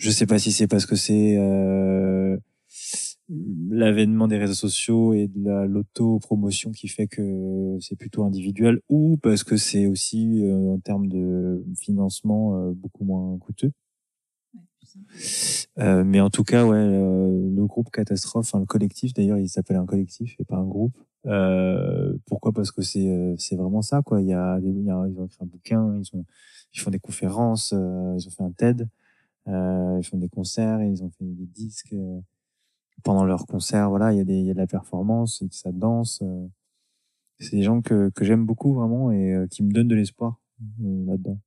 je 0.00 0.10
sais 0.10 0.26
pas 0.26 0.38
si 0.38 0.50
c'est 0.50 0.66
parce 0.66 0.86
que 0.86 0.96
c'est 0.96 1.36
euh, 1.38 2.38
l'avènement 3.68 4.28
des 4.28 4.38
réseaux 4.38 4.54
sociaux 4.54 5.12
et 5.12 5.28
de 5.28 5.44
la 5.44 5.66
l'auto-promotion 5.66 6.72
qui 6.72 6.88
fait 6.88 7.06
que 7.06 7.76
c'est 7.80 7.96
plutôt 7.96 8.24
individuel 8.24 8.80
ou 8.88 9.18
parce 9.18 9.44
que 9.44 9.58
c'est 9.58 9.86
aussi 9.86 10.42
euh, 10.42 10.72
en 10.72 10.78
termes 10.78 11.06
de 11.06 11.62
financement 11.78 12.56
euh, 12.56 12.72
beaucoup 12.72 13.04
moins 13.04 13.36
coûteux. 13.38 13.72
Euh, 15.78 16.02
mais 16.02 16.20
en 16.20 16.30
tout 16.30 16.44
cas, 16.44 16.64
ouais, 16.64 16.82
le 16.82 17.64
groupe 17.66 17.90
Catastrophe, 17.90 18.46
enfin, 18.48 18.58
le 18.58 18.66
collectif 18.66 19.12
d'ailleurs, 19.12 19.38
il 19.38 19.48
s'appelle 19.48 19.76
un 19.76 19.86
collectif 19.86 20.34
et 20.40 20.44
pas 20.44 20.56
un 20.56 20.66
groupe. 20.66 20.96
pourquoi? 22.26 22.52
Parce 22.52 22.72
que 22.72 22.80
c'est 22.80 23.34
c'est 23.36 23.56
vraiment 23.56 23.82
ça, 23.82 24.00
quoi. 24.02 24.22
Il 24.22 24.28
y 24.28 24.32
a, 24.32 24.58
il 24.62 24.82
y 24.82 24.90
a 24.90 25.06
ils 25.06 25.20
ont 25.20 25.26
écrit 25.26 25.38
un 25.42 25.46
bouquin, 25.46 26.00
ils 26.00 26.16
ont 26.16 26.24
ils 26.72 26.80
font 26.80 26.90
des 26.90 26.98
conférences, 26.98 27.72
ils 27.72 28.26
ont 28.26 28.30
fait 28.30 28.42
un 28.42 28.52
TED, 28.52 28.88
ils 29.46 30.04
font 30.04 30.18
des 30.18 30.28
concerts, 30.28 30.82
ils 30.82 31.02
ont 31.02 31.10
fait 31.10 31.24
des 31.24 31.46
disques 31.46 31.94
pendant 33.02 33.24
leur 33.24 33.46
concert, 33.46 33.88
voilà, 33.88 34.12
il 34.12 34.18
y 34.18 34.20
a 34.20 34.24
des, 34.24 34.38
il 34.38 34.46
y 34.46 34.50
a 34.50 34.54
de 34.54 34.58
la 34.58 34.66
performance, 34.66 35.42
ça 35.50 35.72
danse. 35.72 36.20
Euh. 36.22 36.46
c'est 37.38 37.56
des 37.56 37.62
gens 37.62 37.80
que, 37.80 38.10
que 38.10 38.24
j'aime 38.24 38.44
beaucoup 38.44 38.74
vraiment 38.74 39.10
et 39.10 39.34
euh, 39.34 39.46
qui 39.46 39.62
me 39.62 39.72
donnent 39.72 39.88
de 39.88 39.94
l'espoir 39.94 40.40
euh, 40.82 41.06
là-dedans. 41.06 41.38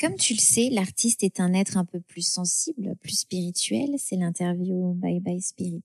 Comme 0.00 0.16
tu 0.16 0.34
le 0.34 0.40
sais, 0.40 0.70
l'artiste 0.70 1.22
est 1.22 1.38
un 1.38 1.54
être 1.54 1.76
un 1.76 1.84
peu 1.84 2.00
plus 2.00 2.26
sensible, 2.26 2.96
plus 2.96 3.20
spirituel. 3.20 3.90
C'est 3.96 4.16
l'interview 4.16 4.92
Bye 4.94 5.20
Bye 5.20 5.40
Spirit. 5.40 5.84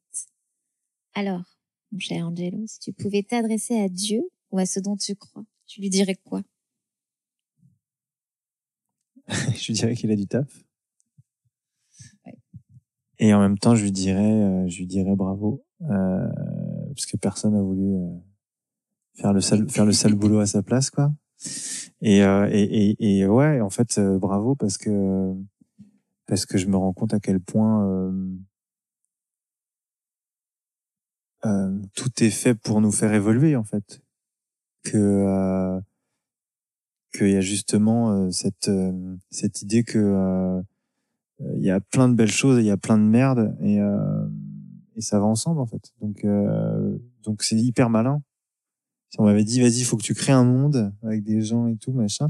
Alors, 1.13 1.43
mon 1.91 2.00
cher 2.00 2.28
Angelo, 2.28 2.65
si 2.65 2.80
tu 2.80 2.91
pouvais 2.91 3.22
t'adresser 3.22 3.80
à 3.80 3.88
Dieu 3.88 4.24
ou 4.50 4.58
à 4.58 4.65
ce 4.65 4.80
dont 4.80 4.98
tu 4.98 5.15
crois, 5.15 5.45
tu 5.67 5.80
lui 5.80 5.91
dirais 5.91 6.15
quoi? 6.15 6.41
Je 9.56 9.68
lui 9.68 9.74
dirais 9.74 9.96
qu'il 9.96 10.12
a 10.12 10.15
du 10.15 10.28
taf. 10.28 10.63
Et 13.20 13.34
en 13.34 13.39
même 13.39 13.58
temps, 13.58 13.76
je 13.76 13.84
lui 13.84 13.92
dirais, 13.92 14.32
euh, 14.32 14.68
je 14.70 14.78
lui 14.78 14.88
dirais 14.88 15.15
bravo, 15.15 15.62
euh, 15.82 16.28
parce 16.88 17.06
que 17.06 17.18
personne 17.18 17.54
n'a 17.54 17.62
voulu 17.62 17.94
euh, 17.96 18.18
faire 19.15 19.34
le 19.34 19.42
sale, 19.42 19.70
faire 19.70 19.86
le 19.86 19.92
sale 19.92 20.13
boulot 20.15 20.39
à 20.39 20.46
sa 20.46 20.63
place, 20.63 20.89
quoi. 20.89 21.12
Et, 22.02 22.24
euh, 22.24 22.50
et, 22.52 22.63
et, 22.63 23.20
et, 23.20 23.28
ouais, 23.28 23.60
en 23.62 23.70
fait, 23.70 24.00
bravo 24.00 24.56
parce 24.56 24.78
que 24.78 25.34
parce 26.28 26.46
que 26.46 26.58
je 26.58 26.68
me 26.68 26.78
rends 26.78 26.94
compte 26.94 27.13
à 27.13 27.20
quel 27.20 27.39
point 27.39 28.13
tout 31.96 32.24
est 32.24 32.30
fait 32.30 32.56
pour 32.56 32.82
nous 32.82 32.92
faire 32.92 33.13
évoluer, 33.13 33.56
en 33.56 33.63
fait. 33.63 34.02
Que 34.84 35.82
qu'il 37.12 37.32
y 37.32 37.36
a 37.36 37.41
justement 37.41 38.32
cette 38.32 38.72
cette 39.30 39.62
idée 39.62 39.84
que 39.84 40.63
il 41.56 41.63
y 41.63 41.69
a 41.69 41.80
plein 41.80 42.10
de 42.10 42.15
belles 42.15 42.32
choses, 42.32 42.60
il 42.60 42.65
y 42.65 42.72
a 42.72 42.78
plein 42.78 42.98
de 42.98 43.04
merde 43.04 43.56
et 43.62 43.80
euh, 43.80 44.28
et 44.95 45.02
ça 45.02 45.19
va 45.19 45.26
ensemble 45.26 45.62
en 45.62 45.65
fait. 45.65 45.93
Donc 46.02 46.26
euh, 46.26 46.98
donc 47.24 47.43
c'est 47.43 47.56
hyper 47.56 47.89
malin. 47.89 48.22
Si 49.10 49.19
on 49.19 49.24
m'avait 49.24 49.43
dit 49.43 49.62
vas-y, 49.62 49.80
il 49.80 49.86
faut 49.86 49.98
que 49.98 50.04
tu 50.04 50.13
crées 50.13 50.34
un 50.34 50.43
monde 50.43 50.93
avec 51.04 51.24
des 51.24 51.41
gens 51.41 51.67
et 51.67 51.78
tout 51.78 51.93
machin, 51.93 52.30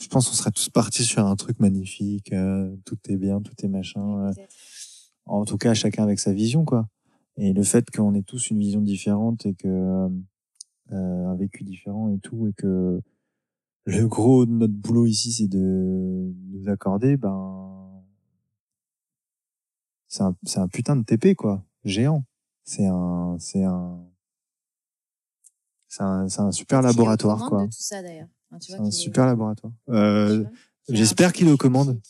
je 0.00 0.08
pense 0.08 0.28
qu'on 0.28 0.34
serait 0.34 0.50
tous 0.52 0.68
partis 0.68 1.04
sur 1.04 1.26
un 1.26 1.36
truc 1.36 1.58
magnifique, 1.58 2.32
euh, 2.32 2.74
tout 2.84 2.98
est 3.08 3.16
bien, 3.16 3.40
tout 3.40 3.54
est 3.62 3.68
machin. 3.68 4.32
en 5.26 5.44
tout 5.44 5.58
cas, 5.58 5.74
chacun 5.74 6.02
avec 6.02 6.20
sa 6.20 6.32
vision 6.32 6.64
quoi. 6.64 6.88
Et 7.36 7.52
le 7.52 7.62
fait 7.62 7.90
qu'on 7.90 8.14
ait 8.14 8.22
tous 8.22 8.50
une 8.50 8.58
vision 8.58 8.80
différente 8.80 9.46
et 9.46 9.54
que 9.54 10.08
un 10.92 11.34
vécu 11.36 11.62
différent 11.62 12.12
et 12.12 12.18
tout 12.18 12.48
et 12.48 12.52
que 12.52 13.00
le 13.86 14.06
gros 14.06 14.46
de 14.46 14.52
notre 14.52 14.74
boulot 14.74 15.06
ici 15.06 15.32
c'est 15.32 15.48
de 15.48 16.32
nous 16.52 16.68
accorder 16.68 17.16
ben 17.16 17.60
c'est 20.10 20.24
un, 20.24 20.36
c'est 20.42 20.58
un 20.58 20.66
putain 20.66 20.96
de 20.96 21.04
TP, 21.04 21.36
quoi. 21.36 21.64
Géant. 21.84 22.24
C'est 22.64 22.84
un, 22.84 23.36
c'est 23.38 23.62
un, 23.62 24.04
c'est 25.88 26.02
un, 26.02 26.28
c'est 26.28 26.40
un 26.40 26.50
super 26.50 26.82
laboratoire, 26.82 27.48
quoi. 27.48 27.66
c'est 27.70 28.74
un 28.74 28.90
super 28.90 29.24
laboratoire. 29.24 29.72
Euh, 29.88 30.44
J'espère 30.88 31.32
qu'il 31.32 31.46
est 31.46 31.52
aux 31.52 31.56
commandes. 31.56 32.00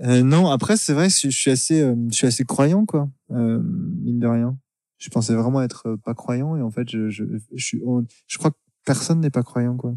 Euh, 0.00 0.22
non, 0.22 0.48
après 0.48 0.78
c'est 0.78 0.94
vrai, 0.94 1.10
je, 1.10 1.28
suis 1.28 1.50
assez, 1.50 1.82
euh, 1.82 1.94
je 2.10 2.14
suis 2.14 2.26
assez 2.26 2.44
croyant 2.44 2.86
quoi, 2.86 3.10
euh, 3.32 3.60
mine 3.62 4.18
de 4.18 4.26
rien. 4.26 4.56
Je 4.96 5.10
pensais 5.10 5.34
vraiment 5.34 5.60
être 5.60 5.88
euh, 5.88 5.96
pas 5.98 6.14
croyant 6.14 6.56
et 6.56 6.62
en 6.62 6.70
fait 6.70 6.88
je, 6.88 7.10
je, 7.10 7.24
je 7.54 7.64
suis, 7.64 7.82
je 8.26 8.38
crois 8.38 8.52
que 8.52 8.56
personne 8.86 9.20
n'est 9.20 9.30
pas 9.30 9.42
croyant 9.42 9.76
quoi. 9.76 9.94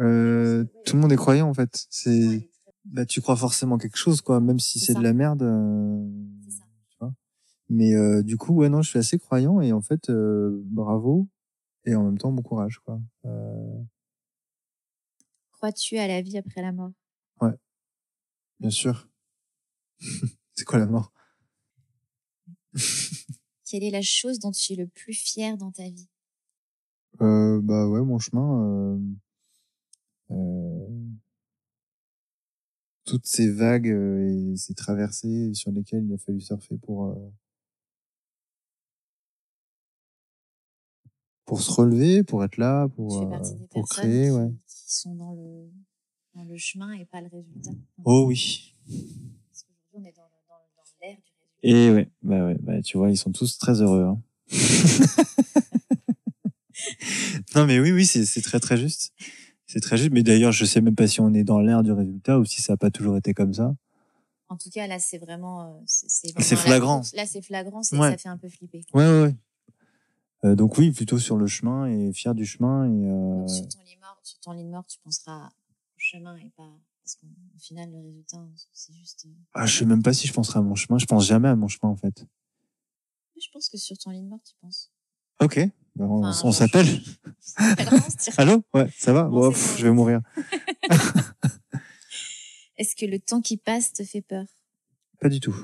Euh, 0.00 0.64
tout 0.84 0.96
le 0.96 1.02
monde 1.02 1.12
est 1.12 1.16
croyant 1.16 1.48
en 1.48 1.54
fait. 1.54 1.86
C'est, 1.90 2.50
bah, 2.84 3.06
tu 3.06 3.20
crois 3.20 3.36
forcément 3.36 3.78
quelque 3.78 3.96
chose, 3.96 4.20
quoi, 4.20 4.40
même 4.40 4.58
si 4.58 4.80
c'est 4.80 4.94
de 4.94 5.02
la 5.02 5.12
merde. 5.12 5.42
Euh, 5.42 6.06
tu 6.90 6.96
vois 7.00 7.12
Mais 7.68 7.94
euh, 7.94 8.22
du 8.22 8.36
coup, 8.36 8.54
ouais, 8.54 8.68
non, 8.68 8.82
je 8.82 8.90
suis 8.90 8.98
assez 8.98 9.18
croyant 9.18 9.60
et 9.60 9.72
en 9.72 9.80
fait, 9.80 10.10
euh, 10.10 10.62
bravo 10.66 11.28
et 11.84 11.94
en 11.94 12.04
même 12.04 12.18
temps, 12.18 12.32
bon 12.32 12.42
courage, 12.42 12.80
quoi. 12.84 13.00
Euh. 13.26 13.82
Crois-tu 15.52 15.96
à 15.98 16.06
la 16.08 16.20
vie 16.20 16.36
après 16.36 16.60
la 16.60 16.72
mort? 16.72 16.92
Ouais, 17.40 17.54
bien 18.60 18.70
sûr. 18.70 19.08
c'est 20.54 20.64
quoi 20.64 20.78
la 20.78 20.86
mort? 20.86 21.12
Quelle 23.64 23.84
est 23.84 23.90
la 23.90 24.02
chose 24.02 24.38
dont 24.40 24.50
tu 24.50 24.72
es 24.74 24.76
le 24.76 24.86
plus 24.86 25.14
fier 25.14 25.56
dans 25.56 25.70
ta 25.70 25.84
vie? 25.84 26.08
Euh, 27.20 27.60
Bah 27.62 27.88
ouais, 27.88 28.02
mon 28.02 28.18
chemin. 28.18 28.98
Euh, 30.30 30.86
toutes 33.04 33.26
ces 33.26 33.50
vagues 33.50 33.90
euh, 33.90 34.52
et 34.52 34.56
ces 34.56 34.74
traversées 34.74 35.52
sur 35.54 35.70
lesquelles 35.70 36.04
il 36.04 36.14
a 36.14 36.18
fallu 36.18 36.40
surfer 36.40 36.78
pour 36.78 37.06
euh, 37.06 37.14
pour 41.44 41.60
se 41.60 41.70
relever, 41.70 42.24
pour 42.24 42.42
être 42.42 42.56
là, 42.56 42.88
pour 42.88 43.22
euh, 43.22 43.38
pour 43.70 43.88
créer, 43.88 44.28
qui, 44.28 44.32
ouais. 44.32 44.50
Qui 44.66 44.94
sont 44.94 45.14
dans 45.14 45.32
le 45.34 45.70
dans 46.34 46.44
le 46.44 46.56
chemin 46.56 46.92
et 46.94 47.04
pas 47.04 47.20
le 47.20 47.28
résultat. 47.28 47.72
Oh 48.04 48.24
oui. 48.26 48.74
Parce 48.86 49.62
qu'aujourd'hui 49.62 49.92
on 49.92 50.04
est 50.04 50.16
dans, 50.16 50.22
dans, 50.22 50.56
dans 50.76 50.84
l'air 51.02 51.16
du 51.16 51.32
résultat. 51.38 51.58
Et 51.62 51.90
ouais, 51.92 52.10
bah 52.22 52.46
ouais, 52.46 52.56
bah 52.60 52.80
tu 52.82 52.96
vois, 52.96 53.10
ils 53.10 53.18
sont 53.18 53.32
tous 53.32 53.58
très 53.58 53.82
heureux. 53.82 54.04
Hein. 54.04 54.22
non 57.54 57.66
mais 57.66 57.78
oui, 57.78 57.92
oui, 57.92 58.06
c'est 58.06 58.24
c'est 58.24 58.42
très 58.42 58.60
très 58.60 58.78
juste. 58.78 59.12
C'est 59.74 59.80
très 59.80 59.96
juste, 59.96 60.12
mais 60.12 60.22
d'ailleurs, 60.22 60.52
je 60.52 60.64
sais 60.64 60.80
même 60.80 60.94
pas 60.94 61.08
si 61.08 61.20
on 61.20 61.34
est 61.34 61.42
dans 61.42 61.58
l'air 61.58 61.82
du 61.82 61.90
résultat 61.90 62.38
ou 62.38 62.44
si 62.44 62.62
ça 62.62 62.74
n'a 62.74 62.76
pas 62.76 62.92
toujours 62.92 63.16
été 63.16 63.34
comme 63.34 63.52
ça. 63.52 63.74
En 64.48 64.56
tout 64.56 64.70
cas, 64.70 64.86
là, 64.86 65.00
c'est 65.00 65.18
vraiment, 65.18 65.74
euh, 65.74 65.80
c'est 65.88 66.54
flagrant. 66.54 67.02
Là, 67.12 67.26
c'est 67.26 67.42
flagrant, 67.42 67.82
ça 67.82 68.16
fait 68.16 68.28
un 68.28 68.38
peu 68.38 68.48
flipper. 68.48 68.82
Ouais, 68.94 69.04
ouais, 69.04 69.22
ouais. 69.22 69.36
Euh, 70.44 70.54
donc 70.54 70.78
oui, 70.78 70.92
plutôt 70.92 71.18
sur 71.18 71.36
le 71.36 71.48
chemin 71.48 71.86
et 71.86 72.12
fier 72.12 72.36
du 72.36 72.46
chemin 72.46 72.84
et. 72.84 73.10
Euh... 73.10 73.48
sur 73.48 73.66
ton 73.66 73.80
lit 73.80 73.96
mort, 74.00 74.20
sur 74.22 74.38
ton 74.38 74.52
lit 74.52 74.62
mort, 74.62 74.86
tu 74.86 74.96
penseras 75.02 75.48
au 75.48 75.98
chemin 75.98 76.36
et 76.36 76.52
pas 76.56 76.70
parce 77.02 77.16
qu'au 77.16 77.26
final, 77.58 77.90
le 77.90 77.98
résultat, 77.98 78.46
c'est 78.72 78.92
juste. 78.92 79.26
Ah, 79.54 79.66
je 79.66 79.76
sais 79.76 79.86
même 79.86 80.04
pas 80.04 80.12
si 80.12 80.28
je 80.28 80.32
penserai 80.32 80.60
à 80.60 80.62
mon 80.62 80.76
chemin. 80.76 80.98
Je 80.98 81.06
pense 81.06 81.26
jamais 81.26 81.48
à 81.48 81.56
mon 81.56 81.66
chemin 81.66 81.90
en 81.90 81.96
fait. 81.96 82.24
Je 83.36 83.48
pense 83.52 83.68
que 83.68 83.76
sur 83.76 83.98
ton 83.98 84.10
lit 84.10 84.22
de 84.22 84.28
mort, 84.28 84.40
tu 84.44 84.54
penses. 84.60 84.92
Ok. 85.40 85.58
Ben, 85.96 86.06
on, 86.06 86.52
s'appelle. 86.52 86.86
Allô? 88.36 88.64
Ouais, 88.72 88.88
ça 88.96 89.12
va? 89.12 89.28
Je 89.76 89.84
vais 89.84 89.92
mourir. 89.92 90.20
Est-ce 92.76 92.96
que 92.96 93.06
le 93.06 93.20
temps 93.20 93.40
qui 93.40 93.56
passe 93.56 93.92
te 93.92 94.02
fait 94.02 94.22
peur? 94.22 94.44
Pas 95.20 95.28
du 95.28 95.38
tout. 95.38 95.54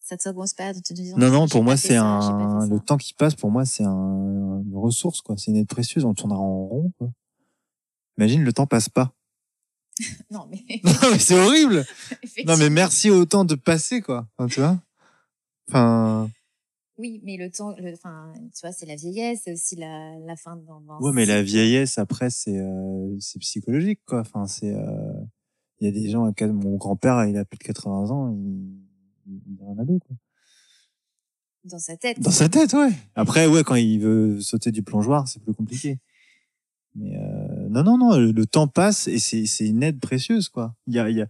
Ça 0.00 0.16
te 0.18 0.28
pas 0.56 0.74
de 0.74 0.80
te 0.80 0.92
dire 0.92 1.16
Non, 1.16 1.30
non, 1.30 1.48
pour 1.48 1.62
moi, 1.62 1.76
c'est 1.76 1.96
un. 1.96 2.68
Le 2.68 2.78
temps 2.78 2.98
qui 2.98 3.14
passe, 3.14 3.34
pour 3.34 3.50
moi, 3.50 3.64
c'est 3.64 3.84
un... 3.84 4.60
une 4.62 4.76
ressource, 4.76 5.22
quoi. 5.22 5.36
C'est 5.38 5.50
une 5.50 5.56
aide 5.56 5.68
précieuse. 5.68 6.04
On 6.04 6.12
tournera 6.12 6.40
en 6.40 6.66
rond, 6.66 6.92
quoi. 6.98 7.10
Imagine, 8.18 8.44
le 8.44 8.52
temps 8.52 8.66
passe 8.66 8.88
pas. 8.88 9.14
non, 10.30 10.46
mais. 10.50 10.62
non, 10.84 11.10
mais 11.10 11.18
c'est 11.18 11.38
horrible. 11.38 11.86
non, 12.44 12.56
mais 12.56 12.68
merci 12.68 13.10
autant 13.10 13.44
de 13.44 13.54
passer, 13.54 14.02
quoi. 14.02 14.28
tu 14.50 14.60
vois? 14.60 14.78
Enfin. 15.68 16.30
Oui, 16.96 17.20
mais 17.24 17.36
le 17.36 17.50
temps, 17.50 17.74
enfin, 17.92 18.32
tu 18.54 18.60
vois, 18.62 18.70
c'est 18.70 18.86
la 18.86 18.94
vieillesse, 18.94 19.40
c'est 19.44 19.52
aussi 19.52 19.74
la, 19.74 20.16
la 20.20 20.36
fin 20.36 20.56
de. 20.56 20.62
Ouais, 21.00 21.12
mais 21.12 21.26
la 21.26 21.42
vieillesse 21.42 21.98
après, 21.98 22.30
c'est 22.30 22.56
euh, 22.56 23.16
c'est 23.18 23.40
psychologique, 23.40 24.00
quoi. 24.06 24.20
Enfin, 24.20 24.46
c'est 24.46 24.72
euh, 24.72 25.12
il 25.80 25.86
y 25.86 25.88
a 25.88 25.92
des 25.92 26.08
gens, 26.08 26.32
mon 26.40 26.76
grand-père, 26.76 27.24
il 27.24 27.36
a 27.36 27.44
plus 27.44 27.58
de 27.58 27.64
80 27.64 28.10
ans, 28.10 28.32
il, 28.32 28.78
il 29.26 29.60
est 29.60 29.66
un 29.66 29.78
ado, 29.78 29.98
quoi. 29.98 30.16
Dans 31.64 31.78
sa 31.78 31.96
tête. 31.96 32.20
Dans 32.20 32.30
sa 32.30 32.48
tête, 32.48 32.74
ouais. 32.74 32.92
Après, 33.14 33.46
ouais, 33.46 33.64
quand 33.64 33.74
il 33.74 33.98
veut 33.98 34.40
sauter 34.40 34.70
du 34.70 34.82
plongeoir, 34.82 35.26
c'est 35.26 35.42
plus 35.42 35.54
compliqué. 35.54 35.98
Mais 36.94 37.16
euh, 37.16 37.68
non, 37.70 37.82
non, 37.82 37.98
non, 37.98 38.16
le, 38.16 38.46
temps 38.46 38.68
passe 38.68 39.08
et 39.08 39.18
c'est 39.18 39.46
c'est 39.46 39.66
une 39.66 39.82
aide 39.82 39.98
précieuse, 39.98 40.48
quoi. 40.48 40.76
Il 40.86 40.94
y 40.94 40.98
a, 40.98 41.10
il 41.10 41.16
y 41.16 41.22
a 41.22 41.28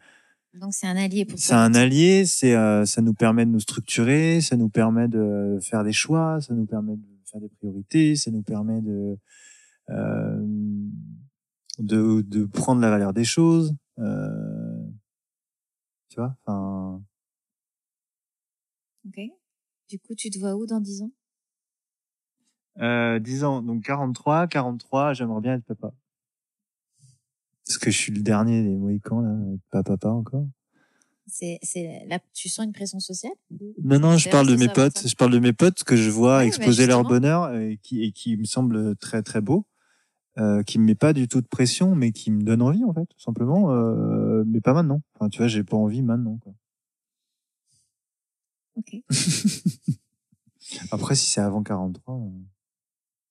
donc 0.61 0.73
c'est 0.75 0.87
un 0.87 0.97
allié 0.97 1.25
pour 1.25 1.39
C'est 1.39 1.55
un 1.55 1.75
allié, 1.75 2.25
c'est 2.27 2.55
euh, 2.55 2.85
ça 2.85 3.03
nous 3.03 3.15
permet 3.15 3.45
de 3.45 3.51
nous 3.51 3.61
structurer, 3.61 4.41
ça 4.41 4.57
nous 4.57 4.69
permet 4.69 5.09
de 5.09 5.59
faire 5.61 5.85
des 5.85 5.93
choix, 5.93 6.41
ça 6.41 6.55
nous 6.55 6.67
permet 6.67 6.97
de 6.97 7.03
faire 7.31 7.41
des 7.41 7.49
priorités, 7.49 8.17
ça 8.17 8.31
nous 8.31 8.43
permet 8.43 8.81
de 8.81 9.19
euh, 9.91 10.47
de, 11.79 12.23
de 12.23 12.45
prendre 12.45 12.81
la 12.81 12.91
valeur 12.91 13.13
des 13.13 13.25
choses. 13.25 13.75
Euh, 13.99 14.87
tu 16.09 16.17
vois, 16.17 16.37
enfin 16.45 17.03
Ok. 19.07 19.21
Du 19.89 19.99
coup, 19.99 20.15
tu 20.15 20.31
te 20.31 20.39
vois 20.39 20.55
où 20.55 20.67
dans 20.67 20.81
10 20.81 21.03
ans? 21.03 21.13
Euh, 22.81 23.19
10 23.19 23.45
ans, 23.45 23.63
donc 23.63 23.85
43, 23.85 24.47
43, 24.47 25.13
j'aimerais 25.13 25.41
bien 25.41 25.55
être 25.55 25.65
papa. 25.67 25.93
Parce 27.67 27.79
que 27.79 27.91
je 27.91 27.97
suis 27.97 28.13
le 28.13 28.21
dernier 28.23 28.63
des 28.63 28.77
Mohicans, 28.77 29.21
là, 29.21 29.35
pas 29.71 29.83
papa 29.83 30.09
encore. 30.09 30.47
C'est, 31.27 31.59
c'est 31.63 32.05
là, 32.07 32.19
tu 32.35 32.51
sens 32.51 32.67
une 32.67 32.73
pression 32.73 33.01
sociale 33.01 33.33
Non, 33.83 33.99
non, 33.99 34.19
je 34.19 34.29
parle 34.29 34.47
de 34.47 34.57
mes 34.57 34.69
potes. 34.69 34.99
ça. 34.99 35.09
Je 35.09 35.15
parle 35.15 35.33
de 35.33 35.39
mes 35.39 35.55
potes 35.55 35.83
que 35.83 35.97
je 35.97 36.11
vois 36.11 36.39
Ouais, 36.39 36.47
exposer 36.47 36.83
mais 36.83 36.89
leur 36.89 37.05
bonheur 37.05 37.55
et 37.57 37.79
qui, 37.83 38.05
et 38.05 38.13
qui 38.13 38.37
me 38.37 38.45
semble 38.45 38.95
très, 38.97 39.23
très 39.23 39.41
beau. 39.41 39.67
Euh, 40.37 40.65
qui 40.65 40.81
me 40.81 40.85
met 40.85 40.97
pas 40.97 41.13
du 41.13 41.29
tout 41.29 41.41
de 41.41 41.47
pression, 41.47 41.95
mais 41.95 42.11
qui 42.11 42.33
me 42.33 42.43
donne 42.43 42.61
envie, 42.61 42.83
en 42.85 42.93
fait, 42.93 43.07
tout 43.07 43.21
simplement. 43.21 43.71
Euh, 43.71 44.43
mais 44.45 44.61
pas 44.61 44.75
maintenant. 44.75 45.01
Enfin, 45.15 45.29
tu 45.29 45.39
vois, 45.39 45.47
j'ai 45.47 45.63
pas 45.63 45.77
envie 45.77 46.03
maintenant, 46.03 46.39
quoi. 46.39 46.53
Ok. 48.77 48.97
Après, 50.91 51.15
si 51.15 51.31
c'est 51.31 51.41
avant 51.41 51.63
43, 51.63 52.17
euh, 52.17 52.31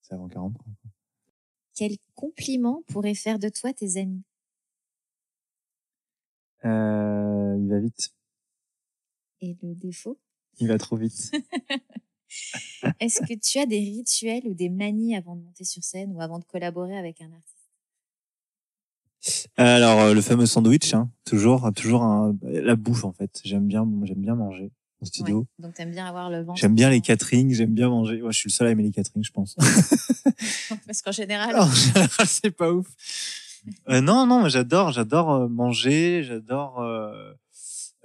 c'est 0.02 0.14
avant 0.14 0.30
43. 0.30 0.66
Quel 1.76 1.98
compliment 2.16 2.84
pourraient 2.88 3.16
faire 3.16 3.40
de 3.40 3.50
toi 3.50 3.74
tes 3.74 3.98
amis? 3.98 4.24
Euh, 6.66 7.58
il 7.60 7.70
va 7.70 7.80
vite. 7.80 8.14
Et 9.42 9.58
le 9.62 9.76
défaut? 9.76 10.20
Il 10.60 10.68
va 10.68 10.78
trop 10.78 10.96
vite. 10.96 11.32
Est-ce 13.00 13.22
que 13.22 13.38
tu 13.38 13.60
as 13.60 13.66
des 13.66 13.80
rituels 13.80 14.48
ou 14.48 14.54
des 14.54 14.70
manies 14.70 15.16
avant 15.16 15.36
de 15.36 15.42
monter 15.42 15.64
sur 15.64 15.84
scène 15.84 16.12
ou 16.14 16.22
avant 16.22 16.40
de 16.40 16.46
collaborer 16.46 16.98
avec 16.98 17.22
un 17.22 17.32
artiste? 17.32 17.58
Alors, 19.58 20.00
euh, 20.02 20.14
le 20.14 20.22
fameux 20.22 20.46
sandwich, 20.46 20.94
hein, 20.94 21.10
toujours, 21.26 21.72
toujours 21.76 22.04
un, 22.04 22.36
la 22.44 22.76
bouffe, 22.76 23.06
en 23.06 23.14
fait. 23.14 23.42
J'aime 23.44 23.68
bien, 23.68 23.88
j'aime 24.04 24.22
bien 24.22 24.36
manger 24.36 24.72
studio. 25.06 25.40
Ouais. 25.40 25.46
Donc, 25.66 25.74
t'aimes 25.76 25.92
bien 25.92 26.06
avoir 26.06 26.30
le 26.30 26.44
ventre. 26.44 26.60
J'aime 26.60 26.76
bien 26.76 26.90
les 26.90 27.00
plein. 27.02 27.16
caterings, 27.16 27.54
j'aime 27.54 27.74
bien 27.74 27.90
manger. 27.90 28.22
Ouais, 28.22 28.32
je 28.32 28.38
suis 28.40 28.50
le 28.50 28.54
seul 28.54 28.68
à 28.68 28.72
aimer 28.72 28.84
les 28.84 28.92
caterings, 28.92 29.24
je 29.24 29.32
pense. 29.32 29.56
Parce 30.86 31.02
qu'en 31.02 31.12
général, 31.12 31.56
En 31.56 31.70
général, 31.72 32.28
c'est 32.28 32.52
pas 32.52 32.72
ouf. 32.72 32.88
Euh, 33.90 34.02
non, 34.02 34.26
non, 34.26 34.48
j'adore, 34.50 34.92
j'adore 34.92 35.32
euh, 35.32 35.48
manger, 35.48 36.24
j'adore. 36.24 36.80
euh, 36.82 37.34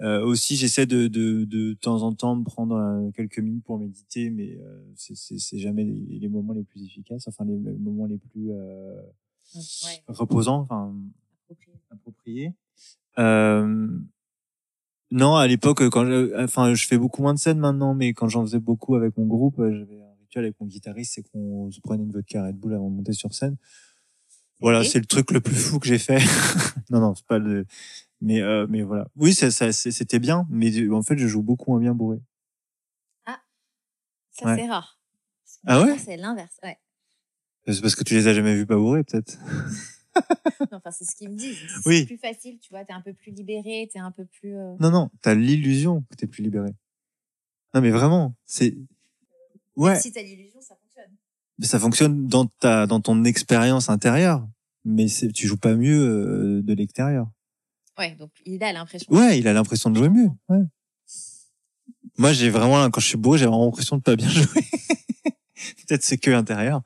euh, 0.01 0.23
aussi, 0.23 0.55
j'essaie 0.55 0.85
de, 0.85 1.07
de, 1.07 1.43
de 1.43 1.73
temps 1.73 2.03
en 2.03 2.13
temps 2.13 2.33
me 2.37 2.45
prendre 2.45 2.75
euh, 2.77 3.11
quelques 3.11 3.39
minutes 3.39 3.65
pour 3.65 3.77
méditer, 3.77 4.29
mais 4.29 4.57
euh, 4.57 4.81
c'est- 4.95 5.57
jamais 5.57 5.83
les, 5.83 6.19
les 6.19 6.27
moments 6.29 6.53
les 6.53 6.63
plus 6.63 6.85
efficaces, 6.85 7.27
enfin 7.27 7.43
les, 7.43 7.57
les 7.57 7.77
moments 7.77 8.05
les 8.05 8.17
plus 8.17 8.49
euh, 8.51 9.01
ouais, 9.55 10.01
reposants, 10.07 10.61
enfin 10.61 10.95
approprié. 11.49 11.75
appropriés. 11.91 12.53
Euh, 13.17 13.89
non, 15.11 15.35
à 15.35 15.47
l'époque, 15.47 15.87
quand 15.89 16.05
je, 16.05 16.43
enfin, 16.43 16.73
je 16.73 16.85
fais 16.85 16.97
beaucoup 16.97 17.21
moins 17.21 17.33
de 17.33 17.39
scènes 17.39 17.59
maintenant, 17.59 17.93
mais 17.93 18.13
quand 18.13 18.27
j'en 18.29 18.41
faisais 18.41 18.59
beaucoup 18.59 18.95
avec 18.95 19.17
mon 19.17 19.25
groupe, 19.25 19.59
euh, 19.59 19.71
j'avais 19.73 20.01
un 20.01 20.13
rituel 20.19 20.45
avec 20.45 20.59
mon 20.59 20.67
guitariste, 20.67 21.13
c'est 21.15 21.23
qu'on 21.23 21.71
se 21.71 21.79
prenait 21.81 22.03
une 22.03 22.11
vodka 22.11 22.43
Red 22.45 22.55
Bull 22.57 22.73
avant 22.73 22.89
de 22.89 22.95
monter 22.95 23.13
sur 23.13 23.33
scène. 23.33 23.57
Voilà, 24.61 24.83
c'est 24.83 24.99
le 24.99 25.05
truc 25.05 25.31
le 25.31 25.39
plus 25.41 25.55
fou 25.55 25.79
que 25.79 25.87
j'ai 25.87 25.97
fait. 25.99 26.19
non, 26.89 26.99
non, 26.99 27.15
c'est 27.15 27.25
pas 27.25 27.39
le, 27.39 27.65
mais, 28.21 28.41
euh, 28.41 28.67
mais 28.69 28.81
voilà. 28.81 29.07
Oui, 29.15 29.33
ça, 29.33 29.51
ça, 29.51 29.71
c'était 29.71 30.19
bien, 30.19 30.45
mais 30.49 30.89
en 30.91 31.01
fait, 31.01 31.17
je 31.17 31.27
joue 31.27 31.41
beaucoup 31.41 31.71
moins 31.71 31.79
bien 31.79 31.93
bourré. 31.95 32.19
Ça, 34.31 34.45
Ouais. 34.45 34.55
c'est 34.57 34.67
rare. 34.69 34.99
Ah 35.65 35.81
ouais? 35.81 35.97
C'est 35.97 36.15
l'inverse. 36.17 36.57
Ouais. 36.63 36.77
C'est 37.67 37.81
parce 37.81 37.95
que 37.95 38.03
tu 38.03 38.13
les 38.13 38.27
as 38.27 38.33
jamais 38.33 38.55
vus 38.55 38.65
pas 38.65 38.75
bourrés, 38.77 39.03
peut-être. 39.03 39.37
Non, 40.71 40.77
enfin, 40.77 40.91
c'est 40.91 41.05
ce 41.05 41.15
qu'ils 41.15 41.29
me 41.29 41.35
disent. 41.35 41.57
C'est 41.83 41.89
Oui. 41.89 42.05
plus 42.05 42.17
facile, 42.17 42.57
tu 42.59 42.69
vois. 42.71 42.83
T'es 42.85 42.93
un 42.93 43.01
peu 43.01 43.13
plus 43.13 43.31
libéré, 43.31 43.89
t'es 43.91 43.99
un 43.99 44.11
peu 44.11 44.25
plus. 44.25 44.55
euh, 44.57 44.75
Non, 44.79 44.91
non, 44.91 45.09
t'as 45.21 45.35
l'illusion 45.35 46.01
que 46.09 46.15
t'es 46.15 46.27
plus 46.27 46.43
libéré. 46.43 46.69
Non, 47.73 47.81
mais 47.81 47.91
vraiment, 47.91 48.35
c'est, 48.45 48.75
ouais. 49.75 49.99
Si 49.99 50.11
t'as 50.11 50.21
l'illusion, 50.21 50.59
ça 50.61 50.75
fonctionne. 50.75 51.11
ça 51.61 51.79
fonctionne 51.79 52.27
dans 52.27 52.45
ta 52.47 52.87
dans 52.87 52.99
ton 53.01 53.23
expérience 53.23 53.89
intérieure 53.89 54.47
mais 54.85 55.07
c'est 55.09 55.31
tu 55.31 55.45
joues 55.45 55.57
pas 55.57 55.75
mieux 55.75 55.99
euh, 55.99 56.61
de 56.63 56.73
l'extérieur 56.73 57.29
Ouais, 57.97 58.15
donc 58.15 58.31
il 58.45 58.63
a 58.63 58.71
l'impression. 58.71 59.13
ouais 59.13 59.37
il 59.37 59.47
a 59.47 59.51
l'impression 59.53 59.89
de 59.89 59.97
jouer 59.97 60.07
mieux 60.09 60.29
ouais. 60.47 60.63
moi 62.17 62.31
j'ai 62.33 62.49
vraiment 62.49 62.89
quand 62.89 63.01
je 63.01 63.07
suis 63.07 63.17
beau 63.17 63.35
j'ai 63.37 63.45
vraiment 63.45 63.65
l'impression 63.65 63.97
de 63.97 64.01
pas 64.01 64.15
bien 64.15 64.27
jouer 64.29 64.63
peut-être 65.87 66.03
c'est 66.03 66.17
que 66.17 66.31
intérieur. 66.31 66.81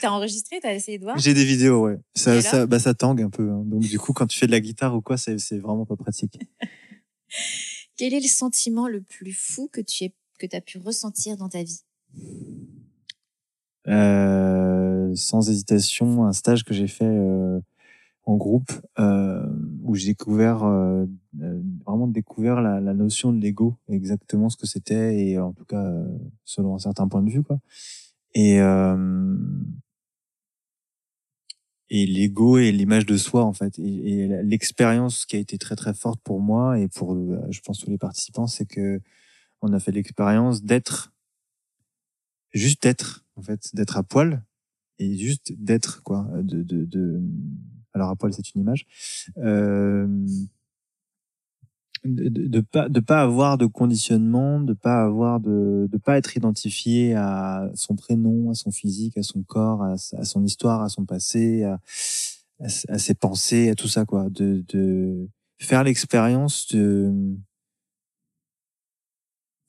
T'as 0.00 0.10
enregistré, 0.10 0.58
t'as 0.60 0.74
essayé 0.74 0.98
de 0.98 1.04
voir? 1.04 1.18
j'ai 1.18 1.34
des 1.34 1.44
vidéos 1.44 1.84
ouais. 1.84 1.98
Et 2.26 2.42
ça 2.42 2.66
bah 2.66 2.78
ça 2.78 2.94
tangue 2.94 3.22
un 3.22 3.30
peu 3.30 3.50
hein. 3.50 3.62
donc 3.64 3.80
du 3.80 3.98
coup 3.98 4.12
quand 4.12 4.26
tu 4.26 4.38
fais 4.38 4.46
de 4.46 4.52
la 4.52 4.60
guitare 4.60 4.94
ou 4.94 5.00
quoi 5.00 5.16
c'est 5.16 5.38
c'est 5.38 5.58
vraiment 5.58 5.86
pas 5.86 5.96
pratique. 5.96 6.38
Quel 7.96 8.14
est 8.14 8.20
le 8.20 8.28
sentiment 8.28 8.88
le 8.88 9.00
plus 9.02 9.32
fou 9.32 9.68
que 9.72 9.80
tu 9.80 10.10
que 10.38 10.46
t'as 10.46 10.60
pu 10.60 10.78
ressentir 10.78 11.36
dans 11.36 11.48
ta 11.48 11.62
vie? 11.62 11.80
Euh, 13.88 15.14
sans 15.14 15.48
hésitation 15.48 16.24
un 16.24 16.32
stage 16.32 16.64
que 16.64 16.74
j'ai 16.74 16.88
fait 16.88 17.04
euh, 17.04 17.60
en 18.28 18.36
groupe 18.36 18.70
euh, 18.98 19.42
où 19.84 19.94
j'ai 19.94 20.08
découvert 20.08 20.62
euh, 20.62 21.06
euh, 21.40 21.62
vraiment 21.86 22.06
découvert 22.06 22.60
la, 22.60 22.78
la 22.78 22.92
notion 22.92 23.32
de 23.32 23.40
l'ego 23.40 23.74
exactement 23.88 24.50
ce 24.50 24.58
que 24.58 24.66
c'était 24.66 25.16
et 25.18 25.38
en 25.38 25.54
tout 25.54 25.64
cas 25.64 25.82
euh, 25.82 26.06
selon 26.44 26.74
un 26.74 26.78
certain 26.78 27.08
point 27.08 27.22
de 27.22 27.30
vue 27.30 27.42
quoi. 27.42 27.58
Et 28.34 28.60
euh, 28.60 29.34
et 31.88 32.04
l'ego 32.04 32.58
et 32.58 32.70
l'image 32.70 33.06
de 33.06 33.16
soi 33.16 33.44
en 33.44 33.54
fait 33.54 33.78
et, 33.78 34.24
et 34.24 34.42
l'expérience 34.42 35.24
qui 35.24 35.36
a 35.36 35.38
été 35.38 35.56
très 35.56 35.74
très 35.74 35.94
forte 35.94 36.20
pour 36.22 36.38
moi 36.42 36.78
et 36.78 36.88
pour 36.88 37.14
euh, 37.14 37.40
je 37.48 37.60
pense 37.60 37.78
tous 37.78 37.88
les 37.90 37.96
participants 37.96 38.46
c'est 38.46 38.66
que 38.66 39.00
on 39.62 39.72
a 39.72 39.80
fait 39.80 39.92
l'expérience 39.92 40.62
d'être 40.62 41.14
juste 42.52 42.82
d'être 42.82 43.24
en 43.36 43.42
fait 43.42 43.74
d'être 43.74 43.96
à 43.96 44.02
poil 44.02 44.44
et 44.98 45.16
juste 45.16 45.54
d'être 45.56 46.02
quoi 46.02 46.28
de, 46.42 46.62
de, 46.62 46.84
de 46.84 47.22
alors 47.98 48.10
à 48.10 48.16
poil 48.16 48.32
c'est 48.32 48.54
une 48.54 48.62
image. 48.62 48.86
Euh, 49.38 50.06
de, 52.04 52.28
de, 52.28 52.46
de 52.46 52.60
pas 52.60 52.88
de 52.88 53.00
pas 53.00 53.20
avoir 53.20 53.58
de 53.58 53.66
conditionnement 53.66 54.60
de 54.60 54.72
pas 54.72 55.02
avoir 55.02 55.40
de 55.40 55.88
de 55.90 55.98
pas 55.98 56.16
être 56.16 56.36
identifié 56.36 57.14
à 57.14 57.68
son 57.74 57.96
prénom 57.96 58.50
à 58.50 58.54
son 58.54 58.70
physique 58.70 59.18
à 59.18 59.24
son 59.24 59.42
corps 59.42 59.82
à, 59.82 59.96
son 59.98 60.44
histoire 60.44 60.80
à 60.82 60.88
son 60.88 61.04
passé 61.04 61.64
à 61.64 61.78
ses 62.98 63.14
pensées 63.14 63.68
à 63.70 63.74
tout 63.74 63.88
ça 63.88 64.04
quoi. 64.04 64.28
De 64.30 64.64
de 64.68 65.28
faire 65.58 65.82
l'expérience 65.82 66.68
de 66.68 67.12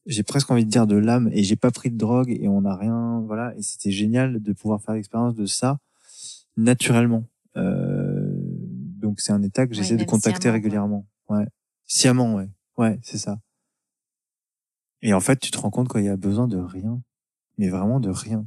j'ai 0.10 0.24
presque 0.24 0.50
envie 0.50 0.66
de 0.66 0.70
dire 0.70 0.88
de 0.88 0.96
l'âme 0.96 1.30
et 1.34 1.44
j'ai 1.44 1.56
pas 1.56 1.72
pris 1.72 1.92
de 1.92 1.98
drogue 1.98 2.32
et 2.32 2.48
on 2.48 2.62
n'a 2.62 2.76
rien 2.76 3.22
voilà. 3.26 3.56
Et 3.58 3.62
c'était 3.62 3.92
génial 3.92 4.42
de 4.42 4.54
pouvoir 4.54 4.82
faire 4.82 4.96
l'expérience 4.96 5.36
de 5.36 5.46
ça 5.46 5.78
naturellement. 6.58 7.26
Euh, 7.58 8.09
donc 9.00 9.20
c'est 9.20 9.32
un 9.32 9.42
état 9.42 9.66
que 9.66 9.72
Ouais, 9.72 9.78
j'essaie 9.78 9.98
de 9.98 10.04
contacter 10.04 10.42
sciemment, 10.42 10.54
régulièrement. 10.54 11.08
Ouais. 11.30 11.46
Sciemment 11.86 12.36
ouais. 12.36 12.50
Ouais 12.78 13.00
c'est 13.04 13.18
ça. 13.18 13.40
Et 15.02 15.14
en 15.14 15.20
fait 15.20 15.40
tu 15.40 15.52
te 15.52 15.58
rends 15.58 15.72
compte 15.72 15.90
qu'il 15.90 16.04
y 16.04 16.10
a 16.10 16.18
besoin 16.18 16.48
de 16.48 16.58
rien. 16.58 17.02
Mais 17.58 17.70
vraiment 17.70 18.00
de 18.00 18.10
rien. 18.10 18.46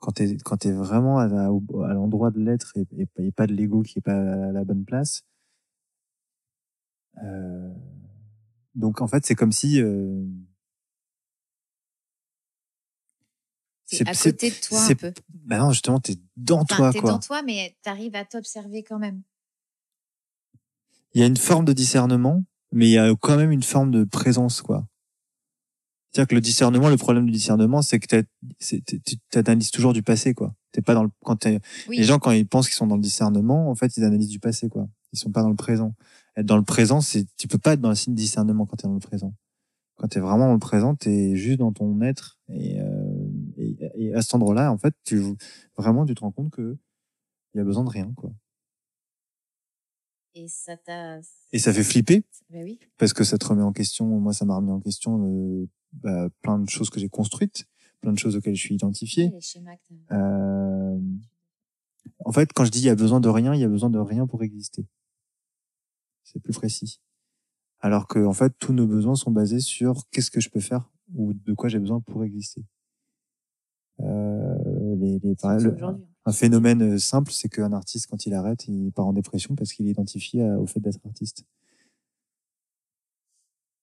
Quand 0.00 0.12
t'es 0.12 0.36
quand 0.44 0.56
t'es 0.58 0.72
vraiment 0.72 1.18
à, 1.18 1.26
la- 1.28 1.52
au- 1.52 1.82
à 1.82 1.92
l'endroit 1.92 2.30
de 2.30 2.40
l'être 2.40 2.72
et, 2.76 2.86
et, 2.96 3.08
et 3.18 3.32
pas 3.32 3.46
de 3.46 3.52
l'ego 3.52 3.82
qui 3.82 3.98
est 3.98 4.02
pas 4.02 4.14
à 4.16 4.52
la 4.52 4.64
bonne 4.64 4.84
place 4.84 5.22
euh, 7.24 7.72
donc 8.76 9.00
en 9.00 9.08
fait 9.08 9.26
c'est 9.26 9.34
comme 9.34 9.50
si 9.50 9.80
euh, 9.82 10.24
C'est 13.90 14.06
à 14.08 14.12
côté 14.14 14.50
de 14.50 14.54
toi 14.66 14.80
un 14.84 14.94
peu. 14.94 15.12
bah 15.46 15.58
non 15.58 15.70
justement 15.72 15.98
t'es 15.98 16.16
dans 16.36 16.60
Enfin, 16.60 16.76
toi 16.76 16.92
t'es 16.92 17.00
dans 17.00 17.18
toi, 17.18 17.42
mais 17.42 17.74
t'arrives 17.82 18.14
à 18.14 18.24
t'observer 18.24 18.82
quand 18.82 18.98
même. 18.98 19.22
il 21.14 21.20
y 21.20 21.24
a 21.24 21.26
une 21.26 21.36
forme 21.38 21.64
de 21.64 21.72
discernement, 21.72 22.44
mais 22.70 22.86
il 22.86 22.92
y 22.92 22.98
a 22.98 23.12
quand 23.20 23.36
même 23.36 23.50
une 23.50 23.62
forme 23.62 23.90
de 23.90 24.04
présence, 24.04 24.60
quoi. 24.62 24.86
C'est-à-dire 26.12 26.28
que 26.28 26.34
le 26.34 26.40
discernement, 26.40 26.88
le 26.88 26.96
problème 26.96 27.26
du 27.26 27.32
discernement, 27.32 27.82
c'est 27.82 27.98
que 27.98 28.22
tu 28.60 29.38
analyses 29.38 29.70
toujours 29.70 29.92
du 29.92 30.02
passé, 30.02 30.34
quoi. 30.34 30.54
T'es 30.72 30.82
pas 30.82 30.94
dans 30.94 31.04
le, 31.04 31.10
quand 31.24 31.36
t'es- 31.36 31.60
Oui. 31.88 31.96
les 31.98 32.04
gens, 32.04 32.18
quand 32.18 32.30
ils 32.30 32.46
pensent 32.46 32.66
qu'ils 32.66 32.76
sont 32.76 32.86
dans 32.86 32.96
le 32.96 33.02
discernement, 33.02 33.70
en 33.70 33.74
fait, 33.74 33.96
ils 33.96 34.04
analysent 34.04 34.28
du 34.28 34.38
passé, 34.40 34.68
quoi. 34.68 34.86
Ils 35.12 35.18
sont 35.18 35.30
pas 35.30 35.42
dans 35.42 35.48
le 35.50 35.56
présent. 35.56 35.94
Être 36.36 36.46
dans 36.46 36.56
le 36.56 36.62
présent, 36.62 37.00
c'est, 37.00 37.26
tu 37.36 37.48
peux 37.48 37.58
pas 37.58 37.72
être 37.74 37.80
dans 37.80 37.88
le 37.90 37.94
signe 37.94 38.14
de 38.14 38.18
discernement 38.20 38.66
quand 38.66 38.76
t'es 38.76 38.86
dans 38.86 38.94
le 38.94 39.00
présent. 39.00 39.34
Quand 39.96 40.08
t'es 40.08 40.20
vraiment 40.20 40.46
dans 40.46 40.52
le 40.52 40.58
présent, 40.58 40.94
t'es 40.94 41.34
juste 41.36 41.58
dans 41.58 41.72
ton 41.72 42.00
être. 42.02 42.38
Et, 42.48 42.80
euh, 42.80 43.07
et, 43.98 44.14
à 44.14 44.22
cet 44.22 44.34
endroit-là, 44.34 44.72
en 44.72 44.78
fait, 44.78 44.94
tu, 45.04 45.22
vraiment, 45.76 46.06
tu 46.06 46.14
te 46.14 46.20
rends 46.20 46.32
compte 46.32 46.50
que 46.50 46.76
il 47.54 47.58
y 47.58 47.60
a 47.60 47.64
besoin 47.64 47.84
de 47.84 47.90
rien, 47.90 48.12
quoi. 48.16 48.30
Et 50.34 50.48
ça 50.48 50.76
t'a. 50.76 51.20
Et 51.52 51.58
ça 51.58 51.72
fait 51.72 51.82
flipper, 51.82 52.22
Bah 52.50 52.58
oui. 52.62 52.78
parce 52.98 53.12
que 53.12 53.24
ça 53.24 53.38
te 53.38 53.46
remet 53.46 53.62
en 53.62 53.72
question. 53.72 54.06
Moi, 54.06 54.32
ça 54.32 54.44
m'a 54.44 54.56
remis 54.56 54.70
en 54.70 54.80
question 54.80 55.24
euh, 55.24 55.66
bah, 55.92 56.28
plein 56.42 56.58
de 56.58 56.68
choses 56.68 56.90
que 56.90 57.00
j'ai 57.00 57.08
construites, 57.08 57.64
plein 58.00 58.12
de 58.12 58.18
choses 58.18 58.36
auxquelles 58.36 58.54
je 58.54 58.60
suis 58.60 58.74
identifié. 58.74 59.32
Euh, 60.12 60.98
en 62.24 62.32
fait, 62.32 62.52
quand 62.52 62.64
je 62.64 62.70
dis 62.70 62.80
il 62.80 62.84
y 62.84 62.90
a 62.90 62.94
besoin 62.94 63.20
de 63.20 63.28
rien, 63.28 63.54
il 63.54 63.60
y 63.60 63.64
a 63.64 63.68
besoin 63.68 63.90
de 63.90 63.98
rien 63.98 64.26
pour 64.26 64.42
exister. 64.42 64.86
C'est 66.22 66.40
plus 66.40 66.52
précis. 66.52 67.00
alors 67.80 68.06
que 68.06 68.18
en 68.24 68.34
fait 68.34 68.52
tous 68.58 68.72
nos 68.74 68.86
besoins 68.86 69.14
sont 69.14 69.30
basés 69.30 69.60
sur 69.60 70.08
qu'est-ce 70.10 70.30
que 70.30 70.40
je 70.40 70.50
peux 70.50 70.60
faire 70.60 70.90
ou 71.14 71.32
de 71.32 71.54
quoi 71.54 71.68
j'ai 71.70 71.78
besoin 71.78 72.00
pour 72.00 72.22
exister. 72.22 72.64
Euh, 74.00 74.96
les, 74.96 75.18
les, 75.18 75.34
Surtout 75.36 75.64
le- 75.64 75.74
aujourd'hui. 75.74 76.04
un 76.26 76.32
phénomène 76.32 76.82
euh, 76.94 76.98
simple, 76.98 77.32
c'est 77.32 77.48
qu'un 77.48 77.72
artiste, 77.72 78.06
quand 78.08 78.26
il 78.26 78.34
arrête, 78.34 78.66
il 78.68 78.92
part 78.92 79.06
en 79.06 79.12
dépression 79.12 79.54
parce 79.56 79.72
qu'il 79.72 79.86
est 79.88 79.90
identifié 79.90 80.42
à- 80.44 80.58
au 80.58 80.66
fait 80.66 80.80
d'être 80.80 81.00
artiste. 81.06 81.44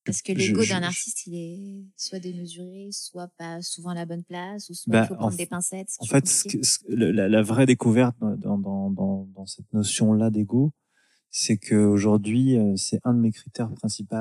Parce 0.05 0.21
que 0.21 0.33
l'ego 0.33 0.63
d'un 0.65 0.83
artiste, 0.83 1.25
il 1.25 1.33
est 1.35 1.83
soit 1.97 2.19
démesuré, 2.19 2.89
soit 2.91 3.27
pas 3.39 3.61
souvent 3.63 3.89
à 3.89 3.95
la 3.95 4.05
bonne 4.05 4.23
place, 4.23 4.69
ou 4.69 4.75
soit 4.75 4.91
Bah, 4.93 5.01
il 5.03 5.07
faut 5.07 5.13
en 5.15 5.17
prendre 5.17 5.33
f- 5.33 5.37
des 5.37 5.47
pincettes. 5.47 5.95
En 5.99 6.05
fait, 6.05 6.27
ce 6.27 6.43
compliqué. 6.43 6.59
que- 6.61 6.65
ce- 6.67 6.79
le- 6.89 7.11
la, 7.11 7.27
la 7.27 7.41
vraie 7.41 7.65
découverte 7.65 8.15
dans, 8.19 8.35
dans, 8.37 8.57
dans, 8.59 8.89
dans, 8.91 9.27
dans 9.33 9.45
cette 9.47 9.71
notion-là 9.73 10.29
d'ego, 10.29 10.71
c'est 11.31 11.57
qu'aujourd'hui, 11.57 12.55
euh, 12.55 12.75
c'est 12.77 12.99
un 13.03 13.15
de 13.15 13.19
mes 13.19 13.31
critères 13.31 13.71
principaux 13.73 14.15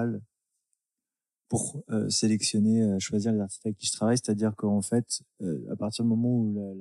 pour 1.55 1.85
euh, 1.91 2.09
sélectionner, 2.09 2.83
euh, 2.83 2.99
choisir 2.99 3.33
les 3.33 3.39
artistes 3.39 3.65
avec 3.65 3.79
qui 3.79 3.87
je 3.87 3.93
travaille. 3.93 4.19
C'est-à-dire 4.19 4.57
qu'en 4.57 4.83
fait, 4.83 5.23
euh, 5.41 5.65
à 5.71 5.77
partir 5.77 6.05
du 6.05 6.09
moment 6.09 6.37
où 6.37 6.53
la, 6.53 6.75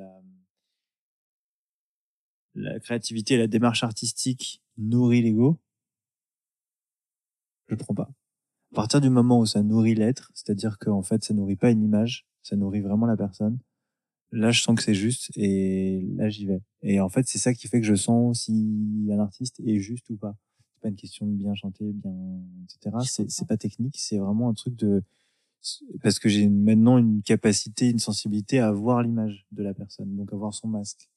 la, 2.55 2.71
la 2.71 2.79
créativité 2.79 3.35
et 3.35 3.37
la 3.37 3.45
démarche 3.45 3.83
artistique 3.83 4.63
nourrit 4.79 5.21
l'ego, 5.21 5.59
je 7.67 7.75
le 7.75 7.77
prends 7.77 7.93
pas. 7.93 8.09
À 8.71 8.75
partir 8.75 8.99
du 8.99 9.11
moment 9.11 9.37
où 9.41 9.45
ça 9.45 9.61
nourrit 9.61 9.93
l'être, 9.93 10.31
c'est-à-dire 10.33 10.79
qu'en 10.79 11.03
fait, 11.03 11.23
ça 11.23 11.35
nourrit 11.35 11.55
pas 11.55 11.69
une 11.69 11.83
image, 11.83 12.25
ça 12.41 12.55
nourrit 12.55 12.81
vraiment 12.81 13.05
la 13.05 13.15
personne, 13.15 13.59
là 14.31 14.49
je 14.49 14.59
sens 14.59 14.75
que 14.75 14.81
c'est 14.81 14.95
juste 14.95 15.29
et 15.35 16.01
là 16.15 16.29
j'y 16.29 16.47
vais. 16.47 16.61
Et 16.81 16.99
en 16.99 17.09
fait 17.09 17.27
c'est 17.27 17.37
ça 17.37 17.53
qui 17.53 17.67
fait 17.67 17.79
que 17.79 17.85
je 17.85 17.93
sens 17.93 18.45
si 18.45 19.07
un 19.11 19.19
artiste 19.19 19.59
est 19.59 19.77
juste 19.77 20.09
ou 20.09 20.17
pas. 20.17 20.35
Pas 20.83 20.89
une 20.89 20.97
question 20.97 21.25
de 21.25 21.31
bien 21.31 21.55
chanter, 21.55 21.93
bien 21.93 22.13
etc. 22.65 22.97
C'est 23.05 23.31
c'est 23.31 23.47
pas 23.47 23.55
technique, 23.55 23.95
c'est 23.97 24.17
vraiment 24.17 24.49
un 24.49 24.53
truc 24.53 24.75
de 24.75 25.01
parce 26.01 26.19
que 26.19 26.27
j'ai 26.27 26.49
maintenant 26.49 26.97
une 26.97 27.21
capacité, 27.23 27.89
une 27.89 27.99
sensibilité 27.99 28.59
à 28.59 28.69
voir 28.73 29.01
l'image 29.01 29.45
de 29.53 29.63
la 29.63 29.73
personne, 29.73 30.13
donc 30.17 30.33
à 30.33 30.35
voir 30.35 30.53
son 30.53 30.67
masque. 30.67 31.09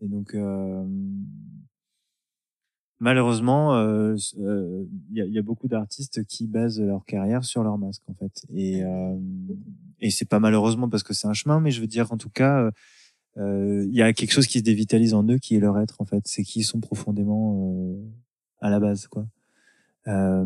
Et 0.00 0.08
donc 0.08 0.34
euh, 0.34 0.86
malheureusement, 2.98 3.74
euh, 3.74 4.16
euh, 4.38 4.86
il 5.10 5.18
y, 5.18 5.20
a, 5.20 5.26
il 5.26 5.32
y 5.34 5.38
a 5.38 5.42
beaucoup 5.42 5.68
d'artistes 5.68 6.24
qui 6.24 6.46
basent 6.46 6.80
leur 6.80 7.04
carrière 7.04 7.44
sur 7.44 7.62
leur 7.62 7.76
masque 7.76 8.04
en 8.08 8.14
fait. 8.14 8.46
Et 8.54 8.82
euh, 8.84 9.18
et 10.00 10.10
c'est 10.10 10.24
pas 10.24 10.40
malheureusement 10.40 10.88
parce 10.88 11.02
que 11.02 11.12
c'est 11.12 11.28
un 11.28 11.34
chemin, 11.34 11.60
mais 11.60 11.70
je 11.70 11.82
veux 11.82 11.86
dire 11.86 12.10
en 12.10 12.16
tout 12.16 12.30
cas, 12.30 12.70
euh, 13.36 13.84
il 13.88 13.94
y 13.94 14.02
a 14.02 14.12
quelque 14.12 14.32
chose 14.32 14.46
qui 14.46 14.58
se 14.60 14.64
dévitalise 14.64 15.14
en 15.14 15.24
eux, 15.28 15.38
qui 15.38 15.56
est 15.56 15.60
leur 15.60 15.78
être 15.80 16.00
en 16.00 16.04
fait, 16.04 16.22
c'est 16.26 16.44
qui 16.44 16.60
ils 16.60 16.64
sont 16.64 16.80
profondément 16.80 17.74
euh, 17.74 17.96
à 18.64 18.70
la 18.70 18.80
base 18.80 19.06
quoi. 19.06 19.26
Euh, 20.06 20.44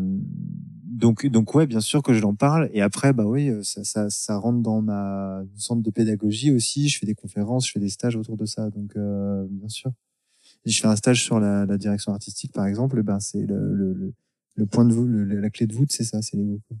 donc 0.83 1.25
donc 1.27 1.53
ouais, 1.55 1.67
bien 1.67 1.79
sûr 1.81 2.01
que 2.03 2.13
je 2.13 2.21
l'en 2.21 2.35
parle. 2.35 2.69
Et 2.73 2.81
après 2.81 3.13
bah 3.13 3.25
oui, 3.25 3.49
ça 3.63 3.83
ça 3.83 4.09
ça 4.09 4.37
rentre 4.37 4.59
dans 4.61 4.81
ma 4.81 5.41
centre 5.55 5.81
de 5.81 5.89
pédagogie 5.91 6.51
aussi. 6.51 6.89
Je 6.89 6.99
fais 6.99 7.05
des 7.05 7.15
conférences, 7.15 7.67
je 7.67 7.71
fais 7.71 7.79
des 7.79 7.89
stages 7.89 8.15
autour 8.17 8.35
de 8.37 8.45
ça. 8.45 8.69
Donc 8.69 8.95
euh, 8.97 9.45
bien 9.49 9.69
sûr. 9.69 9.91
Si 10.65 10.73
je 10.73 10.81
fais 10.81 10.87
un 10.87 10.95
stage 10.97 11.23
sur 11.23 11.39
la, 11.39 11.65
la 11.65 11.77
direction 11.77 12.11
artistique 12.11 12.51
par 12.51 12.65
exemple, 12.67 13.01
ben 13.03 13.19
c'est 13.21 13.41
le, 13.45 13.73
le, 13.73 13.93
le, 13.93 14.13
le 14.55 14.65
point 14.65 14.83
de 14.85 14.93
le- 14.93 15.39
la 15.39 15.49
clé 15.49 15.65
de 15.67 15.73
voûte, 15.73 15.91
c'est 15.91 16.03
ça, 16.03 16.21
c'est 16.21 16.35
l'ego. 16.37 16.59
quoi. 16.67 16.77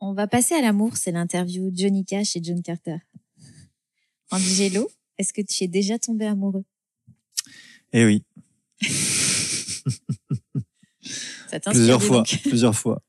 On 0.00 0.14
va 0.14 0.26
passer 0.28 0.54
à 0.54 0.60
l'amour, 0.62 0.96
c'est 0.96 1.12
l'interview 1.12 1.70
Johnny 1.74 2.04
Cash 2.04 2.36
et 2.36 2.40
John 2.42 2.62
Carter. 2.62 2.98
Angelo, 4.30 4.88
est-ce 5.18 5.32
que 5.32 5.42
tu 5.42 5.64
es 5.64 5.68
déjà 5.68 5.98
tombé 5.98 6.26
amoureux? 6.26 6.64
Eh 7.92 8.04
oui, 8.06 8.22
Ça 11.48 11.60
plusieurs 11.60 12.02
fois, 12.02 12.18
donc. 12.18 12.40
plusieurs 12.42 12.74
fois. 12.74 13.02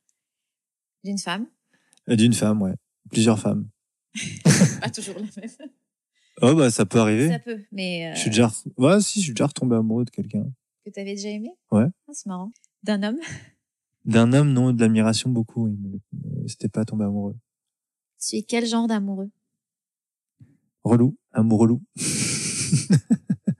D'une 1.03 1.17
femme? 1.17 1.47
Euh, 2.09 2.15
D'une 2.15 2.33
femme, 2.33 2.61
ouais. 2.61 2.75
Plusieurs 3.09 3.39
femmes. 3.39 3.69
Pas 4.81 4.89
toujours 4.89 5.15
la 5.15 5.21
même. 5.21 5.69
Oh, 6.41 6.55
bah, 6.55 6.71
ça 6.71 6.85
peut 6.85 6.99
arriver. 6.99 7.29
Ça 7.29 7.39
peut, 7.39 7.59
mais 7.71 8.07
euh, 8.07 8.15
Je 8.15 8.19
suis 8.19 8.29
déjà, 8.29 8.51
ouais, 8.77 9.01
si, 9.01 9.19
je 9.19 9.25
suis 9.25 9.33
déjà 9.33 9.47
retombé 9.47 9.75
amoureux 9.75 10.05
de 10.05 10.09
quelqu'un. 10.09 10.45
que 10.85 10.89
tu 10.89 10.99
avais 10.99 11.15
déjà 11.15 11.29
aimé? 11.29 11.51
Ouais. 11.71 11.85
Ah, 12.07 12.11
c'est 12.13 12.27
marrant. 12.27 12.51
D'un 12.83 13.03
homme? 13.03 13.19
D'un 14.05 14.33
homme, 14.33 14.51
non, 14.51 14.73
de 14.73 14.81
l'admiration 14.81 15.29
beaucoup, 15.29 15.67
mais, 15.67 15.99
c'était 16.47 16.69
pas 16.69 16.85
tombé 16.85 17.05
amoureux. 17.05 17.35
Tu 18.19 18.37
es 18.37 18.43
quel 18.43 18.65
genre 18.65 18.87
d'amoureux? 18.87 19.29
Relou, 20.83 21.15
amour 21.31 21.59
relou. 21.59 21.81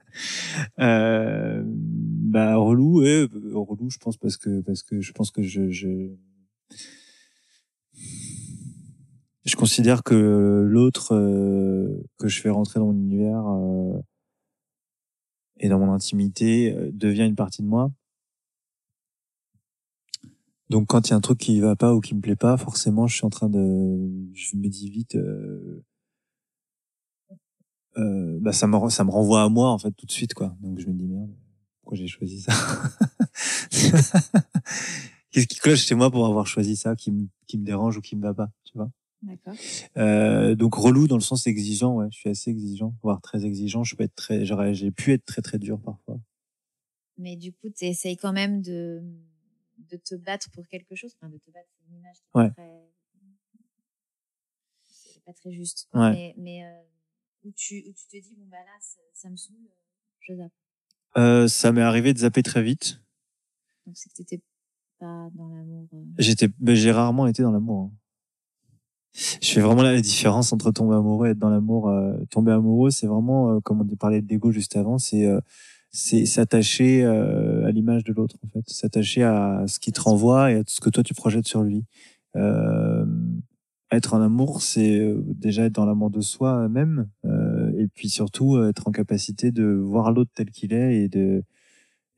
euh, 0.80 1.62
bah, 1.66 2.56
relou, 2.56 3.00
ouais, 3.02 3.26
relou, 3.52 3.90
je 3.90 3.98
pense 3.98 4.16
parce 4.16 4.36
que, 4.36 4.60
parce 4.62 4.82
que 4.82 5.00
je 5.00 5.12
pense 5.12 5.30
que 5.30 5.42
je, 5.42 5.70
je, 5.70 6.08
je 9.44 9.56
considère 9.56 10.02
que 10.02 10.66
l'autre 10.68 11.14
euh, 11.14 12.02
que 12.18 12.28
je 12.28 12.40
fais 12.40 12.50
rentrer 12.50 12.80
dans 12.80 12.86
mon 12.86 12.92
univers 12.92 13.46
euh, 13.46 14.00
et 15.58 15.68
dans 15.68 15.78
mon 15.78 15.92
intimité 15.92 16.74
euh, 16.74 16.90
devient 16.92 17.26
une 17.26 17.36
partie 17.36 17.62
de 17.62 17.68
moi. 17.68 17.90
Donc 20.70 20.86
quand 20.86 21.06
il 21.06 21.10
y 21.10 21.12
a 21.12 21.16
un 21.16 21.20
truc 21.20 21.38
qui 21.38 21.60
va 21.60 21.76
pas 21.76 21.94
ou 21.94 22.00
qui 22.00 22.14
me 22.14 22.20
plaît 22.20 22.36
pas, 22.36 22.56
forcément 22.56 23.06
je 23.06 23.16
suis 23.16 23.26
en 23.26 23.30
train 23.30 23.50
de, 23.50 24.10
je 24.32 24.56
me 24.56 24.68
dis 24.68 24.88
vite, 24.88 25.16
euh, 25.16 25.84
euh, 27.96 28.38
bah 28.40 28.52
ça 28.52 28.66
me 28.66 28.88
ça 28.90 29.04
me 29.04 29.10
renvoie 29.10 29.42
à 29.42 29.48
moi 29.48 29.70
en 29.70 29.78
fait 29.78 29.92
tout 29.92 30.06
de 30.06 30.12
suite 30.12 30.34
quoi. 30.34 30.56
Donc 30.60 30.78
je 30.78 30.86
me 30.88 30.94
dis 30.94 31.06
merde, 31.06 31.30
pourquoi 31.82 31.96
j'ai 31.96 32.06
choisi 32.06 32.40
ça 32.40 32.52
Qu'est-ce 35.30 35.46
qui 35.46 35.58
cloche 35.58 35.80
chez 35.84 35.94
moi 35.94 36.10
pour 36.10 36.26
avoir 36.26 36.46
choisi 36.46 36.76
ça, 36.76 36.94
qui 36.96 37.10
me 37.10 37.26
qui 37.46 37.58
me 37.58 37.64
dérange 37.64 37.96
ou 37.96 38.00
qui 38.00 38.16
me 38.16 38.22
va 38.22 38.34
pas, 38.34 38.50
tu 38.64 38.72
vois? 38.76 38.90
D'accord. 39.22 39.54
euh, 39.98 40.54
donc 40.56 40.74
relou 40.74 41.06
dans 41.06 41.14
le 41.16 41.22
sens 41.22 41.46
exigeant, 41.46 41.94
ouais. 41.94 42.08
Je 42.10 42.18
suis 42.18 42.28
assez 42.28 42.50
exigeant, 42.50 42.94
voire 43.02 43.20
très 43.20 43.44
exigeant. 43.46 43.84
Je 43.84 43.94
peux 43.94 44.02
être 44.04 44.14
très, 44.16 44.44
j'aurais, 44.44 44.74
j'ai 44.74 44.90
pu 44.90 45.12
être 45.12 45.24
très 45.24 45.40
très 45.42 45.58
dur 45.58 45.80
parfois. 45.80 46.18
Mais 47.18 47.36
du 47.36 47.52
coup, 47.52 47.70
tu 47.70 47.84
essayes 47.84 48.16
quand 48.16 48.32
même 48.32 48.62
de, 48.62 49.00
de 49.90 49.96
te 49.96 50.16
battre 50.16 50.50
pour 50.50 50.66
quelque 50.66 50.96
chose. 50.96 51.14
Enfin, 51.20 51.30
de 51.32 51.38
te 51.38 51.50
battre, 51.50 51.68
c'est 51.78 51.88
une 51.88 51.98
image 51.98 52.16
qui 52.16 52.22
Ouais. 52.34 52.48
pas 52.48 52.54
très... 52.54 52.88
C'est 54.82 55.24
pas 55.24 55.32
très 55.32 55.52
juste. 55.52 55.88
Ouais. 55.94 56.10
Mais, 56.10 56.34
mais 56.36 56.64
euh, 56.64 56.82
où, 57.44 57.50
tu, 57.56 57.84
où 57.88 57.92
tu 57.92 58.06
te 58.06 58.16
dis, 58.16 58.34
bon, 58.36 58.46
bah 58.50 58.58
là, 58.58 58.76
ça, 58.80 58.98
ça 59.14 59.30
me 59.30 59.36
saoule, 59.36 59.56
je 60.20 60.34
zappe. 60.34 60.52
Euh, 61.16 61.48
ça 61.48 61.72
m'est 61.72 61.82
arrivé 61.82 62.12
de 62.14 62.18
zapper 62.18 62.42
très 62.42 62.62
vite. 62.62 63.00
Donc, 63.86 63.96
c'est 63.96 64.08
que 64.10 64.14
t'étais 64.14 64.40
pas 64.98 65.28
dans 65.34 65.48
l'amour. 65.48 65.88
euh. 65.94 66.04
J'étais, 66.18 66.48
ben, 66.58 66.74
j'ai 66.74 66.92
rarement 66.92 67.26
été 67.26 67.42
dans 67.42 67.52
l'amour. 67.52 67.90
hein. 67.90 67.92
Je 69.42 69.52
fais 69.52 69.60
vraiment 69.60 69.82
la 69.82 70.00
différence 70.00 70.54
entre 70.54 70.70
tomber 70.70 70.94
amoureux 70.96 71.28
et 71.28 71.30
être 71.32 71.38
dans 71.38 71.50
l'amour. 71.50 71.90
Euh, 71.90 72.16
tomber 72.30 72.52
amoureux, 72.52 72.90
c'est 72.90 73.06
vraiment, 73.06 73.50
euh, 73.56 73.60
comme 73.60 73.82
on 73.82 73.96
parlait 73.96 74.22
de 74.22 74.28
l'ego 74.28 74.52
juste 74.52 74.74
avant, 74.76 74.96
c'est 74.98 75.26
euh, 75.26 75.38
c'est 75.90 76.24
s'attacher 76.24 77.04
à 77.04 77.70
l'image 77.70 78.02
de 78.04 78.14
l'autre 78.14 78.36
en 78.42 78.48
fait, 78.48 78.66
s'attacher 78.66 79.24
à 79.24 79.64
ce 79.66 79.78
qui 79.78 79.92
te 79.92 80.00
renvoie 80.00 80.50
et 80.50 80.54
à 80.60 80.62
ce 80.66 80.80
que 80.80 80.88
toi 80.88 81.02
tu 81.02 81.12
projettes 81.12 81.46
sur 81.46 81.62
lui. 81.62 81.84
Euh, 83.92 83.96
être 83.96 84.14
en 84.14 84.20
amour, 84.22 84.62
c'est 84.62 84.98
euh, 85.00 85.22
déjà 85.26 85.64
être 85.66 85.72
dans 85.74 85.86
l'amour 85.86 86.10
de 86.10 86.20
soi 86.20 86.68
même, 86.68 87.08
euh, 87.24 87.72
et 87.78 87.88
puis 87.88 88.08
surtout 88.08 88.56
euh, 88.56 88.68
être 88.70 88.88
en 88.88 88.92
capacité 88.92 89.52
de 89.52 89.64
voir 89.64 90.12
l'autre 90.12 90.30
tel 90.34 90.50
qu'il 90.50 90.72
est 90.72 91.02
et 91.04 91.08
de 91.08 91.42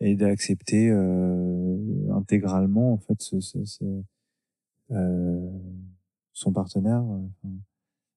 et 0.01 0.17
d'accepter 0.17 0.91
euh, 0.91 1.77
intégralement 2.15 2.93
en 2.95 2.99
fait 2.99 3.21
ce, 3.23 3.41
ce, 3.41 3.65
ce- 3.65 4.03
euh, 4.93 5.51
son 6.33 6.53
partenaire. 6.53 7.03
euh, 7.05 7.49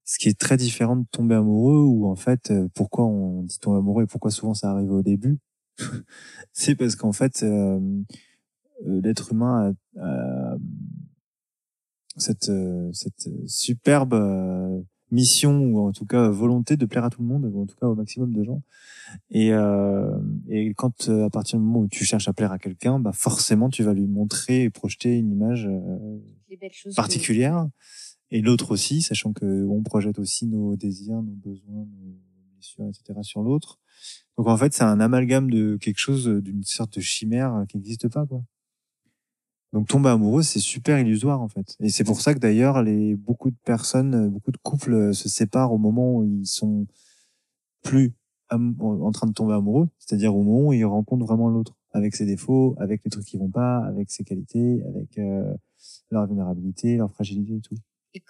ce 0.05 0.19
qui 0.19 0.29
est 0.29 0.39
très 0.39 0.57
différent 0.57 0.95
de 0.97 1.05
tomber 1.11 1.35
amoureux 1.35 1.81
ou 1.83 2.07
en 2.07 2.15
fait 2.15 2.51
euh, 2.51 2.67
pourquoi 2.75 3.05
on 3.05 3.43
dit 3.43 3.59
tomber 3.59 3.79
amoureux 3.79 4.03
et 4.03 4.07
pourquoi 4.07 4.31
souvent 4.31 4.53
ça 4.53 4.71
arrive 4.71 4.91
au 4.91 5.03
début 5.03 5.39
c'est 6.53 6.75
parce 6.75 6.95
qu'en 6.95 7.13
fait 7.13 7.43
euh, 7.43 7.79
euh, 8.87 9.01
l'être 9.01 9.31
humain 9.31 9.73
a, 9.99 10.03
a 10.53 10.57
cette 12.17 12.49
euh, 12.49 12.89
cette 12.93 13.29
superbe 13.47 14.13
euh, 14.13 14.81
mission 15.11 15.59
ou 15.59 15.87
en 15.87 15.91
tout 15.93 16.05
cas 16.05 16.29
volonté 16.29 16.75
de 16.75 16.85
plaire 16.85 17.05
à 17.05 17.09
tout 17.09 17.21
le 17.21 17.27
monde 17.27 17.49
ou 17.51 17.61
en 17.61 17.65
tout 17.65 17.75
cas 17.79 17.87
au 17.87 17.95
maximum 17.95 18.33
de 18.33 18.43
gens 18.43 18.61
et 19.31 19.53
euh, 19.53 20.19
et 20.49 20.73
quand 20.73 21.07
euh, 21.07 21.25
à 21.25 21.29
partir 21.29 21.59
du 21.59 21.65
moment 21.65 21.79
où 21.79 21.87
tu 21.87 22.03
cherches 22.03 22.27
à 22.27 22.33
plaire 22.33 22.51
à 22.51 22.59
quelqu'un 22.59 22.99
bah 22.99 23.13
forcément 23.13 23.69
tu 23.69 23.83
vas 23.83 23.93
lui 23.93 24.07
montrer 24.07 24.63
et 24.63 24.69
projeter 24.69 25.17
une 25.17 25.31
image 25.31 25.65
euh, 25.65 26.19
particulière 26.95 27.67
et 28.29 28.41
l'autre 28.41 28.71
aussi, 28.71 29.01
sachant 29.01 29.33
que 29.33 29.65
on 29.67 29.83
projette 29.83 30.19
aussi 30.19 30.47
nos 30.47 30.75
désirs, 30.75 31.21
nos 31.21 31.35
besoins, 31.35 31.85
nos 31.85 32.19
blessures, 32.53 32.87
etc. 32.89 33.19
sur 33.21 33.41
l'autre. 33.41 33.79
Donc 34.37 34.47
en 34.47 34.57
fait, 34.57 34.73
c'est 34.73 34.83
un 34.83 34.99
amalgame 34.99 35.49
de 35.49 35.77
quelque 35.77 35.99
chose, 35.99 36.27
d'une 36.27 36.63
sorte 36.63 36.95
de 36.95 37.01
chimère 37.01 37.65
qui 37.69 37.77
n'existe 37.77 38.09
pas, 38.09 38.25
quoi. 38.25 38.43
Donc 39.73 39.87
tomber 39.87 40.09
amoureux, 40.09 40.43
c'est 40.43 40.59
super 40.59 40.97
illusoire 40.99 41.41
en 41.41 41.49
fait. 41.49 41.75
Et 41.79 41.89
c'est 41.89 42.03
pour 42.03 42.21
ça 42.21 42.33
que 42.33 42.39
d'ailleurs, 42.39 42.81
les 42.83 43.15
beaucoup 43.15 43.51
de 43.51 43.57
personnes, 43.65 44.29
beaucoup 44.29 44.51
de 44.51 44.57
couples 44.57 45.13
se 45.13 45.27
séparent 45.29 45.73
au 45.73 45.77
moment 45.77 46.15
où 46.17 46.23
ils 46.23 46.45
sont 46.45 46.87
plus 47.83 48.13
en 48.49 49.11
train 49.11 49.27
de 49.27 49.33
tomber 49.33 49.53
amoureux, 49.53 49.89
c'est-à-dire 49.99 50.33
au 50.35 50.43
moment 50.43 50.69
où 50.69 50.73
il 50.73 50.85
rencontre 50.85 51.25
vraiment 51.25 51.49
l'autre, 51.49 51.75
avec 51.91 52.15
ses 52.15 52.25
défauts, 52.25 52.75
avec 52.79 53.01
les 53.03 53.11
trucs 53.11 53.25
qui 53.25 53.37
vont 53.37 53.49
pas, 53.49 53.79
avec 53.85 54.09
ses 54.09 54.23
qualités, 54.23 54.81
avec 54.87 55.17
euh, 55.17 55.53
leur 56.11 56.27
vulnérabilité, 56.27 56.95
leur 56.95 57.11
fragilité 57.11 57.55
et 57.55 57.61
tout. 57.61 57.75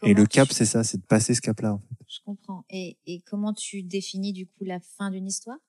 Et, 0.03 0.13
le 0.13 0.25
cap, 0.25 0.47
tu- 0.47 0.55
c'est 0.55 0.65
ça, 0.65 0.83
c'est 0.83 0.97
de 0.97 1.05
passer 1.05 1.33
ce 1.33 1.41
cap-là. 1.41 1.73
en 1.73 1.79
fait. 1.79 1.95
Je 2.07 2.19
comprends. 2.25 2.65
Et, 2.69 2.97
et 3.05 3.21
comment 3.21 3.53
tu 3.53 3.83
définis 3.83 4.33
du 4.33 4.47
coup 4.47 4.63
la 4.63 4.79
fin 4.79 5.11
d'une 5.11 5.27
histoire? 5.27 5.59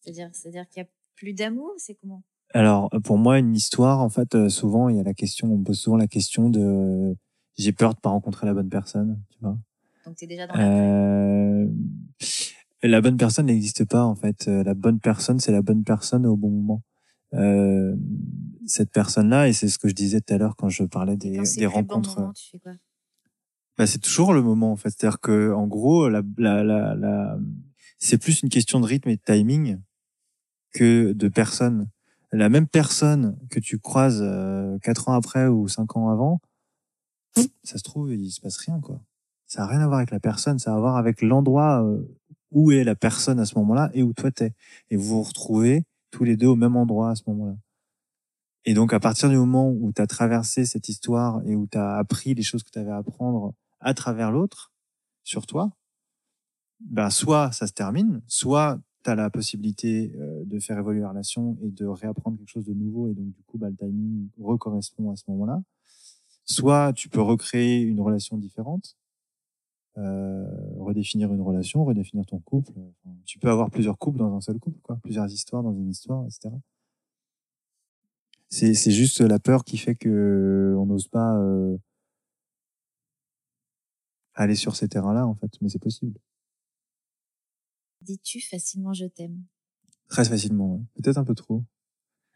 C'est-à-dire, 0.00 0.30
c'est-à-dire 0.32 0.68
qu'il 0.68 0.82
y 0.82 0.86
a 0.86 0.88
plus 1.16 1.34
d'amour 1.34 1.72
C'est 1.76 1.94
comment? 1.94 2.22
Alors, 2.52 2.90
pour 3.04 3.16
moi, 3.18 3.38
une 3.38 3.54
histoire, 3.54 4.00
en 4.00 4.08
fait, 4.08 4.34
euh, 4.34 4.48
souvent, 4.48 4.88
il 4.88 4.96
y 4.96 5.00
a 5.00 5.02
la 5.04 5.14
question, 5.14 5.52
on 5.52 5.58
me 5.58 5.64
pose 5.64 5.78
souvent 5.78 5.96
la 5.96 6.08
question 6.08 6.50
de 6.50 7.16
j'ai 7.56 7.72
peur 7.72 7.94
de 7.94 8.00
pas 8.00 8.08
rencontrer 8.10 8.46
la 8.46 8.54
bonne 8.54 8.68
personne, 8.70 9.20
tu 9.30 9.38
vois. 9.40 9.58
Donc 10.06 10.16
tu 10.16 10.24
es 10.24 10.28
déjà 10.28 10.46
dans 10.46 10.54
la 10.54 10.64
Euh, 10.66 11.66
la 12.82 13.00
bonne 13.02 13.16
personne 13.18 13.46
n'existe 13.46 13.84
pas 13.84 14.04
en 14.04 14.14
fait. 14.14 14.48
Euh, 14.48 14.64
La 14.64 14.74
bonne 14.74 14.98
personne, 14.98 15.38
c'est 15.40 15.52
la 15.52 15.60
bonne 15.62 15.84
personne 15.84 16.24
au 16.26 16.36
bon 16.36 16.50
moment. 16.50 16.82
Euh, 17.34 17.94
cette 18.66 18.90
personne-là, 18.90 19.48
et 19.48 19.52
c'est 19.52 19.68
ce 19.68 19.78
que 19.78 19.88
je 19.88 19.94
disais 19.94 20.20
tout 20.20 20.32
à 20.34 20.38
l'heure 20.38 20.56
quand 20.56 20.68
je 20.70 20.84
parlais 20.84 21.16
des, 21.16 21.36
quand 21.36 21.42
des 21.56 21.66
bon 21.66 21.72
rencontres. 21.72 22.18
moment, 22.18 22.32
tu 22.32 22.48
fais 22.50 22.58
quoi? 22.58 22.72
bah, 23.78 23.86
c'est 23.86 23.98
toujours 23.98 24.32
le 24.32 24.42
moment 24.42 24.72
en 24.72 24.76
fait. 24.76 24.90
C'est-à-dire 24.90 25.20
que 25.20 25.52
en 25.52 25.66
gros, 25.66 26.08
la, 26.08 26.22
la, 26.38 26.64
la, 26.64 26.94
la- 26.94 27.38
c'est 27.98 28.18
plus 28.18 28.42
une 28.42 28.48
question 28.48 28.80
de 28.80 28.86
rythme 28.86 29.10
et 29.10 29.16
de 29.16 29.22
timing 29.22 29.78
que 30.72 31.12
de 31.12 31.28
personne. 31.28 31.88
La 32.32 32.48
même 32.48 32.68
personne 32.68 33.38
que 33.50 33.58
tu 33.58 33.78
croises 33.78 34.20
euh, 34.22 34.78
quatre 34.78 35.08
ans 35.08 35.14
après 35.14 35.48
ou 35.48 35.68
cinq 35.68 35.96
ans 35.96 36.10
avant, 36.10 36.40
ça 37.62 37.78
se 37.78 37.82
trouve 37.82 38.12
il 38.12 38.30
se 38.30 38.40
passe 38.40 38.56
rien 38.58 38.80
quoi. 38.80 39.00
Ça 39.46 39.64
a 39.64 39.66
rien 39.66 39.80
à 39.80 39.86
voir 39.86 39.98
avec 39.98 40.12
la 40.12 40.20
personne, 40.20 40.58
ça 40.58 40.72
a 40.72 40.76
à 40.76 40.78
voir 40.78 40.96
avec 40.96 41.22
l'endroit 41.22 41.82
euh, 41.82 42.06
où 42.52 42.70
est 42.70 42.84
la 42.84 42.94
personne 42.94 43.40
à 43.40 43.44
ce 43.44 43.58
moment-là 43.58 43.90
et 43.94 44.02
où 44.02 44.12
toi 44.12 44.30
t'es. 44.30 44.54
Et 44.90 44.96
vous 44.96 45.16
vous 45.16 45.22
retrouvez 45.22 45.84
tous 46.10 46.24
les 46.24 46.36
deux 46.36 46.46
au 46.46 46.56
même 46.56 46.76
endroit 46.76 47.10
à 47.10 47.14
ce 47.16 47.22
moment-là. 47.28 47.56
Et 48.64 48.74
donc, 48.74 48.92
à 48.92 49.00
partir 49.00 49.28
du 49.28 49.36
moment 49.36 49.70
où 49.70 49.92
tu 49.92 50.02
as 50.02 50.06
traversé 50.06 50.66
cette 50.66 50.88
histoire 50.88 51.40
et 51.46 51.56
où 51.56 51.66
tu 51.66 51.78
as 51.78 51.96
appris 51.96 52.34
les 52.34 52.42
choses 52.42 52.62
que 52.62 52.70
tu 52.70 52.78
avais 52.78 52.90
à 52.90 52.98
apprendre 52.98 53.54
à 53.80 53.94
travers 53.94 54.30
l'autre, 54.30 54.72
sur 55.24 55.46
toi, 55.46 55.70
ben, 56.80 57.10
soit 57.10 57.52
ça 57.52 57.66
se 57.66 57.72
termine, 57.72 58.22
soit 58.26 58.78
tu 59.02 59.10
as 59.10 59.14
la 59.14 59.30
possibilité 59.30 60.12
euh, 60.16 60.44
de 60.44 60.58
faire 60.58 60.78
évoluer 60.78 61.00
la 61.00 61.10
relation 61.10 61.56
et 61.62 61.70
de 61.70 61.86
réapprendre 61.86 62.38
quelque 62.38 62.50
chose 62.50 62.66
de 62.66 62.74
nouveau. 62.74 63.08
Et 63.08 63.14
donc, 63.14 63.32
du 63.32 63.42
coup, 63.44 63.58
bah, 63.58 63.70
le 63.70 63.76
timing 63.76 64.28
recorrespond 64.40 65.10
à 65.10 65.16
ce 65.16 65.24
moment-là. 65.28 65.62
Soit 66.44 66.92
tu 66.92 67.08
peux 67.08 67.20
recréer 67.20 67.80
une 67.80 68.00
relation 68.00 68.36
différente, 68.36 68.96
euh, 69.98 70.44
redéfinir 70.78 71.32
une 71.32 71.40
relation, 71.40 71.84
redéfinir 71.84 72.26
ton 72.26 72.40
couple. 72.40 72.72
Tu 73.24 73.38
peux 73.38 73.50
avoir 73.50 73.70
plusieurs 73.70 73.98
couples 73.98 74.18
dans 74.18 74.34
un 74.34 74.40
seul 74.40 74.58
couple, 74.58 74.80
quoi, 74.82 74.98
plusieurs 75.02 75.30
histoires 75.30 75.62
dans 75.62 75.74
une 75.74 75.90
histoire, 75.90 76.24
etc. 76.24 76.50
C'est 78.48 78.74
c'est 78.74 78.90
juste 78.90 79.20
la 79.20 79.38
peur 79.38 79.64
qui 79.64 79.78
fait 79.78 79.94
que 79.94 80.74
on 80.76 80.86
n'ose 80.86 81.06
pas 81.06 81.36
euh, 81.36 81.76
aller 84.34 84.56
sur 84.56 84.74
ces 84.74 84.88
terrains-là, 84.88 85.26
en 85.26 85.34
fait. 85.34 85.50
Mais 85.60 85.68
c'est 85.68 85.78
possible. 85.78 86.18
Dis-tu 88.02 88.40
facilement 88.40 88.92
je 88.92 89.06
t'aime? 89.06 89.44
Très 90.08 90.24
facilement, 90.24 90.74
ouais. 90.74 90.80
Peut-être 90.94 91.18
un 91.18 91.24
peu 91.24 91.34
trop. 91.34 91.64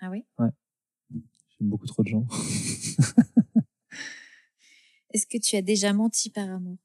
Ah 0.00 0.10
oui? 0.10 0.24
J'aime 0.38 1.68
beaucoup 1.68 1.86
trop 1.86 2.02
de 2.02 2.08
gens. 2.08 2.26
Est-ce 5.10 5.26
que 5.26 5.38
tu 5.38 5.56
as 5.56 5.62
déjà 5.62 5.92
menti 5.92 6.30
par 6.30 6.50
amour? 6.50 6.78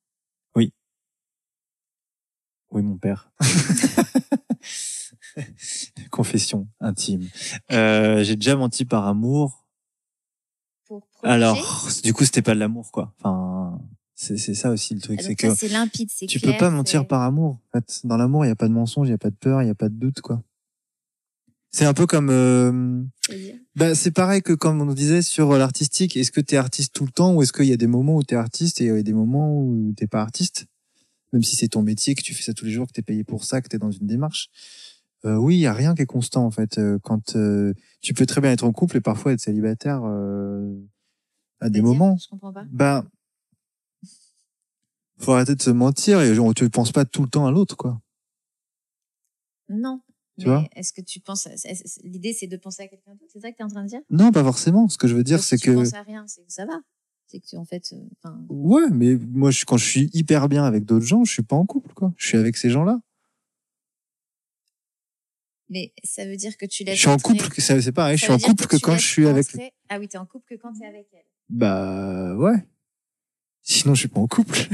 Oui, 2.71 2.83
mon 2.83 2.97
père. 2.97 3.31
Confession 6.11 6.67
intime. 6.79 7.27
Euh, 7.71 8.23
J'ai 8.23 8.35
déjà 8.35 8.55
menti 8.55 8.85
par 8.85 9.07
amour. 9.07 9.65
Pour 10.85 11.07
protéger 11.07 11.33
Alors, 11.33 11.87
du 12.03 12.13
coup, 12.13 12.25
c'était 12.25 12.43
pas 12.43 12.53
de 12.53 12.59
l'amour, 12.59 12.91
quoi. 12.91 13.15
Enfin, 13.19 13.81
c'est 14.21 14.35
c'est 14.35 14.53
ça 14.53 14.69
aussi 14.69 14.93
le 14.93 14.99
truc, 14.99 15.19
Ah, 15.21 15.25
c'est 15.25 15.35
que 15.35 15.47
ça, 15.47 15.55
c'est 15.55 15.69
limpide, 15.69 16.09
c'est 16.13 16.25
tu 16.25 16.41
clair, 16.41 16.51
peux 16.53 16.59
pas 16.59 16.69
mentir 16.69 17.07
par 17.07 17.21
amour. 17.21 17.61
En 17.71 17.79
fait, 17.79 18.01
dans 18.03 18.17
l'amour, 18.17 18.43
il 18.43 18.49
y 18.49 18.51
a 18.51 18.55
pas 18.55 18.67
de 18.67 18.73
mensonge, 18.73 19.07
il 19.07 19.11
y 19.11 19.13
a 19.13 19.17
pas 19.17 19.29
de 19.29 19.35
peur, 19.35 19.61
il 19.63 19.67
y 19.67 19.71
a 19.71 19.75
pas 19.75 19.87
de 19.87 19.95
doute, 19.95 20.19
quoi. 20.19 20.43
C'est 21.71 21.85
un 21.85 21.93
peu 21.93 22.05
comme, 22.05 22.29
euh, 22.29 23.01
bah, 23.77 23.95
c'est 23.95 24.11
pareil 24.11 24.41
que 24.41 24.51
comme 24.51 24.81
on 24.81 24.93
disait 24.93 25.21
sur 25.21 25.57
l'artistique. 25.57 26.17
Est-ce 26.17 26.31
que 26.31 26.41
tu 26.41 26.55
es 26.55 26.57
artiste 26.57 26.93
tout 26.93 27.05
le 27.05 27.11
temps 27.11 27.33
ou 27.33 27.43
est-ce 27.43 27.53
qu'il 27.53 27.67
y 27.67 27.71
a 27.71 27.77
des 27.77 27.87
moments 27.87 28.15
où 28.15 28.23
tu 28.23 28.33
es 28.33 28.37
artiste 28.37 28.81
et 28.81 28.85
il 28.85 28.87
y 28.87 28.99
a 28.99 29.03
des 29.03 29.13
moments 29.13 29.55
où 29.55 29.93
t'es 29.95 30.07
pas 30.07 30.21
artiste, 30.21 30.65
même 31.31 31.43
si 31.43 31.55
c'est 31.55 31.69
ton 31.69 31.81
métier, 31.81 32.13
que 32.13 32.21
tu 32.21 32.33
fais 32.33 32.43
ça 32.43 32.53
tous 32.53 32.65
les 32.65 32.71
jours, 32.71 32.87
que 32.87 32.91
t'es 32.93 33.01
payé 33.01 33.23
pour 33.23 33.45
ça, 33.45 33.61
que 33.61 33.69
t'es 33.69 33.77
dans 33.77 33.91
une 33.91 34.07
démarche. 34.07 34.49
Euh, 35.23 35.35
oui, 35.37 35.55
il 35.55 35.61
y 35.61 35.67
a 35.67 35.73
rien 35.73 35.95
qui 35.95 36.01
est 36.01 36.05
constant 36.05 36.45
en 36.45 36.51
fait. 36.51 36.77
Euh, 36.77 36.99
Quand 37.03 37.37
euh, 37.37 37.73
tu 38.01 38.13
peux 38.13 38.25
très 38.25 38.41
bien 38.41 38.51
être 38.51 38.65
en 38.65 38.73
couple 38.73 38.97
et 38.97 39.01
parfois 39.01 39.31
être 39.31 39.39
célibataire 39.39 40.01
euh, 40.03 40.75
à 41.61 41.69
des 41.69 41.81
moments. 41.81 42.17
Je 42.17 42.27
comprends 42.29 42.51
pas. 42.51 42.65
Bah, 42.69 43.05
faut 45.19 45.33
arrêter 45.33 45.55
de 45.55 45.61
se 45.61 45.69
mentir 45.69 46.21
et 46.21 46.33
tu 46.55 46.63
ne 46.63 46.67
penses 46.69 46.91
pas 46.91 47.05
tout 47.05 47.23
le 47.23 47.29
temps 47.29 47.45
à 47.45 47.51
l'autre, 47.51 47.75
quoi. 47.75 47.99
Non. 49.69 50.01
Tu 50.39 50.45
Mais 50.47 50.53
vois 50.53 50.67
Est-ce 50.75 50.93
que 50.93 51.01
tu 51.01 51.19
penses 51.19 51.47
L'idée, 52.03 52.33
c'est 52.33 52.47
de 52.47 52.57
penser 52.57 52.83
à 52.83 52.87
quelqu'un 52.87 53.11
d'autre 53.11 53.29
C'est 53.31 53.41
ça 53.41 53.51
que 53.51 53.57
tu 53.57 53.61
es 53.61 53.65
en 53.65 53.69
train 53.69 53.83
de 53.83 53.89
dire? 53.89 53.99
Non, 54.09 54.31
pas 54.31 54.43
forcément. 54.43 54.87
Ce 54.87 54.97
que 54.97 55.07
je 55.07 55.15
veux 55.15 55.23
dire, 55.23 55.43
c'est 55.43 55.57
tu 55.57 55.71
que 55.71 55.75
penses 55.75 55.93
à 55.93 56.01
rien, 56.03 56.25
c'est 56.27 56.45
que 56.45 56.51
ça 56.51 56.65
va. 56.65 56.79
C'est 57.27 57.39
que 57.39 57.45
tu, 57.45 57.57
en 57.57 57.65
fait, 57.65 57.93
euh, 57.93 58.29
ouais, 58.49 58.89
mais 58.91 59.15
moi, 59.15 59.51
je, 59.51 59.63
quand 59.65 59.77
je 59.77 59.85
suis 59.85 60.09
hyper 60.13 60.49
bien 60.49 60.63
avec 60.63 60.85
d'autres 60.85 61.05
gens, 61.05 61.23
je 61.25 61.31
suis 61.31 61.43
pas 61.43 61.55
en 61.55 61.65
couple, 61.65 61.93
quoi. 61.93 62.11
Je 62.17 62.25
suis 62.25 62.37
avec 62.37 62.57
ces 62.57 62.69
gens-là. 62.71 62.99
mais 65.69 65.93
ça 66.03 66.25
veut 66.25 66.35
dire 66.37 66.57
que 66.57 66.65
tu 66.65 66.83
Je 66.83 66.89
laisses. 66.89 66.99
suis 66.99 67.09
en 67.09 67.17
couple, 67.17 67.47
c'est 67.61 67.91
pareil. 67.91 68.17
Je 68.17 68.23
suis 68.23 68.31
en 68.31 68.35
veut 68.35 68.39
dire 68.39 68.49
couple 68.49 68.65
que 68.65 68.75
tu 68.77 68.81
quand 68.81 68.97
je 68.97 69.05
suis 69.05 69.27
avec. 69.27 69.45
Ah 69.89 69.99
oui, 69.99 70.07
t'es 70.07 70.17
en 70.17 70.25
couple 70.25 70.55
que 70.55 70.59
quand 70.59 70.73
t'es 70.73 70.85
avec 70.87 71.07
elle. 71.13 71.25
Bah 71.49 72.35
ouais. 72.35 72.65
Sinon, 73.69 73.93
je 73.93 73.99
suis 73.99 74.07
pas 74.07 74.19
en 74.19 74.27
couple. 74.27 74.67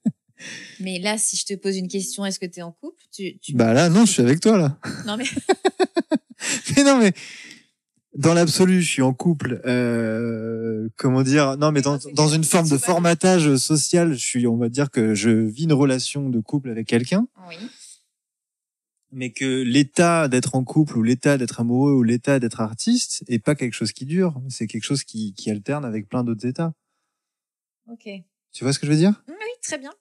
Mais 0.80 1.00
là, 1.00 1.18
si 1.18 1.36
je 1.36 1.44
te 1.44 1.54
pose 1.54 1.76
une 1.76 1.88
question, 1.88 2.24
est-ce 2.24 2.38
que 2.38 2.46
t'es 2.46 2.62
en 2.62 2.70
couple? 2.70 3.02
Tu, 3.12 3.38
tu... 3.38 3.52
Bah 3.54 3.72
là, 3.72 3.88
non, 3.88 4.06
je 4.06 4.12
suis 4.12 4.22
avec 4.22 4.38
toi 4.40 4.56
là. 4.56 4.78
Non 5.06 5.16
mais 5.16 5.24
mais 6.76 6.84
non, 6.84 6.98
mais 6.98 7.12
dans 8.16 8.34
l'absolu, 8.34 8.80
je 8.80 8.88
suis 8.88 9.02
en 9.02 9.12
couple. 9.12 9.60
Euh, 9.66 10.88
comment 10.96 11.22
dire? 11.22 11.56
Non, 11.56 11.72
mais 11.72 11.82
dans, 11.82 11.98
dans 12.14 12.28
une 12.28 12.44
forme 12.44 12.68
de 12.68 12.78
formatage 12.78 13.56
social, 13.56 14.12
je 14.14 14.24
suis, 14.24 14.46
on 14.46 14.56
va 14.56 14.68
dire 14.68 14.90
que 14.90 15.14
je 15.14 15.30
vis 15.30 15.64
une 15.64 15.72
relation 15.72 16.28
de 16.28 16.40
couple 16.40 16.70
avec 16.70 16.86
quelqu'un, 16.86 17.26
oui. 17.48 17.56
mais 19.10 19.30
que 19.30 19.62
l'état 19.62 20.28
d'être 20.28 20.54
en 20.54 20.62
couple 20.62 20.96
ou 20.98 21.02
l'état 21.02 21.38
d'être 21.38 21.60
amoureux 21.60 21.92
ou 21.92 22.02
l'état 22.02 22.38
d'être 22.38 22.60
artiste 22.60 23.24
est 23.28 23.40
pas 23.40 23.56
quelque 23.56 23.74
chose 23.74 23.92
qui 23.92 24.06
dure. 24.06 24.40
C'est 24.48 24.68
quelque 24.68 24.84
chose 24.84 25.02
qui, 25.02 25.34
qui 25.34 25.50
alterne 25.50 25.84
avec 25.84 26.08
plein 26.08 26.22
d'autres 26.22 26.46
états. 26.46 26.72
Ok. 27.88 28.08
Tu 28.52 28.64
vois 28.64 28.72
ce 28.72 28.78
que 28.78 28.86
je 28.86 28.92
veux 28.92 28.98
dire? 28.98 29.22
Oui, 29.28 29.34
très 29.62 29.78
bien. 29.78 29.92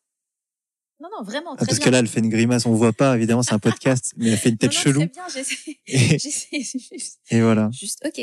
Non, 0.99 1.09
non, 1.17 1.23
vraiment, 1.23 1.53
Ah, 1.53 1.57
très 1.57 1.65
Parce 1.65 1.79
bien. 1.79 1.85
que 1.85 1.89
là, 1.91 1.99
elle 1.99 2.07
fait 2.07 2.19
une 2.19 2.29
grimace, 2.29 2.65
on 2.65 2.73
voit 2.73 2.93
pas. 2.93 3.15
Évidemment, 3.15 3.41
c'est 3.43 3.53
un 3.53 3.59
podcast, 3.59 4.13
mais 4.17 4.29
elle 4.29 4.37
fait 4.37 4.49
une 4.49 4.57
tête 4.59 4.71
non, 4.71 4.77
non, 4.77 4.83
chelou. 4.83 4.99
Très 4.99 5.07
bien, 5.09 5.27
j'essaie. 5.33 5.79
Et, 5.87 5.97
j'essaie 6.19 6.61
juste, 6.61 7.19
et 7.31 7.41
voilà. 7.41 7.69
juste, 7.71 8.05
ok. 8.05 8.21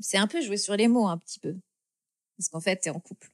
C'est 0.00 0.16
un 0.16 0.26
peu 0.26 0.40
jouer 0.40 0.56
sur 0.56 0.74
les 0.76 0.88
mots, 0.88 1.06
un 1.06 1.18
petit 1.18 1.38
peu. 1.38 1.54
Parce 2.38 2.48
qu'en 2.48 2.60
fait, 2.60 2.76
t'es 2.76 2.90
en 2.90 2.98
couple. 3.00 3.30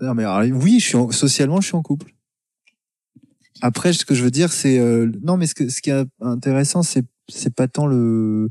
Non, 0.00 0.14
mais 0.14 0.24
alors, 0.24 0.42
oui, 0.62 0.78
je 0.80 0.86
suis 0.86 0.96
en- 0.96 1.10
socialement, 1.10 1.60
je 1.60 1.66
suis 1.68 1.76
en 1.76 1.82
couple. 1.82 2.12
Après, 3.62 3.92
ce 3.92 4.04
que 4.04 4.14
je 4.14 4.22
veux 4.24 4.30
dire, 4.30 4.52
c'est 4.52 4.78
euh, 4.78 5.10
non, 5.22 5.36
mais 5.36 5.46
ce, 5.46 5.54
que, 5.54 5.68
ce 5.68 5.80
qui 5.80 5.90
est 5.90 6.04
intéressant, 6.20 6.82
c'est 6.82 7.04
c'est 7.28 7.54
pas 7.54 7.68
tant 7.68 7.86
le. 7.86 8.50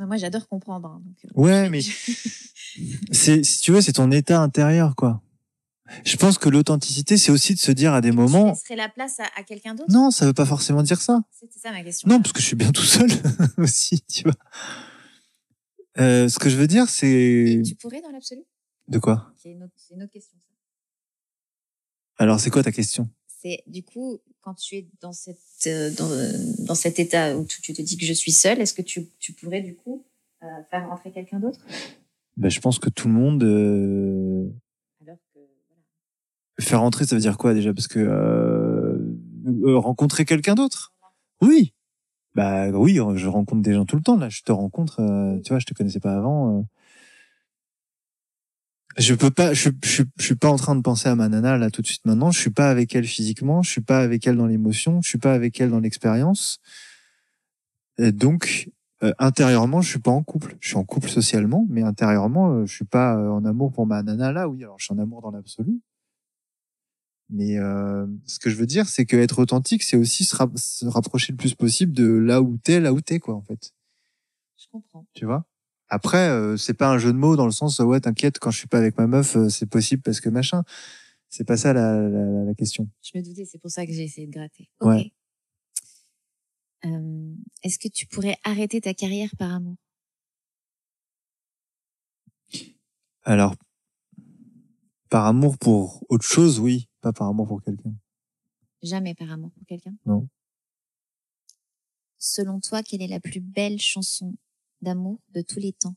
Moi, 0.00 0.16
j'adore 0.16 0.46
comprendre. 0.48 0.88
hein, 0.88 1.02
donc, 1.04 1.16
euh, 1.24 1.40
Ouais, 1.40 1.68
mais 1.70 1.80
c'est 3.12 3.44
si 3.44 3.60
tu 3.60 3.72
veux, 3.72 3.80
c'est 3.80 3.92
ton 3.94 4.10
état 4.10 4.40
intérieur, 4.40 4.94
quoi. 4.96 5.22
Je 6.04 6.16
pense 6.16 6.36
que 6.38 6.48
l'authenticité, 6.48 7.16
c'est 7.16 7.30
aussi 7.30 7.54
de 7.54 7.60
se 7.60 7.70
dire 7.70 7.94
à 7.94 8.00
des 8.00 8.10
Tu 8.10 8.16
moments. 8.16 8.50
laisserais 8.50 8.74
la 8.76 8.88
place 8.88 9.20
à, 9.20 9.26
à 9.36 9.44
quelqu'un 9.44 9.74
d'autre? 9.74 9.92
Non, 9.92 10.10
ça 10.10 10.26
veut 10.26 10.32
pas 10.34 10.44
forcément 10.46 10.82
dire 10.82 11.00
ça. 11.00 11.22
C'était 11.30 11.58
ça 11.60 11.70
ma 11.70 11.82
question. 11.82 12.08
Non, 12.08 12.20
parce 12.20 12.32
que 12.32 12.40
je 12.40 12.46
suis 12.46 12.56
bien 12.56 12.72
tout 12.72 12.82
seul 12.82 13.08
aussi, 13.58 14.00
tu 14.02 14.24
vois. 14.24 14.34
Euh, 15.98 16.28
ce 16.28 16.38
que 16.38 16.50
je 16.50 16.56
veux 16.56 16.66
dire, 16.66 16.88
c'est 16.88 17.62
Tu 17.64 17.74
pourrais 17.76 18.02
dans 18.02 18.10
l'absolu? 18.10 18.42
De 18.88 18.98
quoi? 18.98 19.32
C'est 19.36 19.50
une, 19.50 19.62
autre- 19.62 19.72
une 19.92 20.02
autre 20.02 20.12
question. 20.12 20.36
Alors, 22.18 22.40
c'est 22.40 22.50
quoi 22.50 22.62
ta 22.62 22.72
question? 22.72 23.08
C'est 23.26 23.62
du 23.66 23.82
coup, 23.84 24.20
quand 24.46 24.54
tu 24.54 24.76
es 24.76 24.86
dans, 25.00 25.12
cette, 25.12 25.40
euh, 25.66 25.90
dans, 25.98 26.08
euh, 26.08 26.30
dans 26.68 26.76
cet 26.76 27.00
état 27.00 27.36
où 27.36 27.44
tu, 27.44 27.60
tu 27.60 27.72
te 27.72 27.82
dis 27.82 27.96
que 27.96 28.06
je 28.06 28.12
suis 28.12 28.30
seule, 28.30 28.60
est-ce 28.60 28.74
que 28.74 28.82
tu, 28.82 29.08
tu 29.18 29.32
pourrais 29.32 29.60
du 29.60 29.74
coup 29.74 30.04
euh, 30.44 30.46
faire 30.70 30.88
rentrer 30.88 31.10
quelqu'un 31.10 31.40
d'autre? 31.40 31.58
Ben, 32.36 32.48
je 32.48 32.60
pense 32.60 32.78
que 32.78 32.88
tout 32.88 33.08
le 33.08 33.14
monde. 33.14 33.42
euh, 33.42 34.48
Alors 35.04 35.16
que. 35.34 35.40
Voilà. 35.40 35.82
Faire 36.60 36.80
rentrer, 36.80 37.06
ça 37.06 37.16
veut 37.16 37.20
dire 37.20 37.38
quoi 37.38 37.54
déjà? 37.54 37.74
Parce 37.74 37.88
que 37.88 38.06
rencontrer 39.74 40.24
quelqu'un 40.24 40.54
d'autre? 40.54 40.94
Oui. 41.42 41.74
Bah 42.36 42.68
oui, 42.70 43.00
je 43.16 43.26
rencontre 43.26 43.62
des 43.62 43.72
gens 43.74 43.84
tout 43.84 43.96
le 43.96 44.02
temps. 44.02 44.16
Là, 44.16 44.28
je 44.28 44.42
te 44.42 44.52
rencontre. 44.52 45.02
tu 45.42 45.48
vois, 45.48 45.58
je 45.58 45.66
te 45.66 45.74
connaissais 45.74 45.98
pas 46.00 46.14
avant. 46.14 46.68
Je 48.98 49.14
peux 49.14 49.30
pas, 49.30 49.52
je, 49.52 49.68
je, 49.84 50.02
je 50.16 50.24
suis 50.24 50.36
pas 50.36 50.48
en 50.48 50.56
train 50.56 50.74
de 50.74 50.80
penser 50.80 51.08
à 51.08 51.14
ma 51.14 51.28
nana 51.28 51.58
là 51.58 51.70
tout 51.70 51.82
de 51.82 51.86
suite 51.86 52.04
maintenant. 52.06 52.30
Je 52.30 52.40
suis 52.40 52.50
pas 52.50 52.70
avec 52.70 52.94
elle 52.94 53.06
physiquement, 53.06 53.62
je 53.62 53.70
suis 53.70 53.82
pas 53.82 54.00
avec 54.00 54.26
elle 54.26 54.36
dans 54.36 54.46
l'émotion, 54.46 55.02
je 55.02 55.08
suis 55.08 55.18
pas 55.18 55.34
avec 55.34 55.60
elle 55.60 55.70
dans 55.70 55.80
l'expérience. 55.80 56.58
Donc 57.98 58.70
euh, 59.02 59.12
intérieurement, 59.18 59.82
je 59.82 59.90
suis 59.90 59.98
pas 59.98 60.10
en 60.10 60.22
couple. 60.22 60.56
Je 60.60 60.68
suis 60.68 60.76
en 60.76 60.84
couple 60.84 61.10
socialement, 61.10 61.66
mais 61.68 61.82
intérieurement, 61.82 62.52
euh, 62.52 62.66
je 62.66 62.74
suis 62.74 62.84
pas 62.86 63.16
euh, 63.16 63.28
en 63.28 63.44
amour 63.44 63.72
pour 63.72 63.86
ma 63.86 64.02
nana 64.02 64.32
là. 64.32 64.48
Oui, 64.48 64.62
alors 64.64 64.78
je 64.78 64.84
suis 64.86 64.94
en 64.94 64.98
amour 64.98 65.20
dans 65.20 65.30
l'absolu. 65.30 65.80
Mais 67.28 67.58
euh, 67.58 68.06
ce 68.26 68.38
que 68.38 68.50
je 68.50 68.56
veux 68.56 68.66
dire, 68.66 68.88
c'est 68.88 69.04
que 69.04 69.16
être 69.16 69.40
authentique, 69.40 69.82
c'est 69.82 69.96
aussi 69.96 70.24
se, 70.24 70.36
se 70.54 70.86
rapprocher 70.86 71.32
le 71.32 71.36
plus 71.36 71.54
possible 71.54 71.92
de 71.92 72.06
là 72.06 72.40
où 72.40 72.56
t'es, 72.56 72.80
là 72.80 72.92
où 72.92 73.00
t'es 73.00 73.18
quoi 73.18 73.34
en 73.34 73.42
fait. 73.42 73.72
Je 74.56 74.66
comprends. 74.70 75.06
Tu 75.12 75.26
vois? 75.26 75.44
Après, 75.88 76.28
euh, 76.28 76.56
c'est 76.56 76.74
pas 76.74 76.90
un 76.90 76.98
jeu 76.98 77.12
de 77.12 77.18
mots 77.18 77.36
dans 77.36 77.44
le 77.46 77.52
sens 77.52 77.78
ouais, 77.78 78.00
t'inquiète, 78.00 78.38
quand 78.38 78.50
je 78.50 78.58
suis 78.58 78.66
pas 78.66 78.78
avec 78.78 78.98
ma 78.98 79.06
meuf, 79.06 79.36
euh, 79.36 79.48
c'est 79.48 79.66
possible 79.66 80.02
parce 80.02 80.20
que 80.20 80.28
machin. 80.28 80.62
C'est 81.28 81.44
pas 81.44 81.56
ça 81.56 81.72
la, 81.72 82.00
la, 82.00 82.44
la- 82.44 82.54
question. 82.54 82.88
Je 83.02 83.18
me 83.18 83.22
doutais, 83.22 83.44
c'est 83.44 83.58
pour 83.58 83.70
ça 83.70 83.84
que 83.84 83.92
j'ai 83.92 84.04
essayé 84.04 84.26
de 84.26 84.32
gratter. 84.32 84.70
Ok. 84.80 84.88
Ouais. 84.88 85.12
Euh, 86.84 87.34
Est-ce 87.64 87.78
que 87.78 87.88
tu 87.88 88.06
pourrais 88.06 88.36
arrêter 88.44 88.80
ta 88.80 88.94
carrière 88.94 89.30
par 89.38 89.52
amour? 89.52 89.76
Alors, 93.24 93.56
par 95.10 95.26
amour 95.26 95.58
pour 95.58 96.04
autre 96.08 96.24
chose, 96.24 96.60
oui, 96.60 96.88
pas 97.00 97.12
par 97.12 97.28
amour 97.28 97.48
pour 97.48 97.62
quelqu'un. 97.62 97.92
Jamais 98.82 99.14
par 99.14 99.30
amour 99.30 99.50
pour 99.50 99.66
quelqu'un? 99.66 99.94
Non. 100.06 100.28
Selon 102.18 102.60
toi, 102.60 102.82
quelle 102.82 103.02
est 103.02 103.08
la 103.08 103.20
plus 103.20 103.40
belle 103.40 103.80
chanson 103.80 104.34
d'amour 104.82 105.20
de 105.34 105.42
tous 105.42 105.60
les 105.60 105.72
temps 105.72 105.96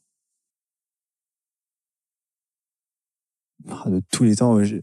Ah, 3.68 3.90
De 3.90 4.02
tous 4.12 4.24
les 4.24 4.38
temps, 4.38 4.64
je, 4.64 4.78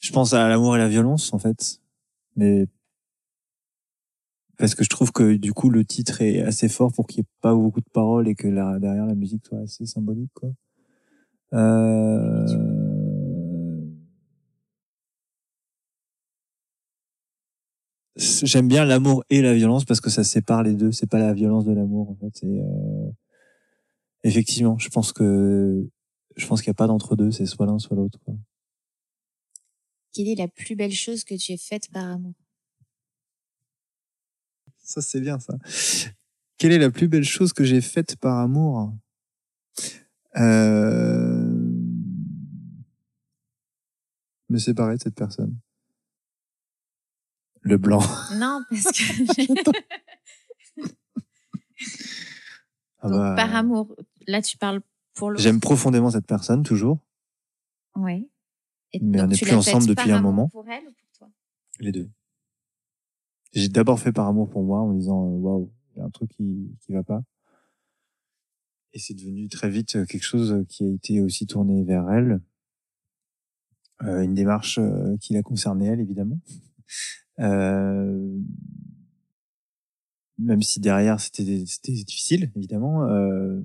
je 0.00 0.12
pense 0.12 0.32
à 0.32 0.48
l'amour 0.48 0.76
et 0.76 0.78
la 0.78 0.88
violence 0.88 1.32
en 1.32 1.38
fait, 1.38 1.80
mais 2.36 2.66
parce 4.58 4.74
que 4.74 4.84
je 4.84 4.88
trouve 4.88 5.12
que 5.12 5.36
du 5.36 5.52
coup 5.52 5.70
le 5.70 5.84
titre 5.84 6.22
est 6.22 6.40
assez 6.42 6.68
fort 6.68 6.92
pour 6.92 7.06
qu'il 7.06 7.20
n'y 7.20 7.24
ait 7.24 7.30
pas 7.40 7.54
beaucoup 7.54 7.80
de 7.80 7.90
paroles 7.92 8.28
et 8.28 8.34
que 8.34 8.48
la, 8.48 8.78
derrière 8.78 9.06
la 9.06 9.14
musique 9.14 9.46
soit 9.46 9.60
assez 9.60 9.86
symbolique 9.86 10.32
quoi. 10.34 10.50
Euh... 11.52 12.46
J'aime 18.16 18.66
bien 18.66 18.86
l'amour 18.86 19.24
et 19.28 19.42
la 19.42 19.52
violence 19.52 19.84
parce 19.84 20.00
que 20.00 20.08
ça 20.08 20.24
sépare 20.24 20.62
les 20.62 20.72
deux. 20.74 20.90
C'est 20.90 21.08
pas 21.08 21.18
la 21.18 21.34
violence 21.34 21.66
de 21.66 21.72
l'amour 21.72 22.10
en 22.10 22.14
fait. 22.14 22.46
Effectivement, 24.26 24.78
je 24.78 24.88
pense 24.88 25.12
que 25.12 25.88
je 26.36 26.46
pense 26.46 26.60
qu'il 26.60 26.70
n'y 26.70 26.74
a 26.74 26.74
pas 26.74 26.86
d'entre 26.86 27.16
deux. 27.16 27.30
C'est 27.30 27.46
soit 27.46 27.66
l'un 27.66 27.78
soit 27.78 27.96
l'autre. 27.96 28.18
quoi. 28.24 28.34
Quelle 30.12 30.28
est 30.28 30.34
la 30.34 30.48
plus 30.48 30.76
belle 30.76 30.92
chose 30.92 31.24
que 31.24 31.34
tu 31.34 31.52
aies 31.52 31.58
faite 31.58 31.90
par 31.90 32.04
amour? 32.04 32.34
Ça, 34.78 35.00
c'est 35.02 35.20
bien, 35.20 35.38
ça. 35.38 35.54
Quelle 36.58 36.72
est 36.72 36.78
la 36.78 36.90
plus 36.90 37.08
belle 37.08 37.24
chose 37.24 37.52
que 37.52 37.64
j'ai 37.64 37.80
faite 37.80 38.16
par 38.16 38.38
amour? 38.38 38.94
Euh... 40.36 41.50
Me 44.48 44.58
séparer 44.58 44.96
de 44.96 45.02
cette 45.02 45.16
personne. 45.16 45.58
Le 47.62 47.78
blanc. 47.78 48.00
Non, 48.34 48.62
parce 48.70 48.84
que 48.84 49.02
Ah 53.00 53.08
Donc, 53.08 53.18
bah, 53.18 53.34
par 53.36 53.54
amour. 53.54 53.94
Là, 54.26 54.42
tu 54.42 54.56
parles 54.56 54.80
pour 55.14 55.30
le. 55.30 55.38
J'aime 55.38 55.60
profondément 55.60 56.10
cette 56.10 56.26
personne, 56.26 56.62
toujours. 56.62 56.98
Et 58.92 59.00
Mais 59.00 59.20
on 59.20 59.26
n'est 59.26 59.36
plus 59.36 59.54
ensemble 59.54 59.86
depuis 59.86 60.12
un 60.12 60.20
moment. 60.20 60.48
Pour 60.48 60.68
elle 60.68 60.86
ou 60.86 60.92
pour 60.92 61.10
toi? 61.18 61.28
Les 61.80 61.92
deux. 61.92 62.08
J'ai 63.52 63.68
d'abord 63.68 63.98
fait 63.98 64.12
par 64.12 64.26
amour 64.26 64.48
pour 64.50 64.62
moi 64.62 64.80
en 64.80 64.88
me 64.88 64.98
disant 64.98 65.24
euh, 65.24 65.38
waouh, 65.38 65.72
il 65.94 65.98
y 65.98 66.02
a 66.02 66.04
un 66.04 66.10
truc 66.10 66.30
qui 66.30 66.76
qui 66.80 66.92
va 66.92 67.02
pas. 67.02 67.22
Et 68.92 68.98
c'est 68.98 69.14
devenu 69.14 69.48
très 69.48 69.70
vite 69.70 69.96
euh, 69.96 70.04
quelque 70.04 70.24
chose 70.24 70.64
qui 70.68 70.84
a 70.84 70.88
été 70.88 71.20
aussi 71.20 71.46
tourné 71.46 71.84
vers 71.84 72.10
elle. 72.10 72.40
Euh, 74.02 74.22
une 74.22 74.34
démarche 74.34 74.78
euh, 74.78 75.16
qui 75.20 75.32
la 75.32 75.42
concernait 75.42 75.86
elle 75.86 76.00
évidemment. 76.00 76.38
Euh, 77.38 78.38
même 80.38 80.62
si 80.62 80.80
derrière 80.80 81.20
c'était 81.20 81.64
c'était 81.66 81.92
difficile 81.92 82.50
évidemment. 82.56 83.04
Euh, 83.04 83.60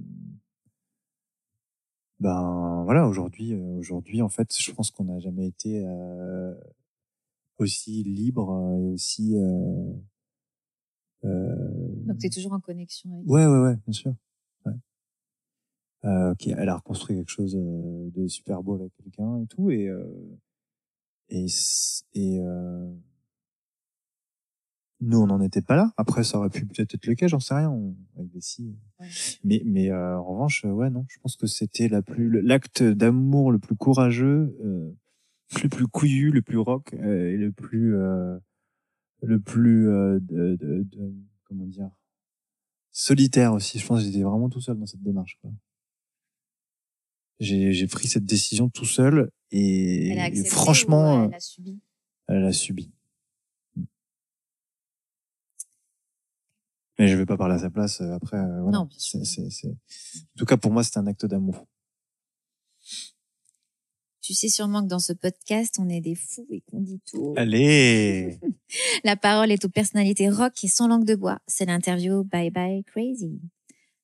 ben 2.21 2.83
voilà 2.85 3.07
aujourd'hui 3.07 3.55
aujourd'hui 3.55 4.21
en 4.21 4.29
fait 4.29 4.55
je 4.55 4.71
pense 4.71 4.91
qu'on 4.91 5.05
n'a 5.05 5.19
jamais 5.19 5.47
été 5.47 5.83
euh, 5.83 6.53
aussi 7.57 8.03
libre 8.03 8.51
et 8.79 8.93
aussi 8.93 9.35
euh, 9.37 9.91
euh, 11.25 11.55
Donc, 12.05 12.19
tu 12.19 12.27
es 12.27 12.29
toujours 12.29 12.53
en 12.53 12.59
connexion 12.59 13.11
avec 13.15 13.27
ouais 13.27 13.45
ouais 13.47 13.59
ouais 13.59 13.75
bien 13.87 13.93
sûr 13.93 14.13
ouais. 14.65 14.73
euh, 16.05 16.35
qui 16.35 16.51
elle 16.51 16.69
a 16.69 16.75
reconstruit 16.75 17.17
quelque 17.17 17.31
chose 17.31 17.55
de 17.55 18.27
super 18.27 18.61
beau 18.61 18.75
avec 18.75 18.93
quelqu'un 18.97 19.41
et 19.41 19.47
tout 19.47 19.71
et 19.71 19.87
euh, 19.87 20.37
et 21.29 21.47
et 22.13 22.39
euh, 22.39 22.93
nous 25.01 25.19
on 25.19 25.27
n'en 25.27 25.41
était 25.41 25.61
pas 25.61 25.75
là. 25.75 25.91
Après 25.97 26.23
ça 26.23 26.37
aurait 26.37 26.49
pu 26.49 26.65
peut-être 26.65 26.93
être 26.95 27.05
le 27.07 27.15
cas 27.15 27.27
j'en 27.27 27.39
sais 27.39 27.53
rien. 27.55 27.69
On, 27.69 27.95
avec 28.17 28.31
des 28.31 28.39
Ouais. 28.99 29.07
mais 29.43 29.61
mais 29.65 29.89
euh, 29.91 30.17
en 30.19 30.23
revanche 30.23 30.63
euh, 30.65 30.69
ouais 30.71 30.89
non 30.91 31.05
je 31.09 31.17
pense 31.19 31.35
que 31.35 31.47
c'était 31.47 31.87
la 31.89 32.01
plus 32.03 32.41
l'acte 32.41 32.83
d'amour 32.83 33.51
le 33.51 33.57
plus 33.59 33.75
courageux 33.75 34.55
euh, 34.63 34.91
le 35.63 35.69
plus 35.69 35.87
couillu 35.87 36.29
le 36.31 36.41
plus 36.43 36.57
rock 36.59 36.93
euh, 36.93 37.31
et 37.33 37.37
le 37.37 37.51
plus 37.51 37.95
euh, 37.95 38.37
le 39.23 39.39
plus 39.39 39.89
euh, 39.89 40.19
de, 40.21 40.55
de, 40.55 40.83
de- 40.83 41.13
comment 41.45 41.65
dire 41.65 41.89
solitaire 42.91 43.53
aussi. 43.53 43.79
Je 43.79 43.87
pense 43.87 43.99
que 44.01 44.05
j'étais 44.05 44.21
vraiment 44.23 44.49
tout 44.49 44.61
seul 44.61 44.77
dans 44.77 44.85
cette 44.85 45.01
démarche 45.01 45.37
quoi. 45.41 45.49
j'ai 47.39 47.71
j'ai 47.73 47.87
pris 47.87 48.07
cette 48.07 48.25
décision 48.25 48.69
tout 48.69 48.85
seul 48.85 49.31
et, 49.51 50.09
Elle 50.09 50.19
a 50.19 50.23
et 50.23 50.27
accepté 50.27 50.49
franchement 50.49 51.23
euh, 51.23 51.29
subi? 51.39 51.79
elle 52.27 52.43
a 52.45 52.51
subi 52.53 52.91
mais 57.01 57.07
je 57.07 57.17
vais 57.17 57.25
pas 57.25 57.37
parler 57.37 57.55
à 57.55 57.59
sa 57.59 57.69
place 57.69 58.01
euh, 58.01 58.13
après 58.13 58.37
euh, 58.37 58.61
voilà 58.61 58.77
Non, 58.77 58.89
c'est 58.97 59.25
c'est 59.25 59.49
c'est 59.49 59.67
en 59.69 60.37
tout 60.37 60.45
cas 60.45 60.57
pour 60.57 60.71
moi 60.71 60.83
c'était 60.83 60.99
un 60.99 61.07
acte 61.07 61.25
d'amour 61.25 61.65
Tu 64.21 64.33
sais 64.35 64.49
sûrement 64.49 64.83
que 64.83 64.87
dans 64.87 64.99
ce 64.99 65.13
podcast, 65.13 65.77
on 65.79 65.89
est 65.89 65.99
des 66.01 66.13
fous 66.15 66.45
et 66.51 66.61
qu'on 66.61 66.79
dit 66.81 67.01
tout. 67.09 67.33
allez 67.37 68.39
La 69.03 69.15
parole 69.15 69.51
est 69.51 69.65
aux 69.65 69.69
personnalités 69.69 70.29
rock 70.29 70.53
et 70.63 70.67
sans 70.67 70.87
langue 70.87 71.05
de 71.05 71.15
bois. 71.15 71.39
C'est 71.47 71.65
l'interview 71.65 72.23
Bye 72.23 72.51
Bye 72.51 72.83
Crazy. 72.83 73.41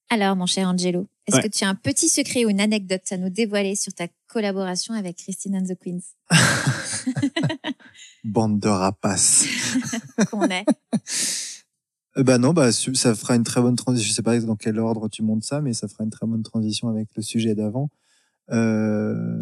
Alors, 0.09 0.35
mon 0.35 0.45
cher 0.47 0.67
Angelo, 0.67 1.07
est-ce 1.27 1.35
Ouais. 1.37 1.43
que 1.43 1.47
tu 1.49 1.63
as 1.65 1.69
un 1.69 1.75
petit 1.75 2.09
secret 2.09 2.45
ou 2.45 2.49
une 2.49 2.61
anecdote 2.61 3.03
à 3.11 3.17
nous 3.17 3.29
dévoiler 3.29 3.75
sur 3.75 3.93
ta 3.93 4.07
collaboration 4.27 4.93
avec 4.95 5.17
Christine 5.17 5.55
and 5.57 5.65
the 5.65 5.77
Queens? 5.77 6.15
Bande 8.23 8.59
de 8.59 8.69
rapaces 8.69 9.45
qu'on 10.31 10.47
est 10.49 10.65
Euh, 12.17 12.23
bah 12.23 12.37
non, 12.37 12.53
bah 12.53 12.71
ça 12.71 13.15
fera 13.15 13.35
une 13.35 13.43
très 13.43 13.61
bonne 13.61 13.75
transition. 13.75 14.09
Je 14.09 14.13
sais 14.13 14.21
pas 14.21 14.39
dans 14.39 14.55
quel 14.55 14.79
ordre 14.79 15.07
tu 15.07 15.23
montes 15.23 15.43
ça, 15.43 15.61
mais 15.61 15.73
ça 15.73 15.87
fera 15.87 16.03
une 16.03 16.09
très 16.09 16.25
bonne 16.25 16.43
transition 16.43 16.89
avec 16.89 17.09
le 17.15 17.21
sujet 17.21 17.55
d'avant. 17.55 17.89
Euh, 18.51 19.37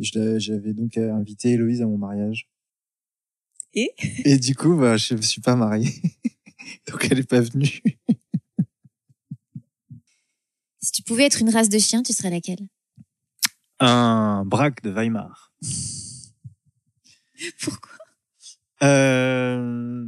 J'avais 0.00 0.72
donc 0.72 0.96
invité 0.96 1.50
Héloïse 1.50 1.82
à 1.82 1.86
mon 1.86 1.98
mariage. 1.98 2.48
Et? 3.74 3.90
Et 4.24 4.38
du 4.38 4.54
coup, 4.54 4.76
bah, 4.76 4.96
je 4.96 5.16
suis 5.16 5.40
pas 5.40 5.54
marié. 5.54 5.90
donc 6.90 7.06
elle 7.10 7.18
est 7.18 7.28
pas 7.28 7.40
venue. 7.40 7.80
Si 10.82 10.92
tu 10.92 11.02
pouvais 11.02 11.24
être 11.24 11.40
une 11.40 11.50
race 11.50 11.68
de 11.68 11.78
chien, 11.78 12.04
tu 12.04 12.12
serais 12.12 12.30
laquelle? 12.30 12.60
Un 13.80 14.44
braque 14.46 14.84
de 14.84 14.90
Weimar. 14.90 15.52
Pourquoi? 17.60 17.90
Euh, 18.84 20.06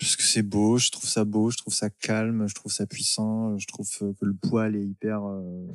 parce 0.00 0.16
que 0.16 0.22
c'est 0.22 0.42
beau, 0.42 0.78
je 0.78 0.90
trouve 0.90 1.08
ça 1.08 1.26
beau, 1.26 1.50
je 1.50 1.58
trouve 1.58 1.74
ça 1.74 1.90
calme, 1.90 2.48
je 2.48 2.54
trouve 2.54 2.72
ça 2.72 2.86
puissant, 2.86 3.58
je 3.58 3.66
trouve 3.66 3.86
euh, 4.00 4.14
que 4.14 4.24
le 4.24 4.34
poil 4.34 4.74
est 4.74 4.86
hyper 4.86 5.22
euh, 5.22 5.66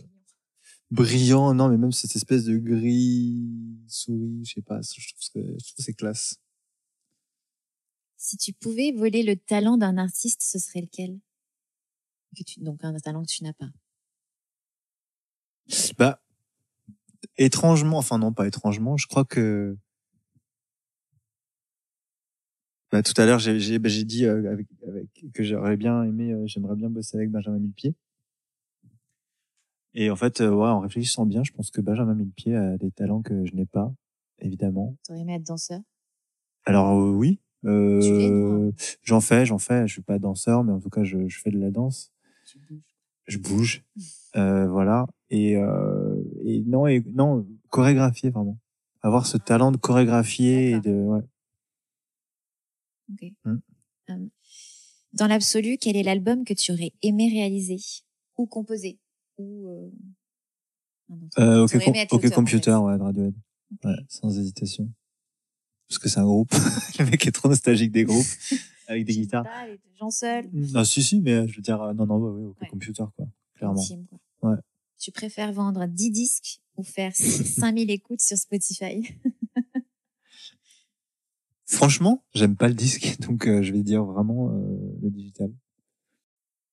brillant. 0.89 1.53
Non, 1.53 1.69
mais 1.69 1.77
même 1.77 1.91
cette 1.91 2.15
espèce 2.15 2.43
de 2.45 2.57
gris 2.57 3.47
souris, 3.87 4.43
je 4.43 4.53
sais 4.55 4.61
pas, 4.63 4.81
je 4.81 5.13
trouve 5.13 5.29
que 5.31 5.47
je 5.59 5.65
trouve 5.65 5.75
que 5.75 5.83
c'est 5.83 5.93
classe. 5.93 6.37
Si 8.17 8.35
tu 8.37 8.51
pouvais 8.51 8.91
voler 8.91 9.21
le 9.21 9.35
talent 9.35 9.77
d'un 9.77 9.99
artiste, 9.99 10.41
ce 10.41 10.57
serait 10.57 10.81
lequel? 10.81 11.19
Que 12.35 12.43
tu, 12.43 12.61
Donc 12.61 12.83
un 12.83 12.97
talent 12.97 13.21
que 13.21 13.31
tu 13.31 13.43
n'as 13.43 13.53
pas. 13.53 13.69
Bah, 15.99 16.19
étrangement, 17.37 17.99
enfin 17.99 18.17
non, 18.17 18.33
pas 18.33 18.47
étrangement, 18.47 18.97
je 18.97 19.05
crois 19.05 19.25
que. 19.25 19.77
Bah, 22.95 23.03
tout 23.03 23.21
à 23.21 23.25
l'heure, 23.25 23.39
j'ai 23.39 23.77
bah, 23.77 23.89
dit 23.89 24.23
euh, 24.23 24.49
avec, 24.49 24.67
avec, 24.87 25.33
que 25.33 25.43
j'aurais 25.43 25.75
bien 25.75 26.01
aimé, 26.03 26.31
euh, 26.31 26.47
j'aimerais 26.47 26.77
bien 26.77 26.89
bosser 26.89 27.17
avec 27.17 27.29
Benjamin 27.29 27.59
Millepied. 27.59 27.93
Et 29.95 30.09
en 30.09 30.15
fait, 30.15 30.39
euh, 30.39 30.49
ouais, 30.51 30.69
en 30.69 30.79
réfléchissant 30.79 31.25
bien, 31.25 31.43
je 31.43 31.51
pense 31.51 31.71
que 31.71 31.81
Benjamin 31.81 32.15
Millepied 32.15 32.55
a 32.55 32.77
des 32.77 32.91
talents 32.91 33.21
que 33.21 33.43
je 33.43 33.53
n'ai 33.53 33.65
pas, 33.65 33.93
évidemment. 34.39 34.95
T'aurais 35.05 35.19
aimé 35.19 35.33
être 35.33 35.43
danseur? 35.43 35.81
Alors 36.63 36.95
oui, 36.95 37.41
euh, 37.65 38.71
j'en 39.03 39.19
fais, 39.19 39.45
j'en 39.45 39.59
fais. 39.59 39.85
Je 39.87 39.91
suis 39.91 40.01
pas 40.01 40.17
danseur, 40.17 40.63
mais 40.63 40.71
en 40.71 40.79
tout 40.79 40.89
cas, 40.89 41.03
je, 41.03 41.27
je 41.27 41.39
fais 41.41 41.51
de 41.51 41.59
la 41.59 41.71
danse. 41.71 42.13
Tu 42.47 42.59
bouges. 42.59 42.95
Je 43.27 43.37
bouge, 43.39 43.83
euh, 44.37 44.67
voilà. 44.69 45.05
Et, 45.31 45.57
euh, 45.57 46.15
et 46.45 46.61
non, 46.61 46.87
et 46.87 47.03
non, 47.13 47.45
chorégraphier 47.67 48.29
vraiment. 48.29 48.57
Avoir 49.01 49.25
ce 49.25 49.35
talent 49.35 49.73
de 49.73 49.77
chorégraphier 49.77 50.71
et 50.71 50.79
de, 50.79 50.93
ouais. 50.93 51.21
Ok. 53.11 53.31
Hmm. 53.43 53.57
Euh, 54.09 54.27
dans 55.13 55.27
l'absolu, 55.27 55.77
quel 55.79 55.95
est 55.95 56.03
l'album 56.03 56.43
que 56.43 56.53
tu 56.53 56.71
aurais 56.71 56.91
aimé 57.01 57.29
réaliser 57.29 57.79
ou 58.37 58.45
composer 58.47 58.99
ou 59.37 59.67
euh... 59.69 59.89
Euh, 61.37 61.63
ok, 61.63 61.71
com- 61.71 61.81
aimé 61.81 61.99
être 61.99 62.13
ok, 62.13 62.23
l'auteur, 62.23 62.37
en 62.39 62.41
computer, 62.41 62.71
fait. 62.71 62.77
ouais, 62.77 62.97
de 62.97 63.03
Radiohead. 63.03 63.33
Ouais, 63.83 63.95
sans 64.09 64.37
hésitation. 64.39 64.91
Parce 65.87 65.99
que 65.99 66.09
c'est 66.09 66.19
un 66.19 66.25
groupe. 66.25 66.51
Le 66.99 67.05
mec 67.05 67.25
est 67.27 67.31
trop 67.31 67.47
nostalgique 67.47 67.91
des 67.91 68.05
groupes 68.05 68.25
avec 68.87 69.05
des 69.05 69.13
guitares. 69.13 69.43
pas 69.43 69.67
les 69.67 69.79
gens 69.99 70.09
seuls. 70.09 70.49
Non, 70.51 70.83
si, 70.83 71.03
si, 71.03 71.21
mais 71.21 71.47
je 71.47 71.55
veux 71.55 71.61
dire, 71.61 71.81
euh, 71.81 71.93
non, 71.93 72.05
non, 72.07 72.17
ouais, 72.17 72.31
ouais, 72.41 72.45
ok, 72.49 72.61
Ouais. 72.61 72.67
computer, 72.67 73.03
quoi. 73.15 73.27
Clairement. 73.55 73.79
intime, 73.81 74.05
quoi. 74.07 74.19
Ouais. 74.51 74.57
Tu 74.97 75.11
préfères 75.11 75.53
vendre 75.53 75.85
10 75.85 76.09
disques 76.11 76.59
ou 76.75 76.83
faire 76.83 77.15
5000 77.15 77.89
écoutes 77.91 78.21
sur 78.21 78.37
Spotify? 78.37 79.01
Franchement, 81.65 82.23
j'aime 82.35 82.55
pas 82.55 82.67
le 82.67 82.75
disque, 82.75 83.19
donc 83.21 83.47
euh, 83.47 83.63
je 83.63 83.73
vais 83.73 83.81
dire 83.81 84.03
vraiment 84.03 84.51
euh, 84.51 84.97
le 85.01 85.09
digital. 85.09 85.51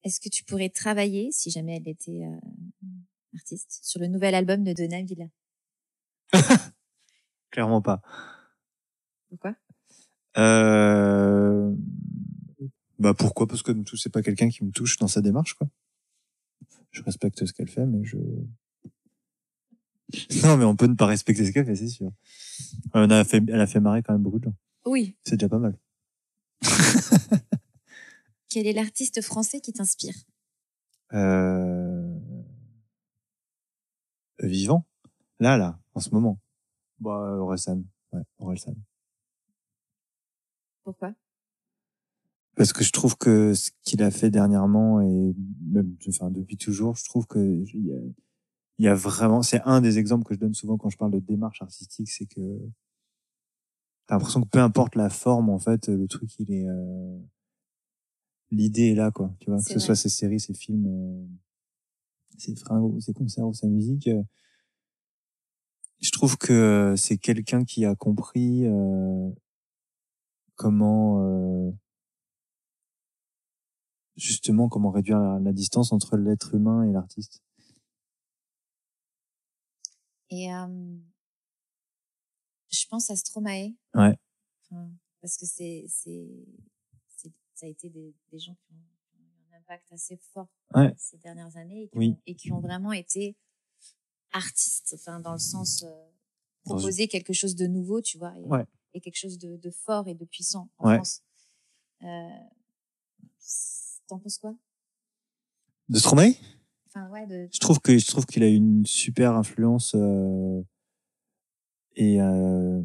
Est-ce 0.05 0.21
que 0.21 0.29
tu 0.29 0.45
pourrais 0.45 0.69
travailler, 0.69 1.31
si 1.33 1.51
jamais 1.51 1.77
elle 1.77 1.89
était 1.89 2.25
euh, 2.25 2.89
artiste, 3.35 3.81
sur 3.83 4.01
le 4.01 4.09
nouvel 4.09 4.35
album 4.35 4.65
de 4.65 4.73
Donna 4.73 5.01
Villa 5.03 5.27
Clairement 7.51 7.81
pas. 7.81 8.03
Pourquoi? 9.29 9.55
Euh... 10.39 11.75
Bah 12.99 13.15
pourquoi? 13.15 13.47
Parce 13.47 13.63
que 13.63 13.73
tout 13.73 13.97
c'est 13.97 14.11
pas 14.11 14.23
quelqu'un 14.23 14.49
qui 14.49 14.65
me 14.65 14.71
touche 14.71 14.97
dans 14.99 15.09
sa 15.09 15.21
démarche, 15.21 15.55
quoi. 15.55 15.69
Je 16.91 17.03
respecte 17.03 17.45
ce 17.45 17.53
qu'elle 17.53 17.69
fait, 17.69 17.87
mais 17.87 18.05
je. 18.05 18.17
Non, 20.45 20.59
mais 20.59 20.65
on 20.65 20.77
peut 20.77 20.87
ne 20.87 20.95
pas 20.95 21.07
respecter 21.07 21.47
ce 21.47 21.53
qu'elle 21.53 21.65
fait, 21.65 21.75
c'est 21.75 21.89
sûr. 21.89 22.13
Elle 22.95 23.11
a 23.13 23.25
fait, 23.25 23.43
elle 23.49 23.61
a 23.61 23.67
fait 23.67 23.81
marrer 23.81 24.03
quand 24.03 24.13
même 24.13 24.23
beaucoup 24.23 24.39
de 24.39 24.45
gens. 24.45 24.55
Oui. 24.85 25.17
C'est 25.25 25.37
déjà 25.37 25.49
pas 25.49 25.59
mal. 25.59 25.79
Quel 28.49 28.67
est 28.67 28.73
l'artiste 28.73 29.23
français 29.23 29.61
qui 29.61 29.73
t'inspire? 29.73 30.15
Euh... 31.13 32.19
Vivant? 34.41 34.85
Là, 35.41 35.57
là, 35.57 35.79
en 35.95 36.01
ce 36.01 36.11
moment. 36.11 36.41
Bah, 37.01 37.37
Orelsan. 37.39 37.83
Ouais, 38.13 38.23
Orelsan. 38.39 38.75
Pourquoi? 40.85 41.15
Parce 42.55 42.73
que 42.73 42.85
je 42.85 42.93
trouve 42.93 43.17
que 43.17 43.55
ce 43.55 43.71
qu'il 43.83 44.03
a 44.03 44.11
fait 44.11 44.31
dernièrement 44.31 45.01
et 45.01 45.35
même, 45.71 45.97
enfin, 46.09 46.31
depuis 46.31 46.57
toujours, 46.57 46.97
je 46.97 47.05
trouve 47.05 47.27
que 47.27 47.39
il 47.39 47.87
y 47.87 47.93
a, 47.93 48.01
il 48.79 48.85
y 48.85 48.89
a 48.89 48.95
vraiment, 48.95 49.43
c'est 49.43 49.63
un 49.65 49.81
des 49.81 49.99
exemples 49.99 50.25
que 50.25 50.35
je 50.35 50.41
donne 50.41 50.55
souvent 50.55 50.77
quand 50.77 50.91
je 50.91 50.99
parle 50.99 51.13
de 51.13 51.19
démarche 51.19 51.63
artistique, 51.63 52.11
c'est 52.11 52.27
que 52.27 52.41
t'as 54.13 54.17
l'impression 54.19 54.43
que 54.43 54.49
peu 54.49 54.59
importe 54.59 54.95
la 54.95 55.09
forme, 55.09 55.49
en 55.49 55.59
fait, 55.59 55.89
le 55.89 56.07
truc, 56.07 56.29
il 56.39 56.53
est, 56.53 56.69
euh, 56.69 57.19
l'idée 58.51 58.91
est 58.91 58.95
là, 58.95 59.11
quoi. 59.11 59.35
Tu 59.41 59.49
vois, 59.49 59.57
que 59.57 59.65
ce 59.65 59.73
vrai. 59.73 59.81
soit 59.81 59.97
ses 59.97 60.11
séries, 60.11 60.39
ses 60.39 60.53
films, 60.53 60.87
euh, 60.87 61.27
ses 62.37 62.55
fringues, 62.55 63.01
ses 63.01 63.15
concerts 63.15 63.47
ou 63.47 63.55
sa 63.55 63.69
musique. 63.69 64.09
euh, 64.09 64.23
je 66.01 66.11
trouve 66.11 66.37
que 66.37 66.95
c'est 66.99 67.17
quelqu'un 67.17 67.65
qui 67.65 67.87
a 67.87 67.95
compris 67.95 68.67
euh, 68.67 69.31
comment 70.57 71.25
euh, 71.25 71.71
justement 74.17 74.69
comment 74.69 74.91
réduire 74.91 75.21
la, 75.21 75.39
la 75.39 75.53
distance 75.55 75.91
entre 75.91 76.19
l'être 76.19 76.55
humain 76.55 76.83
et 76.83 76.93
l'artiste. 76.93 77.43
Et 80.29 80.53
euh, 80.53 80.67
je 82.73 82.87
pense 82.89 83.11
à 83.11 83.17
Stromae. 83.17 83.75
Ouais. 83.95 84.17
Enfin, 84.65 84.91
parce 85.21 85.37
que 85.37 85.47
c'est, 85.47 85.85
c'est, 85.89 86.29
c'est, 87.09 87.31
ça 87.55 87.67
a 87.67 87.69
été 87.69 87.89
des, 87.91 88.15
des 88.31 88.39
gens 88.39 88.55
qui 88.55 88.73
ont, 88.73 88.77
eu 89.19 89.55
un 89.55 89.59
impact 89.59 89.93
assez 89.93 90.17
fort 90.17 90.49
Ouais. 90.75 90.93
ces 90.97 91.19
dernières 91.19 91.57
années 91.57 91.85
et 91.85 91.89
qui, 91.89 91.99
Oui. 91.99 92.09
ont, 92.11 92.23
et 92.27 92.35
qui 92.35 92.53
ont 92.53 92.61
vraiment 92.61 92.93
été 92.93 93.37
artistes, 94.33 94.95
enfin 94.95 95.21
dans 95.21 95.33
le 95.33 95.39
sens 95.39 95.83
euh, 95.83 96.09
proposer 96.65 97.07
quelque 97.09 97.35
chose 97.35 97.55
de 97.55 97.67
nouveau, 97.67 98.01
tu 98.01 98.17
vois, 98.19 98.37
et, 98.39 98.43
Ouais. 98.45 98.65
et 98.95 99.01
quelque 99.01 99.19
chose 99.19 99.39
de, 99.39 99.57
de 99.57 99.71
fort 99.71 100.09
et 100.09 100.15
de 100.15 100.25
puissant 100.25 100.71
en 100.79 100.89
Ouais. 100.89 100.97
France. 100.97 101.23
Euh, 102.03 102.07
T'en 104.09 104.19
penses 104.19 104.39
quoi? 104.39 104.55
De 105.89 105.99
Stromae? 105.99 106.35
Enfin 106.87 107.09
ouais, 107.11 107.27
de, 107.27 107.49
Je 107.53 107.59
trouve 107.61 107.81
que 107.81 107.97
je 107.99 108.07
trouve 108.07 108.27
qu'il 108.27 108.43
a 108.43 108.49
une 108.49 108.85
super 108.87 109.33
influence 109.35 109.95
euh, 109.95 110.63
et 111.97 112.21
euh, 112.21 112.81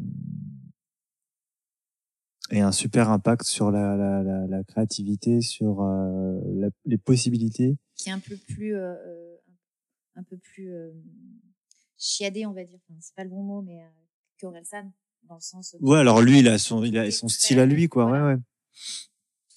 et 2.50 2.60
un 2.60 2.72
super 2.72 3.10
impact 3.10 3.44
sur 3.44 3.70
la 3.70 3.96
la, 3.96 4.22
la, 4.22 4.46
la 4.46 4.64
créativité, 4.64 5.40
sur 5.40 5.82
euh, 5.82 6.40
la- 6.54 6.70
les 6.86 6.98
possibilités. 6.98 7.76
qui 7.94 8.08
est 8.08 8.12
un 8.12 8.20
peu 8.20 8.36
plus, 8.36 8.74
euh, 8.74 8.94
un 10.16 10.22
peu 10.22 10.36
plus 10.38 10.72
euh, 10.72 10.90
chiadé, 11.98 12.46
on 12.46 12.52
va 12.52 12.64
dire. 12.64 12.78
Enfin, 12.88 12.98
c'est 13.00 13.14
pas 13.14 13.24
le 13.24 13.30
bon 13.30 13.42
mot, 13.42 13.60
mais 13.62 13.80
euh, 13.82 13.88
qu'Orelsan, 14.40 14.90
dans 15.28 15.34
le 15.34 15.40
sens. 15.40 15.76
Ouais, 15.80 15.98
alors 15.98 16.22
lui, 16.22 16.38
il 16.40 16.48
a 16.48 16.58
son 16.58 16.84
il 16.84 16.96
a 16.98 17.10
son 17.10 17.28
style 17.28 17.58
à 17.58 17.66
lui, 17.66 17.88
quoi. 17.88 18.04
voilà. 18.06 18.26
Ouais, 18.28 18.34
ouais. 18.34 18.40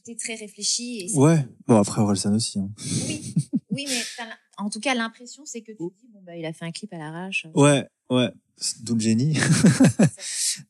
Tout 0.04 0.12
est 0.12 0.20
très 0.20 0.36
réfléchi. 0.36 1.02
Et 1.14 1.18
Ouais. 1.18 1.46
Bon 1.68 1.78
après 1.80 2.02
Orelsan 2.02 2.34
aussi. 2.36 2.60
Hein. 2.60 2.70
Oui, 3.08 3.36
oui, 3.72 3.86
mais 3.88 4.26
en 4.58 4.70
tout 4.70 4.80
cas, 4.80 4.94
l'impression, 4.94 5.44
c'est 5.46 5.62
que 5.62 5.72
tu 5.72 5.78
dis, 6.00 6.08
bon, 6.14 6.22
bah, 6.24 6.36
il 6.36 6.46
a 6.46 6.54
fait 6.54 6.66
un 6.66 6.72
clip 6.72 6.94
à 6.94 6.98
l'arrache. 6.98 7.48
Ouais, 7.56 7.88
ouais. 8.10 8.32
C'est 8.58 8.84
D'où 8.84 8.96
le 8.96 9.00
génie. 9.00 9.38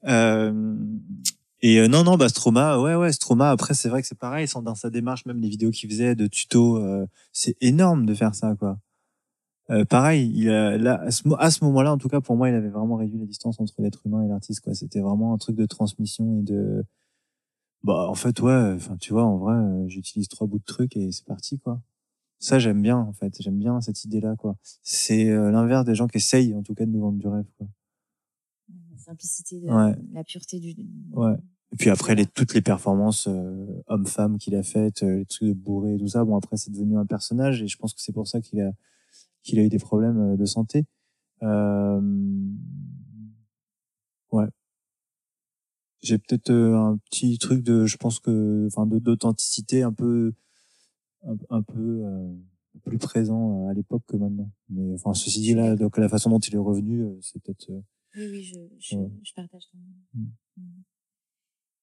Euh, 0.08 0.76
et 1.62 1.80
euh, 1.80 1.88
non, 1.88 2.04
non, 2.04 2.16
bah 2.16 2.30
Stroma, 2.30 2.80
ouais, 2.80 2.96
ouais, 2.96 3.12
Stroma. 3.12 3.52
Après, 3.52 3.74
c'est 3.74 3.90
vrai 3.90 4.02
que 4.02 4.08
c'est 4.08 4.18
pareil, 4.18 4.48
sans 4.48 4.62
dans 4.62 4.76
sa 4.76 4.90
démarche, 4.90 5.26
même 5.26 5.40
les 5.40 5.50
vidéos 5.50 5.72
qu'il 5.72 5.90
faisait 5.90 6.16
de 6.16 6.28
tutos, 6.28 6.78
euh, 6.78 7.06
c'est 7.34 7.56
énorme 7.62 8.06
de 8.06 8.14
faire 8.14 8.34
ça, 8.34 8.56
quoi. 8.56 8.80
Euh, 9.70 9.86
pareil, 9.86 10.32
il 10.36 10.50
a, 10.50 10.78
là, 10.78 11.02
à 11.02 11.12
ce, 11.12 11.24
ce 11.24 11.64
moment-là, 11.66 11.94
en 11.94 11.98
tout 11.98 12.10
cas, 12.10 12.22
pour 12.22 12.36
moi, 12.36 12.50
il 12.50 12.56
avait 12.56 12.70
vraiment 12.70 12.96
réduit 12.96 13.20
la 13.20 13.26
distance 13.26 13.60
entre 13.60 13.82
l'être 13.82 14.06
humain 14.06 14.24
et 14.24 14.28
l'artiste, 14.28 14.62
quoi. 14.62 14.74
C'était 14.74 15.02
vraiment 15.02 15.34
un 15.34 15.38
truc 15.38 15.56
de 15.56 15.66
transmission 15.66 16.40
et 16.40 16.44
de, 16.44 16.84
bah, 17.84 18.08
en 18.08 18.16
fait, 18.16 18.40
ouais, 18.42 18.74
enfin, 18.76 18.96
tu 18.98 19.14
vois, 19.14 19.24
en 19.24 19.38
vrai, 19.38 19.56
euh, 19.56 19.88
j'utilise 19.88 20.28
trois 20.28 20.46
bouts 20.48 20.60
de 20.60 20.64
trucs 20.66 20.96
et 20.98 21.12
c'est 21.12 21.26
parti, 21.26 21.60
quoi. 21.60 21.82
Ça, 22.42 22.58
j'aime 22.58 22.82
bien, 22.82 22.98
en 22.98 23.14
fait. 23.14 23.40
J'aime 23.40 23.60
bien 23.60 23.80
cette 23.82 24.04
idée-là, 24.04 24.36
quoi. 24.36 24.58
C'est 24.82 25.30
euh, 25.30 25.52
l'inverse 25.52 25.86
des 25.86 25.94
gens 25.94 26.08
qui 26.08 26.18
essayent, 26.18 26.56
en 26.56 26.64
tout 26.64 26.74
cas, 26.74 26.86
de 26.88 26.92
nous 26.92 27.00
vendre 27.00 27.20
du 27.20 27.28
rêve, 27.28 27.46
quoi. 27.58 27.68
La 28.92 28.98
simplicité, 28.98 29.60
de, 29.60 29.68
Ouais. 29.68 29.96
la 30.12 30.24
pureté 30.24 30.60
du. 30.60 30.76
Ouais. 31.14 31.36
Et 31.72 31.76
puis 31.78 31.92
après, 31.92 32.16
les, 32.16 32.26
toutes 32.26 32.56
les 32.56 32.62
performances 32.64 33.28
euh, 33.28 33.84
homme-femme 33.88 34.40
qu'il 34.40 34.56
a 34.56 34.64
faites, 34.64 35.04
euh, 35.04 35.18
les 35.20 35.26
trucs 35.26 35.50
de 35.50 35.54
bourré 35.54 35.94
et 35.94 35.98
tout 36.00 36.08
ça, 36.08 36.26
bon, 36.26 36.36
après, 36.36 36.58
c'est 36.58 36.72
devenu 36.72 36.98
un 36.98 37.06
personnage 37.06 37.62
et 37.62 37.68
je 37.68 37.78
pense 37.78 37.94
que 37.94 38.02
c'est 38.02 38.12
pour 38.12 38.28
ça 38.28 38.42
qu'il 38.42 38.60
a, 38.60 38.72
qu'il 39.44 39.60
a 39.60 39.62
eu 39.64 39.70
des 39.70 39.78
problèmes 39.78 40.34
euh, 40.34 40.36
de 40.36 40.46
santé. 40.46 40.86
Euh, 41.44 42.02
ouais. 44.32 44.48
J'ai 46.02 46.18
peut-être 46.18 46.52
un 46.52 46.98
petit 47.10 47.38
truc 47.38 47.62
de, 47.62 47.86
je 47.86 47.98
pense 47.98 48.20
que, 48.20 48.66
enfin, 48.68 48.88
d'authenticité 48.88 49.84
un 49.84 49.94
peu, 49.94 50.34
un, 51.28 51.36
un 51.50 51.62
peu 51.62 52.04
euh, 52.06 52.34
plus 52.86 52.98
présent 52.98 53.68
à 53.68 53.74
l'époque 53.74 54.04
que 54.08 54.16
maintenant. 54.18 54.50
Mais 54.70 54.94
enfin, 54.94 55.14
ceci 55.14 55.42
dit, 55.42 55.54
là, 55.54 55.76
donc 55.76 55.98
la 55.98 56.10
façon 56.10 56.30
dont 56.30 56.40
il 56.40 56.56
est 56.56 56.58
revenu, 56.58 57.02
euh, 57.04 57.18
c'est 57.22 57.42
peut-être. 57.42 57.70
euh, 57.70 57.82
Oui, 58.16 58.28
oui, 58.32 58.44
je, 58.44 58.56
je, 58.80 58.96
Ouais. 58.98 59.10
je 59.24 59.34
partage 59.34 59.64
ton. 59.72 59.78
Mm. 60.14 60.26
Mm. 60.58 60.84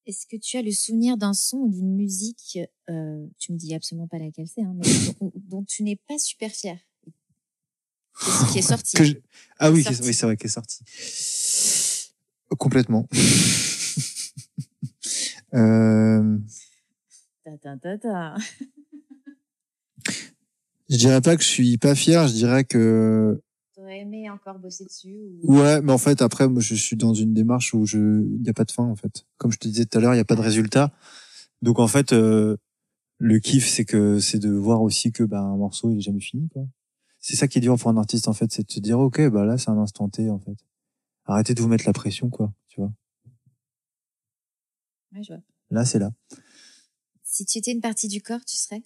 Est-ce 0.07 0.27
que 0.27 0.37
tu 0.37 0.57
as 0.57 0.63
le 0.63 0.71
souvenir 0.73 1.19
d'un 1.19 1.35
son 1.35 1.59
ou 1.59 1.69
d'une 1.71 1.95
musique, 1.95 2.59
euh, 2.89 3.27
tu 3.39 3.53
me 3.53 3.59
dis 3.59 3.75
absolument 3.75 4.09
pas 4.09 4.19
laquelle 4.19 4.49
c'est, 4.49 4.63
hein, 4.63 4.75
mais 4.75 4.83
dont, 5.21 5.33
dont 5.35 5.65
tu 5.65 5.83
n'es 5.83 5.97
pas 6.09 6.19
super 6.19 6.51
fier, 6.51 6.79
qui 7.05 7.11
est, 7.11 8.53
qui 8.53 8.59
est 8.61 8.63
sorti? 8.63 8.97
que 8.97 9.05
je- 9.05 9.17
Ah 9.59 9.71
oui, 9.71 9.83
Sorti? 9.83 10.01
oui, 10.05 10.15
c'est 10.15 10.25
vrai 10.27 10.37
qu'elle 10.39 10.51
est 10.51 10.55
sortie. 10.55 10.83
Complètement. 12.59 13.07
euh, 15.55 16.39
ta, 17.45 17.77
ta. 17.99 18.35
Je 20.89 20.97
dirais 20.97 21.21
pas 21.21 21.37
que 21.37 21.43
je 21.43 21.49
suis 21.49 21.79
pas 21.79 21.95
fier, 21.95 22.27
je 22.29 22.33
dirais 22.35 22.65
que 22.65 23.41
T'aurais 23.75 24.01
aimé 24.01 24.29
encore 24.31 24.59
bosser 24.59 24.85
dessus 24.85 25.17
ou... 25.43 25.59
ouais, 25.59 25.81
mais 25.83 25.93
en 25.93 25.99
fait 25.99 26.23
après 26.23 26.49
moi 26.49 26.61
je 26.61 26.75
suis 26.75 26.97
dans 26.97 27.15
une 27.15 27.33
démarche 27.33 27.75
où 27.75 27.87
je 27.87 28.25
il 28.25 28.47
y 28.47 28.51
a 28.51 28.55
pas 28.55 28.65
de 28.65 28.73
fin 28.73 28.85
en 28.85 28.97
fait. 28.97 29.25
Comme 29.37 29.53
je 29.53 29.59
te 29.59 29.69
disais 29.69 29.87
tout 29.87 29.99
à 29.99 30.01
l'heure, 30.01 30.15
il 30.15 30.19
y 30.19 30.21
a 30.21 30.25
pas 30.25 30.37
de 30.37 30.41
résultat. 30.41 30.93
Donc 31.63 31.79
en 31.79 31.89
fait 31.89 32.13
euh, 32.13 32.57
le 33.19 33.39
kiff 33.39 33.69
c'est 33.69 33.85
que 33.85 34.19
c'est 34.21 34.39
de 34.39 34.51
voir 34.51 34.83
aussi 34.83 35.13
que 35.13 35.23
bah 35.25 35.41
un 35.41 35.57
morceau 35.57 35.91
il 35.91 35.99
est 35.99 36.03
jamais 36.03 36.21
fini 36.21 36.49
quoi. 36.49 36.67
c'est 37.21 37.37
ça 37.37 37.49
qui 37.49 37.59
est 37.59 37.61
dur 37.61 37.77
pour 37.77 37.91
un 37.91 37.97
artiste 37.97 38.29
en 38.29 38.33
fait, 38.33 38.51
c'est 38.53 38.67
de 38.67 38.73
se 38.73 38.81
dire 38.81 38.99
ok 38.99 39.29
bah 39.29 39.45
là 39.45 39.59
c'est 39.59 39.71
un 39.71 39.79
instant 39.79 40.09
T 40.09 40.31
en 40.31 40.39
fait. 40.39 40.57
Arrêtez 41.25 41.55
de 41.55 41.61
vous 41.61 41.69
mettre 41.69 41.85
la 41.87 41.93
pression 41.93 42.31
quoi, 42.31 42.53
tu 42.69 42.81
vois. 42.81 42.93
Ouais, 45.13 45.23
je 45.23 45.35
vois. 45.35 45.43
Là 45.71 45.85
c'est 45.85 45.99
là, 45.99 46.11
Si 47.23 47.45
tu 47.45 47.59
étais 47.59 47.73
une 47.73 47.81
partie 47.81 48.09
du 48.09 48.23
corps, 48.23 48.45
tu 48.47 48.57
serais? 48.57 48.83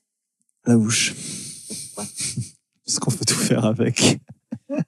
La 0.66 0.76
bouche. 0.76 1.14
Parce 2.84 2.98
qu'on 2.98 3.11
peut 3.11 3.24
tout 3.24 3.34
faire 3.34 3.64
avec? 3.64 4.20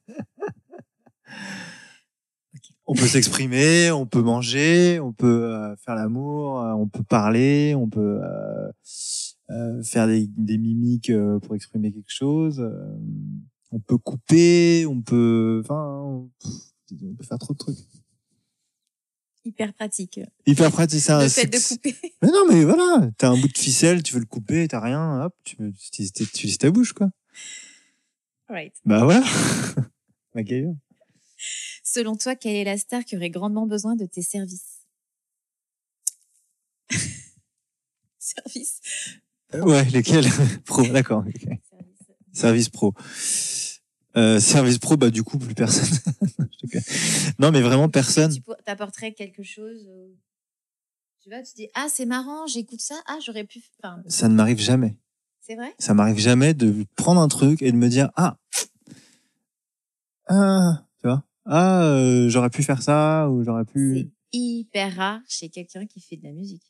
On 2.87 2.95
peut 2.95 3.07
s'exprimer, 3.07 3.91
on 3.93 4.05
peut 4.05 4.21
manger, 4.21 5.01
on 5.01 5.13
peut 5.13 5.55
euh, 5.55 5.75
faire 5.77 5.95
l'amour, 5.95 6.61
euh, 6.61 6.73
on 6.75 6.87
peut 6.87 7.03
parler, 7.03 7.75
on 7.75 7.89
peut 7.89 8.21
euh, 8.23 8.69
euh, 9.51 9.83
faire 9.83 10.07
des, 10.07 10.29
des 10.37 10.59
mimiques 10.59 11.11
pour 11.43 11.55
exprimer 11.55 11.93
quelque 11.93 12.05
chose. 12.11 12.63
on 13.73 13.81
peut 13.81 13.97
couper, 13.97 14.85
on 14.87 15.01
peut, 15.01 15.63
enfin, 15.65 16.03
on 16.03 16.31
peut 17.17 17.25
faire 17.25 17.39
trop 17.39 17.55
de 17.55 17.59
trucs. 17.59 17.79
Hyper 19.45 19.75
pratique. 19.75 20.21
Hyper 20.47 20.71
pratique 20.73 21.01
ça. 21.01 21.23
le 21.23 21.29
fait 21.29 21.47
de 21.47 21.59
couper. 21.59 21.95
Mais 22.23 22.29
non, 22.29 22.45
mais 22.49 22.65
voilà, 22.65 23.11
t'as 23.19 23.29
un 23.29 23.39
bout 23.39 23.49
de 23.49 23.59
ficelle, 23.59 24.03
tu 24.03 24.15
veux 24.15 24.21
le 24.21 24.27
couper, 24.27 24.67
t'as 24.69 24.81
rien, 24.81 25.23
hop, 25.25 25.35
tu, 25.45 25.57
tu, 26.11 26.59
ta 26.59 26.71
bouche 26.71 26.93
quoi. 26.95 27.11
Right. 28.49 28.75
Bah 28.85 29.05
voilà. 29.05 29.25
MacGyver. 30.35 30.73
Selon 31.83 32.17
toi, 32.17 32.35
quelle 32.37 32.57
est 32.57 32.65
la 32.65 32.79
star 32.79 33.05
qui 33.05 33.17
aurait 33.17 33.31
grandement 33.31 33.67
besoin 33.67 33.97
de 33.97 34.07
tes 34.07 34.23
services? 34.23 34.81
Service. 38.19 38.81
Euh, 39.55 39.61
Ouais, 39.63 39.85
lesquels? 39.91 40.27
Pro, 40.65 40.83
d'accord. 40.87 41.25
Service 42.33 42.69
pro. 42.69 42.95
Euh, 44.17 44.39
service 44.39 44.79
pro, 44.79 44.97
bah 44.97 45.11
du 45.11 45.23
coup 45.25 45.39
plus 45.39 45.55
personne. 45.55 45.89
Non, 47.39 47.51
mais 47.53 47.61
vraiment 47.61 47.89
personne. 47.89 48.33
Tu 48.33 48.41
t'apporterais 48.65 49.13
quelque 49.13 49.43
chose. 49.43 49.87
euh, 49.89 50.09
Tu 51.23 51.29
vois, 51.31 51.43
tu 51.43 51.53
dis 51.57 51.69
ah 51.75 51.87
c'est 51.91 52.07
marrant, 52.07 52.47
j'écoute 52.47 52.81
ça, 52.81 52.95
ah 53.07 53.19
j'aurais 53.25 53.45
pu. 53.45 53.61
Enfin, 53.83 54.03
Ça 54.09 54.29
ne 54.29 54.35
m'arrive 54.35 54.59
jamais. 54.61 54.97
c'est 55.41 55.57
vrai? 55.57 55.75
Ça 55.79 55.95
m'arrive 55.95 56.19
jamais 56.19 56.55
de 56.55 56.85
prendre 56.97 57.21
un 57.21 57.29
truc 57.29 57.61
et 57.63 57.71
de 57.73 57.77
me 57.77 57.89
dire 57.89 58.11
ah, 58.17 58.39
ah, 60.29 60.87
tu 61.01 61.07
vois, 61.09 61.25
ah, 61.47 61.83
euh, 61.85 62.29
j'aurais 62.29 62.51
pu 62.51 62.63
faire 62.63 62.83
ça 62.83 63.29
ou 63.31 63.45
j'aurais 63.45 63.65
C'est 63.67 63.73
pu. 63.73 64.11
hyper 64.33 64.95
rare 64.97 65.21
chez 65.29 65.49
quelqu'un 65.49 65.87
qui 65.87 66.01
fait 66.01 66.17
de 66.17 66.25
la 66.25 66.33
musique. 66.33 66.63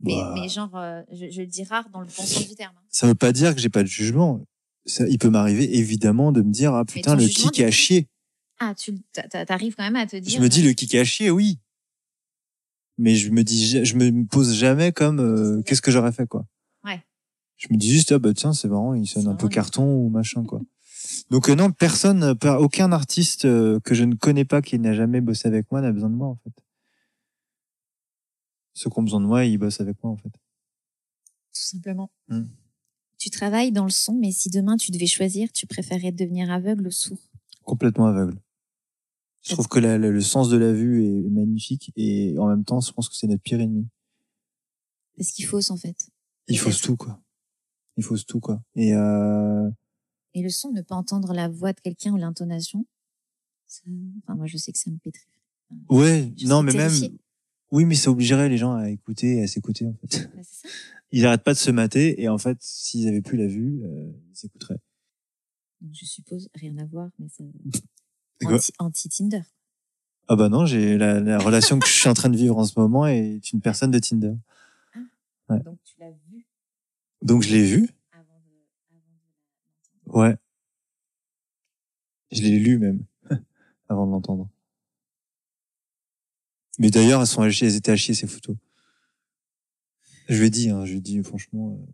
Mais, 0.00 0.14
Bah, 0.14 0.32
mais 0.34 0.48
genre, 0.48 0.76
euh, 0.76 1.02
je, 1.10 1.30
je 1.30 1.40
le 1.40 1.46
dis 1.46 1.64
rare 1.64 1.88
dans 1.90 2.00
le 2.00 2.06
bon 2.06 2.12
sens 2.22 2.48
du 2.48 2.54
terme. 2.54 2.74
hein. 2.76 2.82
Ça 2.88 3.06
veut 3.08 3.16
pas 3.16 3.32
dire 3.32 3.54
que 3.54 3.60
j'ai 3.60 3.68
pas 3.68 3.82
de 3.82 3.88
jugement. 3.88 4.40
Ça, 4.88 5.06
il 5.06 5.18
peut 5.18 5.30
m'arriver 5.30 5.76
évidemment 5.78 6.32
de 6.32 6.42
me 6.42 6.50
dire 6.50 6.74
ah 6.74 6.84
putain 6.84 7.14
le 7.14 7.20
jugement, 7.26 7.50
kick 7.50 7.60
à 7.60 7.66
coup, 7.66 7.72
chier. 7.72 8.08
Ah, 8.58 8.74
tu 8.74 8.94
t'arrives 9.46 9.76
quand 9.76 9.84
même 9.84 9.96
à 9.96 10.06
te 10.06 10.16
dire. 10.16 10.36
Je 10.36 10.42
me 10.42 10.48
dis 10.48 10.62
euh, 10.62 10.68
le 10.68 10.72
kick 10.72 10.94
à 10.96 11.04
chier, 11.04 11.30
oui. 11.30 11.58
Mais 12.96 13.14
je 13.14 13.30
me 13.30 13.44
dis, 13.44 13.84
je 13.84 13.94
me 13.96 14.26
pose 14.26 14.54
jamais 14.54 14.90
comme 14.90 15.20
euh, 15.20 15.62
qu'est-ce 15.62 15.82
que 15.82 15.92
j'aurais 15.92 16.10
fait 16.10 16.26
quoi. 16.26 16.44
Ouais. 16.84 17.00
Je 17.56 17.68
me 17.70 17.76
dis 17.76 17.90
juste 17.90 18.10
ah 18.12 18.18
bah 18.18 18.34
tiens 18.34 18.52
c'est 18.52 18.68
marrant, 18.68 18.94
il 18.94 19.06
sonne 19.06 19.28
un 19.28 19.34
peu 19.36 19.48
carton 19.48 19.84
ou 19.84 20.08
machin 20.08 20.42
quoi. 20.44 20.60
Donc 21.30 21.48
euh, 21.48 21.54
non 21.54 21.70
personne, 21.70 22.34
pas- 22.34 22.58
aucun 22.60 22.90
artiste 22.90 23.44
euh, 23.44 23.78
que 23.80 23.94
je 23.94 24.04
ne 24.04 24.14
connais 24.14 24.44
pas 24.44 24.62
qui 24.62 24.78
n'a 24.78 24.94
jamais 24.94 25.20
bossé 25.20 25.46
avec 25.46 25.70
moi 25.70 25.80
n'a 25.80 25.92
besoin 25.92 26.10
de 26.10 26.14
moi 26.16 26.26
en 26.28 26.36
fait. 26.42 26.52
Ceux 28.74 28.90
qui 28.90 28.98
ont 28.98 29.02
besoin 29.02 29.20
de 29.20 29.26
moi, 29.26 29.44
ils 29.44 29.58
bossent 29.58 29.80
avec 29.80 30.02
moi 30.02 30.12
en 30.12 30.16
fait. 30.16 30.30
Tout 30.30 30.40
simplement. 31.52 32.10
Hmm. 32.28 32.44
Tu 33.18 33.30
travailles 33.30 33.72
dans 33.72 33.84
le 33.84 33.90
son, 33.90 34.14
mais 34.14 34.30
si 34.30 34.48
demain 34.48 34.76
tu 34.76 34.90
devais 34.92 35.06
choisir, 35.06 35.50
tu 35.52 35.66
préférerais 35.66 36.12
devenir 36.12 36.50
aveugle 36.50 36.86
ou 36.86 36.90
sourd? 36.90 37.18
Complètement 37.64 38.06
aveugle. 38.06 38.38
Je 39.42 39.52
trouve 39.54 39.68
que 39.68 39.78
la- 39.78 39.98
la- 39.98 40.10
le 40.10 40.20
sens 40.20 40.48
de 40.48 40.56
la 40.56 40.72
vue 40.72 41.04
est 41.04 41.28
magnifique 41.30 41.90
et 41.96 42.36
en 42.38 42.46
même 42.48 42.64
temps 42.64 42.80
je 42.80 42.92
pense 42.92 43.08
que 43.08 43.16
c'est 43.16 43.26
notre 43.26 43.42
pire 43.42 43.60
ennemi. 43.60 43.86
Parce 45.16 45.32
qu'il 45.32 45.46
fausse 45.46 45.70
en 45.70 45.76
fait. 45.76 46.08
Il 46.48 46.58
fausse 46.58 46.80
tout 46.80 46.96
quoi. 46.96 47.20
Il 47.96 48.04
fausse 48.04 48.24
tout 48.24 48.40
quoi. 48.40 48.62
Et 48.76 48.94
euh, 48.94 49.68
Et 50.34 50.42
le 50.42 50.50
son, 50.50 50.70
ne 50.70 50.82
pas 50.82 50.94
entendre 50.94 51.32
la 51.32 51.48
voix 51.48 51.72
de 51.72 51.80
quelqu'un 51.80 52.12
ou 52.12 52.16
l'intonation, 52.16 52.86
ça- 53.66 53.82
enfin 54.22 54.34
moi 54.36 54.46
je 54.46 54.56
sais 54.58 54.70
que 54.72 54.78
ça 54.78 54.90
me 54.90 54.98
pétrit. 54.98 55.26
Ouais, 55.88 56.32
Je 56.36 56.46
non, 56.46 56.62
mais 56.62 56.72
même. 56.72 56.92
Oui, 57.70 57.84
mais 57.84 57.94
ça 57.96 58.10
obligerait 58.10 58.48
les 58.48 58.56
gens 58.56 58.74
à 58.74 58.88
écouter 58.88 59.36
et 59.36 59.42
à 59.42 59.46
s'écouter, 59.46 59.86
en 59.86 59.92
fait. 60.00 60.30
Bah, 60.34 60.40
ça. 60.42 60.68
Ils 61.10 61.24
arrêtent 61.26 61.42
pas 61.44 61.54
de 61.54 61.58
se 61.58 61.70
mater, 61.70 62.20
et 62.22 62.28
en 62.28 62.38
fait, 62.38 62.58
s'ils 62.60 63.08
avaient 63.08 63.22
plus 63.22 63.38
la 63.38 63.46
vue, 63.46 63.80
euh, 63.84 64.10
ils 64.30 64.36
s'écouteraient. 64.36 64.78
Donc 65.80 65.94
je 65.94 66.04
suppose 66.04 66.48
rien 66.54 66.76
à 66.78 66.84
voir, 66.84 67.10
mais 67.18 67.28
ça. 67.28 67.44
C'est 68.40 68.46
quoi 68.46 68.56
Anti- 68.56 68.72
Anti-Tinder. 68.78 69.42
Ah 70.28 70.36
bah 70.36 70.48
non, 70.50 70.66
j'ai 70.66 70.98
la, 70.98 71.20
la 71.20 71.38
relation 71.38 71.78
que 71.78 71.86
je 71.88 71.92
suis 71.92 72.08
en 72.08 72.14
train 72.14 72.28
de 72.28 72.36
vivre 72.36 72.58
en 72.58 72.64
ce 72.64 72.78
moment 72.78 73.06
est 73.06 73.52
une 73.52 73.60
personne 73.62 73.90
de 73.90 73.98
Tinder. 73.98 74.34
Ouais. 75.48 75.60
Donc 75.60 75.78
tu 75.84 75.94
l'as 75.98 76.10
vu 76.10 76.46
Donc 77.22 77.42
je 77.42 77.48
l'ai 77.50 77.64
vue, 77.64 77.88
avant 78.12 78.22
de. 78.40 78.50
Avant 78.90 79.00
de 79.00 79.14
l'entendre. 80.04 80.18
ouais. 80.28 80.36
Je 82.30 82.42
l'ai 82.42 82.58
lu 82.58 82.78
même, 82.78 83.04
avant 83.88 84.06
de 84.06 84.10
l'entendre. 84.12 84.50
Mais 86.78 86.90
d'ailleurs, 86.90 87.22
elles 87.22 87.26
sont 87.26 87.42
elles 87.44 87.74
étaient 87.76 87.92
à 87.92 87.96
chier, 87.96 88.14
ces 88.14 88.26
photos. 88.26 88.56
Je 90.28 90.38
lui 90.38 90.46
ai 90.46 90.50
dit, 90.50 90.70
hein, 90.70 90.84
je 90.84 90.92
lui 90.92 90.98
ai 90.98 91.00
dit, 91.00 91.22
franchement, 91.22 91.78
euh, 91.80 91.86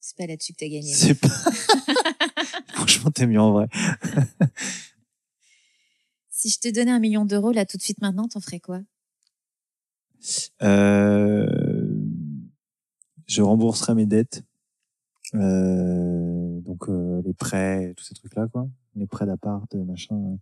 C'est 0.00 0.16
pas 0.16 0.26
là-dessus 0.26 0.52
que 0.52 0.58
t'as 0.58 0.68
gagné. 0.68 0.92
c'est 0.92 1.14
pas... 1.14 1.28
franchement, 2.74 3.10
t'es 3.10 3.26
mieux 3.26 3.40
en 3.40 3.52
vrai. 3.52 3.68
Si 6.42 6.50
je 6.50 6.58
te 6.58 6.74
donnais 6.74 6.90
un 6.90 6.98
million 6.98 7.24
d'euros 7.24 7.52
là 7.52 7.64
tout 7.64 7.76
de 7.76 7.82
suite 7.82 8.00
maintenant, 8.00 8.26
t'en 8.26 8.40
ferais 8.40 8.58
quoi? 8.58 8.80
Euh, 10.60 11.94
je 13.28 13.42
rembourserai 13.42 13.94
mes 13.94 14.06
dettes. 14.06 14.42
Euh, 15.34 16.60
donc 16.62 16.88
euh, 16.88 17.22
les 17.24 17.32
prêts, 17.32 17.94
tous 17.96 18.02
ces 18.02 18.14
trucs-là, 18.14 18.48
quoi. 18.48 18.68
Les 18.96 19.06
prêts 19.06 19.24
d'appart, 19.24 19.72
machin, 19.74 20.16
euh, 20.16 20.36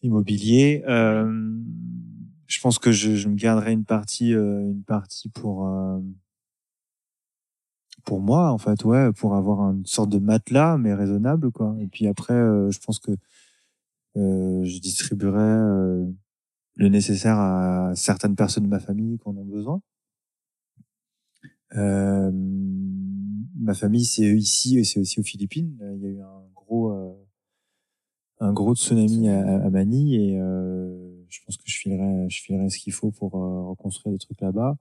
immobilier. 0.00 0.82
Euh, 0.88 1.60
je 2.46 2.60
pense 2.60 2.78
que 2.78 2.92
je, 2.92 3.16
je 3.16 3.28
me 3.28 3.36
garderai 3.36 3.72
une 3.72 3.84
partie, 3.84 4.34
euh, 4.34 4.60
une 4.60 4.82
partie 4.84 5.28
pour 5.28 5.66
euh, 5.68 5.98
pour 8.04 8.20
moi, 8.20 8.50
en 8.52 8.58
fait, 8.58 8.84
ouais, 8.84 9.12
pour 9.12 9.34
avoir 9.34 9.60
une 9.70 9.86
sorte 9.86 10.10
de 10.10 10.18
matelas, 10.18 10.76
mais 10.78 10.94
raisonnable, 10.94 11.50
quoi. 11.50 11.74
Et 11.80 11.86
puis 11.86 12.06
après, 12.06 12.34
euh, 12.34 12.70
je 12.70 12.78
pense 12.80 12.98
que 12.98 13.12
euh, 14.16 14.64
je 14.64 14.78
distribuerai 14.80 15.40
euh, 15.40 16.06
le 16.76 16.88
nécessaire 16.88 17.38
à 17.38 17.92
certaines 17.94 18.36
personnes 18.36 18.64
de 18.64 18.68
ma 18.68 18.80
famille 18.80 19.18
qui 19.18 19.28
en 19.28 19.36
ont 19.36 19.44
besoin. 19.44 19.80
Euh, 21.76 22.30
ma 23.60 23.74
famille, 23.74 24.04
c'est 24.04 24.36
ici 24.36 24.78
et 24.78 24.84
c'est 24.84 25.00
aussi 25.00 25.20
aux 25.20 25.24
Philippines. 25.24 25.76
Il 25.96 26.02
y 26.02 26.06
a 26.06 26.10
eu 26.10 26.20
un 26.20 26.42
gros, 26.54 26.92
un 28.40 28.52
gros 28.52 28.74
tsunami 28.74 29.28
à, 29.28 29.64
à 29.64 29.70
Manille 29.70 30.14
et 30.14 30.38
euh, 30.40 31.03
je 31.34 31.40
pense 31.44 31.56
que 31.56 31.64
je 31.66 31.78
filerai, 31.78 32.28
je 32.28 32.42
filerai 32.42 32.70
ce 32.70 32.78
qu'il 32.78 32.92
faut 32.92 33.10
pour 33.10 33.34
euh, 33.36 33.62
reconstruire 33.70 34.12
des 34.12 34.18
trucs 34.18 34.40
là-bas. 34.40 34.76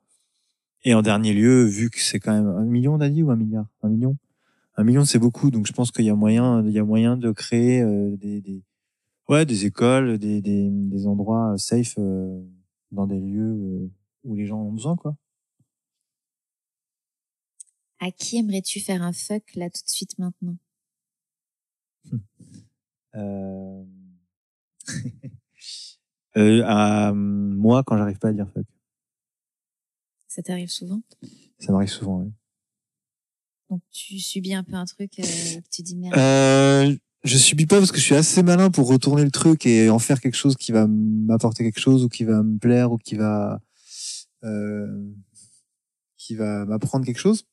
Et 0.83 0.93
en 0.93 1.01
dernier 1.01 1.33
lieu, 1.33 1.63
vu 1.63 1.89
que 1.89 1.99
c'est 1.99 2.19
quand 2.19 2.33
même 2.33 2.47
un 2.47 2.65
million, 2.65 2.93
on 2.93 3.01
a 3.01 3.09
dit, 3.09 3.23
ou 3.23 3.31
un 3.31 3.35
milliard, 3.35 3.65
un 3.81 3.89
million, 3.89 4.17
un 4.75 4.83
million, 4.83 5.05
c'est 5.05 5.19
beaucoup. 5.19 5.49
Donc 5.49 5.65
je 5.65 5.73
pense 5.73 5.91
qu'il 5.91 6.05
y 6.05 6.09
a 6.09 6.15
moyen, 6.15 6.63
il 6.65 6.71
y 6.71 6.79
a 6.79 6.83
moyen 6.83 7.17
de 7.17 7.31
créer 7.31 7.81
euh, 7.81 8.15
des, 8.17 8.41
des, 8.41 8.63
ouais, 9.29 9.45
des 9.45 9.65
écoles, 9.65 10.19
des, 10.19 10.41
des, 10.41 10.69
des 10.69 11.07
endroits 11.07 11.57
safe 11.57 11.95
euh, 11.97 12.39
dans 12.91 13.07
des 13.07 13.19
lieux 13.19 13.89
où 14.23 14.35
les 14.35 14.45
gens 14.45 14.59
ont 14.61 14.73
besoin, 14.73 14.95
quoi. 14.95 15.15
À 17.99 18.11
qui 18.11 18.37
aimerais-tu 18.37 18.79
faire 18.81 19.01
un 19.01 19.13
fuck 19.13 19.55
là 19.55 19.69
tout 19.69 19.81
de 19.85 19.89
suite 19.89 20.19
maintenant? 20.19 20.57
Euh... 23.15 23.83
euh, 26.37 26.63
à 26.65 27.13
moi, 27.13 27.83
quand 27.83 27.97
j'arrive 27.97 28.19
pas 28.19 28.29
à 28.29 28.33
dire 28.33 28.49
fuck, 28.53 28.65
Ça 30.27 30.41
t'arrive 30.41 30.69
souvent? 30.69 31.01
Ça 31.59 31.71
m'arrive 31.71 31.89
souvent. 31.89 32.19
Ouais. 32.19 32.31
Donc 33.69 33.81
tu 33.91 34.19
subis 34.19 34.53
un 34.53 34.63
peu 34.63 34.75
un 34.75 34.85
truc, 34.85 35.19
euh, 35.19 35.23
que 35.23 35.69
tu 35.71 35.81
dis 35.81 35.95
merde. 35.95 36.17
Euh, 36.17 36.95
je 37.23 37.37
subis 37.37 37.65
pas 37.65 37.79
parce 37.79 37.91
que 37.91 37.97
je 37.97 38.03
suis 38.03 38.15
assez 38.15 38.43
malin 38.43 38.69
pour 38.69 38.87
retourner 38.87 39.23
le 39.23 39.31
truc 39.31 39.65
et 39.65 39.89
en 39.89 39.99
faire 39.99 40.19
quelque 40.19 40.35
chose 40.35 40.55
qui 40.55 40.71
va 40.71 40.87
m'apporter 40.87 41.63
quelque 41.63 41.79
chose 41.79 42.03
ou 42.03 42.09
qui 42.09 42.23
va 42.23 42.43
me 42.43 42.57
plaire 42.57 42.91
ou 42.91 42.97
qui 42.97 43.15
va 43.15 43.61
euh, 44.43 45.09
qui 46.17 46.35
va 46.35 46.65
m'apprendre 46.65 47.05
quelque 47.05 47.19
chose. 47.19 47.45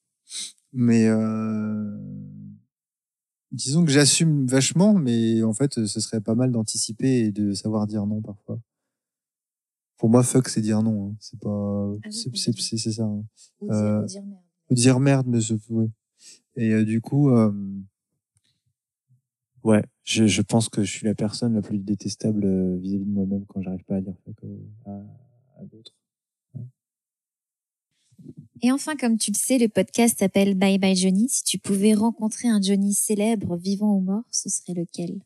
Mais 0.72 1.06
euh, 1.06 1.96
disons 3.52 3.84
que 3.84 3.90
j'assume 3.90 4.46
vachement, 4.46 4.94
mais 4.94 5.42
en 5.42 5.52
fait, 5.52 5.86
ce 5.86 6.00
serait 6.00 6.20
pas 6.20 6.34
mal 6.34 6.52
d'anticiper 6.52 7.20
et 7.20 7.32
de 7.32 7.52
savoir 7.52 7.86
dire 7.86 8.06
non 8.06 8.20
parfois. 8.20 8.60
Pour 10.00 10.08
moi, 10.08 10.22
fuck, 10.22 10.48
c'est 10.48 10.62
dire 10.62 10.82
non. 10.82 11.10
hein. 11.10 11.16
C'est 11.20 11.38
pas, 11.38 11.92
Ah 12.04 12.10
c'est 12.10 12.34
c'est- 12.34 12.58
c'est- 12.58 12.76
c'est 12.78 12.92
ça. 12.92 13.04
hein. 13.04 13.22
ou, 13.60 13.66
dire, 13.66 13.74
euh, 13.76 14.02
ou 14.02 14.06
dire 14.06 14.22
merde. 14.24 14.42
Faut 14.68 14.74
dire 14.74 14.98
merde, 15.00 15.26
mais 15.28 15.40
je, 15.42 15.54
ouais. 15.68 15.88
Et 16.56 16.70
euh, 16.72 16.84
du 16.84 17.00
coup, 17.00 17.30
euh, 17.30 17.52
Ouais, 19.62 19.84
je, 20.04 20.26
je 20.26 20.40
pense 20.40 20.70
que 20.70 20.82
je 20.82 20.90
suis 20.90 21.06
la 21.06 21.14
personne 21.14 21.52
la 21.54 21.60
plus 21.60 21.76
détestable 21.78 22.46
euh, 22.46 22.78
vis-à-vis 22.78 23.04
de 23.04 23.10
moi-même 23.10 23.44
quand 23.46 23.60
j'arrive 23.60 23.84
pas 23.84 23.96
à 23.96 24.00
dire 24.00 24.14
ça 24.24 24.32
à, 24.86 24.90
à 25.60 25.64
d'autres. 25.66 25.94
Et 28.62 28.72
enfin, 28.72 28.96
comme 28.96 29.18
tu 29.18 29.30
le 29.32 29.36
sais, 29.36 29.58
le 29.58 29.68
podcast 29.68 30.18
s'appelle 30.18 30.54
Bye 30.54 30.78
Bye 30.78 30.96
Johnny. 30.96 31.28
Si 31.28 31.44
tu 31.44 31.58
pouvais 31.58 31.92
rencontrer 31.92 32.48
un 32.48 32.62
Johnny 32.62 32.94
célèbre, 32.94 33.54
vivant 33.58 33.94
ou 33.96 34.00
mort, 34.00 34.24
ce 34.30 34.48
serait 34.48 34.72
lequel? 34.72 35.20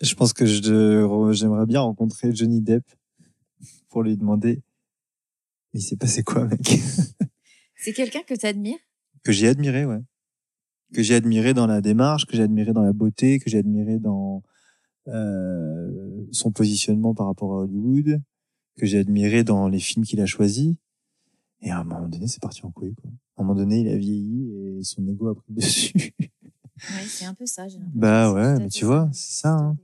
Je 0.00 0.14
pense 0.14 0.32
que 0.32 0.44
je, 0.44 1.32
j'aimerais 1.32 1.66
bien 1.66 1.80
rencontrer 1.80 2.34
Johnny 2.34 2.60
Depp 2.60 2.84
pour 3.88 4.02
lui 4.02 4.16
demander 4.16 4.62
il 5.76 5.82
s'est 5.82 5.96
passé 5.96 6.22
quoi, 6.22 6.46
mec? 6.46 6.60
C'est 7.76 7.92
quelqu'un 7.92 8.22
que 8.26 8.34
tu 8.34 8.46
admires 8.46 8.78
Que 9.22 9.32
j'ai 9.32 9.48
admiré, 9.48 9.84
ouais. 9.84 10.00
Que 10.94 11.02
j'ai 11.02 11.14
admiré 11.14 11.52
dans 11.54 11.66
la 11.66 11.80
démarche, 11.80 12.26
que 12.26 12.36
j'ai 12.36 12.42
admiré 12.42 12.72
dans 12.72 12.82
la 12.82 12.92
beauté, 12.92 13.38
que 13.38 13.50
j'ai 13.50 13.58
admiré 13.58 13.98
dans 13.98 14.42
euh, 15.08 16.26
son 16.32 16.50
positionnement 16.50 17.14
par 17.14 17.26
rapport 17.26 17.52
à 17.52 17.62
Hollywood, 17.62 18.22
que 18.76 18.86
j'ai 18.86 18.98
admiré 18.98 19.44
dans 19.44 19.68
les 19.68 19.78
films 19.78 20.04
qu'il 20.04 20.20
a 20.20 20.26
choisis. 20.26 20.74
Et 21.60 21.70
à 21.70 21.80
un 21.80 21.84
moment 21.84 22.08
donné, 22.08 22.26
c'est 22.26 22.40
parti 22.40 22.64
en 22.64 22.70
couille, 22.70 22.94
quoi. 22.94 23.10
À 23.36 23.42
un 23.42 23.44
moment 23.44 23.58
donné, 23.58 23.80
il 23.80 23.88
a 23.88 23.96
vieilli 23.96 24.78
et 24.78 24.82
son 24.82 25.06
ego 25.06 25.28
a 25.28 25.34
pris 25.34 25.44
le 25.50 25.56
dessus. 25.56 25.92
ouais, 25.98 27.06
c'est 27.06 27.26
un 27.26 27.34
peu 27.34 27.44
ça, 27.44 27.68
j'ai 27.68 27.78
Bah 27.94 28.32
ouais, 28.32 28.58
mais 28.58 28.68
tu 28.68 28.84
vois, 28.86 29.10
c'est 29.12 29.40
ça, 29.40 29.52
hein. 29.52 29.76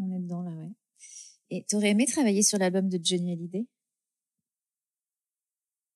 On 0.00 0.10
est 0.12 0.18
dedans, 0.18 0.42
là, 0.42 0.50
ouais. 0.50 0.70
Et 1.50 1.64
t'aurais 1.68 1.90
aimé 1.90 2.06
travailler 2.06 2.42
sur 2.42 2.58
l'album 2.58 2.88
de 2.88 2.98
Johnny 3.02 3.32
Hallyday? 3.32 3.66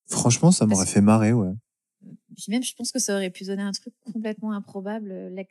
Franchement, 0.06 0.52
ça 0.52 0.66
m'aurait 0.66 0.86
fait 0.86 1.00
marrer, 1.00 1.32
ouais. 1.32 1.52
Puis 2.36 2.46
même, 2.50 2.62
je 2.62 2.74
pense 2.74 2.92
que 2.92 2.98
ça 2.98 3.14
aurait 3.14 3.30
pu 3.30 3.44
donner 3.44 3.62
un 3.62 3.72
truc 3.72 3.94
complètement 4.12 4.52
improbable, 4.52 5.08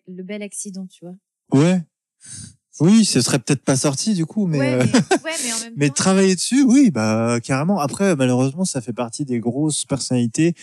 le 0.08 0.24
bel 0.24 0.42
accident, 0.44 0.86
tu 0.88 1.06
vois. 1.06 1.16
Ouais. 1.52 1.82
Oui, 2.80 3.06
ce 3.06 3.22
serait 3.22 3.38
peut-être 3.38 3.64
pas 3.64 3.76
sorti 3.76 4.16
du 4.16 4.26
coup, 4.26 4.48
mais 4.48 4.58
ouais, 4.58 4.74
euh, 4.74 4.84
mais, 4.84 5.18
ouais, 5.24 5.32
mais, 5.44 5.54
en 5.54 5.60
même 5.60 5.74
mais 5.76 5.90
travailler 5.92 6.34
dessus, 6.34 6.64
oui, 6.64 6.90
bah 6.90 7.40
carrément. 7.44 7.80
Après, 7.80 8.16
malheureusement, 8.16 8.66
ça 8.66 8.82
fait 8.82 8.94
partie 8.94 9.26
des 9.26 9.40
grosses 9.40 9.86
personnalités 9.86 10.56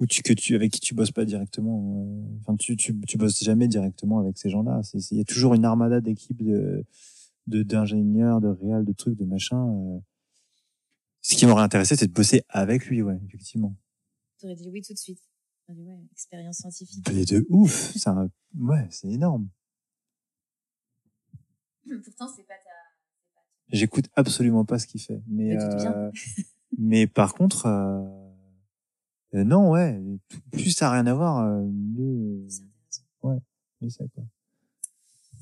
où 0.00 0.06
tu 0.06 0.22
que 0.22 0.32
tu 0.32 0.54
avec 0.54 0.72
qui 0.72 0.80
tu 0.80 0.94
bosses 0.94 1.10
pas 1.10 1.26
directement. 1.26 2.06
euh, 2.08 2.38
Enfin, 2.40 2.56
tu 2.56 2.74
tu 2.78 2.98
tu 3.06 3.18
bosses 3.18 3.44
jamais 3.44 3.68
directement 3.68 4.18
avec 4.18 4.38
ces 4.38 4.48
gens-là. 4.48 4.80
Il 5.10 5.18
y 5.18 5.20
a 5.20 5.24
toujours 5.24 5.52
une 5.52 5.66
armada 5.66 6.00
d'équipes 6.00 6.42
de 6.42 6.86
de 7.48 7.62
d'ingénieurs, 7.62 8.40
de 8.40 8.48
réal, 8.48 8.84
de 8.84 8.92
trucs, 8.92 9.16
de 9.18 9.24
machin. 9.24 9.68
euh. 9.68 9.98
Ce 11.20 11.34
qui 11.36 11.46
m'aurait 11.46 11.62
intéressé, 11.64 11.96
c'est 11.96 12.06
de 12.06 12.12
bosser 12.12 12.42
avec 12.48 12.86
lui, 12.86 13.02
ouais, 13.02 13.18
effectivement. 13.26 13.76
T'aurais 14.40 14.54
dit 14.54 14.70
oui 14.70 14.82
tout 14.82 14.92
de 14.92 14.98
suite. 14.98 15.20
Ouais, 15.68 15.98
expérience 16.12 16.58
scientifique. 16.58 17.06
Et 17.10 17.24
de 17.24 17.44
ouf, 17.50 17.92
c'est 17.96 18.08
un... 18.08 18.30
ouais, 18.58 18.86
c'est 18.90 19.08
énorme. 19.08 19.48
Pourtant, 22.04 22.28
c'est 22.34 22.44
pas 22.44 22.54
ta. 22.54 22.70
J'écoute 23.70 24.08
absolument 24.14 24.64
pas 24.64 24.78
ce 24.78 24.86
qu'il 24.86 25.00
fait, 25.00 25.20
mais 25.26 25.56
Mais 25.56 25.62
euh, 25.62 26.10
mais 26.78 27.06
par 27.06 27.34
contre, 27.34 27.66
euh, 27.66 28.00
euh, 29.34 29.44
non, 29.44 29.70
ouais, 29.70 30.00
plus 30.52 30.70
ça 30.70 30.88
a 30.88 30.92
rien 30.92 31.06
à 31.06 31.12
voir, 31.14 31.44
euh, 31.44 31.62
mieux, 31.66 32.46
C'est 32.48 32.62
intéressant. 32.62 33.02
ouais, 33.22 33.38
mieux 33.82 33.90
ça 33.90 34.04
quoi. 34.14 34.24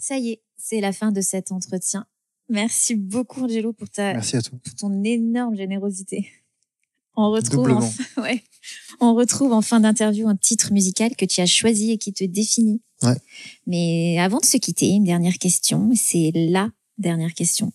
Ça 0.06 0.18
y 0.18 0.28
est, 0.28 0.42
c'est 0.56 0.80
la 0.80 0.92
fin 0.92 1.10
de 1.10 1.20
cet 1.20 1.50
entretien. 1.50 2.06
Merci 2.48 2.94
beaucoup, 2.94 3.42
Angelo, 3.42 3.72
pour 3.72 3.90
ta, 3.90 4.12
Merci 4.12 4.36
à 4.36 4.42
toi. 4.42 4.56
pour 4.62 4.74
ton 4.76 5.02
énorme 5.02 5.56
générosité. 5.56 6.28
On 7.16 7.32
retrouve, 7.32 7.68
en, 7.72 7.80
Doublement. 7.80 7.92
ouais, 8.18 8.44
on 9.00 9.16
retrouve 9.16 9.52
en 9.52 9.62
fin 9.62 9.80
d'interview 9.80 10.28
un 10.28 10.36
titre 10.36 10.72
musical 10.72 11.16
que 11.16 11.24
tu 11.24 11.40
as 11.40 11.46
choisi 11.46 11.90
et 11.90 11.98
qui 11.98 12.12
te 12.12 12.22
définit. 12.22 12.80
Ouais. 13.02 13.16
Mais 13.66 14.20
avant 14.20 14.38
de 14.38 14.44
se 14.44 14.58
quitter, 14.58 14.90
une 14.90 15.02
dernière 15.02 15.38
question. 15.38 15.90
C'est 15.96 16.30
la 16.36 16.70
dernière 16.98 17.34
question. 17.34 17.72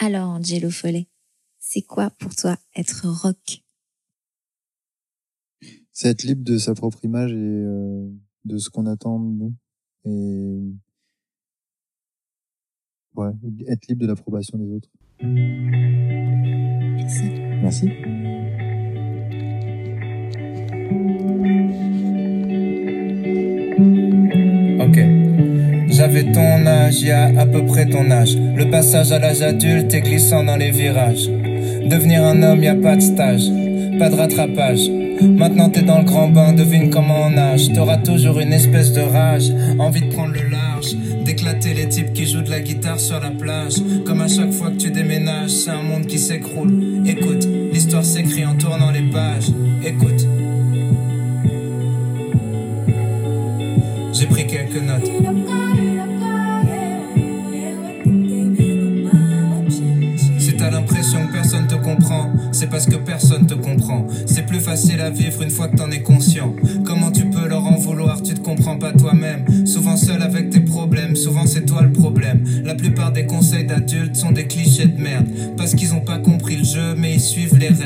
Alors, 0.00 0.28
Angelo 0.28 0.68
Follet, 0.68 1.08
c'est 1.58 1.80
quoi 1.80 2.10
pour 2.10 2.36
toi 2.36 2.58
être 2.76 3.08
rock? 3.08 3.62
C'est 5.92 6.08
être 6.08 6.24
libre 6.24 6.44
de 6.44 6.58
sa 6.58 6.74
propre 6.74 7.02
image 7.06 7.32
et 7.32 7.36
euh, 7.36 8.06
de 8.44 8.58
ce 8.58 8.68
qu'on 8.68 8.84
attend 8.84 9.18
de 9.18 9.30
nous 9.30 9.54
et 10.04 10.58
ouais, 13.16 13.30
être 13.68 13.86
libre 13.88 14.02
de 14.02 14.06
l'approbation 14.08 14.58
des 14.58 14.72
autres. 14.72 14.88
Merci. 16.96 17.24
Merci. 17.62 17.90
Ok. 24.80 24.98
J'avais 25.88 26.32
ton 26.32 26.66
âge, 26.66 27.00
il 27.02 27.08
y 27.08 27.10
a 27.10 27.26
à 27.38 27.46
peu 27.46 27.64
près 27.66 27.86
ton 27.86 28.10
âge. 28.10 28.36
Le 28.36 28.70
passage 28.70 29.12
à 29.12 29.18
l'âge 29.18 29.42
adulte 29.42 29.92
est 29.94 30.00
glissant 30.00 30.42
dans 30.42 30.56
les 30.56 30.70
virages. 30.70 31.28
Devenir 31.28 32.24
un 32.24 32.42
homme, 32.42 32.62
y 32.62 32.68
a 32.68 32.74
pas 32.74 32.96
de 32.96 33.02
stage, 33.02 33.48
pas 33.98 34.08
de 34.08 34.14
rattrapage. 34.14 34.88
Maintenant 35.20 35.68
t'es 35.68 35.82
dans 35.82 35.98
le 35.98 36.04
grand 36.04 36.28
bain, 36.28 36.52
devine 36.52 36.90
comment 36.90 37.26
on 37.26 37.30
nage. 37.30 37.72
T'auras 37.72 37.98
toujours 37.98 38.40
une 38.40 38.52
espèce 38.52 38.92
de 38.92 39.02
rage, 39.02 39.52
envie 39.78 40.00
de 40.00 40.12
prendre 40.12 40.32
le 40.32 40.48
large, 40.48 40.96
d'éclater 41.32 41.72
les 41.72 41.88
types 41.88 42.12
qui 42.12 42.26
jouent 42.26 42.42
de 42.42 42.50
la 42.50 42.60
guitare 42.60 43.00
sur 43.00 43.18
la 43.18 43.30
plage. 43.30 43.76
Comme 44.04 44.20
à 44.20 44.28
chaque 44.28 44.52
fois 44.52 44.70
que 44.70 44.76
tu 44.76 44.90
déménages, 44.90 45.50
c'est 45.50 45.70
un 45.70 45.80
monde 45.80 46.06
qui 46.06 46.18
s'écroule. 46.18 47.06
Écoute, 47.06 47.48
l'histoire 47.72 48.04
s'écrit 48.04 48.44
en 48.44 48.54
tournant 48.54 48.90
les 48.90 49.10
pages. 49.10 49.48
Écoute. 49.82 50.26
J'ai 54.12 54.26
pris 54.26 54.46
quelques 54.46 54.82
notes. 54.82 55.10
Si 60.38 60.52
t'as 60.54 60.70
l'impression 60.70 61.26
que 61.28 61.32
personne 61.32 61.66
te 61.66 61.76
comprend, 61.76 62.30
c'est 62.52 62.68
parce 62.68 62.84
que 62.84 62.96
personne 62.96 63.46
te 63.46 63.54
comprend. 63.54 64.06
C'est 64.26 64.44
plus 64.44 64.60
facile 64.60 65.00
à 65.00 65.08
vivre 65.08 65.40
une 65.40 65.50
fois 65.50 65.68
que 65.68 65.76
t'en 65.76 65.90
es 65.90 66.02
conscient. 66.02 66.54
Comment 66.84 67.10
tu 67.10 67.24
peux 67.30 67.48
leur 67.48 67.66
en 67.66 67.76
vouloir, 67.76 68.22
tu 68.22 68.34
te 68.34 68.40
comprends 68.40 68.76
pas 68.76 68.92
toi-même. 68.92 69.21
Souvent 71.22 71.46
c'est 71.46 71.64
toi 71.64 71.82
le 71.82 71.92
problème. 71.92 72.44
La 72.64 72.74
plupart 72.74 73.12
des 73.12 73.26
conseils 73.26 73.64
d'adultes 73.64 74.16
sont 74.16 74.32
des 74.32 74.46
clichés 74.46 74.86
de 74.86 75.00
merde. 75.00 75.26
Parce 75.56 75.74
qu'ils 75.74 75.94
ont 75.94 76.00
pas 76.00 76.18
compris 76.18 76.56
le 76.56 76.64
jeu, 76.64 76.94
mais 76.96 77.14
ils 77.14 77.20
suivent 77.20 77.56
les 77.56 77.68
règles. 77.68 77.81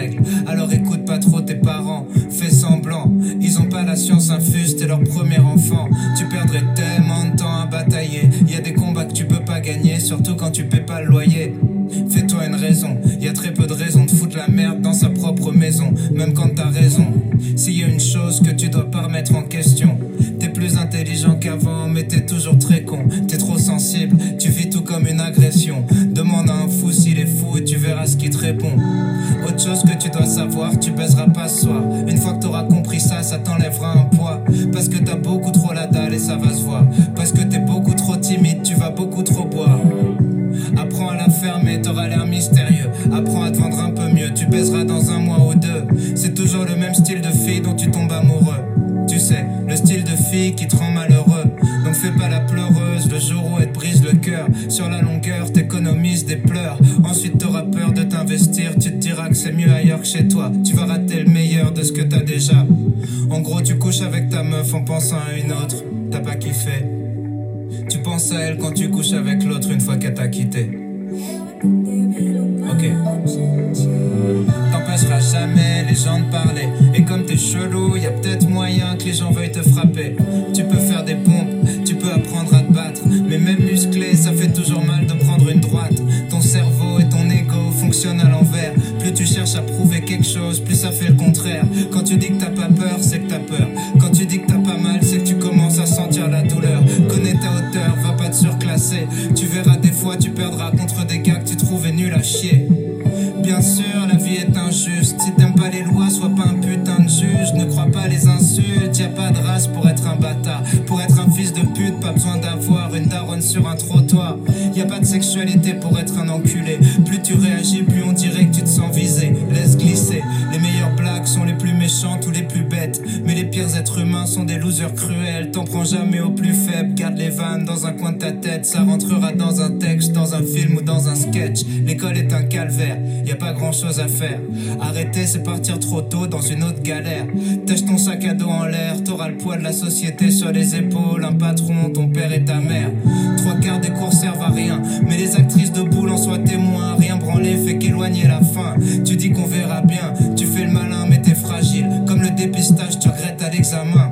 Insultes. 108.96 109.00
Y 109.00 109.04
a 109.04 109.08
pas 109.08 109.30
de 109.30 109.38
race 109.38 109.66
pour 109.68 109.88
être 109.88 110.06
un 110.06 110.16
bâtard. 110.16 110.62
Pour 110.86 111.00
être 111.00 111.18
un 111.18 111.30
fils 111.30 111.52
de 111.52 111.60
pute, 111.60 112.00
pas 112.00 112.12
besoin 112.12 112.38
d'avoir 112.38 112.94
une 112.94 113.06
daronne 113.06 113.42
sur 113.42 113.68
un 113.68 113.76
trottoir. 113.76 114.36
Y 114.74 114.80
a 114.80 114.86
pas 114.86 115.00
de 115.00 115.04
sexualité 115.04 115.74
pour 115.74 115.98
être 115.98 116.18
un 116.18 116.28
enculé. 116.28 116.78
Plus 117.04 117.20
tu 117.20 117.34
réagis, 117.34 117.82
plus 117.82 118.02
on 118.02 118.12
dirait 118.12 118.46
que 118.46 118.56
tu 118.56 118.62
te 118.62 118.68
sens 118.68 118.94
visé. 118.94 119.34
Laisse 119.52 119.76
glisser. 119.76 120.22
Les 120.52 120.58
meilleures 120.58 120.94
blagues 120.96 121.26
sont 121.26 121.44
les 121.44 121.54
plus 121.54 121.72
méchantes 121.72 122.26
ou 122.26 122.30
les 122.30 122.42
plus 122.42 122.62
bêtes. 122.62 123.00
Mais 123.24 123.34
les 123.34 123.44
pires 123.44 123.76
êtres 123.76 124.00
humains 124.00 124.26
sont 124.26 124.44
des 124.44 124.56
losers 124.56 124.94
cruels. 124.94 125.45
Jamais 125.86 126.20
au 126.20 126.30
plus 126.30 126.52
faible. 126.52 126.94
Garde 126.94 127.16
les 127.16 127.28
vannes 127.28 127.64
dans 127.64 127.86
un 127.86 127.92
coin 127.92 128.10
de 128.10 128.18
ta 128.18 128.32
tête. 128.32 128.66
Ça 128.66 128.80
rentrera 128.80 129.32
dans 129.32 129.60
un 129.60 129.70
texte, 129.70 130.12
dans 130.12 130.34
un 130.34 130.42
film 130.42 130.78
ou 130.78 130.82
dans 130.82 131.08
un 131.08 131.14
sketch. 131.14 131.60
L'école 131.86 132.16
est 132.16 132.32
un 132.32 132.42
calvaire. 132.42 132.98
Y 133.24 133.30
a 133.30 133.36
pas 133.36 133.52
grand 133.52 133.70
chose 133.70 134.00
à 134.00 134.08
faire. 134.08 134.40
Arrêter, 134.80 135.26
c'est 135.26 135.44
partir 135.44 135.78
trop 135.78 136.02
tôt 136.02 136.26
dans 136.26 136.40
une 136.40 136.64
autre 136.64 136.82
galère. 136.82 137.26
Tâche 137.66 137.84
ton 137.84 137.98
sac 137.98 138.24
à 138.24 138.34
dos 138.34 138.48
en 138.48 138.64
l'air, 138.64 139.04
t'auras 139.04 139.28
le 139.28 139.36
poids 139.36 139.56
de 139.56 139.62
la 139.62 139.72
société 139.72 140.32
sur 140.32 140.50
les 140.50 140.74
épaules. 140.74 141.24
Un 141.24 141.34
patron, 141.34 141.90
ton 141.94 142.08
père 142.08 142.32
et 142.32 142.44
ta 142.44 142.56
mère. 142.56 142.90
Trois 143.36 143.54
quarts 143.54 143.80
des 143.80 143.90
cours 143.90 144.12
servent 144.12 144.42
à 144.42 144.50
rien. 144.50 144.82
Mais 145.08 145.16
les 145.16 145.36
actrices 145.36 145.72
de 145.72 145.82
boule 145.82 146.10
en 146.10 146.16
soient 146.16 146.38
témoins. 146.38 146.96
Rien 146.96 147.16
branler 147.16 147.56
fait 147.64 147.78
qu'éloigner 147.78 148.26
la 148.26 148.40
fin. 148.40 148.74
Tu 149.04 149.14
dis 149.16 149.30
qu'on 149.30 149.46
verra 149.46 149.82
bien. 149.82 150.12
Tu 150.36 150.46
fais 150.46 150.64
le 150.64 150.72
malin, 150.72 151.06
mais 151.08 151.22
t'es 151.22 151.34
fragile. 151.34 151.86
Comme 152.08 152.22
le 152.22 152.30
dépistage, 152.30 152.98
tu 152.98 153.08
regrettes 153.08 153.42
à 153.42 153.50
l'examen. 153.50 154.05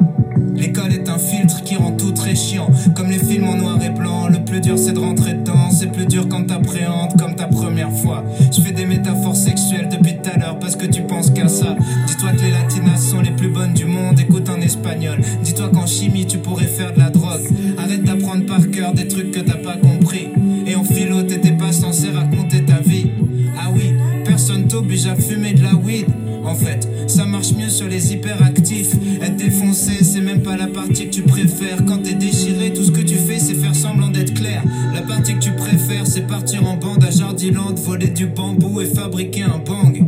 C'est 4.77 4.93
de 4.93 4.99
rentrer 4.99 5.35
dedans. 5.35 5.71
C'est 5.71 5.93
plus 5.93 6.07
dur 6.07 6.27
quand 6.29 6.47
t'appréhendes 6.47 7.19
comme 7.19 7.35
ta 7.35 7.47
première 7.47 7.93
fois. 7.93 8.25
Je 8.51 8.61
fais 8.63 8.73
des 8.73 8.87
métaphores 8.87 9.37
sexuelles 9.37 9.89
depuis 9.91 10.17
tout 10.17 10.31
à 10.33 10.39
l'heure 10.39 10.59
parce 10.59 10.75
que 10.75 10.87
tu 10.87 11.03
penses 11.03 11.31
qu'à 11.31 11.49
ça. 11.49 11.77
Dis-toi 12.07 12.31
que 12.33 12.41
les 12.41 12.51
latinas 12.51 12.97
sont 12.97 13.21
les 13.21 13.31
plus 13.31 13.49
bonnes 13.49 13.75
du 13.75 13.85
monde, 13.85 14.19
écoute 14.19 14.49
en 14.49 14.61
espagnol. 14.61 15.21
Dis-toi 15.43 15.69
qu'en 15.69 15.87
chimie 15.87 16.27
tu 16.27 16.39
pourrais 16.39 16.67
faire 16.67 16.95
de 16.95 16.99
la 16.99 17.04
Du 38.13 38.27
bambou 38.27 38.81
et 38.81 38.87
fabriquer 38.87 39.43
un 39.43 39.59
bang. 39.59 40.05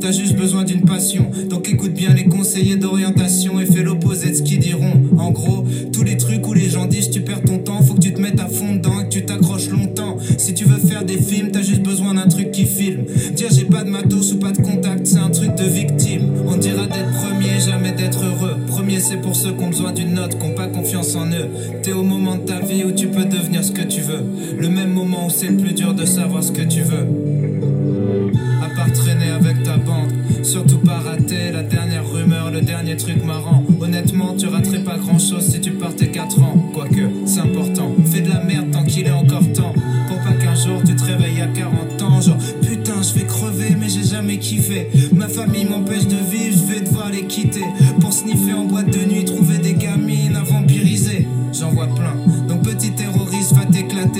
T'as 0.00 0.12
juste 0.12 0.34
besoin 0.34 0.64
d'une 0.64 0.82
passion, 0.82 1.30
donc 1.48 1.68
écoute 1.68 1.92
bien 1.92 2.12
les 2.14 2.24
conseillers 2.24 2.76
d'orientation 2.76 3.60
et 3.60 3.66
fais 3.66 3.82
l'opposé 3.82 4.30
de 4.30 4.34
ce 4.34 4.42
qu'ils 4.42 4.58
diront. 4.58 4.92
En 5.18 5.30
gros, 5.30 5.64
tous 5.92 6.02
les 6.02 6.16
trucs 6.16 6.46
où 6.46 6.52
les 6.52 6.68
gens 6.68 6.86
disent 6.86 7.10
tu 7.10 7.20
perds 7.20 7.42
ton 7.42 7.58
temps, 7.58 7.82
faut 7.82 7.94
que 7.94 8.00
tu 8.00 8.12
te 8.12 8.20
mettes 8.20 8.40
à 8.40 8.46
fond 8.46 8.74
dedans 8.74 9.00
et 9.00 9.04
que 9.04 9.10
tu 9.10 9.24
t'accroches 9.24 9.68
longtemps. 9.68 10.18
Si 10.36 10.54
tu 10.54 10.64
veux 10.64 10.78
faire 10.78 11.04
des 11.04 11.16
films, 11.16 11.50
t'as 11.52 11.62
juste 11.62 11.82
besoin 11.82 12.14
d'un 12.14 12.26
truc 12.26 12.50
qui 12.50 12.66
filme. 12.66 13.04
Dire 13.34 13.48
j'ai 13.52 13.64
pas 13.64 13.84
de 13.84 13.90
matos 13.90 14.32
ou 14.32 14.38
pas 14.38 14.52
de 14.52 14.60
contact, 14.60 15.06
c'est 15.06 15.18
un 15.18 15.30
truc 15.30 15.54
de 15.54 15.64
victime. 15.64 16.22
On 16.46 16.56
dira 16.56 16.86
d'être 16.86 17.12
premier, 17.12 17.60
jamais 17.60 17.92
d'être 17.92 18.24
heureux. 18.24 18.56
Premier, 18.66 19.00
c'est 19.00 19.20
pour 19.20 19.36
ceux 19.36 19.52
qui 19.52 19.64
ont 19.64 19.70
besoin 19.70 19.92
d'une 19.92 20.14
note, 20.14 20.38
qui 20.38 20.44
ont 20.44 20.54
pas 20.54 20.66
confiance 20.66 21.14
en 21.14 21.26
eux. 21.28 21.48
T'es 21.82 21.92
au 21.92 22.02
moment 22.02 22.36
de 22.36 22.42
ta 22.42 22.60
vie 22.60 22.84
où 22.84 22.92
tu 22.92 23.08
peux 23.08 23.24
devenir 23.24 23.64
ce 23.64 23.72
que 23.72 23.82
tu 23.82 24.00
veux. 24.00 24.24
Le 24.58 24.68
même 24.68 24.92
moment 24.92 25.26
où 25.26 25.30
c'est 25.30 25.48
le 25.48 25.56
plus 25.56 25.72
dur 25.72 25.94
de 25.94 26.04
savoir 26.04 26.42
ce 26.42 26.52
que 26.52 26.62
tu 26.62 26.80
veux. 26.80 27.33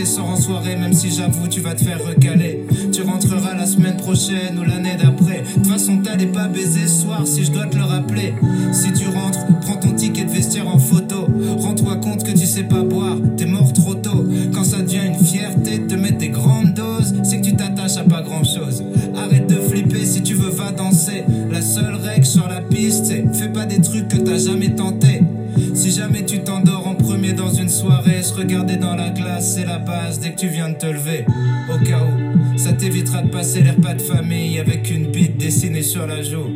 Sors 0.05 0.29
en 0.29 0.37
soirée, 0.37 0.77
même 0.77 0.93
si 0.93 1.11
j'avoue, 1.11 1.49
tu 1.49 1.61
vas 1.61 1.75
te 1.75 1.85
faire 1.85 1.99
recaler. 2.05 2.65
Tu 2.93 3.03
rentreras 3.03 3.55
la 3.55 3.67
semaine 3.67 3.97
prochaine 3.97 4.59
ou 4.59 4.63
l'année 4.63 4.97
d'après. 4.97 5.43
De 5.43 5.55
toute 5.55 5.67
façon, 5.67 5.99
t'allais 5.99 6.27
pas 6.27 6.49
baiser 6.49 6.87
soir 6.87 7.27
si 7.27 7.45
je 7.45 7.53
dois 7.53 7.67
te 7.67 7.77
le 7.77 7.85
rappeler. 7.85 8.35
Si 8.73 8.93
tu 8.93 9.07
rentres, 9.09 9.47
prends 9.63 9.77
ton 9.77 9.93
ticket 9.93 10.25
de 10.25 10.31
vestiaire 10.31 10.69
en 10.69 10.79
photo. 10.79 11.27
Rends-toi 11.59 11.97
compte 11.97 12.25
que 12.25 12.33
tu 12.33 12.47
sais 12.47 12.65
pas 12.65 12.83
se 28.35 28.41
regarder 28.41 28.77
dans 28.77 28.97
la 28.97 29.11
glace, 29.11 29.55
c'est 29.55 29.65
la 29.65 29.79
base 29.79 30.19
dès 30.19 30.33
que 30.33 30.41
tu 30.41 30.49
viens 30.49 30.69
de 30.69 30.75
te 30.75 30.87
lever. 30.87 31.25
Au 31.73 31.79
cas 31.85 32.01
où, 32.03 32.59
ça 32.59 32.73
t'évitera 32.73 33.23
de 33.23 33.29
passer 33.29 33.63
les 33.63 33.71
repas 33.71 33.95
de 33.95 34.03
famille 34.03 34.59
avec 34.59 34.91
une 34.91 35.11
bite 35.11 35.37
dessinée 35.37 35.83
sur 35.83 36.07
la 36.07 36.23
joue. 36.23 36.51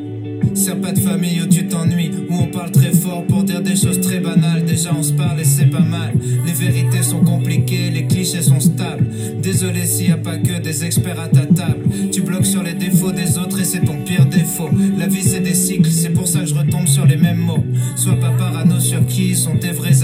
C'est 0.55 0.81
pas 0.81 0.93
de 0.93 0.99
famille 0.99 1.41
où 1.41 1.47
tu 1.47 1.69
t'ennuies, 1.69 2.11
où 2.29 2.35
on 2.35 2.47
parle 2.47 2.73
très 2.73 2.93
fort 2.93 3.25
pour 3.27 3.45
dire 3.45 3.63
des 3.63 3.77
choses 3.77 4.01
très 4.01 4.19
banales. 4.19 4.65
Déjà 4.65 4.91
on 4.99 5.03
se 5.03 5.13
parle 5.13 5.41
et 5.41 5.45
c'est 5.45 5.67
pas 5.67 5.81
mal. 5.81 6.15
Les 6.47 6.53
vérités 6.53 7.03
sont 7.03 7.21
compliquées, 7.21 7.91
les 7.91 8.07
clichés 8.07 8.43
sont 8.43 8.61
stables. 8.61 9.07
Désolé 9.41 9.87
s'il 9.87 10.09
y 10.09 10.13
a 10.13 10.17
pas 10.17 10.37
que 10.37 10.61
des 10.61 10.85
experts 10.85 11.21
à 11.21 11.29
ta 11.29 11.47
table. 11.47 11.85
Tu 12.11 12.23
bloques 12.23 12.47
sur 12.47 12.63
les 12.63 12.75
défauts 12.75 13.13
des 13.13 13.39
autres 13.39 13.61
et 13.61 13.65
c'est 13.65 13.85
ton 13.85 13.99
pire 14.05 14.27
défaut. 14.27 14.71
La 14.99 15.07
vie 15.07 15.23
c'est 15.23 15.41
des 15.41 15.55
cycles, 15.55 15.91
c'est 15.91 16.11
pour 16.11 16.27
ça 16.27 16.41
que 16.41 16.47
je 16.47 16.55
retombe 16.55 16.87
sur 16.87 17.07
les 17.07 17.17
mêmes 17.17 17.39
mots. 17.39 17.65
Sois 17.95 18.19
pas 18.19 18.31
parano 18.31 18.81
sur 18.81 19.07
qui 19.07 19.37
sont 19.37 19.57
tes 19.57 19.71
vrais 19.71 19.98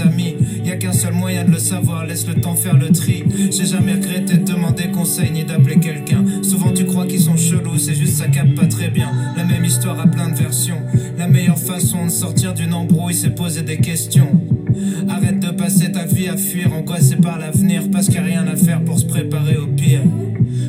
savoir, 1.65 2.05
laisse 2.05 2.27
le 2.27 2.35
temps 2.35 2.55
faire 2.55 2.77
le 2.77 2.89
tri. 2.89 3.23
J'ai 3.51 3.65
jamais 3.65 3.93
regretté 3.93 4.37
de 4.37 4.43
demander 4.43 4.91
conseil 4.93 5.31
ni 5.31 5.43
d'appeler 5.43 5.77
quelqu'un. 5.77 6.23
Souvent 6.43 6.71
tu 6.71 6.85
crois 6.85 7.07
qu'ils 7.07 7.21
sont 7.21 7.35
chelous, 7.35 7.79
c'est 7.79 7.95
juste 7.95 8.17
ça 8.17 8.27
capte 8.27 8.55
pas 8.55 8.67
très 8.67 8.89
bien. 8.89 9.11
La 9.35 9.43
même 9.43 9.65
histoire 9.65 9.99
à 9.99 10.05
plein 10.05 10.29
de 10.29 10.35
versions. 10.35 10.77
La 11.17 11.27
meilleure 11.27 11.57
façon 11.57 12.05
de 12.05 12.11
sortir 12.11 12.53
d'une 12.53 12.73
embrouille, 12.73 13.15
c'est 13.15 13.33
poser 13.33 13.63
des 13.63 13.77
questions. 13.77 14.29
Arrête 15.09 15.39
de 15.39 15.49
passer 15.49 15.91
ta 15.91 16.05
vie 16.05 16.27
à 16.27 16.37
fuir, 16.37 16.71
angoissé 16.71 17.15
par 17.15 17.39
l'avenir, 17.39 17.83
parce 17.91 18.07
qu'il 18.07 18.21
n'y 18.21 18.27
a 18.27 18.41
rien 18.41 18.47
à 18.47 18.55
faire 18.55 18.83
pour 18.83 18.99
se 18.99 19.05
préparer 19.05 19.57
au 19.57 19.67
pire. 19.67 20.01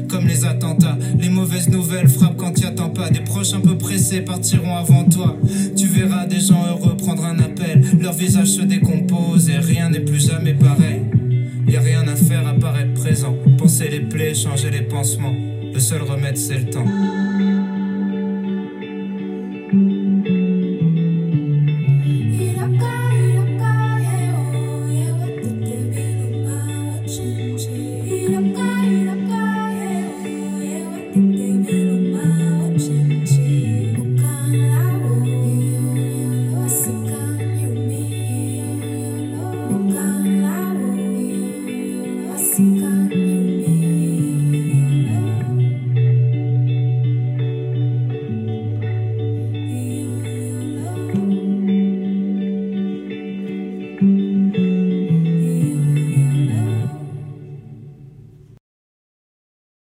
Comme 0.09 0.27
les 0.27 0.45
attentats, 0.45 0.97
les 1.19 1.29
mauvaises 1.29 1.69
nouvelles 1.69 2.09
frappent 2.09 2.37
quand 2.37 2.53
t'y 2.53 2.65
attends 2.65 2.91
pas. 2.91 3.11
Des 3.11 3.21
proches 3.21 3.53
un 3.53 3.61
peu 3.61 3.77
pressés 3.77 4.21
partiront 4.21 4.77
avant 4.77 5.05
toi. 5.05 5.37
Tu 5.77 5.87
verras 5.87 6.27
des 6.27 6.41
gens 6.41 6.65
heureux 6.69 6.97
prendre 6.97 7.25
un 7.25 7.39
appel, 7.39 7.83
leur 8.01 8.13
visage 8.13 8.49
se 8.49 8.63
décompose 8.63 9.49
et 9.49 9.59
rien 9.59 9.91
n'est 9.91 10.01
plus 10.01 10.27
jamais 10.29 10.55
changer 14.47 14.71
les 14.71 14.83
pansements. 14.83 15.35
Le 15.75 15.81
seul 15.81 16.03
remède 16.03 16.37
c'est 16.37 16.59
le 16.59 16.71
temps. 16.71 16.85